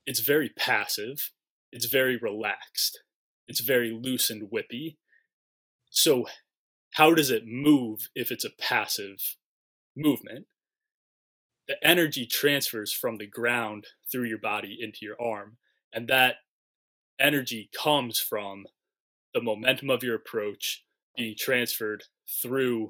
it's 0.05 0.19
very 0.19 0.49
passive, 0.49 1.31
it's 1.71 1.85
very 1.85 2.17
relaxed, 2.17 3.01
it's 3.47 3.61
very 3.61 3.91
loose 3.91 4.29
and 4.29 4.49
whippy. 4.49 4.97
So, 5.89 6.27
how 6.95 7.13
does 7.13 7.29
it 7.29 7.43
move 7.45 8.09
if 8.15 8.31
it's 8.31 8.45
a 8.45 8.49
passive 8.49 9.37
movement? 9.95 10.47
The 11.67 11.75
energy 11.85 12.25
transfers 12.25 12.91
from 12.91 13.17
the 13.17 13.27
ground 13.27 13.87
through 14.11 14.25
your 14.25 14.39
body 14.39 14.77
into 14.79 14.99
your 15.01 15.21
arm, 15.21 15.57
and 15.93 16.07
that 16.07 16.37
energy 17.19 17.69
comes 17.77 18.19
from 18.19 18.65
the 19.33 19.41
momentum 19.41 19.89
of 19.89 20.03
your 20.03 20.15
approach 20.15 20.83
being 21.15 21.35
transferred 21.37 22.05
through 22.41 22.89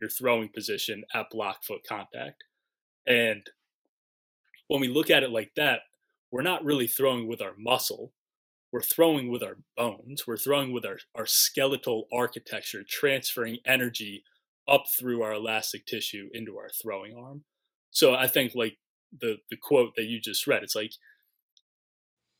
your 0.00 0.10
throwing 0.10 0.48
position 0.48 1.04
at 1.14 1.30
block 1.30 1.64
foot 1.64 1.82
contact. 1.88 2.44
And 3.06 3.48
when 4.68 4.80
we 4.80 4.88
look 4.88 5.10
at 5.10 5.22
it 5.22 5.30
like 5.30 5.52
that, 5.56 5.80
we're 6.30 6.42
not 6.42 6.64
really 6.64 6.86
throwing 6.86 7.28
with 7.28 7.40
our 7.40 7.54
muscle. 7.58 8.12
We're 8.72 8.82
throwing 8.82 9.30
with 9.30 9.42
our 9.42 9.58
bones. 9.76 10.26
We're 10.26 10.36
throwing 10.36 10.72
with 10.72 10.84
our, 10.84 10.98
our 11.14 11.26
skeletal 11.26 12.08
architecture, 12.12 12.82
transferring 12.88 13.58
energy 13.64 14.24
up 14.68 14.84
through 14.98 15.22
our 15.22 15.32
elastic 15.32 15.86
tissue 15.86 16.28
into 16.32 16.56
our 16.58 16.68
throwing 16.82 17.16
arm. 17.16 17.44
So 17.90 18.14
I 18.14 18.26
think 18.26 18.52
like 18.54 18.76
the 19.18 19.36
the 19.50 19.56
quote 19.56 19.94
that 19.96 20.04
you 20.04 20.20
just 20.20 20.46
read, 20.46 20.62
it's 20.62 20.74
like 20.74 20.92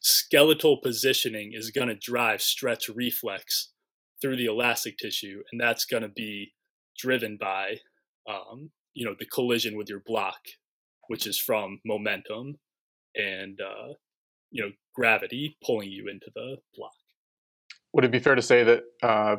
skeletal 0.01 0.78
positioning 0.78 1.53
is 1.55 1.70
going 1.70 1.89
to 1.89 1.95
drive 1.95 2.43
stretch 2.43 2.89
reflex 2.89 3.70
through 4.20 4.37
the 4.37 4.47
elastic 4.47 4.99
tissue, 4.99 5.43
and 5.51 5.61
that's 5.61 5.84
going 5.84 6.03
to 6.03 6.09
be 6.09 6.53
driven 6.99 7.37
by, 7.41 7.76
um, 8.28 8.70
you 8.95 9.05
know, 9.05 9.14
the 9.18 9.26
collision 9.26 9.76
with 9.76 9.89
your 9.89 10.03
block, 10.05 10.41
which 11.09 11.26
is 11.26 11.39
from 11.39 11.80
momentum 11.84 12.59
and, 13.16 13.60
uh, 13.60 13.94
you 14.50 14.62
know, 14.62 14.70
gravity 14.94 15.56
pulling 15.64 15.90
you 15.90 16.08
into 16.08 16.26
the 16.34 16.56
block. 16.76 16.92
Would 17.92 18.04
it 18.04 18.10
be 18.10 18.18
fair 18.18 18.34
to 18.34 18.42
say 18.42 18.64
that 18.64 18.82
uh, 19.02 19.36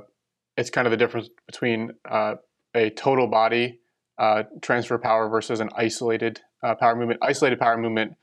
it's 0.55 0.69
kind 0.69 0.88
of 0.88 0.91
the 0.91 0.97
difference 0.97 1.30
between 1.45 1.91
uh, 2.09 2.36
a 2.73 2.89
total 2.91 3.28
body 3.28 3.80
uh, 4.17 4.43
transfer 4.61 4.97
power 4.97 5.30
versus 5.30 5.59
an 5.59 5.69
isolated 5.75 6.41
uh, 6.63 6.75
power 6.75 6.95
movement? 6.95 7.19
Isolated 7.21 7.59
power 7.59 7.78
movement 7.78 8.13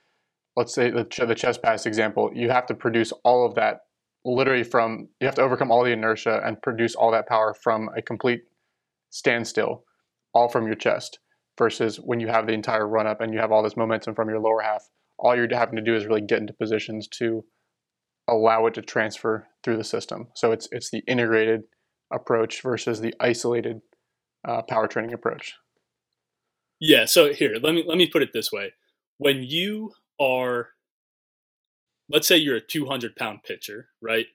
let's 0.57 0.75
say 0.75 0.91
the, 0.91 1.07
the 1.27 1.35
chest 1.35 1.63
pass 1.63 1.87
example, 1.87 2.31
you 2.35 2.51
have 2.51 2.67
to 2.67 2.75
produce 2.75 3.13
all 3.25 3.47
of 3.47 3.55
that 3.55 3.81
literally 4.25 4.65
from, 4.65 5.09
you 5.21 5.27
have 5.27 5.35
to 5.35 5.43
overcome 5.43 5.71
all 5.71 5.85
the 5.85 5.93
inertia 5.93 6.41
and 6.45 6.61
produce 6.63 6.95
all 6.95 7.11
that 7.11 7.29
power 7.29 7.55
from 7.55 7.91
a 7.97 8.03
complete 8.03 8.43
standstill, 9.11 9.85
all 10.33 10.49
from 10.49 10.67
your 10.67 10.77
chest. 10.77 11.19
Versus 11.57 11.99
when 11.99 12.19
you 12.19 12.27
have 12.27 12.49
the 12.49 12.53
entire 12.53 12.89
run 12.89 13.07
up 13.07 13.21
and 13.21 13.33
you 13.33 13.39
have 13.39 13.53
all 13.53 13.63
this 13.63 13.77
momentum 13.77 14.17
from 14.17 14.29
your 14.29 14.41
lower 14.41 14.61
half, 14.61 14.91
all 15.19 15.37
you're 15.37 15.49
having 15.53 15.77
to 15.77 15.83
do 15.83 15.95
is 15.95 16.07
really 16.07 16.21
get 16.21 16.41
into 16.41 16.53
positions 16.53 17.09
to 17.09 17.45
allow 18.29 18.67
it 18.67 18.75
to 18.75 18.83
transfer 18.83 19.47
through 19.63 19.77
the 19.77 19.85
system. 19.85 20.29
So 20.35 20.53
it's 20.53 20.69
it's 20.73 20.91
the 20.91 21.03
integrated 21.07 21.63
approach 22.13 22.63
versus 22.63 23.01
the 23.01 23.15
isolated 23.21 23.81
uh, 24.47 24.63
power 24.63 24.87
training 24.87 25.13
approach. 25.13 25.55
Yeah. 26.81 27.05
So 27.07 27.33
here, 27.33 27.57
let 27.63 27.75
me 27.75 27.85
let 27.87 27.99
me 27.99 28.09
put 28.09 28.23
it 28.23 28.31
this 28.33 28.51
way: 28.53 28.73
when 29.19 29.43
you 29.43 29.93
are 30.21 30.69
let's 32.09 32.29
say 32.29 32.37
you're 32.37 32.57
a 32.57 32.61
200 32.61 33.17
pound 33.17 33.43
pitcher, 33.45 33.89
right? 34.03 34.27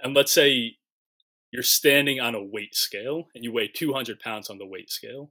And 0.00 0.14
let's 0.14 0.32
say 0.32 0.76
you're 1.52 1.62
standing 1.62 2.20
on 2.20 2.34
a 2.34 2.42
weight 2.42 2.74
scale 2.74 3.28
and 3.34 3.44
you 3.44 3.52
weigh 3.52 3.68
200 3.68 4.20
pounds 4.20 4.50
on 4.50 4.58
the 4.58 4.66
weight 4.66 4.90
scale. 4.90 5.30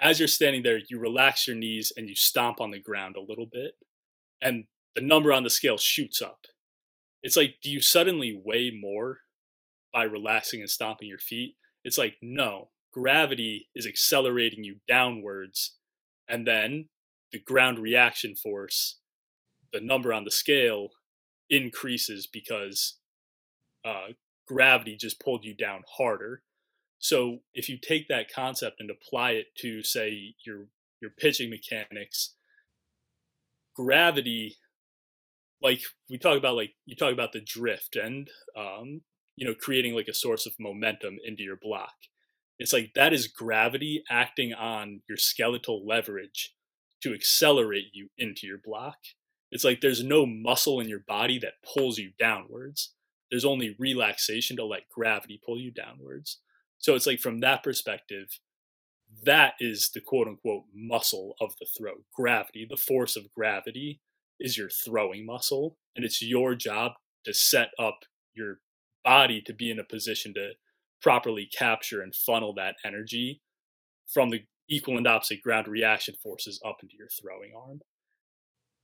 As 0.00 0.18
you're 0.18 0.28
standing 0.28 0.62
there, 0.62 0.80
you 0.88 0.98
relax 0.98 1.46
your 1.46 1.56
knees 1.56 1.92
and 1.96 2.08
you 2.08 2.14
stomp 2.14 2.60
on 2.60 2.70
the 2.70 2.80
ground 2.80 3.16
a 3.16 3.20
little 3.20 3.46
bit, 3.50 3.74
and 4.42 4.64
the 4.94 5.00
number 5.00 5.32
on 5.32 5.44
the 5.44 5.50
scale 5.50 5.78
shoots 5.78 6.20
up. 6.20 6.40
It's 7.22 7.36
like, 7.36 7.56
do 7.62 7.70
you 7.70 7.80
suddenly 7.80 8.38
weigh 8.44 8.70
more 8.70 9.18
by 9.92 10.04
relaxing 10.04 10.60
and 10.60 10.68
stomping 10.68 11.08
your 11.08 11.18
feet? 11.18 11.56
It's 11.84 11.98
like, 11.98 12.16
no, 12.20 12.70
gravity 12.92 13.68
is 13.74 13.86
accelerating 13.86 14.64
you 14.64 14.76
downwards, 14.88 15.76
and 16.28 16.46
then 16.46 16.88
the 17.32 17.40
ground 17.40 17.78
reaction 17.78 18.34
force, 18.34 18.98
the 19.72 19.80
number 19.80 20.12
on 20.12 20.24
the 20.24 20.30
scale 20.30 20.90
increases 21.50 22.26
because 22.26 22.98
uh, 23.84 24.08
gravity 24.46 24.96
just 24.96 25.20
pulled 25.20 25.44
you 25.44 25.54
down 25.54 25.82
harder. 25.96 26.42
So 27.04 27.40
if 27.52 27.68
you 27.68 27.76
take 27.76 28.08
that 28.08 28.32
concept 28.32 28.76
and 28.80 28.90
apply 28.90 29.32
it 29.32 29.48
to 29.58 29.82
say 29.82 30.36
your 30.46 30.68
your 31.02 31.10
pitching 31.10 31.50
mechanics, 31.50 32.34
gravity, 33.76 34.56
like 35.60 35.82
we 36.08 36.16
talk 36.16 36.38
about, 36.38 36.56
like 36.56 36.70
you 36.86 36.96
talk 36.96 37.12
about 37.12 37.34
the 37.34 37.42
drift 37.42 37.94
and 37.94 38.30
um, 38.56 39.02
you 39.36 39.46
know 39.46 39.54
creating 39.54 39.94
like 39.94 40.08
a 40.08 40.14
source 40.14 40.46
of 40.46 40.54
momentum 40.58 41.18
into 41.22 41.42
your 41.42 41.58
block. 41.60 41.92
It's 42.58 42.72
like 42.72 42.92
that 42.94 43.12
is 43.12 43.28
gravity 43.28 44.02
acting 44.08 44.54
on 44.54 45.02
your 45.06 45.18
skeletal 45.18 45.86
leverage 45.86 46.54
to 47.02 47.12
accelerate 47.12 47.88
you 47.92 48.08
into 48.16 48.46
your 48.46 48.60
block. 48.64 48.96
It's 49.50 49.62
like 49.62 49.82
there's 49.82 50.02
no 50.02 50.24
muscle 50.24 50.80
in 50.80 50.88
your 50.88 51.04
body 51.06 51.38
that 51.40 51.60
pulls 51.74 51.98
you 51.98 52.12
downwards. 52.18 52.94
There's 53.30 53.44
only 53.44 53.76
relaxation 53.78 54.56
to 54.56 54.64
let 54.64 54.88
gravity 54.88 55.38
pull 55.44 55.58
you 55.58 55.70
downwards. 55.70 56.40
So 56.84 56.94
it's 56.94 57.06
like 57.06 57.20
from 57.20 57.40
that 57.40 57.62
perspective, 57.62 58.28
that 59.22 59.54
is 59.58 59.90
the 59.94 60.02
quote 60.02 60.28
unquote 60.28 60.64
muscle 60.74 61.34
of 61.40 61.54
the 61.58 61.66
throw. 61.78 61.94
Gravity, 62.14 62.66
the 62.68 62.76
force 62.76 63.16
of 63.16 63.32
gravity 63.34 64.02
is 64.38 64.58
your 64.58 64.68
throwing 64.68 65.24
muscle. 65.24 65.78
And 65.96 66.04
it's 66.04 66.20
your 66.20 66.54
job 66.54 66.92
to 67.24 67.32
set 67.32 67.70
up 67.78 68.00
your 68.34 68.58
body 69.02 69.40
to 69.46 69.54
be 69.54 69.70
in 69.70 69.78
a 69.78 69.84
position 69.84 70.34
to 70.34 70.50
properly 71.00 71.48
capture 71.56 72.02
and 72.02 72.14
funnel 72.14 72.52
that 72.56 72.76
energy 72.84 73.40
from 74.06 74.28
the 74.28 74.40
equal 74.68 74.98
and 74.98 75.06
opposite 75.06 75.40
ground 75.40 75.66
reaction 75.66 76.14
forces 76.22 76.60
up 76.66 76.76
into 76.82 76.96
your 76.98 77.08
throwing 77.08 77.52
arm. 77.56 77.80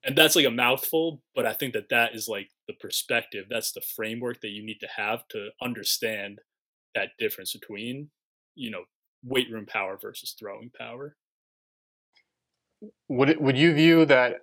And 0.02 0.16
that's 0.16 0.36
like 0.36 0.47
a 0.47 0.51
mouthful, 0.51 1.22
but 1.35 1.44
I 1.44 1.52
think 1.52 1.74
that 1.74 1.90
that 1.90 2.14
is 2.14 2.28
like 2.28 2.48
the 2.66 2.72
perspective, 2.81 3.44
that's 3.51 3.72
the 3.72 3.82
framework 3.82 4.40
that 4.40 4.52
you 4.52 4.64
need 4.64 4.78
to 4.81 4.89
have 4.97 5.28
to 5.32 5.51
understand 5.60 6.40
that 6.95 7.11
difference 7.19 7.53
between, 7.53 8.11
you 8.55 8.71
know, 8.71 8.83
weight 9.25 9.51
room 9.51 9.67
power 9.67 9.99
versus 10.01 10.35
throwing 10.39 10.71
power. 10.77 11.17
Would 13.09 13.31
it, 13.31 13.41
would 13.41 13.59
you 13.59 13.75
view 13.75 14.05
that 14.07 14.37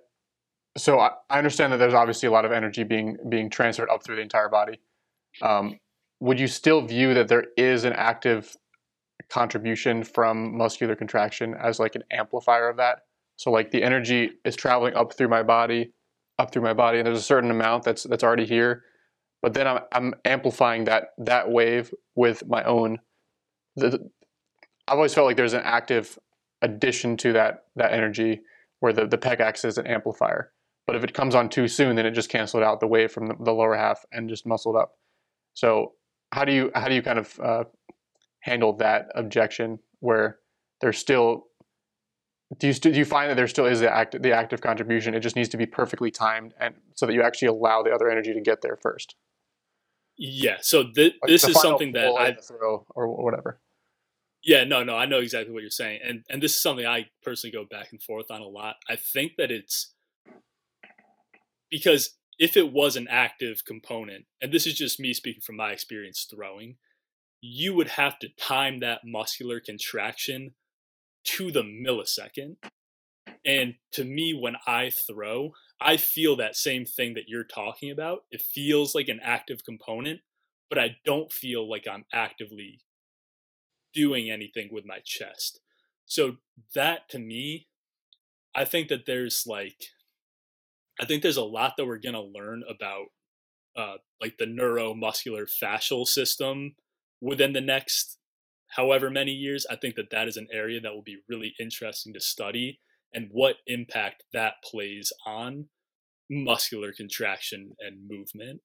so 0.76 1.00
I, 1.00 1.10
I 1.28 1.38
understand 1.38 1.72
that 1.72 1.78
there's 1.78 1.94
obviously 1.94 2.28
a 2.28 2.30
lot 2.30 2.44
of 2.44 2.52
energy 2.52 2.84
being 2.84 3.16
being 3.28 3.50
transferred 3.50 3.90
up 3.90 4.04
through 4.04 4.16
the 4.16 4.22
entire 4.22 4.48
body. 4.48 4.80
Um, 5.42 5.78
would 6.20 6.38
you 6.38 6.46
still 6.46 6.82
view 6.82 7.14
that 7.14 7.28
there 7.28 7.46
is 7.56 7.84
an 7.84 7.92
active 7.94 8.56
contribution 9.28 10.02
from 10.02 10.56
muscular 10.56 10.96
contraction 10.96 11.54
as 11.54 11.78
like 11.78 11.94
an 11.94 12.04
amplifier 12.10 12.68
of 12.68 12.76
that. 12.76 13.02
So 13.36 13.50
like 13.50 13.70
the 13.70 13.82
energy 13.82 14.32
is 14.44 14.56
traveling 14.56 14.94
up 14.94 15.12
through 15.12 15.28
my 15.28 15.42
body, 15.42 15.92
up 16.38 16.52
through 16.52 16.62
my 16.62 16.72
body, 16.72 16.98
and 16.98 17.06
there's 17.06 17.18
a 17.18 17.22
certain 17.22 17.50
amount 17.50 17.84
that's 17.84 18.04
that's 18.04 18.24
already 18.24 18.46
here, 18.46 18.84
but 19.42 19.54
then 19.54 19.66
I'm 19.66 19.80
I'm 19.92 20.14
amplifying 20.24 20.84
that 20.84 21.10
that 21.18 21.50
wave 21.50 21.92
with 22.14 22.46
my 22.46 22.64
own. 22.64 22.98
The, 23.76 24.10
I've 24.86 24.96
always 24.96 25.14
felt 25.14 25.26
like 25.26 25.36
there's 25.36 25.52
an 25.52 25.62
active 25.64 26.18
addition 26.62 27.16
to 27.18 27.32
that 27.34 27.64
that 27.76 27.92
energy 27.92 28.40
where 28.80 28.92
the 28.92 29.06
the 29.06 29.18
pec 29.18 29.40
acts 29.40 29.64
as 29.64 29.78
an 29.78 29.86
amplifier. 29.86 30.52
But 30.86 30.96
if 30.96 31.04
it 31.04 31.12
comes 31.12 31.34
on 31.34 31.50
too 31.50 31.68
soon, 31.68 31.96
then 31.96 32.06
it 32.06 32.12
just 32.12 32.30
canceled 32.30 32.62
out 32.62 32.80
the 32.80 32.86
wave 32.86 33.12
from 33.12 33.26
the, 33.26 33.34
the 33.38 33.52
lower 33.52 33.76
half 33.76 34.06
and 34.10 34.28
just 34.28 34.46
muscled 34.46 34.74
up. 34.74 34.92
So 35.54 35.92
how 36.32 36.44
do 36.44 36.52
you 36.52 36.70
how 36.74 36.88
do 36.88 36.94
you 36.94 37.02
kind 37.02 37.18
of 37.18 37.40
uh, 37.40 37.64
handle 38.40 38.72
that 38.74 39.08
objection 39.14 39.78
where 40.00 40.38
there's 40.80 40.98
still 40.98 41.44
do 42.58 42.68
you 42.68 42.72
do 42.72 42.90
you 42.90 43.04
find 43.04 43.30
that 43.30 43.34
there 43.34 43.46
still 43.46 43.66
is 43.66 43.80
the 43.80 43.94
active 43.94 44.22
the 44.22 44.32
active 44.32 44.60
contribution? 44.60 45.14
It 45.14 45.20
just 45.20 45.36
needs 45.36 45.50
to 45.50 45.56
be 45.56 45.66
perfectly 45.66 46.10
timed 46.10 46.54
and 46.58 46.74
so 46.94 47.06
that 47.06 47.12
you 47.12 47.22
actually 47.22 47.48
allow 47.48 47.82
the 47.82 47.90
other 47.90 48.10
energy 48.10 48.32
to 48.32 48.40
get 48.40 48.62
there 48.62 48.76
first. 48.76 49.14
Yeah. 50.18 50.56
So 50.60 50.82
th- 50.82 51.14
like 51.22 51.28
this 51.28 51.44
is 51.44 51.60
something 51.60 51.92
that 51.92 52.12
I 52.18 52.34
throw 52.34 52.84
or 52.94 53.24
whatever. 53.24 53.60
Yeah, 54.44 54.64
no, 54.64 54.84
no, 54.84 54.96
I 54.96 55.06
know 55.06 55.18
exactly 55.18 55.52
what 55.52 55.62
you're 55.62 55.70
saying, 55.70 56.00
and 56.04 56.24
and 56.28 56.42
this 56.42 56.52
is 56.52 56.62
something 56.62 56.86
I 56.86 57.06
personally 57.22 57.52
go 57.52 57.64
back 57.64 57.88
and 57.92 58.02
forth 58.02 58.30
on 58.30 58.40
a 58.40 58.46
lot. 58.46 58.76
I 58.88 58.96
think 58.96 59.32
that 59.38 59.50
it's 59.50 59.94
because 61.70 62.16
if 62.38 62.56
it 62.56 62.72
was 62.72 62.96
an 62.96 63.08
active 63.08 63.64
component, 63.64 64.26
and 64.40 64.52
this 64.52 64.66
is 64.66 64.74
just 64.74 65.00
me 65.00 65.12
speaking 65.12 65.42
from 65.44 65.56
my 65.56 65.72
experience 65.72 66.26
throwing, 66.32 66.76
you 67.40 67.74
would 67.74 67.88
have 67.88 68.18
to 68.20 68.28
time 68.38 68.80
that 68.80 69.00
muscular 69.04 69.60
contraction 69.60 70.54
to 71.24 71.50
the 71.50 71.62
millisecond. 71.62 72.56
And 73.44 73.74
to 73.92 74.04
me, 74.04 74.38
when 74.38 74.56
I 74.66 74.90
throw, 74.90 75.52
I 75.80 75.96
feel 75.96 76.36
that 76.36 76.56
same 76.56 76.84
thing 76.84 77.14
that 77.14 77.28
you're 77.28 77.44
talking 77.44 77.90
about. 77.90 78.24
It 78.30 78.42
feels 78.42 78.94
like 78.94 79.08
an 79.08 79.20
active 79.22 79.64
component, 79.64 80.20
but 80.68 80.78
I 80.78 80.96
don't 81.04 81.32
feel 81.32 81.68
like 81.68 81.86
I'm 81.86 82.04
actively 82.12 82.80
doing 83.92 84.30
anything 84.30 84.68
with 84.72 84.84
my 84.84 85.00
chest. 85.04 85.60
So 86.06 86.36
that 86.74 87.08
to 87.10 87.18
me, 87.18 87.68
I 88.54 88.64
think 88.64 88.88
that 88.88 89.06
there's 89.06 89.46
like, 89.46 89.90
I 91.00 91.04
think 91.06 91.22
there's 91.22 91.36
a 91.36 91.44
lot 91.44 91.76
that 91.76 91.86
we're 91.86 91.98
gonna 91.98 92.22
learn 92.22 92.64
about, 92.68 93.06
uh, 93.76 93.98
like 94.20 94.38
the 94.38 94.46
neuromuscular 94.46 95.50
fascial 95.62 96.06
system 96.06 96.76
within 97.20 97.52
the 97.52 97.60
next 97.60 98.18
however 98.68 99.10
many 99.10 99.32
years. 99.32 99.66
I 99.70 99.76
think 99.76 99.96
that 99.96 100.10
that 100.10 100.28
is 100.28 100.36
an 100.36 100.48
area 100.52 100.80
that 100.80 100.94
will 100.94 101.02
be 101.02 101.18
really 101.28 101.54
interesting 101.60 102.12
to 102.14 102.20
study 102.20 102.80
and 103.12 103.28
what 103.30 103.56
impact 103.66 104.24
that 104.32 104.54
plays 104.64 105.12
on 105.26 105.66
muscular 106.30 106.92
contraction 106.92 107.72
and 107.80 108.08
movement. 108.08 108.60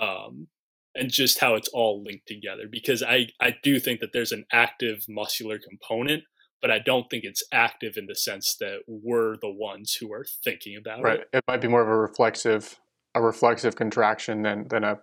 Um, 0.00 0.48
and 0.94 1.10
just 1.10 1.40
how 1.40 1.54
it's 1.54 1.68
all 1.68 2.02
linked 2.02 2.26
together 2.26 2.64
because 2.70 3.02
I, 3.02 3.28
I 3.40 3.56
do 3.62 3.80
think 3.80 4.00
that 4.00 4.12
there's 4.12 4.32
an 4.32 4.44
active 4.52 5.04
muscular 5.08 5.58
component 5.58 6.24
but 6.62 6.70
i 6.70 6.78
don't 6.78 7.10
think 7.10 7.24
it's 7.24 7.42
active 7.52 7.96
in 7.96 8.06
the 8.06 8.14
sense 8.14 8.56
that 8.60 8.78
we're 8.86 9.36
the 9.36 9.50
ones 9.50 9.96
who 10.00 10.12
are 10.12 10.24
thinking 10.44 10.76
about 10.76 11.02
right. 11.02 11.20
it 11.20 11.28
it 11.32 11.44
might 11.48 11.60
be 11.60 11.68
more 11.68 11.82
of 11.82 11.88
a 11.88 11.96
reflexive 11.96 12.78
a 13.14 13.20
reflexive 13.20 13.76
contraction 13.76 14.42
than 14.42 14.68
than 14.68 14.84
a 14.84 14.98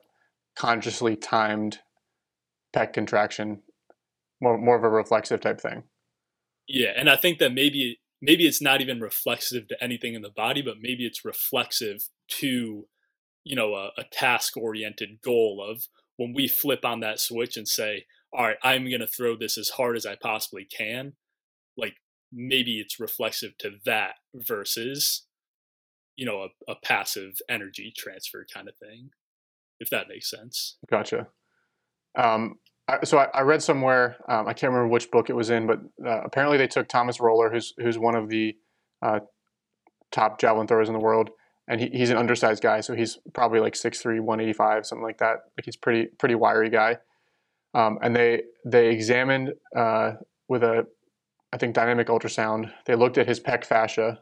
consciously 0.56 1.16
timed 1.16 1.80
pec 2.76 2.94
contraction 2.94 3.62
more 4.42 4.58
more 4.58 4.78
of 4.78 4.84
a 4.84 4.90
reflexive 4.90 5.42
type 5.42 5.60
thing 5.60 5.84
yeah 6.68 6.92
and 6.96 7.10
i 7.10 7.16
think 7.16 7.40
that 7.40 7.54
maybe 7.54 8.00
maybe 8.22 8.46
it's 8.46 8.62
not 8.62 8.82
even 8.82 9.00
reflexive 9.00 9.68
to 9.68 9.84
anything 9.84 10.14
in 10.14 10.22
the 10.22 10.30
body 10.30 10.62
but 10.62 10.78
maybe 10.82 11.06
it's 11.06 11.26
reflexive 11.26 12.08
to 12.28 12.88
you 13.44 13.56
know 13.56 13.74
a, 13.74 13.90
a 13.98 14.04
task 14.12 14.58
oriented 14.58 15.22
goal 15.24 15.66
of 15.68 15.84
when 16.18 16.34
we 16.34 16.48
flip 16.48 16.84
on 16.84 17.00
that 17.00 17.20
switch 17.20 17.58
and 17.58 17.68
say 17.68 18.06
all 18.34 18.46
right 18.46 18.58
i'm 18.64 18.88
going 18.90 19.00
to 19.00 19.08
throw 19.08 19.36
this 19.38 19.58
as 19.58 19.70
hard 19.70 19.96
as 19.96 20.06
i 20.06 20.16
possibly 20.22 20.66
can 20.66 21.14
like 21.78 21.96
maybe 22.32 22.80
it's 22.80 23.00
reflexive 23.00 23.58
to 23.58 23.72
that 23.86 24.16
versus 24.36 25.26
you 26.16 26.26
know 26.26 26.44
a, 26.44 26.72
a 26.72 26.76
passive 26.84 27.34
energy 27.50 27.94
transfer 27.96 28.46
kind 28.54 28.68
of 28.68 28.76
thing 28.78 29.10
if 29.80 29.90
that 29.90 30.08
makes 30.08 30.30
sense. 30.30 30.78
Gotcha. 30.90 31.28
Um, 32.18 32.56
So 33.04 33.18
I, 33.18 33.28
I, 33.34 33.42
read 33.42 33.62
somewhere 33.62 34.18
um, 34.28 34.48
i 34.48 34.54
can't 34.54 34.72
remember 34.72 34.88
which 34.88 35.12
book 35.12 35.30
it 35.30 35.34
was 35.34 35.50
in 35.50 35.68
but 35.68 35.80
uh, 36.06 36.22
apparently 36.24 36.58
they 36.58 36.68
took 36.68 36.88
Thomas 36.88 37.18
Röhler 37.18 37.52
who's 37.52 37.74
who's 37.78 37.98
one 37.98 38.16
of 38.16 38.30
the 38.30 38.56
uh, 39.02 39.20
top 40.12 40.40
javelin 40.40 40.68
throwers 40.68 40.90
in 40.90 40.94
the 40.94 41.00
world 41.00 41.32
and 41.70 41.80
he, 41.80 41.88
he's 41.90 42.10
an 42.10 42.18
undersized 42.18 42.64
guy, 42.64 42.82
so 42.82 42.96
he's 42.96 43.20
probably 43.34 43.60
like 43.60 43.76
6'3", 43.76 44.20
185, 44.20 44.88
something 44.88 45.04
like 45.04 45.20
that. 45.20 45.38
Like 45.56 45.66
he's 45.66 45.78
pretty 45.78 46.08
pretty 46.18 46.36
wiry 46.36 46.70
guy. 46.70 46.98
Um, 47.76 48.00
and 48.02 48.16
they 48.16 48.42
they 48.66 48.90
examined 48.90 49.54
uh, 49.76 50.14
with 50.50 50.64
a 50.64 50.88
I 51.54 51.58
think 51.58 51.76
dynamic 51.76 52.08
ultrasound. 52.08 52.72
They 52.86 52.96
looked 52.96 53.20
at 53.20 53.28
his 53.28 53.40
pec 53.40 53.64
fascia 53.64 54.20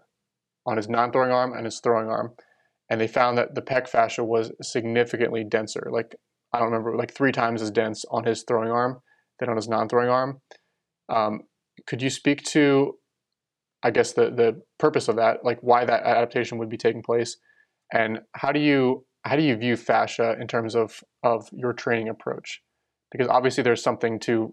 on 0.66 0.76
his 0.76 0.90
non-throwing 0.90 1.32
arm 1.32 1.54
and 1.54 1.64
his 1.64 1.80
throwing 1.80 2.10
arm, 2.10 2.34
and 2.90 3.00
they 3.00 3.08
found 3.08 3.38
that 3.38 3.56
the 3.56 3.62
pec 3.62 3.88
fascia 3.88 4.26
was 4.26 4.52
significantly 4.62 5.46
denser. 5.46 5.88
Like 5.90 6.18
I 6.54 6.60
don't 6.60 6.72
remember, 6.72 6.96
like 6.96 7.14
three 7.14 7.32
times 7.32 7.62
as 7.62 7.72
dense 7.72 8.06
on 8.10 8.24
his 8.24 8.44
throwing 8.44 8.72
arm 8.72 9.02
than 9.40 9.50
on 9.50 9.56
his 9.56 9.68
non-throwing 9.68 10.10
arm. 10.10 10.42
Um, 11.10 11.42
could 11.86 12.02
you 12.02 12.10
speak 12.10 12.44
to 12.46 12.96
I 13.84 13.92
guess 13.92 14.14
the 14.14 14.32
the 14.32 14.62
purpose 14.80 15.08
of 15.08 15.18
that, 15.18 15.46
like 15.46 15.60
why 15.62 15.86
that 15.86 16.04
adaptation 16.04 16.58
would 16.58 16.70
be 16.70 16.78
taking 16.78 17.04
place, 17.04 17.38
and 17.94 18.20
how 18.34 18.52
do 18.52 18.60
you 18.60 19.06
how 19.24 19.36
do 19.36 19.44
you 19.44 19.56
view 19.56 19.78
fascia 19.78 20.36
in 20.40 20.48
terms 20.48 20.76
of 20.76 21.04
of 21.24 21.48
your 21.52 21.74
training 21.74 22.10
approach? 22.10 22.62
Because 23.12 23.28
obviously 23.28 23.64
there's 23.64 23.84
something 23.84 24.20
to 24.22 24.52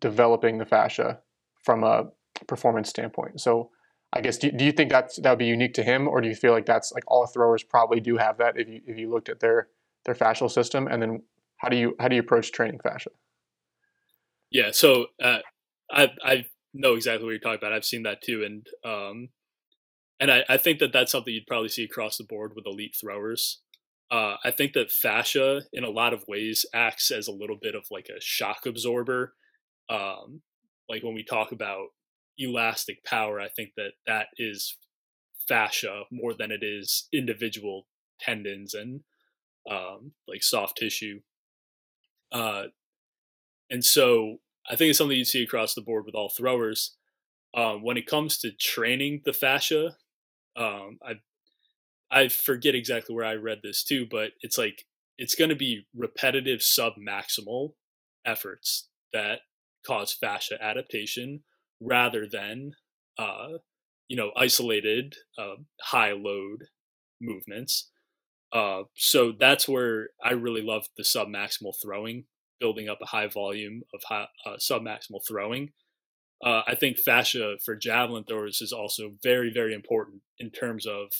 developing 0.00 0.58
the 0.58 0.64
fascia 0.64 1.20
from 1.62 1.84
a 1.84 2.04
performance 2.48 2.88
standpoint. 2.88 3.40
So 3.40 3.70
I 4.12 4.20
guess 4.20 4.38
do, 4.38 4.50
do 4.50 4.64
you 4.64 4.72
think 4.72 4.90
that's 4.90 5.20
that 5.20 5.30
would 5.30 5.38
be 5.38 5.46
unique 5.46 5.74
to 5.74 5.82
him, 5.82 6.08
or 6.08 6.20
do 6.20 6.28
you 6.28 6.34
feel 6.34 6.52
like 6.52 6.66
that's 6.66 6.92
like 6.92 7.04
all 7.06 7.26
throwers 7.26 7.62
probably 7.62 8.00
do 8.00 8.16
have 8.16 8.38
that 8.38 8.54
if 8.56 8.68
you 8.68 8.80
if 8.86 8.96
you 8.96 9.10
looked 9.10 9.28
at 9.28 9.40
their 9.40 9.68
their 10.06 10.14
fascial 10.14 10.50
system, 10.50 10.86
and 10.88 11.02
then 11.02 11.22
how 11.58 11.68
do 11.68 11.76
you 11.76 11.94
how 12.00 12.08
do 12.08 12.16
you 12.16 12.22
approach 12.22 12.52
training 12.52 12.80
fascia? 12.82 13.10
Yeah, 14.50 14.70
so 14.72 15.06
uh, 15.22 15.40
I 15.90 16.10
I 16.24 16.46
know 16.72 16.94
exactly 16.94 17.24
what 17.24 17.30
you're 17.30 17.40
talking 17.40 17.58
about. 17.58 17.72
I've 17.72 17.84
seen 17.84 18.04
that 18.04 18.22
too, 18.22 18.44
and 18.44 18.66
um, 18.84 19.28
and 20.20 20.30
I, 20.30 20.44
I 20.48 20.56
think 20.56 20.78
that 20.78 20.92
that's 20.92 21.12
something 21.12 21.32
you'd 21.32 21.46
probably 21.46 21.68
see 21.68 21.84
across 21.84 22.16
the 22.16 22.24
board 22.24 22.52
with 22.54 22.66
elite 22.66 22.96
throwers. 22.98 23.60
Uh, 24.10 24.36
I 24.44 24.52
think 24.52 24.72
that 24.74 24.92
fascia, 24.92 25.62
in 25.72 25.84
a 25.84 25.90
lot 25.90 26.14
of 26.14 26.24
ways, 26.28 26.64
acts 26.72 27.10
as 27.10 27.26
a 27.26 27.32
little 27.32 27.58
bit 27.60 27.74
of 27.74 27.86
like 27.90 28.08
a 28.08 28.20
shock 28.20 28.64
absorber. 28.64 29.34
Um, 29.90 30.42
like 30.88 31.02
when 31.02 31.14
we 31.14 31.24
talk 31.24 31.50
about 31.52 31.88
elastic 32.38 33.04
power, 33.04 33.40
I 33.40 33.48
think 33.48 33.70
that 33.76 33.92
that 34.06 34.28
is 34.38 34.76
fascia 35.48 36.02
more 36.10 36.34
than 36.34 36.50
it 36.50 36.62
is 36.62 37.08
individual 37.12 37.86
tendons 38.20 38.74
and 38.74 39.00
um, 39.70 40.12
like 40.28 40.42
soft 40.42 40.78
tissue. 40.78 41.20
Uh, 42.32 42.66
and 43.70 43.84
so 43.84 44.38
I 44.68 44.76
think 44.76 44.90
it's 44.90 44.98
something 44.98 45.16
you 45.16 45.24
see 45.24 45.42
across 45.42 45.74
the 45.74 45.80
board 45.80 46.04
with 46.06 46.14
all 46.14 46.28
throwers. 46.28 46.96
Um, 47.54 47.82
when 47.82 47.96
it 47.96 48.06
comes 48.06 48.38
to 48.38 48.52
training 48.52 49.22
the 49.24 49.32
fascia, 49.32 49.96
um, 50.56 50.98
I 51.06 51.14
I 52.10 52.28
forget 52.28 52.74
exactly 52.74 53.14
where 53.14 53.24
I 53.24 53.34
read 53.34 53.60
this 53.62 53.84
too, 53.84 54.06
but 54.10 54.32
it's 54.40 54.58
like 54.58 54.84
it's 55.18 55.34
going 55.34 55.50
to 55.50 55.56
be 55.56 55.86
repetitive 55.94 56.60
submaximal 56.60 57.74
efforts 58.24 58.88
that 59.12 59.40
cause 59.86 60.12
fascia 60.12 60.62
adaptation 60.62 61.44
rather 61.80 62.26
than 62.28 62.72
uh, 63.18 63.58
you 64.08 64.16
know 64.16 64.32
isolated 64.36 65.16
uh, 65.38 65.56
high 65.82 66.12
load 66.12 66.64
movements. 67.20 67.90
Uh, 68.56 68.84
so 68.94 69.32
that's 69.38 69.68
where 69.68 70.08
I 70.24 70.32
really 70.32 70.62
love 70.62 70.86
the 70.96 71.02
submaximal 71.02 71.74
throwing 71.82 72.24
building 72.58 72.88
up 72.88 72.98
a 73.02 73.06
high 73.06 73.26
volume 73.26 73.82
of 73.92 74.00
high, 74.08 74.28
uh, 74.46 74.56
submaximal 74.56 75.20
throwing. 75.28 75.72
Uh, 76.42 76.62
I 76.66 76.74
think 76.74 76.96
fascia 76.98 77.56
for 77.62 77.76
javelin 77.76 78.24
throwers 78.24 78.62
is 78.62 78.72
also 78.72 79.12
very, 79.22 79.52
very 79.52 79.74
important 79.74 80.22
in 80.38 80.50
terms 80.50 80.86
of 80.86 81.12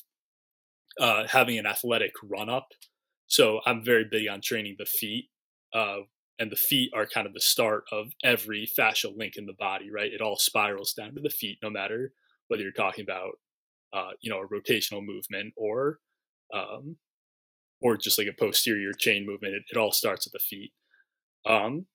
uh, 0.98 1.26
having 1.26 1.58
an 1.58 1.66
athletic 1.66 2.12
run 2.22 2.48
up. 2.48 2.68
So 3.26 3.60
I'm 3.66 3.84
very 3.84 4.06
big 4.10 4.28
on 4.28 4.40
training 4.40 4.76
the 4.78 4.86
feet, 4.86 5.28
uh, 5.74 5.98
and 6.38 6.50
the 6.50 6.56
feet 6.56 6.90
are 6.94 7.06
kind 7.06 7.26
of 7.26 7.34
the 7.34 7.40
start 7.40 7.84
of 7.92 8.12
every 8.24 8.66
fascial 8.78 9.14
link 9.14 9.34
in 9.36 9.44
the 9.44 9.52
body, 9.58 9.90
right? 9.90 10.12
It 10.12 10.22
all 10.22 10.38
spirals 10.38 10.94
down 10.94 11.14
to 11.16 11.20
the 11.20 11.28
feet, 11.28 11.58
no 11.62 11.68
matter 11.68 12.12
whether 12.48 12.62
you're 12.62 12.72
talking 12.72 13.04
about, 13.04 13.32
uh, 13.92 14.12
you 14.22 14.30
know, 14.30 14.40
a 14.40 14.48
rotational 14.48 15.04
movement 15.04 15.52
or, 15.56 15.98
um, 16.54 16.96
or 17.80 17.96
just 17.96 18.18
like 18.18 18.28
a 18.28 18.32
posterior 18.32 18.92
chain 18.92 19.26
movement. 19.26 19.54
It, 19.54 19.62
it 19.70 19.76
all 19.76 19.92
starts 19.92 20.26
at 20.26 20.32
the 20.32 20.38
feet. 20.38 20.72
Um, 21.44 21.86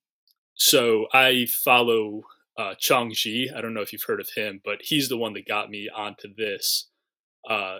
so 0.54 1.08
I 1.14 1.48
follow 1.48 2.24
uh, 2.58 2.76
Chong 2.78 3.12
Xie. 3.12 3.56
I 3.56 3.62
don't 3.62 3.74
know 3.74 3.82
if 3.82 3.92
you've 3.92 4.04
heard 4.04 4.20
of 4.20 4.30
him, 4.36 4.62
but 4.64 4.80
he's 4.82 5.10
the 5.10 5.18
one 5.18 5.34
that 5.34 5.48
got 5.48 5.70
me 5.70 5.90
onto 5.94 6.34
this. 6.36 6.90
Uh, 7.50 7.80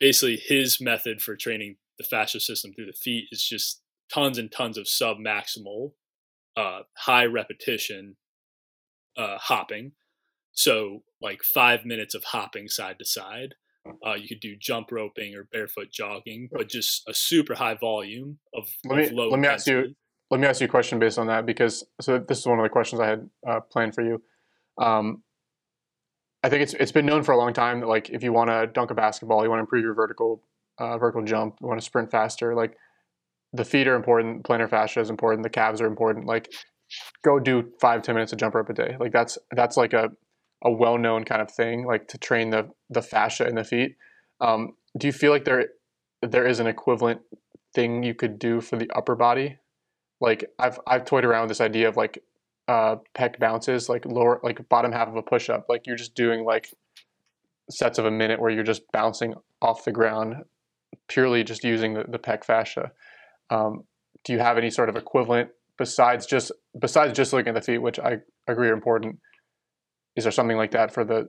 basically, 0.00 0.36
his 0.36 0.80
method 0.80 1.22
for 1.22 1.36
training 1.36 1.76
the 1.98 2.04
fascia 2.04 2.40
system 2.40 2.72
through 2.72 2.86
the 2.86 2.92
feet 2.92 3.28
is 3.30 3.42
just 3.42 3.82
tons 4.12 4.38
and 4.38 4.50
tons 4.50 4.76
of 4.76 4.86
submaximal, 4.86 5.92
uh, 6.56 6.80
high 6.96 7.24
repetition 7.24 8.16
uh, 9.16 9.38
hopping. 9.38 9.92
So, 10.52 11.02
like 11.20 11.42
five 11.42 11.84
minutes 11.84 12.14
of 12.14 12.24
hopping 12.24 12.68
side 12.68 12.98
to 12.98 13.04
side 13.04 13.54
Uh, 14.06 14.14
you 14.14 14.28
could 14.28 14.40
do 14.40 14.56
jump 14.56 14.90
roping 14.90 15.34
or 15.34 15.44
barefoot 15.52 15.90
jogging, 15.90 16.48
but 16.52 16.68
just 16.68 17.02
a 17.08 17.14
super 17.14 17.54
high 17.54 17.74
volume 17.74 18.38
of, 18.54 18.68
let 18.84 18.96
me, 18.96 19.06
of 19.06 19.12
low 19.12 19.28
Let 19.28 19.40
me 19.40 19.48
ask 19.48 19.66
you. 19.66 19.94
Let 20.30 20.40
me 20.40 20.48
ask 20.48 20.60
you 20.60 20.66
a 20.66 20.70
question 20.70 20.98
based 20.98 21.18
on 21.18 21.28
that 21.28 21.46
because 21.46 21.84
so 22.00 22.18
this 22.18 22.38
is 22.38 22.46
one 22.46 22.58
of 22.58 22.64
the 22.64 22.68
questions 22.68 23.00
I 23.00 23.06
had 23.06 23.30
uh, 23.48 23.60
planned 23.60 23.94
for 23.94 24.02
you. 24.02 24.20
Um, 24.76 25.22
I 26.42 26.48
think 26.48 26.62
it's 26.62 26.74
it's 26.74 26.92
been 26.92 27.06
known 27.06 27.22
for 27.22 27.32
a 27.32 27.36
long 27.36 27.52
time 27.52 27.80
that 27.80 27.86
like 27.86 28.10
if 28.10 28.22
you 28.22 28.32
want 28.32 28.50
to 28.50 28.66
dunk 28.66 28.90
a 28.90 28.94
basketball, 28.94 29.44
you 29.44 29.50
want 29.50 29.58
to 29.58 29.62
improve 29.62 29.82
your 29.82 29.94
vertical 29.94 30.42
uh, 30.78 30.98
vertical 30.98 31.22
jump, 31.24 31.56
you 31.60 31.66
want 31.66 31.80
to 31.80 31.84
sprint 31.84 32.10
faster, 32.10 32.54
like 32.54 32.76
the 33.52 33.64
feet 33.64 33.86
are 33.86 33.94
important, 33.94 34.44
plantar 34.44 34.68
fascia 34.68 35.00
is 35.00 35.10
important, 35.10 35.42
the 35.42 35.50
calves 35.50 35.80
are 35.80 35.86
important. 35.86 36.26
Like 36.26 36.52
go 37.24 37.38
do 37.38 37.72
five 37.80 38.02
ten 38.02 38.14
minutes 38.14 38.32
of 38.32 38.38
jump 38.38 38.54
rope 38.54 38.68
a 38.68 38.74
day. 38.74 38.96
Like 38.98 39.12
that's 39.12 39.38
that's 39.52 39.76
like 39.76 39.92
a 39.92 40.10
a 40.66 40.70
well 40.70 40.98
known 40.98 41.24
kind 41.24 41.40
of 41.40 41.50
thing, 41.50 41.86
like 41.86 42.08
to 42.08 42.18
train 42.18 42.50
the 42.50 42.68
the 42.90 43.00
fascia 43.00 43.46
in 43.46 43.54
the 43.54 43.64
feet. 43.64 43.96
Um, 44.40 44.72
do 44.98 45.06
you 45.06 45.12
feel 45.12 45.30
like 45.30 45.44
there 45.44 45.68
there 46.22 46.46
is 46.46 46.58
an 46.58 46.66
equivalent 46.66 47.20
thing 47.74 48.02
you 48.02 48.14
could 48.14 48.38
do 48.38 48.60
for 48.60 48.76
the 48.76 48.90
upper 48.90 49.14
body? 49.14 49.58
Like 50.20 50.44
I've 50.58 50.80
I've 50.86 51.04
toyed 51.04 51.24
around 51.24 51.42
with 51.42 51.50
this 51.50 51.60
idea 51.60 51.88
of 51.88 51.96
like 51.96 52.22
uh, 52.66 52.96
pec 53.14 53.38
bounces, 53.38 53.88
like 53.88 54.04
lower 54.04 54.40
like 54.42 54.68
bottom 54.68 54.90
half 54.90 55.08
of 55.08 55.16
a 55.16 55.22
push 55.22 55.48
up. 55.48 55.66
Like 55.68 55.86
you're 55.86 55.96
just 55.96 56.16
doing 56.16 56.44
like 56.44 56.74
sets 57.70 57.98
of 57.98 58.04
a 58.04 58.10
minute 58.10 58.40
where 58.40 58.50
you're 58.50 58.64
just 58.64 58.90
bouncing 58.92 59.34
off 59.62 59.84
the 59.84 59.92
ground, 59.92 60.44
purely 61.08 61.44
just 61.44 61.62
using 61.62 61.94
the, 61.94 62.04
the 62.08 62.18
pec 62.18 62.44
fascia. 62.44 62.90
Um, 63.50 63.84
do 64.24 64.32
you 64.32 64.40
have 64.40 64.58
any 64.58 64.70
sort 64.70 64.88
of 64.88 64.96
equivalent 64.96 65.50
besides 65.78 66.26
just 66.26 66.50
besides 66.76 67.16
just 67.16 67.32
looking 67.32 67.50
at 67.50 67.54
the 67.54 67.60
feet, 67.60 67.78
which 67.78 68.00
I 68.00 68.18
agree 68.48 68.68
are 68.68 68.74
important? 68.74 69.20
Is 70.16 70.24
there 70.24 70.32
something 70.32 70.56
like 70.56 70.72
that 70.72 70.92
for 70.92 71.04
the 71.04 71.28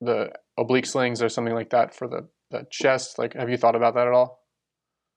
the 0.00 0.30
oblique 0.56 0.86
slings 0.86 1.22
or 1.22 1.28
something 1.28 1.54
like 1.54 1.70
that 1.70 1.94
for 1.94 2.06
the, 2.06 2.28
the 2.50 2.66
chest? 2.70 3.18
Like, 3.18 3.34
have 3.34 3.50
you 3.50 3.56
thought 3.56 3.74
about 3.74 3.94
that 3.94 4.06
at 4.06 4.12
all? 4.12 4.44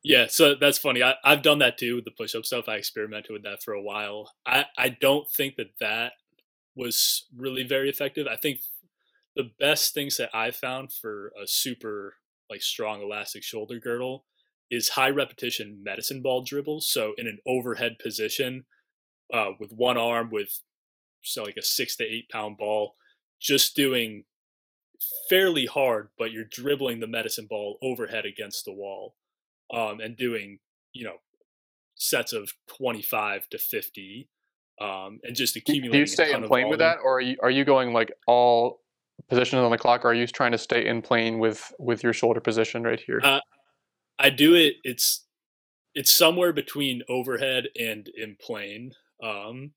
Yeah, 0.03 0.25
so 0.27 0.55
that's 0.59 0.79
funny. 0.79 1.03
I, 1.03 1.13
I've 1.23 1.43
done 1.43 1.59
that 1.59 1.77
too 1.77 1.95
with 1.95 2.05
the 2.05 2.11
push 2.11 2.33
up 2.33 2.45
stuff. 2.45 2.67
I 2.67 2.75
experimented 2.75 3.31
with 3.31 3.43
that 3.43 3.61
for 3.61 3.73
a 3.73 3.81
while. 3.81 4.31
I, 4.45 4.65
I 4.77 4.89
don't 4.89 5.29
think 5.29 5.57
that 5.57 5.73
that 5.79 6.13
was 6.75 7.27
really 7.35 7.63
very 7.63 7.89
effective. 7.89 8.25
I 8.25 8.35
think 8.35 8.61
the 9.35 9.51
best 9.59 9.93
things 9.93 10.17
that 10.17 10.29
I 10.33 10.51
found 10.51 10.91
for 10.91 11.31
a 11.41 11.45
super 11.45 12.15
like 12.49 12.63
strong 12.63 13.01
elastic 13.01 13.43
shoulder 13.43 13.79
girdle 13.79 14.25
is 14.71 14.89
high 14.89 15.09
repetition 15.09 15.81
medicine 15.83 16.21
ball 16.21 16.43
dribbles. 16.43 16.87
So 16.87 17.13
in 17.17 17.27
an 17.27 17.39
overhead 17.45 17.97
position, 18.01 18.65
uh, 19.31 19.51
with 19.59 19.71
one 19.71 19.97
arm 19.97 20.29
with 20.31 20.61
so 21.23 21.43
like 21.43 21.57
a 21.57 21.63
six 21.63 21.95
to 21.97 22.03
eight 22.03 22.29
pound 22.29 22.57
ball, 22.57 22.95
just 23.41 23.75
doing 23.75 24.23
fairly 25.29 25.65
hard, 25.65 26.09
but 26.17 26.31
you're 26.31 26.45
dribbling 26.45 26.99
the 26.99 27.07
medicine 27.07 27.47
ball 27.49 27.77
overhead 27.81 28.25
against 28.25 28.65
the 28.65 28.71
wall, 28.71 29.15
um, 29.73 29.99
and 29.99 30.15
doing 30.15 30.59
you 30.93 31.05
know 31.05 31.17
sets 31.95 32.33
of 32.33 32.53
twenty 32.67 33.01
five 33.01 33.49
to 33.49 33.57
fifty, 33.57 34.29
um, 34.79 35.19
and 35.23 35.35
just 35.35 35.55
accumulating. 35.55 35.91
Do 35.91 35.99
you 35.99 36.05
stay 36.05 36.31
in 36.31 36.43
plane 36.43 36.69
with 36.69 36.79
that, 36.79 36.97
or 37.03 37.17
are 37.17 37.21
you 37.21 37.37
are 37.41 37.51
you 37.51 37.65
going 37.65 37.93
like 37.93 38.11
all 38.27 38.81
positions 39.27 39.59
on 39.61 39.71
the 39.71 39.77
clock? 39.77 40.05
Or 40.05 40.09
are 40.09 40.13
you 40.13 40.27
trying 40.27 40.51
to 40.51 40.57
stay 40.57 40.85
in 40.85 41.01
plane 41.01 41.39
with 41.39 41.73
with 41.79 42.03
your 42.03 42.13
shoulder 42.13 42.39
position 42.39 42.83
right 42.83 42.99
here? 42.99 43.19
Uh, 43.23 43.39
I 44.19 44.29
do 44.29 44.53
it. 44.55 44.75
It's 44.83 45.25
it's 45.95 46.13
somewhere 46.13 46.53
between 46.53 47.01
overhead 47.09 47.67
and 47.79 48.07
in 48.15 48.37
plane. 48.39 48.93
Um, 49.23 49.71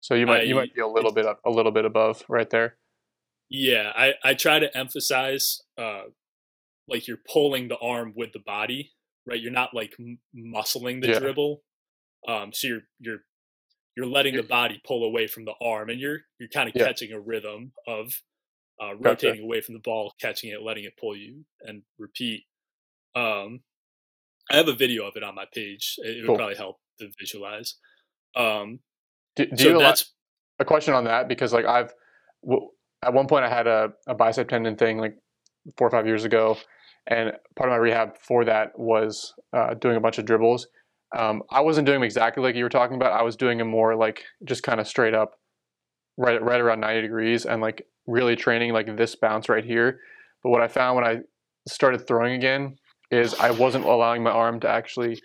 so 0.00 0.14
you 0.14 0.26
might 0.26 0.40
I, 0.40 0.44
you 0.44 0.54
might 0.54 0.74
be 0.74 0.80
a 0.80 0.86
little 0.86 1.12
bit 1.12 1.26
up, 1.26 1.40
a 1.44 1.50
little 1.50 1.72
bit 1.72 1.84
above 1.84 2.24
right 2.28 2.48
there. 2.50 2.76
Yeah, 3.48 3.92
I 3.94 4.14
I 4.24 4.34
try 4.34 4.58
to 4.58 4.76
emphasize 4.76 5.60
uh, 5.78 6.02
like 6.88 7.06
you're 7.06 7.18
pulling 7.32 7.68
the 7.68 7.78
arm 7.78 8.12
with 8.16 8.32
the 8.32 8.40
body, 8.44 8.92
right? 9.26 9.40
You're 9.40 9.52
not 9.52 9.74
like 9.74 9.94
m- 9.98 10.18
muscling 10.36 11.00
the 11.00 11.08
yeah. 11.08 11.18
dribble. 11.18 11.62
Um, 12.26 12.52
so 12.52 12.66
you're 12.66 12.80
you're 12.98 13.20
you're 13.96 14.06
letting 14.06 14.36
the 14.36 14.42
body 14.42 14.80
pull 14.86 15.04
away 15.04 15.26
from 15.26 15.44
the 15.44 15.54
arm, 15.62 15.90
and 15.90 16.00
you're 16.00 16.18
you're 16.38 16.48
kind 16.48 16.68
of 16.68 16.74
yeah. 16.74 16.86
catching 16.86 17.12
a 17.12 17.20
rhythm 17.20 17.72
of 17.86 18.12
uh, 18.82 18.94
rotating 18.96 19.36
gotcha. 19.36 19.42
away 19.44 19.60
from 19.60 19.74
the 19.74 19.80
ball, 19.80 20.12
catching 20.20 20.50
it, 20.50 20.62
letting 20.62 20.84
it 20.84 20.94
pull 21.00 21.16
you, 21.16 21.44
and 21.62 21.82
repeat. 21.98 22.44
Um, 23.14 23.60
I 24.50 24.56
have 24.56 24.68
a 24.68 24.74
video 24.74 25.06
of 25.06 25.16
it 25.16 25.22
on 25.22 25.34
my 25.34 25.46
page. 25.52 25.94
It, 25.98 26.18
cool. 26.20 26.32
would 26.32 26.38
probably 26.38 26.56
help 26.56 26.76
to 27.00 27.08
visualize. 27.18 27.76
Um, 28.36 28.80
do, 29.34 29.46
do 29.46 29.56
so 29.56 29.68
you 29.70 29.78
that's 29.78 30.12
a 30.58 30.64
question 30.64 30.94
on 30.94 31.04
that 31.04 31.28
because 31.28 31.52
like 31.52 31.64
I've 31.64 31.92
at 33.06 33.14
one 33.14 33.28
point 33.28 33.44
I 33.44 33.48
had 33.48 33.66
a, 33.66 33.90
a 34.06 34.14
bicep 34.14 34.48
tendon 34.48 34.76
thing 34.76 34.98
like 34.98 35.16
four 35.78 35.86
or 35.86 35.90
five 35.90 36.06
years 36.06 36.24
ago, 36.24 36.56
and 37.06 37.32
part 37.54 37.70
of 37.70 37.72
my 37.72 37.76
rehab 37.76 38.16
for 38.18 38.44
that 38.44 38.76
was 38.78 39.32
uh, 39.52 39.74
doing 39.74 39.96
a 39.96 40.00
bunch 40.00 40.18
of 40.18 40.26
dribbles. 40.26 40.66
Um, 41.16 41.42
I 41.50 41.60
wasn't 41.60 41.86
doing 41.86 42.00
them 42.00 42.04
exactly 42.04 42.42
like 42.42 42.56
you 42.56 42.64
were 42.64 42.70
talking 42.70 42.96
about. 42.96 43.12
I 43.12 43.22
was 43.22 43.36
doing 43.36 43.58
them 43.58 43.68
more 43.68 43.94
like 43.94 44.24
just 44.44 44.64
kind 44.64 44.80
of 44.80 44.88
straight 44.88 45.14
up, 45.14 45.36
right 46.16 46.42
right 46.42 46.60
around 46.60 46.80
90 46.80 47.02
degrees, 47.02 47.46
and 47.46 47.62
like 47.62 47.86
really 48.06 48.34
training 48.34 48.72
like 48.72 48.96
this 48.96 49.14
bounce 49.14 49.48
right 49.48 49.64
here. 49.64 50.00
But 50.42 50.50
what 50.50 50.62
I 50.62 50.68
found 50.68 50.96
when 50.96 51.04
I 51.04 51.18
started 51.68 52.06
throwing 52.06 52.34
again 52.34 52.76
is 53.12 53.34
I 53.34 53.52
wasn't 53.52 53.84
allowing 53.84 54.24
my 54.24 54.30
arm 54.30 54.58
to 54.60 54.68
actually 54.68 55.20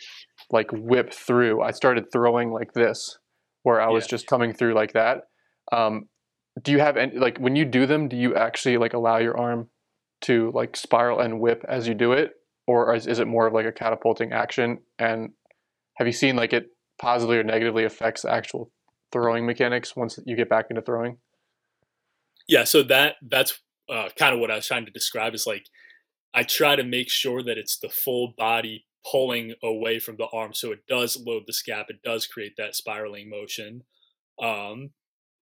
like 0.51 0.69
whip 0.71 1.11
through. 1.11 1.63
I 1.63 1.71
started 1.71 2.11
throwing 2.11 2.51
like 2.51 2.73
this, 2.73 3.17
where 3.63 3.81
I 3.81 3.89
was 3.89 4.05
yeah. 4.05 4.09
just 4.09 4.27
coming 4.27 4.53
through 4.53 4.75
like 4.75 4.93
that. 4.93 5.23
Um, 5.71 6.09
do 6.61 6.71
you 6.71 6.79
have 6.79 6.97
any 6.97 7.17
like 7.17 7.37
when 7.37 7.55
you 7.55 7.65
do 7.65 7.85
them? 7.85 8.07
Do 8.07 8.17
you 8.17 8.35
actually 8.35 8.77
like 8.77 8.93
allow 8.93 9.17
your 9.17 9.37
arm 9.37 9.69
to 10.21 10.51
like 10.53 10.75
spiral 10.75 11.19
and 11.19 11.39
whip 11.39 11.63
as 11.67 11.87
you 11.87 11.93
do 11.93 12.11
it, 12.11 12.31
or 12.67 12.93
is, 12.95 13.07
is 13.07 13.19
it 13.19 13.27
more 13.27 13.47
of 13.47 13.53
like 13.53 13.65
a 13.65 13.71
catapulting 13.71 14.33
action? 14.33 14.79
And 14.99 15.31
have 15.95 16.07
you 16.07 16.13
seen 16.13 16.35
like 16.35 16.53
it 16.53 16.67
positively 16.99 17.37
or 17.37 17.43
negatively 17.43 17.85
affects 17.85 18.25
actual 18.25 18.71
throwing 19.11 19.45
mechanics 19.45 19.95
once 19.95 20.19
you 20.25 20.35
get 20.35 20.49
back 20.49 20.65
into 20.69 20.81
throwing? 20.81 21.17
Yeah, 22.47 22.65
so 22.65 22.83
that 22.83 23.15
that's 23.21 23.59
uh, 23.89 24.09
kind 24.17 24.33
of 24.33 24.39
what 24.39 24.51
I 24.51 24.55
was 24.55 24.67
trying 24.67 24.85
to 24.85 24.91
describe. 24.91 25.33
Is 25.33 25.47
like 25.47 25.65
I 26.33 26.43
try 26.43 26.75
to 26.75 26.83
make 26.83 27.09
sure 27.09 27.41
that 27.43 27.57
it's 27.57 27.77
the 27.77 27.89
full 27.89 28.33
body 28.37 28.85
pulling 29.09 29.53
away 29.63 29.99
from 29.99 30.17
the 30.17 30.27
arm 30.31 30.53
so 30.53 30.71
it 30.71 30.85
does 30.87 31.17
load 31.17 31.43
the 31.47 31.53
scap 31.53 31.85
it 31.89 32.03
does 32.03 32.27
create 32.27 32.53
that 32.55 32.75
spiraling 32.75 33.27
motion 33.27 33.81
um, 34.39 34.91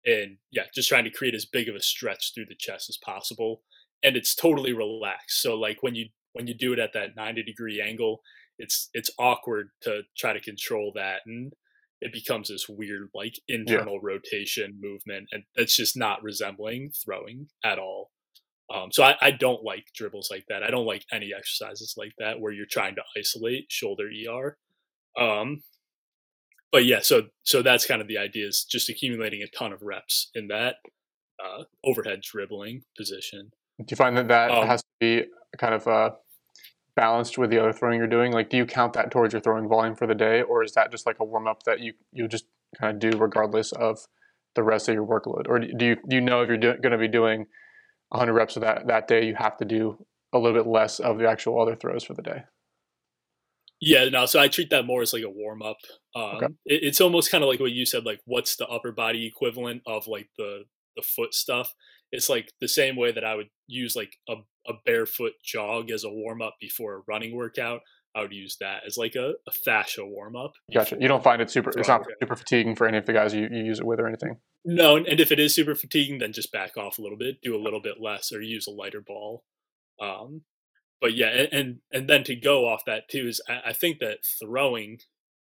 and 0.09 0.39
yeah 0.51 0.65
just 0.75 0.89
trying 0.89 1.05
to 1.05 1.11
create 1.11 1.35
as 1.35 1.45
big 1.45 1.69
of 1.69 1.75
a 1.75 1.83
stretch 1.83 2.33
through 2.35 2.47
the 2.49 2.57
chest 2.59 2.89
as 2.89 2.99
possible 3.05 3.63
and 4.03 4.17
it's 4.17 4.35
totally 4.35 4.73
relaxed 4.73 5.43
so 5.43 5.55
like 5.55 5.79
when 5.83 5.95
you 5.95 6.07
when 6.33 6.47
you 6.47 6.55
do 6.55 6.73
it 6.73 6.79
at 6.79 6.93
that 6.95 7.17
90 7.17 7.43
degree 7.43 7.81
angle 7.81 8.21
it's 8.59 8.89
it's 8.95 9.11
awkward 9.19 9.71
to 9.83 10.03
try 10.17 10.33
to 10.33 10.41
control 10.41 10.93
that 10.95 11.21
and 11.27 11.53
it 12.01 12.13
becomes 12.13 12.49
this 12.49 12.69
weird 12.69 13.09
like 13.15 13.35
internal 13.49 13.95
yeah. 13.95 14.01
rotation 14.15 14.79
movement 14.81 15.29
and 15.33 15.45
that's 15.57 15.77
just 15.77 15.97
not 15.97 16.23
resembling 16.23 16.91
throwing 17.05 17.49
at 17.65 17.79
all 17.79 18.11
um, 18.75 18.91
so 18.93 19.03
I, 19.03 19.15
I, 19.23 19.31
don't 19.31 19.65
like 19.65 19.87
dribbles 19.95 20.29
like 20.31 20.45
that. 20.51 20.63
I 20.63 20.71
don't 20.71 20.85
like 20.85 21.07
any 21.11 21.31
exercises 21.35 21.95
like 21.97 22.13
that 22.19 22.39
where 22.39 22.53
you're 22.53 22.67
trying 22.71 22.97
to 22.97 23.03
isolate 23.17 23.65
shoulder 23.71 24.11
ER. 24.29 24.59
Um, 25.19 25.63
but 26.73 26.85
yeah, 26.85 27.01
so 27.01 27.23
so 27.43 27.63
that's 27.63 27.87
kind 27.87 28.01
of 28.01 28.09
the 28.09 28.19
idea 28.19 28.47
is 28.47 28.65
just 28.65 28.89
accumulating 28.89 29.43
a 29.43 29.47
ton 29.47 29.73
of 29.73 29.83
reps 29.83 30.31
in 30.35 30.49
that 30.49 30.77
uh, 31.43 31.65
overhead 31.85 32.21
dribbling 32.23 32.83
position. 32.97 33.53
Do 33.79 33.87
you 33.91 33.97
find 33.97 34.17
that 34.17 34.29
that 34.29 34.51
um, 34.51 34.67
has 34.67 34.83
to 34.83 34.89
be 35.01 35.25
kind 35.57 35.75
of 35.75 35.87
uh, 35.87 36.11
balanced 36.97 37.39
with 37.39 37.51
the 37.51 37.59
other 37.59 37.73
throwing 37.73 37.99
you're 37.99 38.09
doing? 38.09 38.33
Like, 38.33 38.51
do 38.51 38.57
you 38.57 38.67
count 38.67 38.93
that 38.95 39.11
towards 39.11 39.33
your 39.33 39.41
throwing 39.41 39.69
volume 39.69 39.95
for 39.95 40.07
the 40.07 40.15
day, 40.15 40.43
or 40.43 40.65
is 40.65 40.73
that 40.73 40.91
just 40.91 41.07
like 41.07 41.21
a 41.21 41.25
warm 41.25 41.47
up 41.47 41.63
that 41.65 41.81
you 41.81 41.95
you 42.13 42.29
just 42.29 42.47
kind 42.79 42.95
of 42.95 43.01
do 43.11 43.17
regardless 43.19 43.73
of 43.73 44.01
the 44.55 44.63
rest 44.63 44.89
of 44.89 44.95
your 44.95 45.07
workload? 45.07 45.49
Or 45.49 45.59
do 45.59 45.85
you 45.85 45.97
do 45.97 46.17
you 46.17 46.21
know 46.21 46.43
if 46.43 46.49
you're 46.49 46.59
going 46.59 46.93
to 46.93 46.99
be 46.99 47.09
doing 47.09 47.47
100 48.11 48.33
reps 48.33 48.57
of 48.57 48.63
that 48.63 48.87
that 48.87 49.09
day, 49.09 49.25
you 49.27 49.35
have 49.35 49.57
to 49.59 49.65
do 49.65 50.05
a 50.33 50.39
little 50.39 50.61
bit 50.61 50.69
less 50.69 51.01
of 51.01 51.19
the 51.19 51.29
actual 51.29 51.61
other 51.61 51.77
throws 51.77 52.05
for 52.05 52.15
the 52.15 52.23
day. 52.23 52.45
Yeah, 53.81 54.09
no. 54.09 54.27
So 54.27 54.41
I 54.41 54.49
treat 54.49 54.71
that 54.71 54.87
more 54.87 55.03
as 55.03 55.13
like 55.13 55.23
a 55.23 55.31
warm 55.31 55.63
up. 55.63 55.77
Um, 56.15 56.37
okay. 56.37 56.47
it, 56.67 56.83
it's 56.83 57.01
almost 57.01 57.31
kind 57.31 57.45
of 57.45 57.49
like 57.49 57.61
what 57.61 57.73
you 57.73 57.87
said. 57.87 58.05
Like, 58.05 58.21
what's 58.25 58.57
the 58.57 58.67
upper 58.67 58.93
body 58.93 59.27
equivalent 59.27 59.83
of 59.87 60.07
like 60.07 60.29
the 60.37 60.65
the 60.97 61.03
foot 61.03 61.35
stuff? 61.35 61.75
It's 62.11 62.29
like 62.29 62.53
the 62.61 62.69
same 62.69 62.97
way 62.97 63.13
that 63.13 63.25
I 63.25 63.35
would 63.35 63.51
use 63.67 63.95
like 63.95 64.17
a, 64.29 64.35
a 64.67 64.75
barefoot 64.85 65.33
jog 65.45 65.91
as 65.91 66.05
a 66.05 66.11
warm 66.11 66.43
up 66.43 66.55
before 66.61 66.97
a 66.97 67.03
running 67.07 67.37
workout. 67.37 67.81
I 68.17 68.23
would 68.23 68.33
use 68.33 68.57
that 68.61 68.83
as 68.87 68.97
like 68.97 69.15
a, 69.15 69.35
a 69.47 69.51
fascia 69.65 70.05
warm 70.05 70.35
up. 70.35 70.53
Gotcha. 70.73 70.97
You 70.99 71.07
don't 71.07 71.23
find 71.23 71.41
it 71.41 71.51
super. 71.51 71.71
It's 71.79 71.89
not 71.89 72.05
super 72.21 72.35
fatiguing 72.35 72.75
for 72.75 72.89
any 72.89 72.99
of 72.99 73.07
the 73.07 73.13
guys 73.13 73.35
you, 73.35 73.49
you 73.51 73.65
use 73.65 73.79
it 73.79 73.87
with 73.87 74.01
or 74.01 74.09
anything. 74.09 74.39
No, 74.65 74.97
and 74.97 75.21
if 75.21 75.31
it 75.31 75.39
is 75.39 75.55
super 75.55 75.75
fatiguing, 75.75 76.19
then 76.19 76.33
just 76.33 76.51
back 76.51 76.77
off 76.77 76.99
a 76.99 77.03
little 77.03 77.19
bit, 77.19 77.41
do 77.43 77.55
a 77.55 77.63
little 77.63 77.81
bit 77.81 78.01
less, 78.01 78.33
or 78.33 78.41
use 78.41 78.67
a 78.67 78.71
lighter 78.71 79.01
ball. 79.01 79.45
Um, 80.01 80.43
but 81.01 81.15
yeah, 81.15 81.47
and, 81.53 81.79
and, 81.93 82.09
then 82.09 82.25
to 82.25 82.35
go 82.35 82.67
off 82.69 82.85
that 82.87 83.09
too 83.09 83.29
is 83.29 83.41
I, 83.49 83.71
I 83.71 83.73
think 83.73 84.01
that 84.01 84.19
throwing 84.41 84.99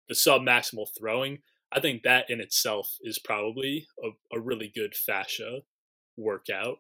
the 0.09 0.15
sub 0.15 0.43
maximal 0.43 0.87
throwing, 0.99 1.39
I 1.73 1.81
think 1.81 2.03
that 2.03 2.29
in 2.29 2.41
itself 2.41 2.99
is 3.03 3.19
probably 3.19 3.87
a, 4.03 4.37
a 4.37 4.41
really 4.41 4.71
good 4.75 4.95
fascia 4.95 5.61
workout. 6.17 6.79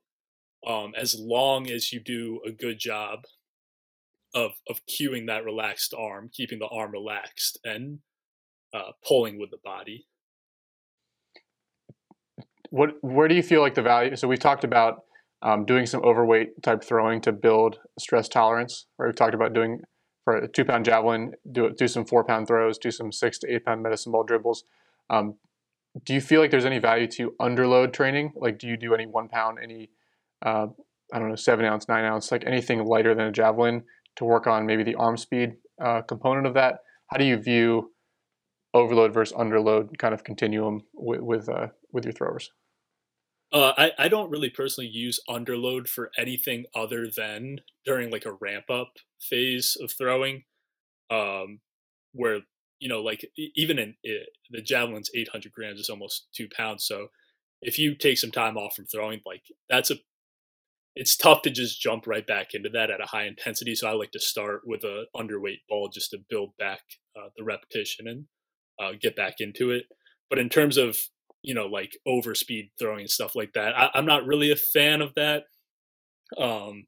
um, 0.66 0.94
as 0.96 1.18
long 1.18 1.70
as 1.70 1.92
you 1.92 2.00
do 2.00 2.40
a 2.46 2.50
good 2.50 2.78
job 2.78 3.24
of 4.34 4.52
of 4.68 4.80
cueing 4.86 5.26
that 5.26 5.44
relaxed 5.44 5.94
arm, 5.96 6.30
keeping 6.32 6.58
the 6.58 6.66
arm 6.66 6.92
relaxed, 6.92 7.58
and 7.64 8.00
uh, 8.72 8.92
pulling 9.06 9.38
with 9.38 9.50
the 9.50 9.58
body. 9.64 10.06
What 12.70 13.02
where 13.02 13.28
do 13.28 13.34
you 13.34 13.42
feel 13.42 13.60
like 13.60 13.74
the 13.74 13.82
value? 13.82 14.16
So 14.16 14.26
we've 14.26 14.38
talked 14.38 14.64
about 14.64 15.03
um, 15.44 15.66
doing 15.66 15.86
some 15.86 16.02
overweight 16.02 16.62
type 16.62 16.82
throwing 16.82 17.20
to 17.20 17.32
build 17.32 17.78
stress 17.98 18.28
tolerance. 18.28 18.86
Right, 18.98 19.06
we've 19.06 19.14
talked 19.14 19.34
about 19.34 19.52
doing 19.52 19.82
for 20.24 20.38
a 20.38 20.48
two 20.48 20.64
pound 20.64 20.86
javelin, 20.86 21.34
do 21.52 21.70
do 21.70 21.86
some 21.86 22.06
four 22.06 22.24
pound 22.24 22.48
throws, 22.48 22.78
do 22.78 22.90
some 22.90 23.12
six 23.12 23.38
to 23.40 23.54
eight 23.54 23.64
pound 23.64 23.82
medicine 23.82 24.10
ball 24.10 24.24
dribbles. 24.24 24.64
Um, 25.10 25.36
do 26.04 26.14
you 26.14 26.20
feel 26.20 26.40
like 26.40 26.50
there's 26.50 26.64
any 26.64 26.78
value 26.78 27.06
to 27.08 27.34
underload 27.40 27.92
training? 27.92 28.32
Like, 28.34 28.58
do 28.58 28.66
you 28.66 28.76
do 28.76 28.94
any 28.94 29.06
one 29.06 29.28
pound, 29.28 29.58
any 29.62 29.90
uh, 30.44 30.68
I 31.12 31.18
don't 31.18 31.28
know, 31.28 31.36
seven 31.36 31.66
ounce, 31.66 31.88
nine 31.88 32.04
ounce, 32.04 32.32
like 32.32 32.44
anything 32.46 32.84
lighter 32.84 33.14
than 33.14 33.26
a 33.26 33.32
javelin 33.32 33.84
to 34.16 34.24
work 34.24 34.46
on 34.46 34.66
maybe 34.66 34.82
the 34.82 34.94
arm 34.94 35.16
speed 35.18 35.56
uh, 35.80 36.00
component 36.02 36.46
of 36.46 36.54
that? 36.54 36.80
How 37.08 37.18
do 37.18 37.24
you 37.24 37.36
view 37.36 37.92
overload 38.72 39.12
versus 39.12 39.36
underload 39.36 39.98
kind 39.98 40.14
of 40.14 40.24
continuum 40.24 40.84
with 40.94 41.20
with, 41.20 41.48
uh, 41.50 41.68
with 41.92 42.04
your 42.04 42.12
throwers? 42.12 42.50
Uh, 43.54 43.72
I, 43.78 43.92
I 43.98 44.08
don't 44.08 44.30
really 44.30 44.50
personally 44.50 44.90
use 44.90 45.20
underload 45.30 45.88
for 45.88 46.10
anything 46.18 46.64
other 46.74 47.08
than 47.08 47.60
during 47.86 48.10
like 48.10 48.26
a 48.26 48.32
ramp 48.32 48.68
up 48.68 48.94
phase 49.20 49.76
of 49.80 49.92
throwing, 49.92 50.42
um, 51.08 51.60
where 52.12 52.40
you 52.80 52.88
know 52.88 53.00
like 53.00 53.24
even 53.54 53.78
in 53.78 53.94
it, 54.02 54.28
the 54.50 54.60
javelin's 54.60 55.10
800 55.14 55.52
grams 55.52 55.78
is 55.78 55.88
almost 55.88 56.26
two 56.36 56.48
pounds. 56.56 56.84
So 56.84 57.08
if 57.62 57.78
you 57.78 57.94
take 57.94 58.18
some 58.18 58.32
time 58.32 58.56
off 58.56 58.74
from 58.74 58.86
throwing, 58.86 59.20
like 59.24 59.42
that's 59.70 59.92
a 59.92 59.96
it's 60.96 61.16
tough 61.16 61.42
to 61.42 61.50
just 61.50 61.80
jump 61.80 62.06
right 62.08 62.26
back 62.26 62.54
into 62.54 62.68
that 62.70 62.90
at 62.90 63.00
a 63.00 63.06
high 63.06 63.26
intensity. 63.26 63.76
So 63.76 63.88
I 63.88 63.92
like 63.92 64.12
to 64.12 64.20
start 64.20 64.62
with 64.64 64.84
a 64.84 65.04
underweight 65.16 65.60
ball 65.68 65.90
just 65.92 66.10
to 66.10 66.18
build 66.28 66.50
back 66.58 66.80
uh, 67.16 67.28
the 67.36 67.44
repetition 67.44 68.08
and 68.08 68.26
uh, 68.80 68.92
get 69.00 69.16
back 69.16 69.36
into 69.40 69.70
it. 69.70 69.84
But 70.30 70.38
in 70.40 70.48
terms 70.48 70.76
of 70.76 70.98
you 71.44 71.54
know 71.54 71.66
like 71.66 71.96
over 72.06 72.34
speed 72.34 72.70
throwing 72.78 73.02
and 73.02 73.10
stuff 73.10 73.36
like 73.36 73.52
that, 73.52 73.78
I, 73.78 73.90
am 73.94 74.06
not 74.06 74.26
really 74.26 74.50
a 74.50 74.56
fan 74.56 75.00
of 75.00 75.14
that. 75.14 75.44
Um, 76.38 76.86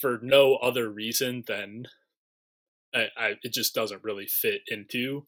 for 0.00 0.18
no 0.22 0.56
other 0.56 0.88
reason 0.88 1.44
than 1.46 1.84
I, 2.94 3.08
I, 3.16 3.34
it 3.42 3.52
just 3.52 3.74
doesn't 3.74 4.02
really 4.02 4.26
fit 4.26 4.62
into 4.68 5.26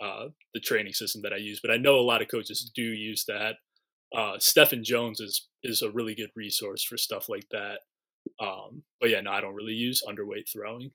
uh, 0.00 0.26
the 0.54 0.60
training 0.60 0.92
system 0.92 1.22
that 1.22 1.32
I 1.32 1.38
use. 1.38 1.58
But 1.60 1.72
I 1.72 1.76
know 1.76 1.96
a 1.96 2.00
lot 2.06 2.22
of 2.22 2.28
coaches 2.28 2.70
do 2.72 2.82
use 2.82 3.24
that 3.26 3.56
uh, 4.14 4.34
Stephen 4.38 4.84
Jones 4.84 5.20
is 5.20 5.48
is 5.62 5.82
a 5.82 5.90
really 5.90 6.14
good 6.14 6.30
resource 6.36 6.84
for 6.84 6.96
stuff 6.96 7.28
like 7.28 7.46
that. 7.50 7.80
Um, 8.40 8.82
but 9.00 9.10
yeah, 9.10 9.20
no, 9.20 9.30
I 9.30 9.40
don't 9.40 9.54
really 9.54 9.72
use 9.72 10.02
underweight 10.06 10.50
throwing. 10.52 10.90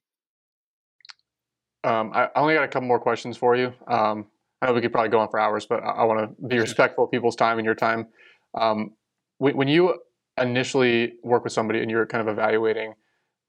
Um, 1.84 2.11
I 2.14 2.30
only 2.36 2.53
got 2.53 2.64
a 2.64 2.68
couple 2.68 2.88
more 2.88 2.99
questions 2.99 3.38
for 3.38 3.56
you. 3.56 3.73
Um, 3.88 4.28
I 4.62 4.68
know 4.68 4.74
we 4.74 4.82
could 4.82 4.92
probably 4.92 5.10
go 5.10 5.20
on 5.20 5.30
for 5.30 5.40
hours, 5.40 5.66
but 5.66 5.84
I, 5.84 5.90
I 5.90 6.04
want 6.04 6.20
to 6.20 6.48
be 6.48 6.60
respectful 6.60 7.06
of 7.06 7.12
people's 7.12 7.36
time 7.36 7.58
and 7.58 7.66
your 7.66 7.76
time. 7.76 8.08
Um, 8.54 8.92
when, 9.38 9.58
when, 9.58 9.68
you 9.68 9.96
initially 10.40 11.14
work 11.24 11.44
with 11.44 11.54
somebody 11.54 11.82
and 11.82 11.90
you're 11.90 12.06
kind 12.06 12.28
of 12.28 12.32
evaluating 12.32 12.94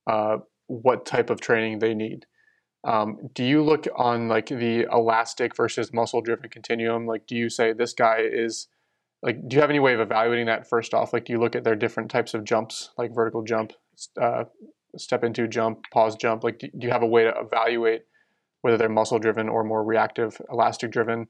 uh, 0.07 0.39
what 0.69 1.05
type 1.05 1.29
of 1.29 1.41
training 1.41 1.81
they 1.81 1.95
need, 1.95 2.25
um, 2.85 3.19
do 3.35 3.45
you 3.45 3.63
look 3.63 3.87
on 3.97 4.29
like 4.29 4.47
the 4.47 4.87
elastic 4.93 5.57
versus 5.57 5.93
muscle 5.93 6.21
driven 6.21 6.49
continuum? 6.51 7.07
Like, 7.07 7.27
do 7.27 7.37
you 7.37 7.49
say 7.51 7.73
this 7.73 7.93
guy 7.93 8.19
is 8.21 8.69
like 9.23 9.49
do 9.49 9.55
you 9.55 9.61
have 9.61 9.71
any 9.71 9.81
way 9.81 9.95
of 9.95 10.01
evaluating 10.01 10.47
that 10.47 10.69
first 10.69 10.93
off 10.95 11.13
like 11.13 11.25
do 11.25 11.33
you 11.33 11.39
look 11.39 11.55
at 11.55 11.65
their 11.65 11.77
different 11.77 12.11
types 12.11 12.35
of 12.35 12.45
jumps 12.45 12.91
like 12.99 13.15
vertical 13.15 13.43
jump 13.43 13.73
uh, 14.21 14.45
step 14.97 15.25
into 15.25 15.47
jump 15.49 15.79
pause 15.93 16.17
jump 16.17 16.45
like 16.45 16.59
do, 16.59 16.69
you 16.81 16.91
have 16.91 17.03
a 17.03 17.07
way 17.07 17.25
to 17.25 17.33
evaluate 17.39 18.03
whether 18.63 18.77
they're 18.77 18.89
muscle 18.89 19.19
driven 19.19 19.49
or 19.49 19.63
more 19.63 19.85
reactive 19.85 20.41
elastic 20.51 20.91
driven 20.91 21.29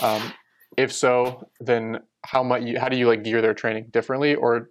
um, 0.00 0.32
if 0.76 0.92
so 0.92 1.48
then 1.60 2.00
how 2.24 2.42
much 2.42 2.62
how 2.78 2.88
do 2.88 2.96
you 2.96 3.06
like 3.06 3.22
gear 3.22 3.42
their 3.42 3.54
training 3.54 3.88
differently 3.90 4.34
or 4.34 4.70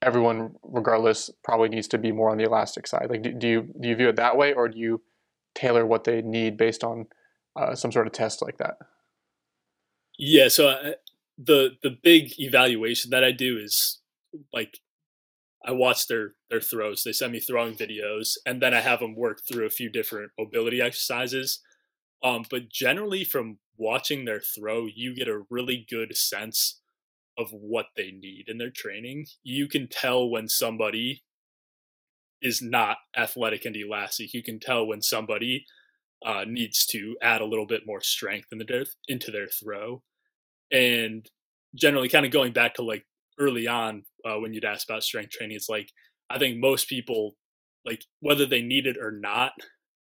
everyone 0.00 0.54
regardless 0.62 1.30
probably 1.42 1.68
needs 1.68 1.88
to 1.88 1.98
be 1.98 2.12
more 2.12 2.30
on 2.30 2.38
the 2.38 2.44
elastic 2.44 2.86
side? 2.86 3.08
Like 3.10 3.22
do, 3.22 3.32
do 3.32 3.48
you 3.48 3.68
do 3.80 3.88
you 3.88 3.96
view 3.96 4.08
it 4.08 4.16
that 4.16 4.36
way 4.36 4.52
or 4.52 4.68
do 4.68 4.78
you 4.78 5.02
tailor 5.54 5.84
what 5.84 6.04
they 6.04 6.22
need 6.22 6.56
based 6.56 6.84
on 6.84 7.06
uh, 7.56 7.74
some 7.74 7.92
sort 7.92 8.06
of 8.06 8.12
test 8.12 8.42
like 8.42 8.58
that? 8.58 8.76
Yeah 10.18 10.48
so 10.48 10.68
uh, 10.68 10.92
the 11.36 11.76
the 11.82 11.90
big 11.90 12.38
evaluation 12.38 13.10
that 13.10 13.24
I 13.24 13.32
do 13.32 13.58
is 13.58 13.98
like 14.52 14.80
I 15.68 15.72
watch 15.72 16.06
their 16.06 16.32
their 16.50 16.62
throws. 16.62 17.04
They 17.04 17.12
send 17.12 17.32
me 17.32 17.40
throwing 17.40 17.74
videos, 17.74 18.38
and 18.46 18.62
then 18.62 18.72
I 18.72 18.80
have 18.80 19.00
them 19.00 19.14
work 19.14 19.40
through 19.46 19.66
a 19.66 19.70
few 19.70 19.90
different 19.90 20.32
mobility 20.38 20.80
exercises. 20.80 21.60
Um, 22.24 22.44
but 22.50 22.70
generally, 22.70 23.22
from 23.22 23.58
watching 23.76 24.24
their 24.24 24.40
throw, 24.40 24.86
you 24.86 25.14
get 25.14 25.28
a 25.28 25.42
really 25.50 25.86
good 25.88 26.16
sense 26.16 26.80
of 27.36 27.50
what 27.52 27.86
they 27.96 28.10
need 28.10 28.46
in 28.48 28.58
their 28.58 28.70
training. 28.70 29.26
You 29.44 29.68
can 29.68 29.88
tell 29.88 30.28
when 30.28 30.48
somebody 30.48 31.22
is 32.40 32.62
not 32.62 32.96
athletic 33.16 33.64
and 33.66 33.76
elastic. 33.76 34.32
You 34.32 34.42
can 34.42 34.58
tell 34.58 34.86
when 34.86 35.02
somebody 35.02 35.66
uh, 36.24 36.44
needs 36.46 36.86
to 36.86 37.16
add 37.22 37.40
a 37.40 37.46
little 37.46 37.66
bit 37.66 37.82
more 37.86 38.00
strength 38.00 38.48
in 38.52 38.58
the 38.58 38.86
into 39.06 39.30
their 39.30 39.46
throw 39.46 40.02
and 40.72 41.28
generally 41.74 42.08
kind 42.08 42.26
of 42.26 42.32
going 42.32 42.52
back 42.52 42.74
to 42.74 42.82
like 42.82 43.04
early 43.38 43.66
on 43.66 44.02
uh, 44.24 44.38
when 44.38 44.52
you'd 44.52 44.64
ask 44.64 44.88
about 44.88 45.02
strength 45.02 45.30
training 45.30 45.56
it's 45.56 45.68
like 45.68 45.90
i 46.30 46.38
think 46.38 46.58
most 46.58 46.88
people 46.88 47.36
like 47.84 48.04
whether 48.20 48.46
they 48.46 48.62
need 48.62 48.86
it 48.86 48.96
or 48.96 49.10
not 49.12 49.52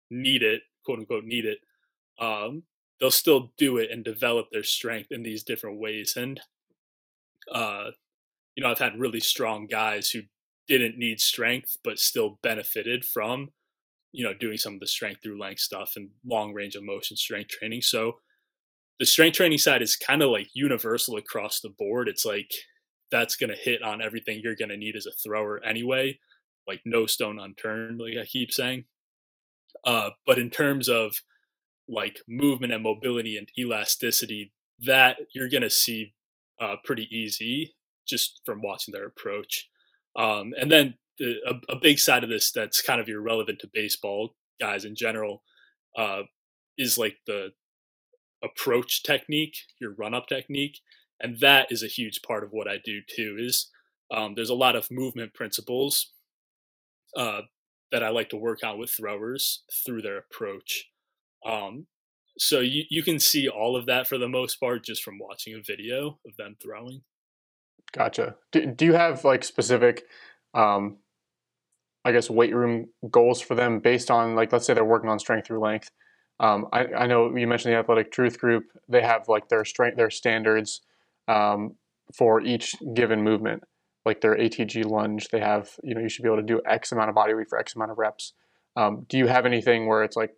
need 0.10 0.42
it 0.44 0.62
quote 0.86 1.00
unquote 1.00 1.26
need 1.26 1.46
it 1.46 1.60
um, 2.18 2.64
they'll 3.00 3.12
still 3.12 3.52
do 3.58 3.78
it 3.78 3.92
and 3.92 4.06
develop 4.06 4.48
their 4.52 4.64
strength 4.64 5.12
in 5.12 5.24
these 5.24 5.44
different 5.44 5.80
ways 5.80 6.14
and 6.16 6.40
uh, 7.54 7.86
you 8.56 8.64
know 8.64 8.70
i've 8.70 8.80
had 8.80 9.00
really 9.00 9.20
strong 9.20 9.68
guys 9.68 10.10
who 10.10 10.22
didn't 10.68 10.98
need 10.98 11.20
strength 11.20 11.78
but 11.84 12.00
still 12.00 12.40
benefited 12.42 13.06
from 13.06 13.50
you 14.12 14.24
know 14.24 14.34
doing 14.34 14.58
some 14.58 14.74
of 14.76 14.80
the 14.80 14.88
strength 14.88 15.22
through 15.22 15.40
length 15.40 15.60
stuff 15.60 15.94
and 15.96 16.10
long 16.26 16.54
range 16.54 16.76
of 16.76 16.84
motion 16.84 17.18
strength 17.18 17.50
training 17.50 17.82
so 17.82 18.16
the 19.00 19.06
strength 19.06 19.36
training 19.36 19.58
side 19.58 19.82
is 19.82 19.96
kind 19.96 20.22
of 20.22 20.30
like 20.30 20.50
universal 20.54 21.18
across 21.18 21.60
the 21.60 21.70
board. 21.70 22.08
It's 22.08 22.26
like 22.26 22.52
that's 23.12 23.36
going 23.36 23.50
to 23.50 23.56
hit 23.56 23.82
on 23.82 24.02
everything 24.02 24.42
you're 24.42 24.56
going 24.56 24.70
to 24.70 24.78
need 24.78 24.96
as 24.96 25.06
a 25.06 25.12
thrower 25.12 25.64
anyway, 25.64 26.20
like 26.68 26.82
no 26.86 27.06
stone 27.06 27.40
unturned, 27.40 28.00
like 28.00 28.18
I 28.22 28.26
keep 28.26 28.52
saying. 28.52 28.86
Uh, 29.84 30.12
but 30.26 30.40
in 30.40 30.50
terms 30.50 30.90
of 30.90 31.16
like 31.88 32.20
movement 32.28 32.74
and 32.74 32.84
mobility 32.84 33.38
and 33.38 33.48
elasticity, 33.58 34.52
that 34.80 35.18
you're 35.34 35.50
going 35.50 35.64
to 35.64 35.70
see 35.70 36.14
uh, 36.60 36.76
pretty 36.84 37.08
easy 37.16 37.76
just 38.08 38.42
from 38.46 38.62
watching 38.62 38.92
their 38.92 39.06
approach. 39.06 39.70
Um, 40.16 40.54
and 40.60 40.72
then 40.72 40.96
the, 41.20 41.36
a, 41.48 41.74
a, 41.74 41.80
big 41.80 42.00
side 42.00 42.24
of 42.24 42.30
this 42.30 42.52
that's 42.52 42.82
kind 42.82 43.02
of 43.02 43.10
irrelevant 43.10 43.60
to 43.60 43.70
baseball 43.74 44.36
guys 44.60 44.86
in 44.86 44.96
general 44.96 45.44
uh, 45.98 46.22
is 46.78 46.98
like 46.98 47.18
the 47.28 47.50
approach 48.44 49.04
technique, 49.04 49.56
your 49.80 49.94
run 49.94 50.14
up 50.14 50.28
technique, 50.28 50.80
and 51.20 51.40
that 51.40 51.68
is 51.72 51.84
a 51.84 51.88
huge 51.88 52.22
part 52.22 52.44
of 52.44 52.52
what 52.52 52.68
I 52.68 52.78
do 52.84 53.02
too. 53.08 53.38
Is 53.40 53.70
um, 54.12 54.34
there's 54.36 54.50
a 54.50 54.56
lot 54.56 54.76
of 54.76 54.92
movement 54.92 55.34
principles 55.34 56.12
uh, 57.16 57.42
that 57.92 58.04
I 58.04 58.10
like 58.10 58.30
to 58.30 58.38
work 58.38 58.64
on 58.64 58.78
with 58.78 58.92
throwers 58.92 59.64
through 59.86 60.02
their 60.02 60.18
approach. 60.18 60.86
Um, 61.46 61.88
so 62.38 62.60
you 62.60 62.84
you 62.90 63.04
can 63.04 63.20
see 63.20 63.48
all 63.48 63.76
of 63.76 63.86
that 63.86 64.08
for 64.08 64.18
the 64.18 64.28
most 64.28 64.60
part 64.60 64.84
just 64.84 65.04
from 65.04 65.20
watching 65.20 65.54
a 65.54 65.62
video 65.66 66.20
of 66.26 66.36
them 66.38 66.58
throwing. 66.62 67.02
Gotcha. 67.94 68.36
Do, 68.52 68.66
do 68.66 68.86
you 68.86 68.94
have 68.94 69.24
like 69.24 69.44
specific, 69.44 70.04
um, 70.54 70.98
I 72.04 72.12
guess, 72.12 72.30
weight 72.30 72.54
room 72.54 72.90
goals 73.10 73.40
for 73.40 73.56
them 73.56 73.80
based 73.80 74.12
on 74.12 74.36
like 74.36 74.52
let's 74.52 74.66
say 74.66 74.74
they're 74.74 74.84
working 74.84 75.10
on 75.10 75.20
strength 75.20 75.48
through 75.48 75.60
length? 75.60 75.90
Um, 76.42 76.68
I, 76.74 76.88
I, 76.88 77.08
know 77.08 77.34
you 77.34 77.48
mentioned 77.48 77.74
the 77.74 77.78
Athletic 77.78 78.12
Truth 78.12 78.40
Group. 78.40 78.66
They 78.90 79.02
have 79.02 79.30
like 79.30 79.48
their 79.48 79.64
strength, 79.64 79.96
their 79.96 80.10
standards 80.10 80.82
um, 81.28 81.76
for 82.14 82.42
each 82.42 82.76
given 82.94 83.24
movement, 83.24 83.64
like 84.06 84.22
their 84.22 84.36
ATG 84.36 84.86
lunge. 84.86 85.30
They 85.30 85.40
have, 85.40 85.72
you 85.84 85.96
know, 85.96 86.02
you 86.02 86.10
should 86.10 86.24
be 86.24 86.30
able 86.30 86.38
to 86.38 86.44
do 86.44 86.62
X 86.68 86.92
amount 86.92 87.10
of 87.10 87.16
body 87.16 87.34
weight 87.34 87.50
for 87.50 87.60
X 87.60 87.76
amount 87.76 87.92
of 87.92 87.98
reps. 87.98 88.34
Um, 88.76 89.06
do 89.08 89.18
you 89.18 89.28
have 89.28 89.46
anything 89.46 89.88
where 89.88 90.04
it's 90.04 90.16
like, 90.16 90.36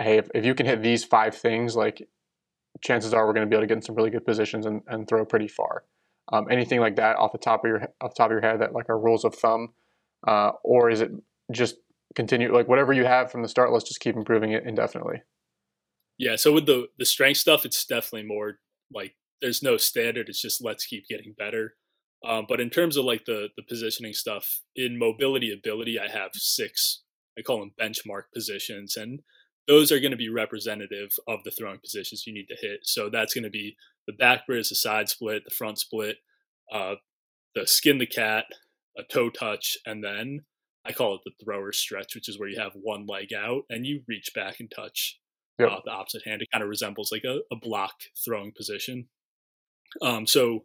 hey, 0.00 0.18
if, 0.18 0.28
if 0.34 0.44
you 0.44 0.54
can 0.54 0.66
hit 0.66 0.82
these 0.82 1.04
five 1.04 1.34
things, 1.34 1.74
like 1.74 2.06
chances 2.82 3.12
are 3.14 3.26
we're 3.26 3.32
going 3.32 3.46
to 3.46 3.50
be 3.50 3.56
able 3.56 3.64
to 3.64 3.66
get 3.66 3.78
in 3.78 3.82
some 3.82 3.94
really 3.94 4.10
good 4.10 4.24
positions 4.24 4.66
and, 4.66 4.82
and 4.86 5.08
throw 5.08 5.24
pretty 5.24 5.48
far. 5.48 5.84
Um, 6.30 6.46
anything 6.50 6.80
like 6.80 6.96
that 6.96 7.16
off 7.16 7.32
the 7.32 7.38
top 7.38 7.64
of 7.64 7.68
your 7.68 7.88
off 8.02 8.14
top 8.14 8.26
of 8.26 8.32
your 8.32 8.42
head 8.42 8.60
that 8.60 8.74
like 8.74 8.90
are 8.90 8.98
rules 8.98 9.24
of 9.24 9.34
thumb, 9.34 9.72
uh, 10.26 10.52
or 10.62 10.90
is 10.90 11.00
it 11.00 11.10
just 11.50 11.76
continue 12.14 12.52
like 12.52 12.68
whatever 12.68 12.92
you 12.92 13.04
have 13.04 13.30
from 13.30 13.42
the 13.42 13.48
start 13.48 13.72
let's 13.72 13.86
just 13.86 14.00
keep 14.00 14.16
improving 14.16 14.52
it 14.52 14.64
indefinitely 14.66 15.22
yeah 16.16 16.36
so 16.36 16.52
with 16.52 16.66
the 16.66 16.88
the 16.98 17.04
strength 17.04 17.38
stuff 17.38 17.64
it's 17.64 17.84
definitely 17.84 18.26
more 18.26 18.58
like 18.92 19.14
there's 19.42 19.62
no 19.62 19.76
standard 19.76 20.28
it's 20.28 20.42
just 20.42 20.64
let's 20.64 20.86
keep 20.86 21.06
getting 21.08 21.34
better 21.38 21.74
Um, 22.26 22.46
but 22.48 22.60
in 22.60 22.70
terms 22.70 22.96
of 22.96 23.04
like 23.04 23.24
the 23.26 23.48
the 23.56 23.62
positioning 23.62 24.12
stuff 24.12 24.60
in 24.74 24.98
mobility 24.98 25.52
ability, 25.52 25.98
I 25.98 26.08
have 26.08 26.30
six. 26.34 27.02
I 27.38 27.42
call 27.42 27.60
them 27.60 27.72
benchmark 27.80 28.24
positions, 28.34 28.96
and 28.96 29.20
those 29.68 29.92
are 29.92 30.00
going 30.00 30.10
to 30.10 30.16
be 30.16 30.28
representative 30.28 31.10
of 31.28 31.44
the 31.44 31.52
throwing 31.52 31.78
positions 31.78 32.24
you 32.26 32.34
need 32.34 32.48
to 32.48 32.56
hit. 32.60 32.80
So 32.84 33.08
that's 33.10 33.34
going 33.34 33.44
to 33.44 33.50
be 33.50 33.76
the 34.06 34.12
back 34.12 34.46
bridge, 34.46 34.68
the 34.70 34.74
side 34.74 35.08
split, 35.08 35.44
the 35.44 35.54
front 35.54 35.78
split, 35.78 36.16
uh, 36.72 36.96
the 37.54 37.66
skin 37.66 37.98
the 37.98 38.06
cat, 38.06 38.46
a 38.96 39.02
toe 39.04 39.30
touch, 39.30 39.78
and 39.86 40.02
then 40.02 40.40
I 40.84 40.92
call 40.92 41.14
it 41.16 41.20
the 41.24 41.44
thrower 41.44 41.72
stretch, 41.72 42.14
which 42.14 42.28
is 42.28 42.38
where 42.38 42.48
you 42.48 42.58
have 42.60 42.72
one 42.74 43.06
leg 43.06 43.28
out 43.32 43.62
and 43.70 43.86
you 43.86 44.02
reach 44.08 44.30
back 44.34 44.58
and 44.58 44.70
touch 44.74 45.20
yep. 45.58 45.70
uh, 45.70 45.80
the 45.84 45.92
opposite 45.92 46.22
hand. 46.26 46.42
It 46.42 46.48
kind 46.52 46.62
of 46.62 46.68
resembles 46.70 47.12
like 47.12 47.24
a, 47.24 47.40
a 47.52 47.56
block 47.56 47.94
throwing 48.24 48.52
position. 48.56 49.08
Um, 50.02 50.26
so 50.26 50.64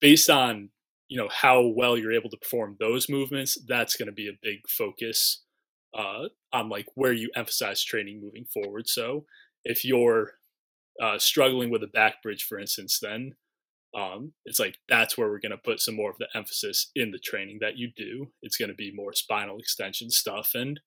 based 0.00 0.30
on 0.30 0.70
you 1.08 1.18
know 1.18 1.28
how 1.30 1.60
well 1.60 1.96
you're 1.98 2.12
able 2.12 2.30
to 2.30 2.36
perform 2.36 2.76
those 2.78 3.08
movements, 3.08 3.58
that's 3.66 3.96
going 3.96 4.06
to 4.06 4.12
be 4.12 4.28
a 4.28 4.38
big 4.42 4.60
focus 4.68 5.42
uh, 5.96 6.28
on 6.52 6.68
like 6.68 6.86
where 6.94 7.12
you 7.12 7.30
emphasize 7.36 7.84
training 7.84 8.20
moving 8.20 8.46
forward. 8.52 8.88
So 8.88 9.26
if 9.64 9.84
you're 9.84 10.32
uh, 11.00 11.18
struggling 11.18 11.70
with 11.70 11.82
a 11.82 11.88
back 11.88 12.22
bridge, 12.22 12.44
for 12.44 12.58
instance, 12.58 12.98
then 13.00 13.34
um, 13.96 14.32
it's 14.44 14.58
like 14.58 14.78
that's 14.88 15.16
where 15.16 15.28
we're 15.28 15.40
going 15.40 15.52
to 15.52 15.58
put 15.58 15.80
some 15.80 15.94
more 15.94 16.10
of 16.10 16.18
the 16.18 16.28
emphasis 16.34 16.90
in 16.96 17.12
the 17.12 17.18
training 17.18 17.58
that 17.60 17.76
you 17.76 17.90
do. 17.96 18.32
It's 18.42 18.56
going 18.56 18.70
to 18.70 18.74
be 18.74 18.92
more 18.92 19.12
spinal 19.12 19.58
extension 19.58 20.10
stuff 20.10 20.50
and 20.54 20.80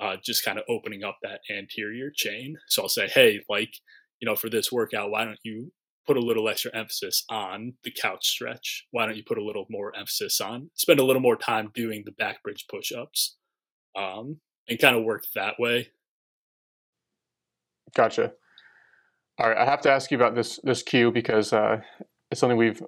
uh, 0.00 0.16
just 0.22 0.44
kind 0.44 0.58
of 0.58 0.64
opening 0.68 1.02
up 1.04 1.18
that 1.22 1.40
anterior 1.50 2.10
chain. 2.14 2.56
So 2.68 2.82
I'll 2.82 2.88
say, 2.88 3.08
hey, 3.08 3.40
like, 3.48 3.74
you 4.20 4.26
know, 4.26 4.36
for 4.36 4.48
this 4.48 4.70
workout, 4.70 5.10
why 5.10 5.24
don't 5.24 5.38
you 5.42 5.72
put 6.06 6.16
a 6.16 6.20
little 6.20 6.48
extra 6.48 6.74
emphasis 6.74 7.24
on 7.28 7.74
the 7.84 7.90
couch 7.90 8.26
stretch? 8.26 8.86
Why 8.90 9.06
don't 9.06 9.16
you 9.16 9.24
put 9.24 9.38
a 9.38 9.44
little 9.44 9.66
more 9.68 9.94
emphasis 9.96 10.40
on 10.40 10.70
spend 10.74 11.00
a 11.00 11.04
little 11.04 11.22
more 11.22 11.36
time 11.36 11.70
doing 11.74 12.02
the 12.04 12.12
back 12.12 12.42
bridge 12.42 12.66
push 12.68 12.92
ups 12.92 13.36
um, 13.96 14.40
and 14.68 14.78
kind 14.78 14.96
of 14.96 15.04
work 15.04 15.24
that 15.34 15.54
way? 15.58 15.88
Gotcha. 17.94 18.32
All 19.38 19.48
right, 19.48 19.58
I 19.58 19.64
have 19.64 19.80
to 19.82 19.90
ask 19.90 20.10
you 20.10 20.16
about 20.16 20.34
this 20.34 20.60
this 20.62 20.82
cue 20.82 21.10
because 21.10 21.52
uh, 21.52 21.80
it's 22.30 22.40
something 22.40 22.58
we've 22.58 22.82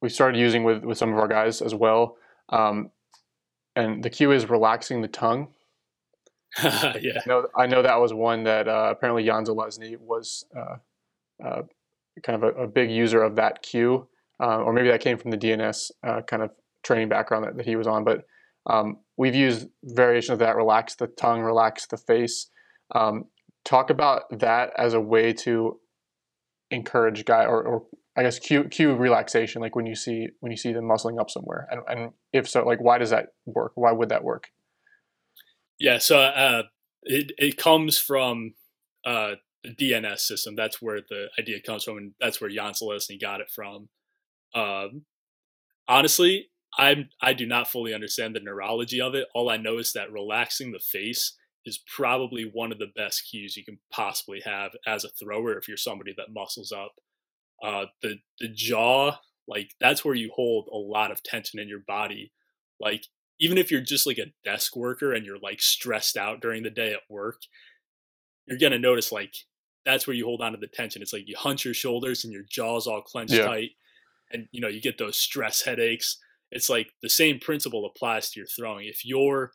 we 0.00 0.08
started 0.08 0.38
using 0.38 0.64
with 0.64 0.84
with 0.84 0.98
some 0.98 1.12
of 1.12 1.18
our 1.18 1.28
guys 1.28 1.60
as 1.60 1.74
well. 1.74 2.16
Um, 2.48 2.90
and 3.74 4.02
the 4.02 4.10
cue 4.10 4.32
is 4.32 4.48
relaxing 4.48 5.02
the 5.02 5.08
tongue. 5.08 5.48
yeah. 6.62 7.20
I 7.20 7.22
know, 7.26 7.46
I 7.54 7.66
know 7.66 7.82
that 7.82 8.00
was 8.00 8.14
one 8.14 8.44
that 8.44 8.66
uh, 8.66 8.88
apparently 8.90 9.24
Jan 9.24 9.44
Železný 9.44 9.98
was 9.98 10.46
uh, 10.56 10.76
uh, 11.44 11.62
kind 12.22 12.42
of 12.42 12.56
a, 12.56 12.62
a, 12.62 12.66
big 12.66 12.90
user 12.90 13.22
of 13.22 13.36
that 13.36 13.62
cue, 13.62 14.06
uh, 14.40 14.58
or 14.58 14.72
maybe 14.72 14.88
that 14.88 15.00
came 15.00 15.18
from 15.18 15.30
the 15.30 15.38
DNS 15.38 15.90
uh, 16.06 16.22
kind 16.22 16.42
of 16.42 16.50
training 16.82 17.08
background 17.08 17.44
that, 17.44 17.56
that 17.56 17.66
he 17.66 17.76
was 17.76 17.86
on. 17.86 18.04
But 18.04 18.24
um, 18.68 18.98
we've 19.16 19.34
used 19.34 19.68
variations 19.84 20.30
of 20.30 20.38
that: 20.40 20.56
relax 20.56 20.94
the 20.94 21.06
tongue, 21.06 21.42
relax 21.42 21.86
the 21.86 21.96
face. 21.96 22.50
Um, 22.94 23.24
talk 23.64 23.90
about 23.90 24.22
that 24.38 24.70
as 24.78 24.94
a 24.94 25.00
way 25.00 25.32
to 25.32 25.80
encourage 26.70 27.24
guy 27.24 27.44
or, 27.44 27.62
or 27.62 27.82
I 28.16 28.22
guess 28.22 28.38
cue 28.38 28.64
cue 28.64 28.94
relaxation, 28.94 29.60
like 29.60 29.76
when 29.76 29.86
you 29.86 29.94
see 29.94 30.28
when 30.40 30.50
you 30.50 30.56
see 30.56 30.72
them 30.72 30.84
muscling 30.84 31.20
up 31.20 31.30
somewhere, 31.30 31.68
and, 31.70 31.82
and 31.88 32.12
if 32.32 32.48
so, 32.48 32.64
like 32.64 32.80
why 32.80 32.98
does 32.98 33.10
that 33.10 33.26
work? 33.44 33.72
Why 33.74 33.92
would 33.92 34.08
that 34.08 34.24
work? 34.24 34.48
Yeah, 35.78 35.98
so 35.98 36.20
uh, 36.20 36.62
it 37.02 37.32
it 37.36 37.58
comes 37.58 37.98
from 37.98 38.54
uh, 39.04 39.32
DNS 39.74 40.18
system. 40.18 40.56
That's 40.56 40.80
where 40.80 41.00
the 41.00 41.28
idea 41.38 41.60
comes 41.60 41.84
from, 41.84 41.98
and 41.98 42.12
that's 42.20 42.40
where 42.40 42.50
Jan 42.50 42.72
Železný 42.72 43.20
got 43.20 43.40
it 43.40 43.50
from. 43.54 43.88
Um, 44.54 45.04
honestly, 45.88 46.50
I 46.78 47.08
I 47.20 47.32
do 47.32 47.46
not 47.46 47.68
fully 47.68 47.94
understand 47.94 48.34
the 48.34 48.40
neurology 48.40 49.00
of 49.00 49.14
it. 49.14 49.26
All 49.34 49.50
I 49.50 49.56
know 49.56 49.78
is 49.78 49.92
that 49.92 50.12
relaxing 50.12 50.72
the 50.72 50.78
face 50.78 51.36
is 51.64 51.78
probably 51.78 52.48
one 52.52 52.70
of 52.70 52.78
the 52.78 52.92
best 52.94 53.28
cues 53.28 53.56
you 53.56 53.64
can 53.64 53.78
possibly 53.92 54.40
have 54.44 54.70
as 54.86 55.04
a 55.04 55.08
thrower 55.08 55.58
if 55.58 55.66
you're 55.66 55.76
somebody 55.76 56.14
that 56.16 56.32
muscles 56.32 56.72
up 56.72 56.92
uh, 57.62 57.86
the 58.02 58.16
the 58.40 58.48
jaw 58.48 59.16
like 59.48 59.70
that's 59.80 60.04
where 60.04 60.14
you 60.14 60.30
hold 60.34 60.68
a 60.72 60.76
lot 60.76 61.10
of 61.10 61.22
tension 61.22 61.58
in 61.58 61.68
your 61.68 61.82
body 61.86 62.32
like 62.80 63.06
even 63.38 63.58
if 63.58 63.70
you're 63.70 63.80
just 63.80 64.06
like 64.06 64.18
a 64.18 64.32
desk 64.44 64.76
worker 64.76 65.12
and 65.12 65.26
you're 65.26 65.38
like 65.38 65.60
stressed 65.60 66.16
out 66.16 66.40
during 66.40 66.62
the 66.62 66.70
day 66.70 66.92
at 66.92 67.00
work 67.08 67.40
you're 68.46 68.58
gonna 68.58 68.78
notice 68.78 69.10
like 69.10 69.34
that's 69.86 70.06
where 70.06 70.14
you 70.14 70.26
hold 70.26 70.42
on 70.42 70.52
to 70.52 70.58
the 70.58 70.66
tension 70.66 71.00
it's 71.00 71.12
like 71.12 71.26
you 71.26 71.36
hunch 71.38 71.64
your 71.64 71.74
shoulders 71.74 72.24
and 72.24 72.32
your 72.32 72.42
jaw's 72.48 72.86
all 72.86 73.00
clenched 73.00 73.32
yeah. 73.32 73.46
tight 73.46 73.70
and 74.30 74.46
you 74.52 74.60
know 74.60 74.68
you 74.68 74.80
get 74.80 74.98
those 74.98 75.16
stress 75.16 75.62
headaches 75.62 76.18
it's 76.50 76.68
like 76.68 76.88
the 77.02 77.08
same 77.08 77.38
principle 77.38 77.86
applies 77.86 78.30
to 78.30 78.40
your 78.40 78.46
throwing 78.46 78.86
if 78.86 79.04
you're 79.04 79.52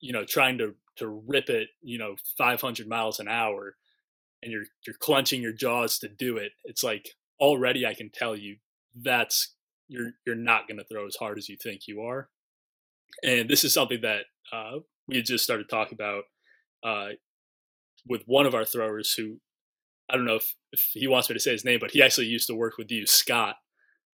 you 0.00 0.12
know 0.12 0.24
trying 0.24 0.56
to 0.56 0.74
to 0.96 1.06
rip 1.26 1.50
it 1.50 1.68
you 1.82 1.98
know 1.98 2.14
500 2.38 2.88
miles 2.88 3.20
an 3.20 3.28
hour 3.28 3.76
and 4.42 4.52
you're 4.52 4.64
you're 4.86 4.96
clenching 4.98 5.40
your 5.40 5.52
jaws 5.52 5.98
to 6.00 6.08
do 6.08 6.36
it, 6.36 6.52
it's 6.64 6.82
like 6.82 7.10
already 7.40 7.86
I 7.86 7.94
can 7.94 8.10
tell 8.10 8.36
you 8.36 8.56
that's 8.94 9.54
you're 9.88 10.10
you're 10.26 10.34
not 10.34 10.66
going 10.68 10.78
to 10.78 10.84
throw 10.84 11.06
as 11.06 11.16
hard 11.16 11.38
as 11.38 11.48
you 11.48 11.56
think 11.62 11.82
you 11.86 12.02
are. 12.02 12.28
And 13.22 13.48
this 13.48 13.64
is 13.64 13.74
something 13.74 14.00
that 14.02 14.24
uh, 14.52 14.80
we 15.06 15.16
had 15.16 15.26
just 15.26 15.44
started 15.44 15.68
talking 15.68 15.96
about 15.96 16.24
uh, 16.84 17.14
with 18.06 18.22
one 18.26 18.46
of 18.46 18.54
our 18.54 18.64
throwers 18.64 19.14
who 19.14 19.38
I 20.10 20.16
don't 20.16 20.24
know 20.24 20.36
if, 20.36 20.54
if 20.72 20.90
he 20.92 21.06
wants 21.06 21.30
me 21.30 21.34
to 21.34 21.40
say 21.40 21.52
his 21.52 21.64
name, 21.64 21.78
but 21.80 21.92
he 21.92 22.02
actually 22.02 22.26
used 22.26 22.48
to 22.48 22.54
work 22.54 22.76
with 22.76 22.90
you, 22.90 23.06
Scott. 23.06 23.56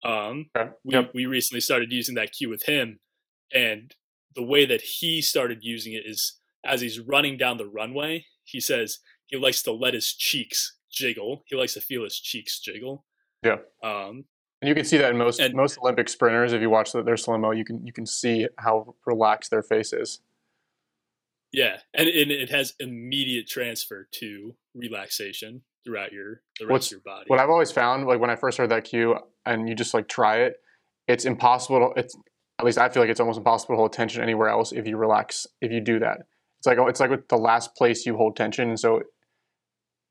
Um, 0.05 0.47
okay. 0.57 0.71
we, 0.85 0.95
yep. 0.95 1.11
we 1.15 1.27
recently 1.27 1.61
started 1.61 1.93
using 1.93 2.15
that 2.15 2.33
cue 2.33 2.49
with 2.49 2.65
him, 2.65 3.01
and 3.53 3.95
the 4.35 4.43
way 4.43 4.65
that 4.65 4.81
he 4.81 5.21
started 5.21 5.59
using 5.63 5.93
it 5.93 6.03
is 6.07 6.39
as 6.65 6.81
he's 6.81 7.01
running 7.01 7.37
down 7.37 7.59
the 7.59 7.67
runway, 7.67 8.25
he 8.45 8.61
says, 8.61 8.99
he 9.27 9.37
likes 9.37 9.63
to 9.63 9.73
let 9.73 9.95
his 9.95 10.13
cheeks 10.15 10.77
jiggle. 10.91 11.43
He 11.47 11.57
likes 11.57 11.75
to 11.75 11.81
feel 11.81 12.05
his 12.05 12.19
cheeks 12.19 12.61
jiggle. 12.61 13.05
Yeah. 13.43 13.57
Um, 13.83 14.25
and 14.61 14.69
you 14.69 14.75
can 14.75 14.85
see 14.85 14.97
that 14.99 15.11
in 15.11 15.19
most 15.19 15.41
and, 15.41 15.55
most 15.55 15.79
Olympic 15.79 16.09
sprinters. 16.09 16.53
If 16.53 16.61
you 16.63 16.71
watch 16.71 16.93
their 16.93 17.17
slow 17.17 17.37
mo, 17.37 17.51
you 17.51 17.65
can 17.65 17.85
you 17.85 17.93
can 17.93 18.07
see 18.07 18.47
how 18.59 18.95
relaxed 19.07 19.51
their 19.51 19.63
face 19.63 19.93
is. 19.93 20.21
Yeah, 21.53 21.79
and, 21.93 22.09
and 22.09 22.31
it 22.31 22.51
has 22.51 22.75
immediate 22.81 23.47
transfer 23.47 24.09
to 24.21 24.55
relaxation 24.75 25.63
throughout 25.85 26.13
your 26.13 26.43
the 26.59 26.67
rest 26.67 26.71
What's, 26.71 26.87
of 26.87 26.93
your 26.93 27.01
body. 27.01 27.25
What 27.27 27.41
I've 27.41 27.51
always 27.51 27.71
found, 27.71 28.07
like 28.07 28.21
when 28.21 28.31
I 28.31 28.37
first 28.37 28.59
heard 28.59 28.71
that 28.71 28.85
cue, 28.85 29.17
and 29.45 29.69
you 29.69 29.75
just 29.75 29.93
like 29.93 30.09
try 30.09 30.39
it, 30.39 30.55
it's 31.09 31.25
impossible. 31.25 31.93
To, 31.95 32.01
it's 32.01 32.17
at 32.59 32.65
least 32.65 32.79
I 32.79 32.89
feel 32.89 33.03
like 33.03 33.11
it's 33.11 33.21
almost 33.21 33.39
impossible 33.39 33.75
to 33.75 33.79
hold 33.79 33.93
tension 33.93 34.23
anywhere 34.23 34.49
else 34.49 34.73
if 34.73 34.87
you 34.87 34.97
relax. 34.97 35.47
If 35.61 35.73
you 35.73 35.81
do 35.81 35.99
that, 35.99 36.19
it's 36.59 36.67
like 36.67 36.79
it's 36.89 37.01
like 37.01 37.11
with 37.11 37.29
the 37.29 37.37
last 37.37 37.75
place 37.77 38.07
you 38.07 38.17
hold 38.17 38.35
tension, 38.35 38.69
and 38.69 38.81
so 38.81 39.03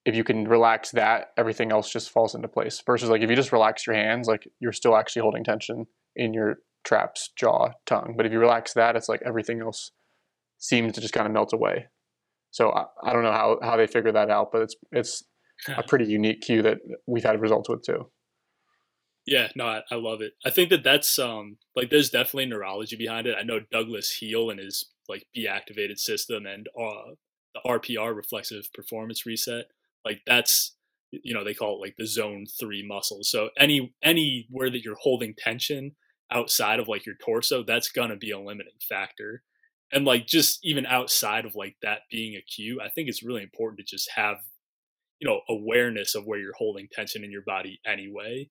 if 0.06 0.16
you 0.16 0.24
can 0.24 0.48
relax 0.48 0.92
that, 0.92 1.32
everything 1.38 1.72
else 1.72 1.92
just 1.92 2.12
falls 2.12 2.36
into 2.36 2.48
place. 2.48 2.82
Versus 2.86 3.10
like 3.10 3.22
if 3.22 3.30
you 3.30 3.36
just 3.36 3.52
relax 3.52 3.88
your 3.88 3.96
hands, 3.96 4.28
like 4.28 4.48
you're 4.60 4.74
still 4.74 4.96
actually 4.96 5.24
holding 5.24 5.44
tension 5.44 5.88
in 6.16 6.34
your 6.34 6.58
traps, 6.84 7.30
jaw, 7.36 7.70
tongue. 7.86 8.14
But 8.16 8.26
if 8.26 8.32
you 8.32 8.40
relax 8.40 8.74
that, 8.74 8.96
it's 8.96 9.10
like 9.10 9.22
everything 9.26 9.62
else 9.62 9.92
seems 10.62 10.94
to 10.94 11.02
just 11.02 11.14
kind 11.14 11.28
of 11.28 11.34
melt 11.34 11.54
away. 11.54 11.88
So 12.52 12.72
I, 12.72 12.86
I 13.04 13.14
don't 13.14 13.24
know 13.24 13.32
how, 13.32 13.60
how 13.62 13.78
they 13.78 13.88
figure 13.88 14.12
that 14.12 14.30
out, 14.30 14.52
but 14.52 14.62
it's 14.62 14.76
it's 14.92 15.24
a 15.68 15.84
pretty 15.84 16.06
unique 16.06 16.42
cue 16.42 16.62
that 16.62 16.80
we've 17.08 17.24
had 17.24 17.40
results 17.42 17.70
with 17.70 17.84
too. 17.84 18.10
Yeah, 19.28 19.50
no, 19.56 19.68
I, 19.68 19.82
I, 19.92 19.96
love 19.96 20.22
it. 20.22 20.34
I 20.44 20.50
think 20.50 20.72
that 20.72 20.84
that's 20.84 21.20
um 21.20 21.58
like 21.76 21.90
there's 21.90 22.10
definitely 22.10 22.48
neurology 22.48 22.96
behind 22.96 23.28
it. 23.28 23.38
I 23.40 23.44
know 23.44 23.60
Douglas 23.72 24.12
Heel 24.12 24.50
and 24.50 24.60
his 24.60 24.90
like 25.08 25.28
Be 25.34 25.48
Activated 25.48 26.00
system 26.00 26.46
and 26.46 26.68
uh, 26.80 27.16
the 27.54 27.62
RPR 27.66 28.16
reflexive 28.16 28.72
performance 28.74 29.26
reset 29.26 29.66
like 30.06 30.22
that's 30.26 30.76
you 31.12 31.34
know 31.34 31.44
they 31.44 31.54
call 31.54 31.76
it 31.76 31.86
like 31.86 31.96
the 31.98 32.08
zone 32.08 32.46
three 32.60 32.86
muscles. 32.86 33.30
So 33.30 33.50
any 33.58 33.94
anywhere 34.02 34.70
that 34.70 34.84
you're 34.84 34.96
holding 34.96 35.36
tension 35.38 35.96
outside 36.32 36.80
of 36.80 36.88
like 36.88 37.06
your 37.06 37.16
torso, 37.16 37.64
that's 37.64 37.90
gonna 37.90 38.16
be 38.16 38.32
a 38.32 38.40
limiting 38.40 38.80
factor. 38.88 39.44
And 39.94 40.06
like 40.06 40.26
just 40.26 40.60
even 40.64 40.86
outside 40.86 41.46
of 41.46 41.56
like 41.56 41.76
that 41.82 42.02
being 42.10 42.36
a 42.36 42.42
cue, 42.42 42.80
I 42.82 42.90
think 42.90 43.10
it's 43.10 43.24
really 43.24 43.44
important 43.44 43.80
to 43.80 43.96
just 43.96 44.10
have 44.16 44.38
you 45.20 45.28
know 45.28 45.42
awareness 45.50 46.16
of 46.16 46.26
where 46.26 46.40
you're 46.40 46.54
holding 46.58 46.88
tension 46.92 47.24
in 47.24 47.32
your 47.32 47.44
body 47.46 47.80
anyway. 47.86 48.50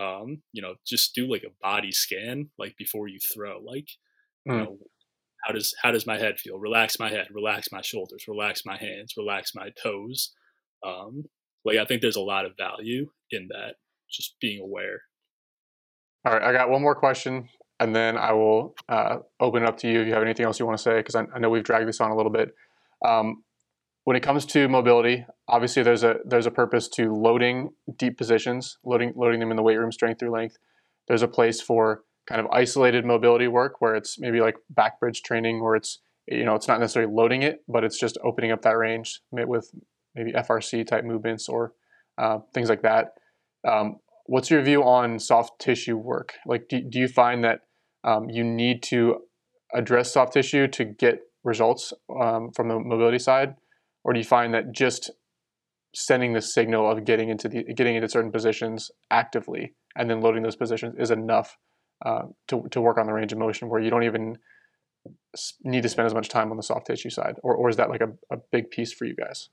Um, 0.00 0.42
you 0.52 0.62
know, 0.62 0.74
just 0.86 1.14
do 1.14 1.30
like 1.30 1.42
a 1.42 1.54
body 1.60 1.92
scan 1.92 2.50
like 2.58 2.76
before 2.78 3.08
you 3.08 3.18
throw. 3.18 3.60
Like, 3.60 3.88
mm. 4.48 4.52
you 4.52 4.56
know, 4.56 4.78
how 5.44 5.52
does 5.52 5.74
how 5.82 5.90
does 5.90 6.06
my 6.06 6.18
head 6.18 6.38
feel? 6.38 6.58
Relax 6.58 6.98
my 6.98 7.10
head, 7.10 7.26
relax 7.32 7.68
my 7.72 7.82
shoulders, 7.82 8.24
relax 8.26 8.64
my 8.64 8.76
hands, 8.76 9.14
relax 9.16 9.54
my 9.54 9.70
toes 9.82 10.32
um, 10.86 11.24
like 11.64 11.78
I 11.78 11.84
think 11.84 12.02
there's 12.02 12.16
a 12.16 12.20
lot 12.20 12.46
of 12.46 12.56
value 12.56 13.06
in 13.30 13.48
that, 13.50 13.74
just 14.10 14.36
being 14.40 14.60
aware. 14.60 15.02
All 16.24 16.32
right, 16.32 16.42
I 16.42 16.52
got 16.52 16.70
one 16.70 16.82
more 16.82 16.94
question, 16.94 17.48
and 17.80 17.96
then 17.96 18.18
I 18.18 18.32
will 18.32 18.74
uh, 18.88 19.16
open 19.40 19.62
it 19.62 19.68
up 19.68 19.78
to 19.78 19.90
you 19.90 20.02
if 20.02 20.06
you 20.06 20.12
have 20.12 20.22
anything 20.22 20.44
else 20.44 20.60
you 20.60 20.66
want 20.66 20.78
to 20.78 20.82
say, 20.82 20.98
because 20.98 21.14
I, 21.14 21.24
I, 21.34 21.38
know 21.38 21.48
we've 21.48 21.64
dragged 21.64 21.88
this 21.88 22.00
on 22.00 22.10
a 22.10 22.16
little 22.16 22.30
bit. 22.30 22.54
Um, 23.04 23.42
when 24.04 24.16
it 24.16 24.22
comes 24.22 24.44
to 24.46 24.68
mobility, 24.68 25.24
obviously 25.48 25.82
there's 25.82 26.04
a 26.04 26.16
there's 26.24 26.46
a 26.46 26.50
purpose 26.50 26.88
to 26.90 27.14
loading 27.14 27.70
deep 27.96 28.18
positions, 28.18 28.78
loading 28.84 29.14
loading 29.16 29.40
them 29.40 29.50
in 29.50 29.56
the 29.56 29.62
weight 29.62 29.78
room, 29.78 29.90
strength 29.90 30.20
through 30.20 30.30
length. 30.30 30.58
there's 31.08 31.22
a 31.22 31.28
place 31.28 31.60
for 31.60 32.02
kind 32.28 32.40
of 32.40 32.46
isolated 32.52 33.04
mobility 33.04 33.48
work 33.48 33.80
where 33.80 33.94
it's 33.94 34.18
maybe 34.18 34.40
like 34.40 34.56
back 34.68 35.00
bridge 35.00 35.22
training 35.22 35.62
where 35.62 35.74
it's 35.74 36.00
you 36.28 36.44
know 36.44 36.54
it's 36.54 36.68
not 36.68 36.80
necessarily 36.80 37.12
loading 37.12 37.42
it, 37.42 37.62
but 37.66 37.82
it's 37.82 37.98
just 37.98 38.18
opening 38.22 38.52
up 38.52 38.62
that 38.62 38.76
range 38.76 39.20
with 39.32 39.70
maybe 40.14 40.32
FRC 40.32 40.86
type 40.86 41.04
movements 41.04 41.48
or 41.48 41.72
uh, 42.18 42.38
things 42.52 42.68
like 42.68 42.82
that. 42.82 43.14
Um, 43.66 43.96
what's 44.26 44.50
your 44.50 44.62
view 44.62 44.82
on 44.82 45.18
soft 45.18 45.60
tissue 45.60 45.96
work? 45.96 46.34
Like, 46.46 46.68
do, 46.68 46.80
do 46.80 46.98
you 46.98 47.08
find 47.08 47.42
that 47.44 47.60
um, 48.04 48.28
you 48.30 48.44
need 48.44 48.82
to 48.84 49.20
address 49.74 50.12
soft 50.12 50.32
tissue 50.32 50.66
to 50.68 50.84
get 50.84 51.20
results 51.44 51.92
um, 52.20 52.50
from 52.52 52.68
the 52.68 52.78
mobility 52.78 53.18
side, 53.18 53.54
or 54.04 54.12
do 54.12 54.18
you 54.18 54.24
find 54.24 54.54
that 54.54 54.72
just 54.72 55.10
sending 55.94 56.32
the 56.32 56.40
signal 56.40 56.90
of 56.90 57.04
getting 57.04 57.28
into 57.28 57.48
the 57.48 57.64
getting 57.74 57.96
into 57.96 58.08
certain 58.08 58.30
positions 58.30 58.90
actively 59.10 59.74
and 59.96 60.08
then 60.08 60.20
loading 60.20 60.42
those 60.42 60.54
positions 60.54 60.94
is 60.98 61.10
enough 61.10 61.56
uh, 62.04 62.22
to 62.48 62.66
to 62.70 62.80
work 62.80 62.98
on 62.98 63.06
the 63.06 63.12
range 63.12 63.32
of 63.32 63.38
motion 63.38 63.68
where 63.68 63.80
you 63.80 63.90
don't 63.90 64.04
even 64.04 64.36
need 65.62 65.82
to 65.82 65.88
spend 65.88 66.06
as 66.06 66.14
much 66.14 66.28
time 66.28 66.50
on 66.50 66.56
the 66.56 66.62
soft 66.62 66.86
tissue 66.86 67.10
side, 67.10 67.36
or 67.42 67.54
or 67.54 67.68
is 67.68 67.76
that 67.76 67.90
like 67.90 68.00
a, 68.00 68.12
a 68.32 68.38
big 68.52 68.70
piece 68.70 68.92
for 68.92 69.04
you 69.04 69.14
guys? 69.14 69.48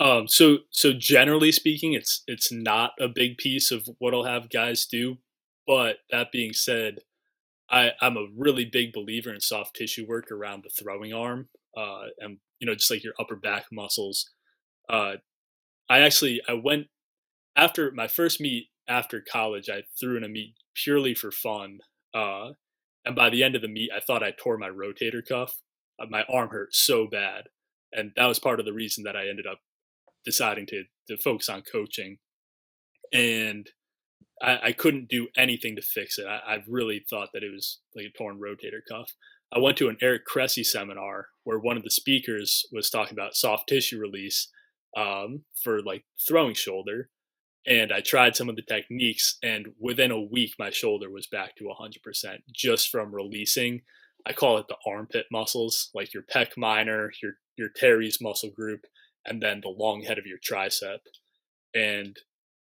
Um, 0.00 0.26
so 0.26 0.58
so 0.70 0.92
generally 0.92 1.52
speaking, 1.52 1.92
it's 1.92 2.22
it's 2.26 2.50
not 2.50 2.92
a 2.98 3.08
big 3.08 3.38
piece 3.38 3.70
of 3.70 3.88
what 3.98 4.14
I'll 4.14 4.24
have 4.24 4.50
guys 4.50 4.86
do. 4.86 5.18
But 5.66 5.98
that 6.10 6.30
being 6.30 6.52
said, 6.52 7.00
I, 7.70 7.92
I'm 8.00 8.16
a 8.16 8.26
really 8.36 8.64
big 8.64 8.92
believer 8.92 9.32
in 9.32 9.40
soft 9.40 9.76
tissue 9.76 10.06
work 10.06 10.30
around 10.30 10.64
the 10.64 10.70
throwing 10.70 11.12
arm, 11.12 11.48
uh, 11.76 12.06
and 12.18 12.38
you 12.58 12.66
know 12.66 12.74
just 12.74 12.90
like 12.90 13.04
your 13.04 13.14
upper 13.18 13.36
back 13.36 13.66
muscles. 13.72 14.30
Uh, 14.88 15.14
I 15.88 16.00
actually 16.00 16.40
I 16.48 16.54
went 16.54 16.88
after 17.56 17.90
my 17.90 18.06
first 18.08 18.40
meet 18.40 18.68
after 18.88 19.20
college. 19.20 19.68
I 19.70 19.84
threw 19.98 20.16
in 20.16 20.24
a 20.24 20.28
meet 20.28 20.54
purely 20.74 21.14
for 21.14 21.30
fun, 21.30 21.78
uh, 22.14 22.50
and 23.04 23.16
by 23.16 23.30
the 23.30 23.42
end 23.42 23.54
of 23.54 23.62
the 23.62 23.68
meet, 23.68 23.90
I 23.94 24.00
thought 24.00 24.22
I 24.22 24.32
tore 24.32 24.58
my 24.58 24.68
rotator 24.68 25.26
cuff. 25.26 25.62
Uh, 25.98 26.06
my 26.10 26.24
arm 26.24 26.50
hurt 26.50 26.74
so 26.74 27.06
bad, 27.06 27.44
and 27.92 28.12
that 28.16 28.26
was 28.26 28.38
part 28.38 28.60
of 28.60 28.66
the 28.66 28.72
reason 28.72 29.04
that 29.04 29.16
I 29.16 29.28
ended 29.28 29.46
up 29.46 29.60
deciding 30.24 30.66
to 30.66 30.84
to 31.08 31.16
focus 31.16 31.48
on 31.48 31.62
coaching, 31.62 32.18
and 33.12 33.70
I, 34.42 34.58
I 34.64 34.72
couldn't 34.72 35.08
do 35.08 35.28
anything 35.36 35.76
to 35.76 35.82
fix 35.82 36.18
it. 36.18 36.26
I, 36.26 36.54
I, 36.54 36.58
really 36.68 37.04
thought 37.08 37.28
that 37.32 37.42
it 37.42 37.52
was 37.52 37.80
like 37.94 38.06
a 38.06 38.18
torn 38.18 38.40
rotator 38.40 38.80
cuff. 38.88 39.12
I 39.52 39.58
went 39.60 39.76
to 39.78 39.88
an 39.88 39.98
Eric 40.02 40.22
Cressey 40.26 40.64
seminar 40.64 41.28
where 41.44 41.58
one 41.58 41.76
of 41.76 41.84
the 41.84 41.90
speakers 41.90 42.66
was 42.72 42.90
talking 42.90 43.14
about 43.14 43.36
soft 43.36 43.68
tissue 43.68 43.98
release 43.98 44.48
um, 44.96 45.44
for 45.62 45.82
like 45.82 46.04
throwing 46.26 46.54
shoulder, 46.54 47.10
and 47.66 47.92
I 47.92 48.00
tried 48.00 48.36
some 48.36 48.48
of 48.48 48.56
the 48.56 48.62
techniques, 48.62 49.38
and 49.42 49.68
within 49.78 50.10
a 50.10 50.20
week, 50.20 50.54
my 50.58 50.70
shoulder 50.70 51.10
was 51.10 51.26
back 51.26 51.56
to 51.56 51.64
100% 51.64 52.38
just 52.52 52.90
from 52.90 53.14
releasing. 53.14 53.82
I 54.26 54.32
call 54.32 54.58
it 54.58 54.66
the 54.68 54.76
armpit 54.86 55.26
muscles, 55.30 55.90
like 55.94 56.12
your 56.12 56.22
pec 56.22 56.56
minor, 56.56 57.10
your 57.22 57.32
your 57.56 57.68
teres 57.68 58.20
muscle 58.20 58.50
group, 58.50 58.80
and 59.24 59.40
then 59.40 59.60
the 59.60 59.68
long 59.68 60.02
head 60.02 60.18
of 60.18 60.26
your 60.26 60.38
tricep. 60.38 60.98
And 61.74 62.16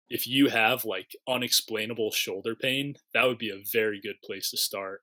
if 0.09 0.27
you 0.27 0.49
have 0.49 0.85
like 0.85 1.15
unexplainable 1.27 2.11
shoulder 2.11 2.55
pain, 2.55 2.95
that 3.13 3.25
would 3.25 3.37
be 3.37 3.49
a 3.49 3.63
very 3.71 3.99
good 4.01 4.15
place 4.23 4.51
to 4.51 4.57
start. 4.57 5.01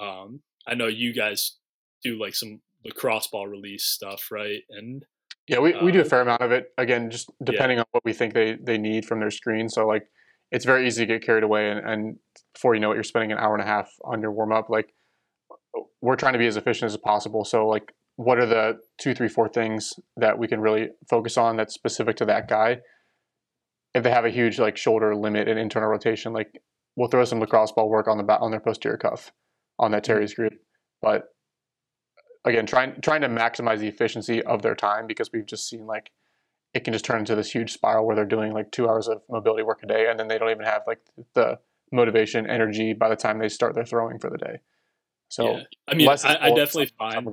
Um, 0.00 0.42
I 0.66 0.74
know 0.74 0.86
you 0.86 1.14
guys 1.14 1.56
do 2.02 2.18
like 2.18 2.34
some 2.34 2.60
lacrosse 2.84 3.28
ball 3.28 3.46
release 3.46 3.84
stuff, 3.84 4.28
right? 4.30 4.62
And 4.70 5.04
yeah, 5.48 5.58
we, 5.58 5.74
we 5.82 5.92
do 5.92 6.00
a 6.00 6.02
um, 6.02 6.08
fair 6.08 6.20
amount 6.20 6.42
of 6.42 6.52
it. 6.52 6.66
Again, 6.78 7.10
just 7.10 7.30
depending 7.42 7.78
yeah. 7.78 7.82
on 7.82 7.86
what 7.92 8.04
we 8.04 8.12
think 8.12 8.34
they, 8.34 8.56
they 8.62 8.78
need 8.78 9.04
from 9.04 9.20
their 9.20 9.30
screen. 9.30 9.68
So 9.68 9.86
like 9.86 10.04
it's 10.50 10.64
very 10.64 10.86
easy 10.86 11.06
to 11.06 11.12
get 11.12 11.24
carried 11.24 11.44
away 11.44 11.70
and, 11.70 11.80
and 11.80 12.16
before 12.54 12.74
you 12.74 12.80
know 12.80 12.92
it, 12.92 12.94
you're 12.94 13.04
spending 13.04 13.32
an 13.32 13.38
hour 13.38 13.54
and 13.54 13.62
a 13.62 13.66
half 13.66 13.90
on 14.04 14.20
your 14.20 14.32
warm 14.32 14.52
up. 14.52 14.68
Like 14.68 14.94
we're 16.00 16.16
trying 16.16 16.32
to 16.32 16.38
be 16.38 16.46
as 16.46 16.56
efficient 16.56 16.90
as 16.90 16.96
possible. 16.96 17.44
So 17.44 17.66
like 17.66 17.92
what 18.16 18.38
are 18.38 18.46
the 18.46 18.78
two, 19.00 19.14
three, 19.14 19.28
four 19.28 19.48
things 19.48 19.94
that 20.16 20.38
we 20.38 20.46
can 20.46 20.60
really 20.60 20.88
focus 21.08 21.38
on 21.38 21.56
that's 21.56 21.74
specific 21.74 22.16
to 22.16 22.26
that 22.26 22.48
guy? 22.48 22.78
If 23.94 24.04
they 24.04 24.10
have 24.10 24.24
a 24.24 24.30
huge 24.30 24.58
like 24.58 24.76
shoulder 24.76 25.14
limit 25.16 25.48
and 25.48 25.58
internal 25.58 25.88
rotation, 25.88 26.32
like 26.32 26.62
we'll 26.96 27.08
throw 27.08 27.24
some 27.24 27.40
lacrosse 27.40 27.72
ball 27.72 27.88
work 27.88 28.08
on 28.08 28.18
the 28.18 28.22
back 28.22 28.40
on 28.40 28.50
their 28.50 28.60
posterior 28.60 28.96
cuff 28.96 29.32
on 29.78 29.90
that 29.92 30.04
mm-hmm. 30.04 30.12
teres 30.12 30.34
group. 30.34 30.54
But 31.02 31.24
again, 32.44 32.66
trying 32.66 33.00
trying 33.00 33.22
to 33.22 33.28
maximize 33.28 33.78
the 33.78 33.88
efficiency 33.88 34.42
of 34.42 34.62
their 34.62 34.74
time 34.74 35.06
because 35.06 35.30
we've 35.32 35.46
just 35.46 35.68
seen 35.68 35.86
like 35.86 36.10
it 36.72 36.84
can 36.84 36.92
just 36.92 37.04
turn 37.04 37.20
into 37.20 37.34
this 37.34 37.50
huge 37.50 37.72
spiral 37.72 38.06
where 38.06 38.14
they're 38.14 38.24
doing 38.24 38.52
like 38.52 38.70
two 38.70 38.88
hours 38.88 39.08
of 39.08 39.22
mobility 39.28 39.62
work 39.62 39.80
a 39.82 39.86
day 39.86 40.08
and 40.08 40.20
then 40.20 40.28
they 40.28 40.38
don't 40.38 40.50
even 40.50 40.64
have 40.64 40.82
like 40.86 41.00
the 41.34 41.58
motivation, 41.92 42.48
energy 42.48 42.92
by 42.92 43.08
the 43.08 43.16
time 43.16 43.38
they 43.38 43.48
start 43.48 43.74
their 43.74 43.84
throwing 43.84 44.18
for 44.18 44.30
the 44.30 44.38
day. 44.38 44.60
So 45.28 45.56
yeah. 45.56 45.62
I 45.88 45.94
mean, 45.94 46.08
I, 46.08 46.38
I, 46.40 46.48
definitely 46.50 46.90
find 46.98 47.28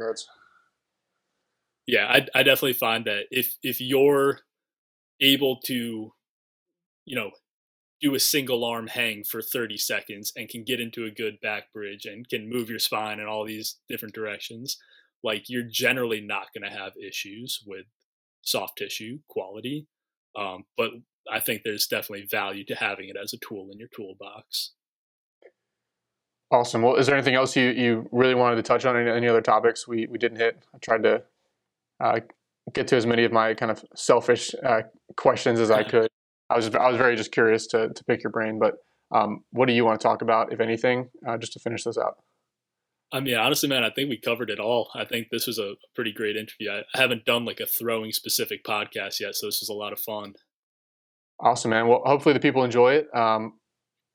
yeah, 1.88 2.06
I, 2.06 2.28
I 2.36 2.44
definitely 2.44 2.74
find 2.74 3.06
that 3.06 3.24
if 3.32 3.58
if 3.64 3.82
you're 3.82 4.42
able 5.20 5.60
to, 5.66 6.14
you 7.08 7.16
know, 7.16 7.32
do 8.02 8.14
a 8.14 8.20
single 8.20 8.64
arm 8.64 8.88
hang 8.88 9.24
for 9.24 9.42
30 9.42 9.78
seconds 9.78 10.32
and 10.36 10.50
can 10.50 10.64
get 10.64 10.80
into 10.80 11.06
a 11.06 11.12
good 11.12 11.40
back 11.42 11.74
bridge 11.74 12.06
and 12.06 12.30
can 12.30 12.48
move 12.48 12.70
your 12.70 12.78
spine 12.78 13.20
in 13.20 13.26
all 13.26 13.46
these 13.46 13.78
different 13.90 14.14
directions, 14.14 14.78
like 15.24 15.46
you're 15.48 15.64
generally 15.64 16.22
not 16.22 16.48
going 16.54 16.70
to 16.70 16.78
have 16.78 16.92
issues 16.98 17.64
with 17.66 17.86
soft 18.44 18.78
tissue 18.78 19.20
quality. 19.28 19.88
Um, 20.38 20.66
but 20.78 20.92
I 21.32 21.40
think 21.40 21.64
there's 21.64 21.88
definitely 21.88 22.28
value 22.30 22.64
to 22.66 22.76
having 22.76 23.10
it 23.10 23.16
as 23.22 23.34
a 23.34 23.38
tool 23.38 23.70
in 23.72 23.80
your 23.80 23.90
toolbox. 23.96 24.74
Awesome. 26.52 26.82
Well, 26.82 26.96
is 26.96 27.08
there 27.08 27.16
anything 27.16 27.36
else 27.36 27.56
you, 27.56 27.70
you 27.70 28.08
really 28.12 28.36
wanted 28.36 28.58
to 28.58 28.64
touch 28.64 28.86
on? 28.86 28.96
Any, 28.96 29.10
any 29.10 29.28
other 29.28 29.42
topics 29.42 29.88
we, 29.88 30.08
we 30.08 30.18
didn't 30.18 30.38
hit? 30.38 30.64
I 30.74 30.78
tried 30.78 31.04
to 31.04 31.24
uh, 32.00 32.20
get 32.74 32.88
to 32.90 32.96
as 32.96 33.06
many 33.06 33.24
of 33.24 33.32
my 33.32 33.54
kind 33.54 33.72
of 33.72 33.84
selfish 33.96 34.54
uh, 34.64 34.82
questions 35.16 35.60
as 35.60 35.72
I 35.72 35.84
could. 35.90 36.10
I 36.50 36.56
was 36.56 36.74
I 36.74 36.90
was 36.90 36.98
very 36.98 37.16
just 37.16 37.32
curious 37.32 37.68
to 37.68 37.90
to 37.90 38.04
pick 38.06 38.24
your 38.24 38.32
brain, 38.32 38.60
but 38.60 38.76
um, 39.12 39.44
what 39.52 39.68
do 39.68 39.74
you 39.74 39.86
want 39.86 40.00
to 40.00 40.04
talk 40.08 40.22
about, 40.22 40.52
if 40.52 40.60
anything, 40.60 41.10
uh, 41.28 41.38
just 41.38 41.54
to 41.54 41.60
finish 41.60 41.84
this 41.84 41.98
out? 41.98 42.16
I 43.12 43.22
mean, 43.22 43.36
honestly, 43.36 43.70
man, 43.70 43.86
I 43.86 43.90
think 43.90 44.10
we 44.10 44.18
covered 44.18 44.50
it 44.50 44.60
all. 44.60 44.90
I 44.94 45.06
think 45.06 45.28
this 45.32 45.48
was 45.48 45.60
a 45.60 45.76
pretty 45.96 46.12
great 46.12 46.36
interview. 46.36 46.70
I, 46.70 46.80
I 46.94 47.02
haven't 47.02 47.24
done 47.24 47.46
like 47.46 47.62
a 47.62 47.66
throwing 47.66 48.12
specific 48.12 48.66
podcast 48.66 49.22
yet, 49.22 49.36
so 49.36 49.48
this 49.48 49.62
was 49.62 49.70
a 49.70 49.74
lot 49.74 49.94
of 49.94 50.00
fun. 50.00 50.34
Awesome, 51.40 51.72
man. 51.72 51.88
Well, 51.88 52.02
hopefully 52.06 52.34
the 52.34 52.40
people 52.40 52.64
enjoy 52.64 52.96
it. 52.96 53.16
Um, 53.16 53.60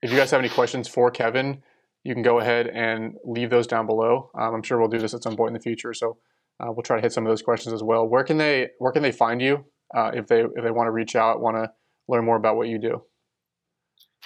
if 0.02 0.10
you 0.10 0.16
guys 0.16 0.30
have 0.32 0.40
any 0.40 0.48
questions 0.48 0.88
for 0.88 1.10
Kevin, 1.10 1.62
you 2.04 2.12
can 2.12 2.22
go 2.22 2.40
ahead 2.40 2.66
and 2.66 3.14
leave 3.24 3.48
those 3.48 3.66
down 3.66 3.86
below. 3.86 4.30
Um, 4.38 4.56
I'm 4.56 4.62
sure 4.62 4.78
we'll 4.78 4.88
do 4.88 4.98
this 4.98 5.14
at 5.14 5.22
some 5.22 5.36
point 5.36 5.50
in 5.50 5.54
the 5.54 5.60
future. 5.60 5.94
So 5.94 6.18
uh, 6.60 6.72
we'll 6.72 6.82
try 6.82 6.96
to 6.96 7.02
hit 7.02 7.12
some 7.12 7.24
of 7.24 7.30
those 7.30 7.42
questions 7.42 7.72
as 7.72 7.82
well. 7.82 8.06
Where 8.06 8.24
can 8.24 8.38
they 8.38 8.70
Where 8.78 8.92
can 8.92 9.02
they 9.02 9.12
find 9.12 9.40
you 9.40 9.64
uh, 9.96 10.10
if 10.12 10.26
they 10.26 10.40
if 10.40 10.64
they 10.64 10.70
want 10.70 10.88
to 10.88 10.90
reach 10.90 11.14
out, 11.14 11.40
want 11.40 11.56
to 11.56 11.70
learn 12.08 12.24
more 12.24 12.36
about 12.36 12.56
what 12.56 12.68
you 12.68 12.78
do? 12.78 13.02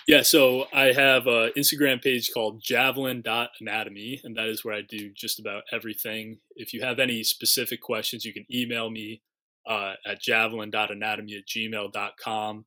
Yeah, 0.07 0.23
so 0.23 0.67
I 0.73 0.93
have 0.93 1.27
an 1.27 1.51
Instagram 1.59 2.01
page 2.01 2.31
called 2.33 2.63
javelin.anatomy, 2.63 4.21
and 4.23 4.37
that 4.37 4.47
is 4.47 4.65
where 4.65 4.75
I 4.75 4.83
do 4.89 5.11
just 5.13 5.41
about 5.41 5.65
everything. 5.73 6.39
If 6.55 6.73
you 6.73 6.83
have 6.83 7.01
any 7.01 7.25
specific 7.25 7.81
questions, 7.81 8.25
you 8.25 8.33
can 8.33 8.47
email 8.53 8.89
me 8.89 9.23
uh, 9.69 9.95
at 10.07 10.21
javelin.anatomy 10.21 11.35
at 11.37 11.49
gmail.com. 11.49 12.67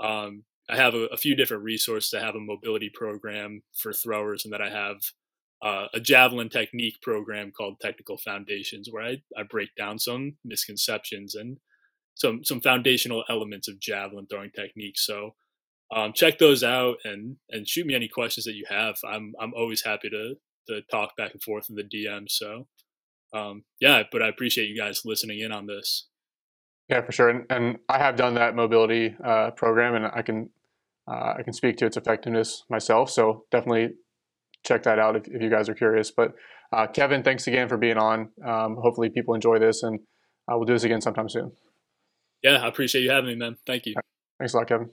Um, 0.00 0.44
I 0.70 0.76
have 0.76 0.94
a, 0.94 1.06
a, 1.06 1.16
few 1.16 1.34
different 1.34 1.64
resources. 1.64 2.14
I 2.14 2.24
have 2.24 2.36
a 2.36 2.40
mobility 2.40 2.90
program 2.92 3.62
for 3.74 3.92
throwers, 3.92 4.44
and 4.44 4.52
then 4.52 4.62
I 4.62 4.70
have 4.70 4.96
uh, 5.62 5.86
a 5.92 5.98
javelin 5.98 6.50
technique 6.50 7.00
program 7.02 7.50
called 7.50 7.80
Technical 7.80 8.16
Foundations, 8.18 8.88
where 8.90 9.02
I, 9.02 9.16
I 9.36 9.42
break 9.42 9.70
down 9.76 9.98
some 9.98 10.36
misconceptions 10.44 11.34
and 11.34 11.58
some 12.16 12.42
some 12.42 12.60
foundational 12.60 13.22
elements 13.28 13.68
of 13.68 13.78
javelin 13.78 14.26
throwing 14.28 14.50
technique. 14.50 14.98
So 14.98 15.34
um, 15.94 16.12
check 16.14 16.38
those 16.38 16.64
out 16.64 16.96
and 17.04 17.36
and 17.50 17.68
shoot 17.68 17.86
me 17.86 17.94
any 17.94 18.08
questions 18.08 18.44
that 18.46 18.54
you 18.54 18.64
have. 18.68 18.96
I'm 19.06 19.34
I'm 19.40 19.52
always 19.54 19.84
happy 19.84 20.08
to 20.10 20.34
to 20.68 20.80
talk 20.90 21.16
back 21.16 21.32
and 21.32 21.42
forth 21.42 21.66
in 21.70 21.76
the 21.76 21.84
DM. 21.84 22.24
So 22.28 22.66
um, 23.32 23.64
yeah, 23.80 24.02
but 24.10 24.22
I 24.22 24.28
appreciate 24.28 24.68
you 24.68 24.80
guys 24.80 25.02
listening 25.04 25.40
in 25.40 25.52
on 25.52 25.66
this. 25.66 26.08
Yeah, 26.88 27.02
for 27.02 27.12
sure. 27.12 27.28
And, 27.28 27.44
and 27.50 27.78
I 27.88 27.98
have 27.98 28.16
done 28.16 28.34
that 28.34 28.54
mobility 28.54 29.14
uh, 29.24 29.50
program, 29.50 29.94
and 29.94 30.06
I 30.06 30.22
can 30.22 30.50
uh, 31.06 31.34
I 31.38 31.42
can 31.44 31.52
speak 31.52 31.76
to 31.78 31.86
its 31.86 31.96
effectiveness 31.96 32.64
myself. 32.70 33.10
So 33.10 33.44
definitely 33.50 33.94
check 34.64 34.84
that 34.84 34.98
out 34.98 35.16
if, 35.16 35.28
if 35.28 35.42
you 35.42 35.50
guys 35.50 35.68
are 35.68 35.74
curious. 35.74 36.10
But 36.10 36.32
uh, 36.72 36.86
Kevin, 36.86 37.22
thanks 37.22 37.46
again 37.46 37.68
for 37.68 37.76
being 37.76 37.98
on. 37.98 38.30
Um, 38.44 38.76
hopefully, 38.80 39.10
people 39.10 39.34
enjoy 39.34 39.58
this, 39.58 39.82
and 39.82 40.00
we'll 40.48 40.64
do 40.64 40.72
this 40.72 40.84
again 40.84 41.02
sometime 41.02 41.28
soon. 41.28 41.52
Yeah, 42.42 42.62
I 42.62 42.68
appreciate 42.68 43.02
you 43.02 43.10
having 43.10 43.30
me, 43.30 43.36
man. 43.36 43.56
Thank 43.66 43.86
you. 43.86 43.94
Thanks 44.38 44.54
a 44.54 44.58
lot, 44.58 44.68
Kevin. 44.68 44.90